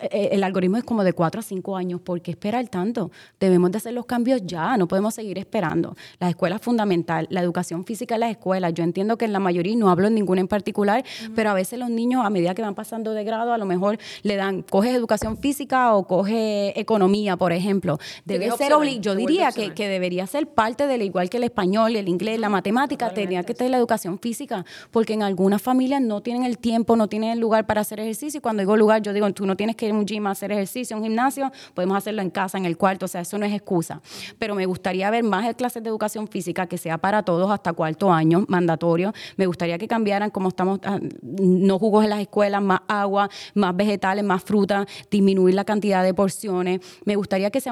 eh, 0.00 0.30
el 0.32 0.44
algoritmo 0.44 0.76
es 0.76 0.84
como 0.84 1.04
de 1.04 1.12
cuatro 1.12 1.40
a 1.40 1.42
cinco 1.42 1.76
años, 1.76 2.00
¿por 2.00 2.20
qué 2.20 2.32
esperar 2.32 2.66
tanto? 2.68 3.10
Debemos 3.40 3.70
de 3.72 3.78
hacer 3.78 3.92
los 3.92 4.06
cambios 4.06 4.42
ya, 4.44 4.76
no 4.76 4.88
podemos 4.88 5.14
seguir 5.14 5.38
esperando. 5.38 5.96
Las 6.18 6.30
escuelas 6.30 6.60
fundamental, 6.60 7.26
la 7.30 7.40
educación 7.40 7.84
física 7.84 8.14
en 8.14 8.20
las 8.20 8.30
escuelas, 8.30 8.74
yo 8.74 8.84
entiendo 8.84 9.16
que 9.18 9.24
en 9.24 9.32
la 9.32 9.40
mayoría, 9.40 9.76
no 9.76 9.90
hablo 9.90 10.08
en 10.08 10.14
ninguna 10.14 10.40
en 10.40 10.48
particular, 10.48 11.04
pero 11.34 11.50
a 11.50 11.54
veces 11.54 11.78
los 11.78 11.90
niños 11.90 12.24
a 12.24 12.30
medida 12.30 12.54
que 12.54 12.62
van 12.62 12.74
pasando 12.74 13.12
de 13.12 13.24
grado, 13.24 13.52
a 13.52 13.58
lo 13.58 13.66
mejor 13.66 13.98
le 14.22 14.36
dan, 14.36 14.62
coges 14.62 14.94
educación 14.94 15.36
física 15.36 15.94
o 15.94 16.06
coge 16.06 16.78
economía, 16.78 17.36
por 17.36 17.52
ejemplo. 17.52 17.98
Debe 18.26 18.50
ser 18.56 18.72
yo 19.00 19.14
diría 19.14 19.52
que, 19.52 19.72
que, 19.72 19.86
debería 19.86 20.26
ser 20.26 20.48
parte 20.48 20.88
del 20.88 21.02
igual 21.02 21.30
que 21.30 21.36
el 21.36 21.44
español, 21.44 21.94
el 21.94 22.08
inglés, 22.08 22.40
la 22.40 22.48
matemática, 22.48 23.14
tenía 23.14 23.44
que 23.44 23.54
tener 23.54 23.70
la 23.70 23.76
educación 23.76 24.18
física, 24.18 24.64
porque 24.90 25.12
en 25.12 25.22
algunas 25.22 25.62
familias 25.62 26.02
no 26.02 26.20
tienen 26.22 26.42
el 26.42 26.58
tiempo, 26.58 26.96
no 26.96 27.06
tienen 27.08 27.30
el 27.30 27.38
lugar 27.38 27.66
para 27.66 27.82
hacer 27.82 28.00
ejercicio. 28.00 28.38
Y 28.38 28.40
cuando 28.40 28.62
digo 28.62 28.76
lugar, 28.76 29.00
yo 29.00 29.12
digo, 29.12 29.30
tú 29.32 29.46
no 29.46 29.56
tienes 29.56 29.76
que 29.76 29.86
ir 29.86 29.92
a 29.92 29.94
un 29.94 30.04
gym 30.04 30.26
a 30.26 30.32
hacer 30.32 30.50
ejercicio, 30.50 30.96
un 30.96 31.04
gimnasio, 31.04 31.52
podemos 31.72 31.96
hacerlo 31.96 32.20
en 32.20 32.30
casa, 32.30 32.58
en 32.58 32.64
el 32.64 32.76
cuarto, 32.76 33.04
o 33.04 33.08
sea, 33.08 33.20
eso 33.20 33.38
no 33.38 33.46
es 33.46 33.52
excusa. 33.52 34.02
Pero 34.40 34.56
me 34.56 34.66
gustaría 34.66 35.08
ver 35.10 35.22
más 35.22 35.54
clases 35.54 35.84
de 35.84 35.88
educación 35.88 36.26
física 36.26 36.66
que 36.66 36.78
sea 36.78 36.98
para 36.98 37.22
todos 37.22 37.48
hasta 37.52 37.72
cuarto 37.74 38.12
año, 38.12 38.44
mandatorio. 38.48 39.12
Me 39.36 39.46
gustaría 39.46 39.78
que 39.78 39.86
cambiaran 39.86 40.30
como 40.30 40.48
estamos, 40.48 40.80
ah, 40.82 40.98
no 41.22 41.78
jugos 41.78 42.02
en 42.02 42.10
las 42.10 42.20
escuelas, 42.20 42.60
más 42.60 42.80
agua, 42.88 43.30
más 43.54 43.76
vegetales, 43.76 44.24
más 44.24 44.42
fruta, 44.42 44.84
disminuir 45.12 45.54
la 45.54 45.64
cantidad 45.64 46.02
de 46.02 46.12
porciones. 46.12 46.80
Me 47.04 47.14
gustaría 47.14 47.50
que 47.50 47.60
se 47.60 47.68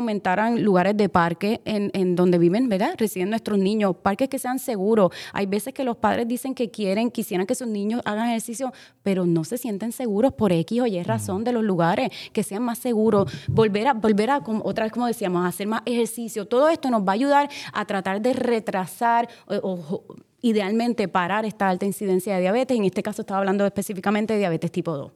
lugares 0.53 0.97
de 0.97 1.09
parque 1.09 1.61
en, 1.65 2.17
donde 2.17 2.39
viven, 2.39 2.69
¿verdad? 2.69 2.95
Residen 2.99 3.31
nuestros 3.31 3.59
niños, 3.59 3.97
parques 3.97 4.29
que 4.29 4.39
sean 4.39 4.59
seguros. 4.59 5.13
Hay 5.33 5.47
veces 5.47 5.75
que 5.75 5.85
los 5.85 5.97
padres 5.97 6.29
dicen 6.29 6.55
que 6.55 6.71
quieren, 6.71 7.11
quisieran 7.11 7.47
que 7.47 7.55
sus 7.55 7.69
niños 7.69 8.03
hagan 8.05 8.29
ejercicio, 8.29 8.73
pero 9.03 9.27
no 9.27 9.45
se 9.45 9.59
sienten 9.59 9.93
seguros 9.93 10.33
por 10.33 10.53
X 10.53 10.81
o 10.81 10.87
Y 10.87 11.03
razón 11.03 11.45
de 11.45 11.53
los 11.53 11.65
lugares, 11.65 12.11
que 12.33 12.43
sean 12.43 12.63
más 12.63 12.79
seguros. 12.79 13.33
Volver 13.49 13.89
a, 13.89 13.95
volver 13.95 14.31
a 14.31 14.43
otra 14.63 14.85
vez 14.85 14.93
como 14.93 15.07
decíamos, 15.07 15.45
a 15.45 15.49
hacer 15.49 15.67
más 15.67 15.83
ejercicio. 15.87 16.47
Todo 16.47 16.69
esto 16.69 16.91
nos 16.91 17.03
va 17.03 17.13
a 17.13 17.15
ayudar 17.15 17.51
a 17.73 17.85
tratar 17.85 18.21
de 18.21 18.33
retrasar 18.33 19.29
o 19.47 20.05
idealmente 20.45 21.09
parar 21.09 21.47
esta 21.47 21.71
alta 21.71 21.87
incidencia 21.87 22.35
de 22.35 22.43
diabetes. 22.43 22.77
En 22.77 22.85
este 22.85 23.03
caso 23.03 23.23
estaba 23.23 23.39
hablando 23.39 23.65
específicamente 23.65 24.35
de 24.35 24.41
diabetes 24.41 24.71
tipo 24.71 24.95
2. 24.95 25.13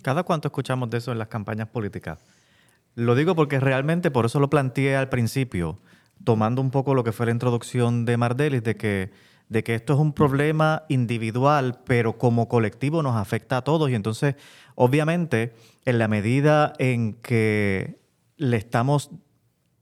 ¿Cada 0.00 0.22
cuánto 0.22 0.48
escuchamos 0.48 0.88
de 0.88 0.98
eso 0.98 1.12
en 1.12 1.18
las 1.18 1.28
campañas 1.28 1.68
políticas? 1.68 2.18
Lo 2.94 3.14
digo 3.14 3.34
porque 3.34 3.58
realmente, 3.60 4.10
por 4.10 4.26
eso 4.26 4.40
lo 4.40 4.50
planteé 4.50 4.96
al 4.96 5.08
principio, 5.08 5.78
tomando 6.24 6.60
un 6.60 6.70
poco 6.70 6.94
lo 6.94 7.04
que 7.04 7.12
fue 7.12 7.26
la 7.26 7.32
introducción 7.32 8.04
de 8.04 8.16
Mardelis, 8.16 8.62
de 8.62 8.76
que, 8.76 9.12
de 9.48 9.64
que 9.64 9.74
esto 9.74 9.94
es 9.94 9.98
un 9.98 10.12
problema 10.12 10.84
individual, 10.88 11.80
pero 11.84 12.18
como 12.18 12.48
colectivo 12.48 13.02
nos 13.02 13.16
afecta 13.16 13.58
a 13.58 13.62
todos. 13.62 13.90
Y 13.90 13.94
entonces, 13.94 14.36
obviamente, 14.74 15.54
en 15.84 15.98
la 15.98 16.08
medida 16.08 16.74
en 16.78 17.14
que 17.14 17.98
le 18.36 18.56
estamos 18.56 19.10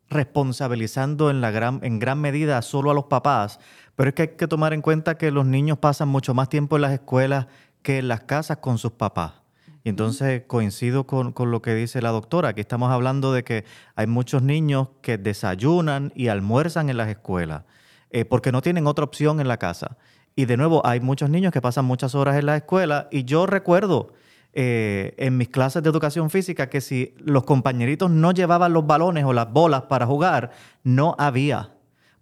responsabilizando 0.09 1.31
en, 1.31 1.41
la 1.41 1.51
gran, 1.51 1.81
en 1.83 1.99
gran 1.99 2.21
medida 2.21 2.63
solo 2.63 2.91
a 2.91 2.95
los 2.95 3.05
papás, 3.05 3.61
pero 3.97 4.09
es 4.09 4.15
que 4.15 4.23
hay 4.23 4.29
que 4.29 4.49
tomar 4.49 4.73
en 4.73 4.83
cuenta 4.83 5.17
que 5.17 5.31
los 5.31 5.47
niños 5.47 5.79
pasan 5.79 6.09
mucho 6.09 6.35
más 6.35 6.49
tiempo 6.49 6.77
en 6.77 6.83
las 6.83 6.93
escuelas 6.93 7.47
que 7.83 7.99
en 7.99 8.09
las 8.09 8.23
casas 8.23 8.59
con 8.59 8.79
sus 8.79 8.93
papás. 8.93 9.40
Y 9.83 9.89
entonces 9.89 10.43
coincido 10.47 11.07
con, 11.07 11.33
lo 11.37 11.63
que 11.63 11.75
dice 11.75 12.03
la 12.03 12.11
doctora. 12.11 12.51
Aquí 12.51 12.61
estamos 12.61 12.91
hablando 12.91 13.33
de 13.33 13.45
que 13.45 13.65
hay 13.95 14.07
muchos 14.07 14.43
niños 14.43 14.89
que 15.03 15.19
desayunan 15.19 16.13
y 16.15 16.29
almuerzan 16.29 16.91
en 16.91 16.97
las 16.97 17.09
escuelas 17.09 17.65
eh, 18.11 18.25
porque 18.25 18.53
no 18.53 18.61
tienen 18.61 18.87
otra 18.87 19.05
opción 19.05 19.41
en 19.41 19.49
la 19.49 19.57
casa. 19.57 19.97
Y 20.37 20.45
de 20.45 20.57
nuevo, 20.57 20.85
hay 20.87 21.01
muchos 21.01 21.31
niños 21.31 21.53
que 21.53 21.61
pasan 21.61 21.85
muchas 21.85 22.15
horas 22.15 22.37
en 22.37 22.47
la 22.47 22.57
escuela 22.57 23.09
y 23.11 23.25
yo 23.25 23.47
recuerdo 23.47 24.13
eh, 24.53 25.15
en 25.17 25.37
mis 25.37 25.49
clases 25.49 25.83
de 25.83 25.91
educación 25.91 26.29
física 26.29 26.69
que 26.69 26.81
si 26.81 27.15
los 27.19 27.45
compañeritos 27.45 28.11
no 28.11 28.33
llevaban 28.33 28.73
los 28.73 28.87
balones 28.87 29.25
o 29.25 29.33
las 29.33 29.51
bolas 29.51 29.83
para 29.83 30.07
jugar, 30.07 30.51
no 30.83 31.15
había 31.19 31.71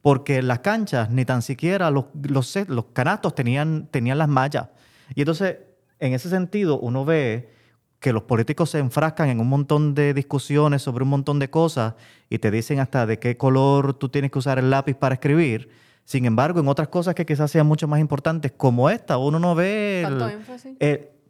porque 0.02 0.42
las 0.42 0.60
canchas 0.60 1.10
ni 1.10 1.24
tan 1.24 1.42
siquiera 1.42 1.90
los, 1.90 2.06
los, 2.22 2.56
los 2.68 2.84
canastos 2.92 3.34
tenían, 3.34 3.88
tenían 3.90 4.18
las 4.18 4.28
mallas. 4.28 4.68
Y 5.14 5.20
entonces, 5.20 5.56
en 5.98 6.14
ese 6.14 6.28
sentido, 6.28 6.78
uno 6.78 7.04
ve 7.04 7.50
que 8.00 8.12
los 8.12 8.22
políticos 8.22 8.70
se 8.70 8.78
enfrascan 8.78 9.28
en 9.28 9.40
un 9.40 9.48
montón 9.48 9.94
de 9.94 10.14
discusiones 10.14 10.82
sobre 10.82 11.02
un 11.02 11.10
montón 11.10 11.38
de 11.38 11.50
cosas 11.50 11.94
y 12.30 12.38
te 12.38 12.50
dicen 12.50 12.78
hasta 12.78 13.06
de 13.06 13.18
qué 13.18 13.36
color 13.36 13.94
tú 13.94 14.08
tienes 14.08 14.30
que 14.30 14.38
usar 14.38 14.58
el 14.58 14.70
lápiz 14.70 14.94
para 14.94 15.14
escribir. 15.14 15.68
Sin 16.04 16.24
embargo, 16.24 16.60
en 16.60 16.68
otras 16.68 16.88
cosas 16.88 17.14
que 17.14 17.26
quizás 17.26 17.50
sean 17.50 17.66
mucho 17.66 17.88
más 17.88 18.00
importantes, 18.00 18.52
como 18.56 18.88
esta, 18.88 19.18
uno 19.18 19.38
no 19.38 19.54
ve... 19.54 20.02
¿Tanto 20.04 20.28
énfasis? 20.28 20.76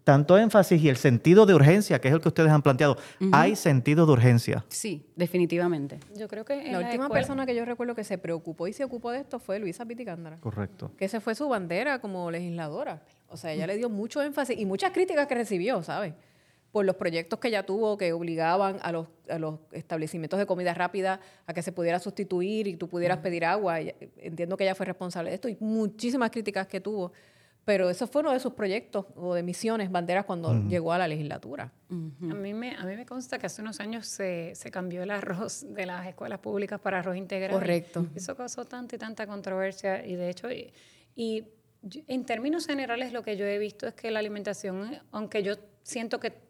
tanto 0.09 0.39
énfasis 0.39 0.83
y 0.83 0.89
el 0.89 0.97
sentido 0.97 1.45
de 1.45 1.53
urgencia, 1.53 2.01
que 2.01 2.09
es 2.09 2.15
el 2.15 2.23
que 2.23 2.29
ustedes 2.29 2.51
han 2.51 2.63
planteado. 2.63 2.97
Hay 3.31 3.55
sentido 3.57 4.07
de 4.07 4.13
urgencia. 4.13 4.65
Sí, 4.69 5.05
definitivamente. 5.17 6.01
Yo 6.17 6.29
creo 6.29 6.47
que 6.47 6.73
la, 6.73 6.79
última 6.79 7.11
persona 7.11 7.45
que 7.45 7.55
yo 7.55 7.67
recuerdo 7.67 7.95
que 7.95 8.05
se 8.05 8.17
preocupó 8.17 8.67
y 8.69 8.73
se 8.73 8.85
ocupó 8.85 9.11
de 9.11 9.19
esto 9.19 9.39
fue 9.39 9.59
Luisa 9.59 9.85
Piticándara. 9.85 10.39
Correcto. 10.39 10.93
Que 10.97 11.05
esa 11.05 11.21
fue 11.21 11.35
su 11.35 11.47
bandera 11.47 12.01
como 12.01 12.31
legisladora. 12.31 13.03
O 13.29 13.37
sea, 13.37 13.53
ella 13.53 13.67
le 13.67 13.77
dio 13.77 13.89
mucho 13.89 14.23
énfasis 14.23 14.59
y 14.59 14.65
muchas 14.65 14.93
críticas 14.93 15.27
que 15.27 15.35
recibió, 15.35 15.83
¿sabes? 15.83 16.15
Por 16.73 16.85
los 16.85 16.97
proyectos 16.97 17.39
que 17.39 17.49
ella 17.49 17.65
tuvo 17.65 17.97
que 17.97 18.13
obligaban 18.13 18.79
a 18.83 18.93
los, 18.93 19.09
a 19.29 19.39
los 19.39 19.61
establecimientos 19.73 20.39
de 20.39 20.47
comida 20.47 20.75
rápida 20.75 21.21
a 21.47 21.55
que 21.55 21.63
se 21.63 21.73
pudiera 21.73 21.99
sustituir 21.99 22.67
y 22.69 22.77
tú 22.77 22.89
pudieras 22.89 23.19
pedir 23.19 23.45
agua. 23.45 23.81
Entiendo 23.81 24.57
que 24.57 24.65
ella 24.65 24.75
fue 24.75 24.87
responsable 24.87 25.31
de 25.31 25.37
esto 25.37 25.49
y 25.49 25.57
muchísimas 25.61 26.31
críticas 26.31 26.67
que 26.67 26.81
tuvo 26.81 27.13
pero 27.69 27.91
eso 27.91 28.07
fue 28.07 28.23
uno 28.23 28.33
de 28.33 28.41
sus 28.41 28.55
proyectos 28.55 29.05
o 29.15 29.35
de 29.35 29.43
misiones, 29.43 29.91
banderas, 29.91 30.25
cuando 30.25 30.55
llegó 30.69 30.91
a 30.95 30.97
la 30.97 31.07
legislatura. 31.07 31.71
a, 31.91 31.95
mí 32.35 32.55
me, 32.55 32.75
a 32.75 32.83
mí 32.87 32.97
me 32.97 33.05
consta 33.05 33.39
que 33.39 33.45
hace 33.45 33.61
unos 33.61 33.79
años 33.81 34.07
se, 34.07 34.55
se, 34.55 34.71
cambió 34.71 35.03
el 35.03 35.11
arroz 35.11 35.67
de 35.69 35.85
las 35.85 36.07
escuelas 36.07 36.39
públicas 36.39 36.81
para 36.81 37.01
arroz 37.01 37.19
integral. 37.19 37.51
Correcto. 37.51 38.07
Eso 38.15 38.35
causó 38.35 38.65
tanta 38.65 38.97
y 38.97 38.99
tanta 38.99 39.27
controversia 39.27 40.03
y 40.07 40.17
de 40.17 40.31
hecho, 40.31 40.51
y, 40.51 40.73
y 41.15 41.45
en 41.83 42.25
términos 42.25 42.67
generales 42.67 43.13
lo 43.13 43.23
que 43.23 43.37
yo 43.37 43.47
he 43.47 43.59
visto 43.59 43.87
es 43.87 43.95
que 43.95 44.11
la 44.11 44.19
alimentación, 44.19 45.01
aunque 45.11 45.43
yo 45.43 45.55
siento 45.83 46.21
que 46.21 46.49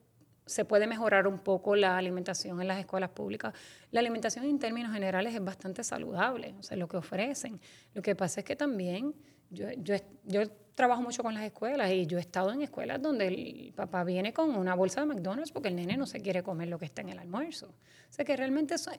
se 0.48 0.64
puede 0.64 0.86
mejorar 0.86 1.26
un 1.26 1.38
poco 1.38 1.76
la 1.76 1.98
alimentación 1.98 2.60
en 2.60 2.68
las 2.68 2.78
escuelas 2.78 3.10
públicas. 3.10 3.52
La 3.90 4.00
alimentación 4.00 4.46
en 4.46 4.58
términos 4.58 4.92
generales 4.92 5.34
es 5.34 5.44
bastante 5.44 5.84
saludable, 5.84 6.54
o 6.58 6.62
sea, 6.62 6.76
lo 6.76 6.88
que 6.88 6.96
ofrecen. 6.96 7.60
Lo 7.92 8.00
que 8.00 8.16
pasa 8.16 8.40
es 8.40 8.46
que 8.46 8.56
también 8.56 9.14
yo, 9.50 9.70
yo, 9.76 9.96
yo 10.24 10.50
trabajo 10.74 11.02
mucho 11.02 11.22
con 11.22 11.34
las 11.34 11.44
escuelas 11.44 11.90
y 11.90 12.06
yo 12.06 12.18
he 12.18 12.20
estado 12.20 12.52
en 12.52 12.62
escuelas 12.62 13.02
donde 13.02 13.26
el 13.26 13.72
papá 13.74 14.04
viene 14.04 14.32
con 14.32 14.54
una 14.54 14.74
bolsa 14.74 15.00
de 15.00 15.06
McDonald's 15.06 15.52
porque 15.52 15.68
el 15.68 15.76
nene 15.76 15.96
no 15.96 16.06
se 16.06 16.20
quiere 16.20 16.42
comer 16.42 16.68
lo 16.68 16.78
que 16.78 16.86
está 16.86 17.02
en 17.02 17.10
el 17.10 17.18
almuerzo. 17.18 17.66
O 17.66 18.12
sea 18.12 18.24
que 18.24 18.36
realmente 18.36 18.74
eso 18.74 18.90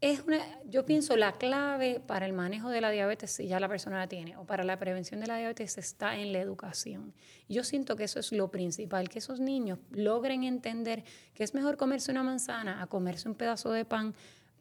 es 0.00 0.20
una, 0.26 0.38
yo 0.68 0.84
pienso 0.84 1.16
la 1.16 1.32
clave 1.32 2.00
para 2.06 2.26
el 2.26 2.32
manejo 2.32 2.68
de 2.68 2.80
la 2.80 2.90
diabetes, 2.90 3.30
si 3.30 3.46
ya 3.48 3.58
la 3.60 3.68
persona 3.68 3.98
la 3.98 4.08
tiene, 4.08 4.36
o 4.36 4.44
para 4.44 4.62
la 4.62 4.78
prevención 4.78 5.20
de 5.20 5.26
la 5.26 5.36
diabetes 5.38 5.78
está 5.78 6.16
en 6.16 6.32
la 6.32 6.40
educación. 6.40 7.14
yo 7.48 7.64
siento 7.64 7.96
que 7.96 8.04
eso 8.04 8.20
es 8.20 8.32
lo 8.32 8.50
principal, 8.50 9.08
que 9.08 9.18
esos 9.18 9.40
niños 9.40 9.78
logren 9.90 10.44
entender 10.44 11.02
que 11.34 11.44
es 11.44 11.54
mejor 11.54 11.76
comerse 11.76 12.10
una 12.10 12.22
manzana 12.22 12.82
a 12.82 12.86
comerse 12.86 13.28
un 13.28 13.34
pedazo 13.34 13.70
de 13.70 13.84
pan 13.84 14.14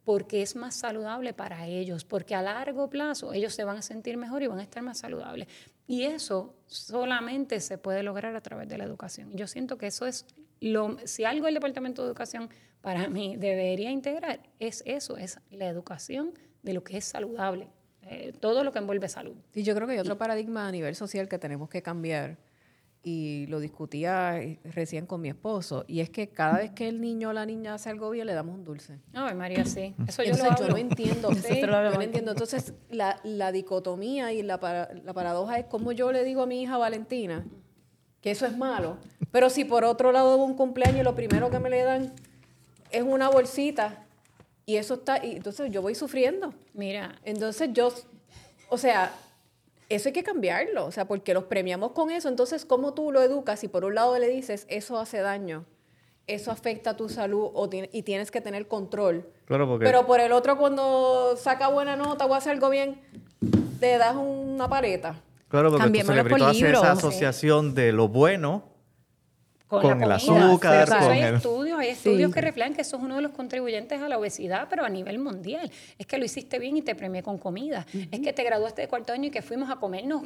porque 0.05 0.43
es 0.43 0.55
más 0.55 0.75
saludable 0.75 1.33
para 1.33 1.65
ellos, 1.65 2.05
porque 2.05 2.36
a 2.36 2.41
largo 2.41 2.89
plazo 2.89 3.33
ellos 3.33 3.53
se 3.53 3.63
van 3.63 3.77
a 3.77 3.81
sentir 3.81 4.17
mejor 4.17 4.43
y 4.43 4.47
van 4.47 4.59
a 4.59 4.63
estar 4.63 4.83
más 4.83 4.99
saludables. 4.99 5.47
Y 5.88 6.03
eso 6.03 6.55
solamente 6.67 7.59
se 7.59 7.79
puede 7.79 8.03
lograr 8.03 8.36
a 8.36 8.41
través 8.41 8.69
de 8.69 8.77
la 8.77 8.83
educación. 8.83 9.36
Yo 9.36 9.47
siento 9.47 9.77
que 9.77 9.88
eso 9.88 10.05
es 10.05 10.27
lo, 10.61 10.97
si 11.05 11.25
algo 11.25 11.47
el 11.47 11.55
Departamento 11.55 12.03
de 12.03 12.07
Educación 12.09 12.49
para 12.86 13.09
mí 13.09 13.36
debería 13.36 13.89
integrar, 13.89 14.39
es 14.59 14.83
eso, 14.86 15.17
es 15.17 15.39
la 15.49 15.65
educación 15.67 16.33
de 16.61 16.73
lo 16.73 16.83
que 16.83 16.97
es 16.97 17.05
saludable, 17.05 17.67
eh, 18.03 18.31
todo 18.39 18.63
lo 18.63 18.71
que 18.71 18.77
envuelve 18.77 19.09
salud. 19.09 19.33
Y 19.55 19.63
yo 19.63 19.73
creo 19.73 19.88
que 19.88 19.93
hay 19.93 19.99
otro 19.99 20.19
paradigma 20.19 20.67
a 20.67 20.71
nivel 20.71 20.93
social 20.95 21.27
que 21.27 21.39
tenemos 21.39 21.67
que 21.67 21.81
cambiar 21.81 22.38
y 23.01 23.47
lo 23.47 23.59
discutía 23.59 24.39
eh, 24.39 24.59
recién 24.65 25.07
con 25.07 25.19
mi 25.19 25.29
esposo, 25.29 25.83
y 25.88 25.99
es 26.01 26.11
que 26.11 26.27
cada 26.29 26.57
vez 26.59 26.71
que 26.73 26.88
el 26.88 27.01
niño 27.01 27.29
o 27.29 27.33
la 27.33 27.47
niña 27.47 27.73
hace 27.73 27.89
algo 27.89 28.11
bien, 28.11 28.27
le 28.27 28.33
damos 28.36 28.53
un 28.53 28.63
dulce. 28.63 28.99
Ay, 29.13 29.33
María, 29.33 29.65
sí. 29.65 29.95
Eso 30.07 30.21
yo 30.21 30.33
Entonces, 30.36 30.59
lo 30.59 30.67
yo 30.67 30.71
no 30.73 30.77
entiendo, 30.77 31.33
Sí. 31.33 31.61
yo 31.61 31.67
no 31.67 32.01
entiendo. 32.01 32.31
Entonces, 32.33 32.71
la, 32.91 33.19
la 33.23 33.51
dicotomía 33.51 34.31
y 34.31 34.43
la, 34.43 34.59
para- 34.59 34.93
la 35.03 35.13
paradoja 35.13 35.57
es 35.57 35.65
como 35.65 35.91
yo 35.91 36.11
le 36.11 36.23
digo 36.23 36.43
a 36.43 36.45
mi 36.45 36.61
hija 36.61 36.77
Valentina 36.77 37.43
que 38.21 38.29
eso 38.29 38.45
es 38.45 38.55
malo, 38.55 38.97
pero 39.31 39.49
si 39.49 39.65
por 39.65 39.83
otro 39.86 40.11
lado 40.11 40.36
hubo 40.36 40.45
un 40.45 40.53
cumpleaños 40.55 40.99
y 41.01 41.03
lo 41.03 41.15
primero 41.15 41.49
que 41.49 41.57
me 41.59 41.71
le 41.71 41.81
dan 41.83 42.13
es 42.91 43.03
una 43.03 43.29
bolsita 43.29 44.03
y 44.65 44.77
eso 44.77 44.95
está, 44.95 45.23
y 45.23 45.36
entonces 45.36 45.69
yo 45.71 45.81
voy 45.81 45.95
sufriendo. 45.95 46.53
Mira, 46.73 47.15
Entonces 47.23 47.69
yo, 47.73 47.93
o 48.69 48.77
sea, 48.77 49.11
eso 49.89 50.09
hay 50.09 50.13
que 50.13 50.23
cambiarlo, 50.23 50.86
o 50.86 50.91
sea, 50.91 51.05
porque 51.05 51.33
los 51.33 51.43
premiamos 51.43 51.91
con 51.91 52.09
eso. 52.09 52.27
Entonces, 52.29 52.65
¿cómo 52.65 52.93
tú 52.93 53.11
lo 53.11 53.21
educas 53.21 53.59
si 53.59 53.67
por 53.67 53.86
un 53.86 53.95
lado 53.95 54.17
le 54.17 54.27
dices, 54.27 54.65
eso 54.69 54.97
hace 54.97 55.19
daño, 55.19 55.65
eso 56.25 56.49
afecta 56.51 56.91
a 56.91 56.97
tu 56.97 57.07
salud 57.09 57.51
o 57.53 57.69
ti- 57.69 57.89
y 57.91 58.01
tienes 58.01 58.31
que 58.31 58.41
tener 58.41 58.67
control? 58.67 59.29
Claro, 59.45 59.67
porque 59.67 59.86
Pero 59.86 60.07
por 60.07 60.19
el 60.19 60.31
otro, 60.31 60.57
cuando 60.57 61.38
saca 61.38 61.67
buena 61.67 61.95
nota 61.95 62.25
o 62.25 62.33
hace 62.33 62.49
algo 62.49 62.69
bien, 62.71 62.99
te 63.79 63.99
das 63.99 64.15
una 64.15 64.67
paleta. 64.67 65.21
Claro, 65.49 65.69
porque 65.69 65.77
tu 65.77 65.83
Cambiémoslo 65.83 66.21
por 66.23 66.39
cerebrito 66.39 66.47
hace 66.47 66.59
libros, 66.63 66.79
esa 66.83 66.95
sí. 66.95 66.99
asociación 67.07 67.75
de 67.75 67.91
lo 67.91 68.07
bueno 68.07 68.63
con, 69.82 69.99
Con 69.99 70.09
la 70.09 70.15
el 70.15 70.21
comida. 70.26 70.45
azúcar, 70.47 70.71
Pero 70.86 70.97
eso 70.97 71.05
con 71.05 71.13
hay 71.15 71.21
el- 71.21 71.36
estudios, 71.36 71.80
hay 71.80 71.88
estudios 71.89 72.30
Sí. 72.30 72.34
que 72.34 72.41
reflejan 72.41 72.73
que 72.73 72.82
eso 72.82 72.97
es 72.97 73.03
uno 73.03 73.15
de 73.15 73.21
los 73.21 73.32
contribuyentes 73.32 74.01
a 74.01 74.07
la 74.09 74.17
obesidad, 74.17 74.67
pero 74.69 74.84
a 74.86 74.89
nivel 74.89 75.19
mundial. 75.19 75.71
Es 75.97 76.05
que 76.05 76.17
lo 76.17 76.26
hiciste 76.26 76.59
bien 76.59 76.78
y 76.78 76.82
te 76.82 76.95
premié 76.95 77.23
con 77.23 77.38
comida. 77.38 77.86
Es 78.11 78.19
que 78.19 78.34
te 78.34 78.43
graduaste 78.43 78.82
de 78.82 78.88
cuarto 78.88 79.13
año 79.13 79.26
y 79.28 79.32
que 79.32 79.41
fuimos 79.41 79.69
a 79.69 79.76
comernos 79.78 80.23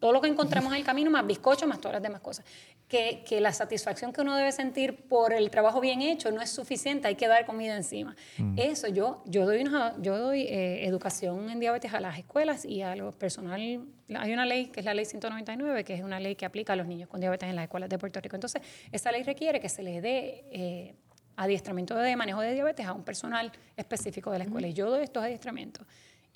todo 0.00 0.12
lo 0.12 0.20
que 0.20 0.28
encontramos 0.28 0.72
en 0.72 0.78
el 0.78 0.84
camino, 0.84 1.10
más 1.10 1.26
bizcocho, 1.26 1.66
más 1.66 1.80
todas 1.80 1.94
las 1.94 2.02
demás 2.02 2.20
cosas. 2.20 2.44
Que, 2.88 3.22
que 3.28 3.40
la 3.40 3.52
satisfacción 3.52 4.12
que 4.12 4.20
uno 4.22 4.34
debe 4.36 4.50
sentir 4.52 4.96
por 5.08 5.32
el 5.34 5.50
trabajo 5.50 5.80
bien 5.80 6.00
hecho 6.00 6.30
no 6.30 6.40
es 6.40 6.50
suficiente, 6.50 7.06
hay 7.08 7.16
que 7.16 7.28
dar 7.28 7.44
comida 7.44 7.76
encima. 7.76 8.16
Eso, 8.56 8.88
yo, 8.88 9.22
yo 9.26 9.44
doy, 9.44 9.60
una- 9.62 9.94
yo 10.00 10.16
doy 10.18 10.42
eh, 10.42 10.86
educación 10.86 11.50
en 11.50 11.60
diabetes 11.60 11.92
a 11.92 12.00
las 12.00 12.18
escuelas 12.18 12.64
y 12.64 12.80
a 12.82 12.96
lo 12.96 13.12
personal. 13.12 13.60
Hay 13.60 14.32
una 14.32 14.46
ley 14.46 14.66
que 14.68 14.80
es 14.80 14.86
la 14.86 14.94
ley 14.94 15.04
199, 15.04 15.84
que 15.84 15.94
es 15.94 16.02
una 16.02 16.18
ley 16.18 16.34
que 16.34 16.46
aplica 16.46 16.72
a 16.72 16.76
los 16.76 16.86
niños 16.86 17.08
con 17.10 17.20
diabetes 17.20 17.48
en 17.48 17.56
las 17.56 17.64
escuelas 17.64 17.90
de 17.90 17.98
Puerto 17.98 18.20
Rico. 18.20 18.36
Entonces, 18.36 18.62
esa 18.90 19.12
ley 19.12 19.22
requiere 19.22 19.60
que 19.60 19.68
se 19.68 19.82
les 19.82 20.00
dé 20.00 20.44
eh, 20.50 20.94
adiestramiento 21.36 21.94
de 21.94 22.16
manejo 22.16 22.40
de 22.40 22.52
diabetes 22.54 22.86
a 22.86 22.92
un 22.92 23.04
personal 23.04 23.52
específico 23.76 24.30
de 24.30 24.38
la 24.38 24.44
escuela. 24.44 24.66
Y 24.66 24.72
yo 24.72 24.90
doy 24.90 25.02
estos 25.04 25.22
adiestramientos. 25.22 25.86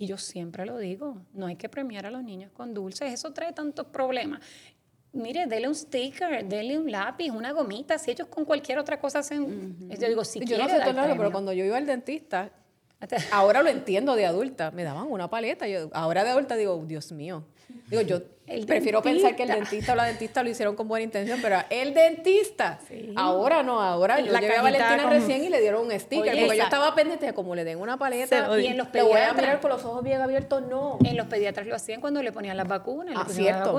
Y 0.02 0.06
yo 0.08 0.18
siempre 0.18 0.66
lo 0.66 0.78
digo, 0.78 1.22
no 1.32 1.46
hay 1.46 1.54
que 1.54 1.68
premiar 1.68 2.06
a 2.06 2.10
los 2.10 2.24
niños 2.24 2.50
con 2.50 2.74
dulces, 2.74 3.12
eso 3.12 3.32
trae 3.32 3.52
tantos 3.52 3.86
problemas. 3.86 4.40
Mire, 5.12 5.46
dele 5.46 5.68
un 5.68 5.76
sticker, 5.76 6.44
dele 6.44 6.76
un 6.76 6.90
lápiz, 6.90 7.30
una 7.30 7.52
gomita, 7.52 7.96
si 7.98 8.10
ellos 8.10 8.26
con 8.26 8.44
cualquier 8.44 8.80
otra 8.80 8.98
cosa 8.98 9.20
hacen... 9.20 9.78
Yo 9.88 10.08
digo, 10.08 10.24
si 10.24 10.40
yo 10.40 10.46
quiere 10.46 10.64
no 10.64 10.68
sé 10.70 10.80
todo 10.80 11.16
pero 11.16 11.30
cuando 11.30 11.52
yo 11.52 11.64
iba 11.64 11.76
al 11.76 11.86
dentista, 11.86 12.50
ahora 13.30 13.62
lo 13.62 13.68
entiendo 13.70 14.14
de 14.16 14.26
adulta, 14.26 14.70
me 14.70 14.84
daban 14.84 15.06
una 15.10 15.28
paleta. 15.28 15.66
Yo, 15.68 15.90
ahora 15.92 16.24
de 16.24 16.30
adulta 16.30 16.56
digo, 16.56 16.82
Dios 16.86 17.12
mío. 17.12 17.44
Digo, 17.88 18.02
yo 18.02 18.20
El 18.46 18.66
prefiero 18.66 19.02
pensar 19.02 19.34
que 19.36 19.42
el 19.44 19.48
dentista. 19.50 19.92
o 19.92 19.96
la 19.96 20.04
dentista 20.04 20.42
lo 20.42 20.48
hicieron 20.50 20.76
con 20.76 20.88
buena 20.88 21.04
intención, 21.04 21.40
pero 21.42 21.58
el 21.70 21.94
dentista, 21.94 22.78
ahora 23.16 23.62
no, 23.62 23.80
ahora 23.80 24.20
yo 24.20 24.30
La 24.32 24.40
llegué 24.40 24.52
a 24.54 24.62
cajita 24.62 24.78
Valentina 24.78 25.02
con- 25.04 25.12
recién 25.12 25.44
y 25.44 25.48
le 25.48 25.60
dieron 25.60 25.86
un 25.86 25.98
sticker, 25.98 26.32
Oye, 26.32 26.42
porque 26.44 26.58
yo 26.58 26.64
estaba 26.64 26.94
pendiente 26.94 27.26
de 27.26 27.32
como 27.34 27.54
le 27.54 27.64
den 27.64 27.78
una 27.80 27.96
paleta 27.98 28.50
Se- 28.54 28.62
y 28.62 28.66
en 28.66 28.78
los 28.78 28.88
le 28.92 29.02
voy 29.02 29.12
a 29.12 29.14
pediatras. 29.14 29.36
mirar 29.42 29.60
con 29.60 29.70
los 29.70 29.84
ojos 29.84 30.02
bien 30.04 30.20
abiertos, 30.20 30.62
no. 30.62 30.98
En 31.04 31.16
los 31.16 31.26
pediatras 31.28 31.66
lo 31.66 31.74
hacían 31.74 32.00
cuando 32.00 32.22
le 32.22 32.32
ponían 32.32 32.56
las 32.56 32.68
vacunas, 32.68 33.14
le 33.14 33.20
Ah, 33.20 33.24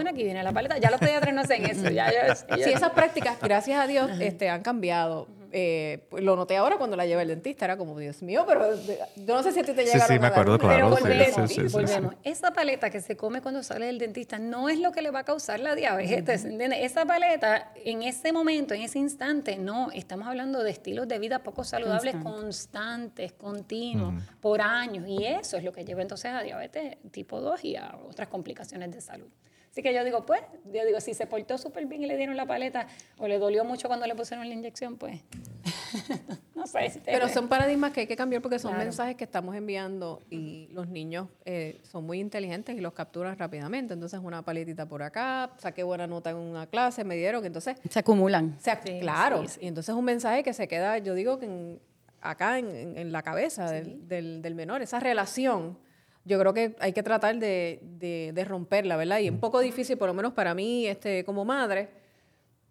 aquí 0.09 0.23
viene 0.23 0.43
la 0.43 0.51
paleta. 0.51 0.77
Ya 0.79 0.89
los 0.91 0.99
pediatras 0.99 1.33
no 1.33 1.41
hacen 1.41 1.65
eso. 1.65 1.89
Ya, 1.89 2.11
ya- 2.11 2.35
Sí, 2.35 2.71
esas 2.71 2.91
prácticas, 2.91 3.37
gracias 3.41 3.79
a 3.79 3.85
Dios, 3.87 4.09
este, 4.19 4.49
han 4.49 4.61
cambiado. 4.63 5.27
Eh, 5.55 6.07
pues, 6.09 6.23
lo 6.23 6.35
noté 6.35 6.57
ahora 6.57 6.77
cuando 6.77 6.97
la 6.97 7.05
llevé 7.05 7.21
al 7.21 7.27
dentista, 7.27 7.65
era 7.65 7.77
como, 7.77 7.99
Dios 7.99 8.23
mío, 8.23 8.43
pero 8.47 8.75
yo 8.75 9.35
no 9.35 9.43
sé 9.43 9.51
si 9.51 9.59
a 9.59 9.63
ti 9.63 9.73
te 9.73 9.85
Sí, 9.85 9.93
llegaron 9.93 10.07
sí, 10.07 10.13
a 10.15 10.19
me 10.19 10.27
acuerdo, 10.27 10.57
claro, 10.57 10.89
Pero 10.89 10.95
sí, 10.97 11.03
volvemos, 11.03 11.49
sí, 11.49 11.55
sí, 11.55 11.61
sí, 11.61 11.69
sí. 11.69 11.73
volvemos. 11.73 12.15
Esa 12.23 12.51
paleta 12.53 12.89
que 12.89 13.01
se 13.01 13.15
come 13.15 13.39
cuando 13.39 13.61
sale 13.61 13.85
del 13.85 13.99
dentista 13.99 14.39
no 14.39 14.67
es 14.67 14.79
lo 14.79 14.91
que 14.91 15.03
le 15.03 15.11
va 15.11 15.19
a 15.19 15.23
causar 15.25 15.59
la 15.59 15.75
diabetes, 15.75 16.45
¿entiendes? 16.45 16.79
Esa 16.81 17.05
paleta, 17.05 17.71
en 17.85 18.01
ese 18.01 18.33
momento, 18.33 18.73
en 18.73 18.81
ese 18.81 18.97
instante, 18.97 19.57
no. 19.57 19.91
Estamos 19.91 20.27
hablando 20.27 20.63
de 20.63 20.71
estilos 20.71 21.07
de 21.07 21.19
vida 21.19 21.43
poco 21.43 21.63
saludables, 21.63 22.15
constantes, 22.23 23.33
continuos, 23.33 24.23
por 24.41 24.59
años. 24.59 25.05
Y 25.07 25.23
eso 25.23 25.57
es 25.57 25.63
lo 25.63 25.71
que 25.71 25.85
lleva 25.85 26.01
entonces 26.01 26.31
a 26.31 26.41
diabetes 26.41 26.97
tipo 27.11 27.39
2 27.39 27.63
y 27.63 27.75
a 27.75 27.95
otras 28.09 28.27
complicaciones 28.27 28.91
de 28.91 29.01
salud. 29.01 29.29
Así 29.73 29.81
que 29.81 29.91
yo 29.91 30.03
digo, 30.03 30.23
pues, 30.23 30.39
yo 30.71 30.85
digo, 30.85 31.01
si 31.01 31.15
se 31.15 31.25
portó 31.25 31.57
súper 31.57 31.87
bien 31.87 32.03
y 32.03 32.05
le 32.05 32.15
dieron 32.15 32.37
la 32.37 32.45
paleta 32.45 32.85
o 33.17 33.27
le 33.27 33.39
dolió 33.39 33.65
mucho 33.65 33.87
cuando 33.87 34.05
le 34.05 34.13
pusieron 34.13 34.47
la 34.47 34.53
inyección, 34.53 34.97
pues, 34.97 35.19
no 36.55 36.67
sé. 36.67 36.91
si 36.91 36.99
te- 36.99 37.11
Pero 37.11 37.27
son 37.27 37.47
paradigmas 37.47 37.91
que 37.91 38.01
hay 38.01 38.05
que 38.07 38.15
cambiar 38.15 38.43
porque 38.43 38.59
son 38.59 38.69
Claro. 38.73 38.83
mensajes 38.85 39.15
que 39.15 39.23
estamos 39.23 39.55
enviando 39.55 40.21
y 40.29 40.67
los 40.73 40.87
niños 40.89 41.27
eh, 41.45 41.79
son 41.91 42.05
muy 42.05 42.19
inteligentes 42.19 42.77
y 42.77 42.81
los 42.81 42.93
capturan 42.93 43.35
rápidamente. 43.35 43.95
Entonces, 43.95 44.19
una 44.23 44.43
paletita 44.43 44.85
por 44.85 45.01
acá, 45.01 45.49
saqué 45.57 45.81
buena 45.81 46.05
nota 46.05 46.29
en 46.29 46.35
una 46.37 46.67
clase, 46.67 47.03
me 47.03 47.15
dieron, 47.15 47.43
entonces, 47.43 47.75
Se 47.89 47.97
acumulan. 47.97 48.55
Sí, 48.61 48.99
claro, 49.01 49.41
sí, 49.41 49.47
sí. 49.55 49.59
y 49.63 49.67
entonces 49.69 49.89
es 49.91 49.97
un 49.97 50.05
mensaje 50.05 50.43
que 50.43 50.53
se 50.53 50.67
queda, 50.67 50.99
yo 50.99 51.15
digo 51.15 51.39
que 51.39 51.45
en- 51.47 51.79
acá 52.21 52.59
en, 52.59 52.67
en- 52.75 52.97
en 52.97 53.11
la 53.11 53.23
cabeza 53.23 53.71
del, 53.71 54.07
del- 54.07 54.43
del 54.43 54.53
menor, 54.53 54.83
esa 54.83 54.99
relación. 54.99 55.79
Yo 56.25 56.39
creo 56.39 56.53
que 56.53 56.75
hay 56.79 56.93
que 56.93 57.03
tratar 57.03 57.37
de, 57.37 57.79
de- 57.81 58.31
de 58.33 58.45
romperla, 58.45 58.95
¿verdad? 58.97 59.19
Y 59.19 59.25
es 59.25 59.31
un 59.31 59.39
poco 59.39 59.59
difícil, 59.59 59.97
por 59.97 60.07
lo 60.07 60.13
menos 60.13 60.33
para 60.33 60.53
mí, 60.53 60.87
este, 60.87 61.23
como 61.25 61.43
madre, 61.43 61.89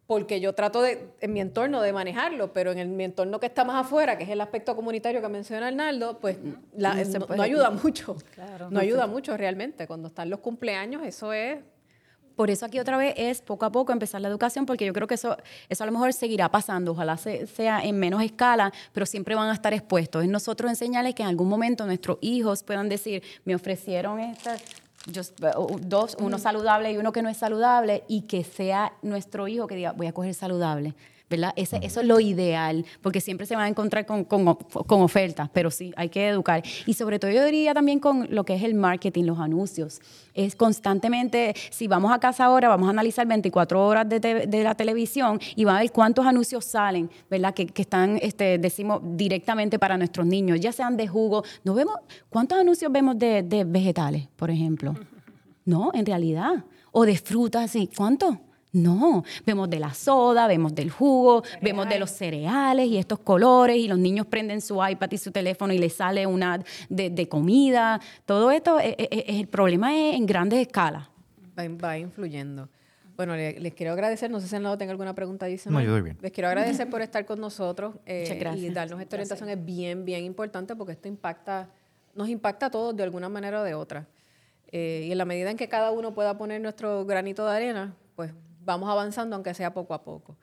porque 0.07 0.40
yo 0.40 0.55
trato 0.55 0.82
de, 0.82 1.09
en 1.20 1.32
mi 1.32 1.40
entorno 1.40 1.80
de 1.80 1.92
manejarlo, 1.92 2.53
pero 2.53 2.72
en 2.72 2.78
el, 2.78 2.88
mi 2.88 3.05
entorno 3.05 3.40
que 3.40 3.46
está 3.46 3.64
más 3.64 3.84
afuera, 3.86 4.16
que 4.18 4.24
es 4.24 4.30
el 4.30 4.40
aspecto 4.40 4.74
comunitario 4.76 5.20
que 5.22 5.28
menciona 5.28 5.68
Arnaldo, 5.68 6.18
pues 6.18 6.38
la- 6.76 6.94
No 7.36 7.42
ayuda 7.42 7.70
mucho. 7.70 8.16
Claro. 8.34 8.70
No 8.70 8.80
ayuda 8.80 9.07
mucho 9.07 9.36
realmente. 9.36 9.86
Cuando 9.86 10.09
están 10.09 10.28
los 10.30 10.40
cumpleaños, 10.40 11.03
eso 11.07 11.32
es... 11.32 11.59
Por 12.37 12.51
eso 12.51 12.66
aquí 12.66 12.78
otra 12.80 12.97
vez 12.97 13.14
es 13.16 13.43
poco 13.43 13.64
a 13.66 13.70
poco 13.72 13.93
empezar 13.93 14.20
la 14.20 14.28
educación, 14.28 14.66
porque 14.66 14.85
yo 14.87 14.93
creo 14.93 15.07
que 15.07 15.14
eso, 15.14 15.37
eso 15.68 15.83
a 15.85 15.87
lo 15.87 15.93
mejor 15.93 16.12
seguirá 16.12 16.51
pasando, 16.51 16.93
ojalá 16.93 17.16
se- 17.16 17.47
sea 17.47 17.83
en 17.85 17.99
menos 17.99 18.22
escala, 18.22 18.72
pero 18.93 19.07
siempre 19.07 19.35
van 19.35 19.49
a 19.51 19.53
estar 19.55 19.72
expuestos. 19.74 20.22
Es 20.24 20.28
nosotros 20.28 20.70
enseñarles 20.70 21.14
que 21.14 21.22
en 21.22 21.28
algún 21.28 21.49
momento 21.49 21.85
nuestros 21.87 22.18
hijos 22.20 22.62
puedan 22.62 22.89
decir, 22.89 23.22
me 23.45 23.55
ofrecieron 23.55 24.20
estas, 24.20 24.62
yo- 25.07 25.22
dos, 25.80 26.16
uno 26.20 26.39
saludable 26.39 26.93
y 26.93 26.97
uno 26.97 27.12
que 27.12 27.22
no 27.22 27.28
es 27.28 27.37
saludable, 27.37 28.05
y 28.09 28.22
que 28.22 28.45
sea 28.45 28.93
nuestro 29.03 29.49
hijo 29.49 29.66
que 29.66 29.74
diga, 29.76 29.93
voy 29.93 30.07
a 30.07 30.12
coger 30.12 30.35
saludable. 30.35 30.95
¿Verdad? 31.33 31.53
Ese, 31.57 31.80
eso 31.83 32.01
es 32.01 32.07
lo 32.07 32.20
ideal, 32.20 32.85
porque 33.01 33.20
siempre 33.20 33.47
se 33.47 33.57
van 33.57 33.64
a 33.64 33.68
encontrar 33.68 34.07
con, 34.07 34.24
con, 34.24 34.55
con 34.55 35.01
ofertas, 35.03 35.49
pero 35.53 35.70
sí, 35.70 35.93
hay 35.97 36.09
que 36.09 36.28
educar. 36.28 36.62
Y 36.87 36.95
sobre 36.95 37.18
todo 37.18 37.30
yo 37.30 37.45
diría 37.45 37.74
también 37.74 37.99
con 37.99 38.28
lo 38.30 38.45
que 38.45 38.55
es 38.55 38.62
el 38.62 38.74
marketing, 38.74 39.24
los 39.24 39.39
anuncios. 39.41 40.01
Es 40.35 40.55
constantemente, 40.57 41.55
si 41.70 41.89
vamos 41.89 42.12
a 42.12 42.18
casa 42.18 42.45
ahora, 42.45 42.68
vamos 42.68 42.87
a 42.87 42.91
analizar 42.91 43.26
24 43.26 43.85
horas 43.87 44.09
de, 44.09 44.20
te- 44.20 44.47
de 44.47 44.62
la 44.64 44.74
televisión 44.74 45.41
y 45.57 45.64
van 45.64 45.76
a 45.76 45.80
ver 45.80 45.91
cuántos 45.93 46.24
anuncios 46.26 46.64
salen, 46.64 47.11
¿verdad? 47.30 47.53
Que, 47.55 47.66
que 47.66 47.83
están, 47.83 48.18
este, 48.22 48.59
decimos, 48.59 49.01
directamente 49.03 49.78
para 49.78 49.97
nuestros 49.97 50.26
niños, 50.26 50.61
ya 50.61 50.72
sean 50.72 50.97
de 50.97 51.09
jugo. 51.09 51.43
¿No 51.64 51.74
vemos, 51.74 51.97
¿Cuántos 52.30 52.59
anuncios 52.59 52.91
vemos 52.93 53.18
de, 53.18 53.43
de 53.43 53.64
vegetales, 53.64 54.28
por 54.37 54.51
ejemplo? 54.51 54.95
No, 55.64 55.93
en 55.95 56.05
realidad. 56.05 56.64
O 56.91 57.07
de 57.07 57.16
frutas, 57.16 57.70
sí. 57.70 57.89
¿Cuánto? 57.97 58.41
No, 58.73 59.23
vemos 59.45 59.68
de 59.68 59.79
la 59.79 59.93
soda, 59.93 60.47
vemos 60.47 60.75
del 60.75 60.91
jugo, 60.91 61.43
vemos 61.61 61.89
de 61.89 61.99
los 61.99 62.11
cereales 62.11 62.87
y 62.87 62.97
estos 62.97 63.18
colores 63.18 63.77
y 63.77 63.87
los 63.87 63.99
niños 63.99 64.27
prenden 64.27 64.62
su 64.62 64.83
iPad 64.83 65.11
y 65.12 65.18
su 65.18 65.31
teléfono 65.31 65.75
y 65.75 65.79
les 65.79 65.93
sale 65.95 66.27
una 66.27 66.55
ad 66.55 66.62
de, 66.89 67.11
de 67.11 67.29
comida. 67.29 68.01
Todo 68.25 68.51
esto, 68.51 68.81
eh, 68.81 68.95
eh, 68.99 69.09
eh, 69.11 69.25
el 69.41 69.47
problema 69.49 69.95
es 69.95 70.14
en 70.16 70.25
grandes 70.25 70.59
escalas. 70.61 71.07
va, 71.59 71.64
va 71.68 71.99
influyendo. 71.99 72.68
Bueno, 73.14 73.37
le- 73.37 73.61
les 73.61 73.75
quiero 73.75 73.93
agradecer, 73.93 74.31
no 74.31 74.41
sé 74.41 74.49
si 74.49 74.57
Arnaldo 74.57 74.79
tenga 74.79 74.93
alguna 74.93 75.14
pregunta 75.14 75.45
adicional. 75.45 75.83
No, 75.83 75.87
yo 75.87 75.93
doy 75.93 76.01
bien. 76.01 76.16
Les 76.23 76.33
quiero 76.33 76.49
agradecer 76.49 76.89
por 76.89 77.03
estar 77.03 77.27
con 77.27 77.39
nosotros 77.41 77.97
eh, 78.07 78.23
Muchas 78.23 78.39
gracias. 78.39 78.64
y 78.64 78.70
darnos 78.70 79.01
esta 79.03 79.16
orientación. 79.16 79.51
Es 79.51 79.62
bien, 79.62 80.07
bien 80.07 80.25
importante 80.25 80.75
porque 80.75 80.93
esto 80.93 81.09
impacta, 81.09 81.68
nos 82.14 82.27
impacta 82.31 82.66
a 82.66 82.70
todos 82.70 82.97
de 82.97 83.03
alguna 83.03 83.29
manera 83.29 83.61
o 83.61 83.64
de 83.64 83.75
otra. 83.75 84.07
Eh, 84.75 85.05
y 85.09 85.12
en 85.12 85.18
la 85.18 85.27
medida 85.27 85.51
en 85.51 85.59
que 85.59 85.68
cada 85.68 85.91
uno 85.93 86.14
pueda 86.14 86.39
poner 86.39 86.59
nuestro 86.62 87.05
granito 87.05 87.45
de 87.47 87.55
arena, 87.55 87.95
pues 88.16 88.33
vamos 88.64 88.88
avanzando, 88.88 89.36
aunque 89.36 89.54
sea 89.54 89.72
poco 89.72 89.94
a 89.94 90.02
poco. 90.02 90.36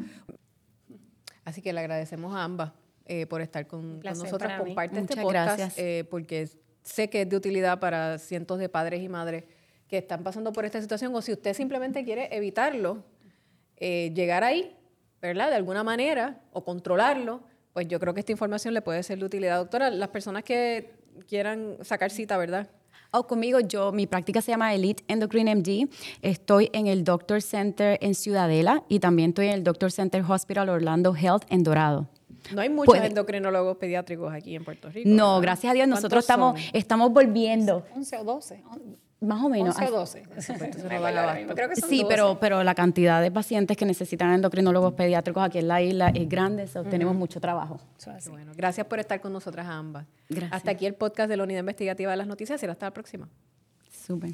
Así 1.46 1.62
que 1.62 1.74
le 1.74 1.80
agradecemos 1.80 2.36
a 2.36 2.44
ambas 2.44 2.72
eh, 3.06 3.26
por 3.26 3.42
estar 3.42 3.66
con, 3.68 4.02
con 4.02 4.18
nosotras. 4.18 4.62
Comparte 4.62 5.00
este 5.00 5.22
podcast 5.22 5.58
gracias. 5.58 5.78
eh, 5.78 6.06
porque 6.10 6.50
sé 6.84 7.10
que 7.10 7.22
es 7.22 7.30
de 7.30 7.36
utilidad 7.36 7.80
para 7.80 8.18
cientos 8.20 8.60
de 8.60 8.70
padres 8.70 9.02
y 9.02 9.10
madres 9.10 9.46
que 9.88 9.98
están 9.98 10.24
pasando 10.24 10.54
por 10.54 10.66
esta 10.66 10.80
situación 10.80 11.16
o 11.16 11.22
si 11.22 11.34
usted 11.34 11.54
simplemente 11.56 12.04
quiere 12.06 12.36
evitarlo, 12.36 13.04
eh, 13.78 14.12
llegar 14.14 14.44
ahí, 14.44 14.78
¿verdad? 15.22 15.50
De 15.50 15.56
alguna 15.56 15.84
manera 15.84 16.42
o 16.52 16.64
controlarlo, 16.64 17.42
pues 17.74 17.88
yo 17.88 18.00
creo 18.00 18.14
que 18.14 18.20
esta 18.20 18.32
información 18.32 18.74
le 18.74 18.82
puede 18.82 19.02
ser 19.02 19.18
de 19.18 19.26
utilidad. 19.26 19.58
Doctora, 19.58 19.90
las 19.90 20.10
personas 20.10 20.44
que 20.44 20.94
quieran 21.28 21.78
sacar 21.82 22.12
cita, 22.12 22.38
¿verdad? 22.38 22.70
O 23.12 23.26
conmigo, 23.26 23.60
yo, 23.60 23.92
mi 23.92 24.06
práctica 24.06 24.40
se 24.42 24.52
llama 24.52 24.74
Elite 24.74 25.04
Endocrine 25.08 25.56
MD. 25.56 25.90
Estoy 26.22 26.70
en 26.74 26.86
el 26.86 27.04
Doctor 27.04 27.42
Center 27.42 27.98
en 28.02 28.14
Ciudadela 28.14 28.84
y 28.88 29.00
también 29.00 29.30
estoy 29.30 29.48
en 29.48 29.54
el 29.54 29.64
Doctor 29.64 29.92
Center 29.92 30.24
Hospital 30.28 30.70
Orlando 30.70 31.16
Health 31.16 31.44
en 31.50 31.64
Dorado. 31.64 32.08
No 32.54 32.62
hay 32.62 32.70
muchos 32.70 32.86
Puede- 32.94 33.08
endocrinólogos 33.08 33.78
pediátricos 33.78 34.32
aquí 34.32 34.56
en 34.56 34.64
Puerto 34.64 34.90
Rico. 34.92 35.10
No, 35.10 35.36
¿verdad? 35.36 35.42
gracias 35.42 35.72
a 35.72 35.74
Dios, 35.74 35.88
nosotros 35.88 36.24
¿Cuántos 36.26 36.54
estamos, 36.56 36.62
son? 36.62 36.70
estamos 36.80 37.12
volviendo, 37.12 37.84
11 37.96 38.18
o 38.18 38.24
12. 38.24 38.64
Más 39.22 39.44
o 39.44 39.50
menos. 39.50 39.76
11 39.76 39.88
o 39.88 39.92
12. 40.00 40.20
entonces 40.20 40.50
no 40.50 40.56
Me 40.56 40.66
da 40.66 40.76
acuerdo 40.76 40.96
ahora 41.08 41.22
abasto. 41.24 41.40
mismo, 41.40 41.56
Creo 41.56 41.70
que 41.70 41.76
son 41.76 41.90
Sí, 41.90 41.98
12. 42.04 42.10
pero, 42.16 42.40
pero 42.40 42.64
la 42.64 42.76
cantidad 42.76 43.22
de 43.22 43.32
pacientes 43.32 43.76
que 43.78 43.86
necesitan 43.86 44.34
endocrinólogos 44.34 44.94
pediátricos 44.94 45.44
aquí 45.44 45.58
en 45.60 45.68
la 45.68 45.82
isla 45.82 46.10
es 46.10 46.28
grande, 46.30 46.68
so 46.68 46.84
tenemos 46.84 47.16
mucho 47.16 47.40
trabajo. 47.42 47.80
Bueno, 48.30 48.54
gracias 48.56 48.88
por 48.88 49.00
estar 49.00 49.20
con 49.22 49.34
nosotras 49.34 49.68
ambas. 49.68 50.06
Gracias. 50.30 50.54
Hasta 50.54 50.72
aquí 50.72 50.86
el 50.86 50.94
podcast 50.96 51.30
de 51.30 51.38
la 51.38 51.44
Unidad 51.44 51.60
Investigativa 51.60 52.12
de 52.12 52.18
las 52.18 52.28
Noticias 52.28 52.62
y 52.64 52.66
hasta 52.66 52.86
la 52.88 52.94
próxima. 52.94 53.28
Súper. 53.92 54.32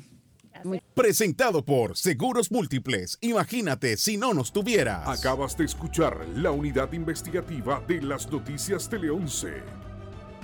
Presentado 0.93 1.65
por 1.65 1.97
Seguros 1.97 2.49
Múltiples. 2.49 3.17
Imagínate 3.19 3.97
si 3.97 4.15
no 4.15 4.33
nos 4.33 4.53
tuvieras. 4.53 5.05
Acabas 5.07 5.57
de 5.57 5.65
escuchar 5.65 6.25
la 6.35 6.51
unidad 6.51 6.93
investigativa 6.93 7.81
de 7.85 8.01
las 8.01 8.31
noticias 8.31 8.87
Tele 8.87 9.09
11. 9.09 9.94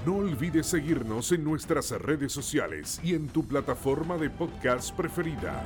No 0.05 0.15
olvides 0.15 0.65
seguirnos 0.65 1.31
en 1.31 1.43
nuestras 1.43 1.91
redes 1.91 2.31
sociales 2.31 2.99
y 3.03 3.13
en 3.13 3.27
tu 3.27 3.45
plataforma 3.45 4.17
de 4.17 4.31
podcast 4.31 4.95
preferida. 4.95 5.63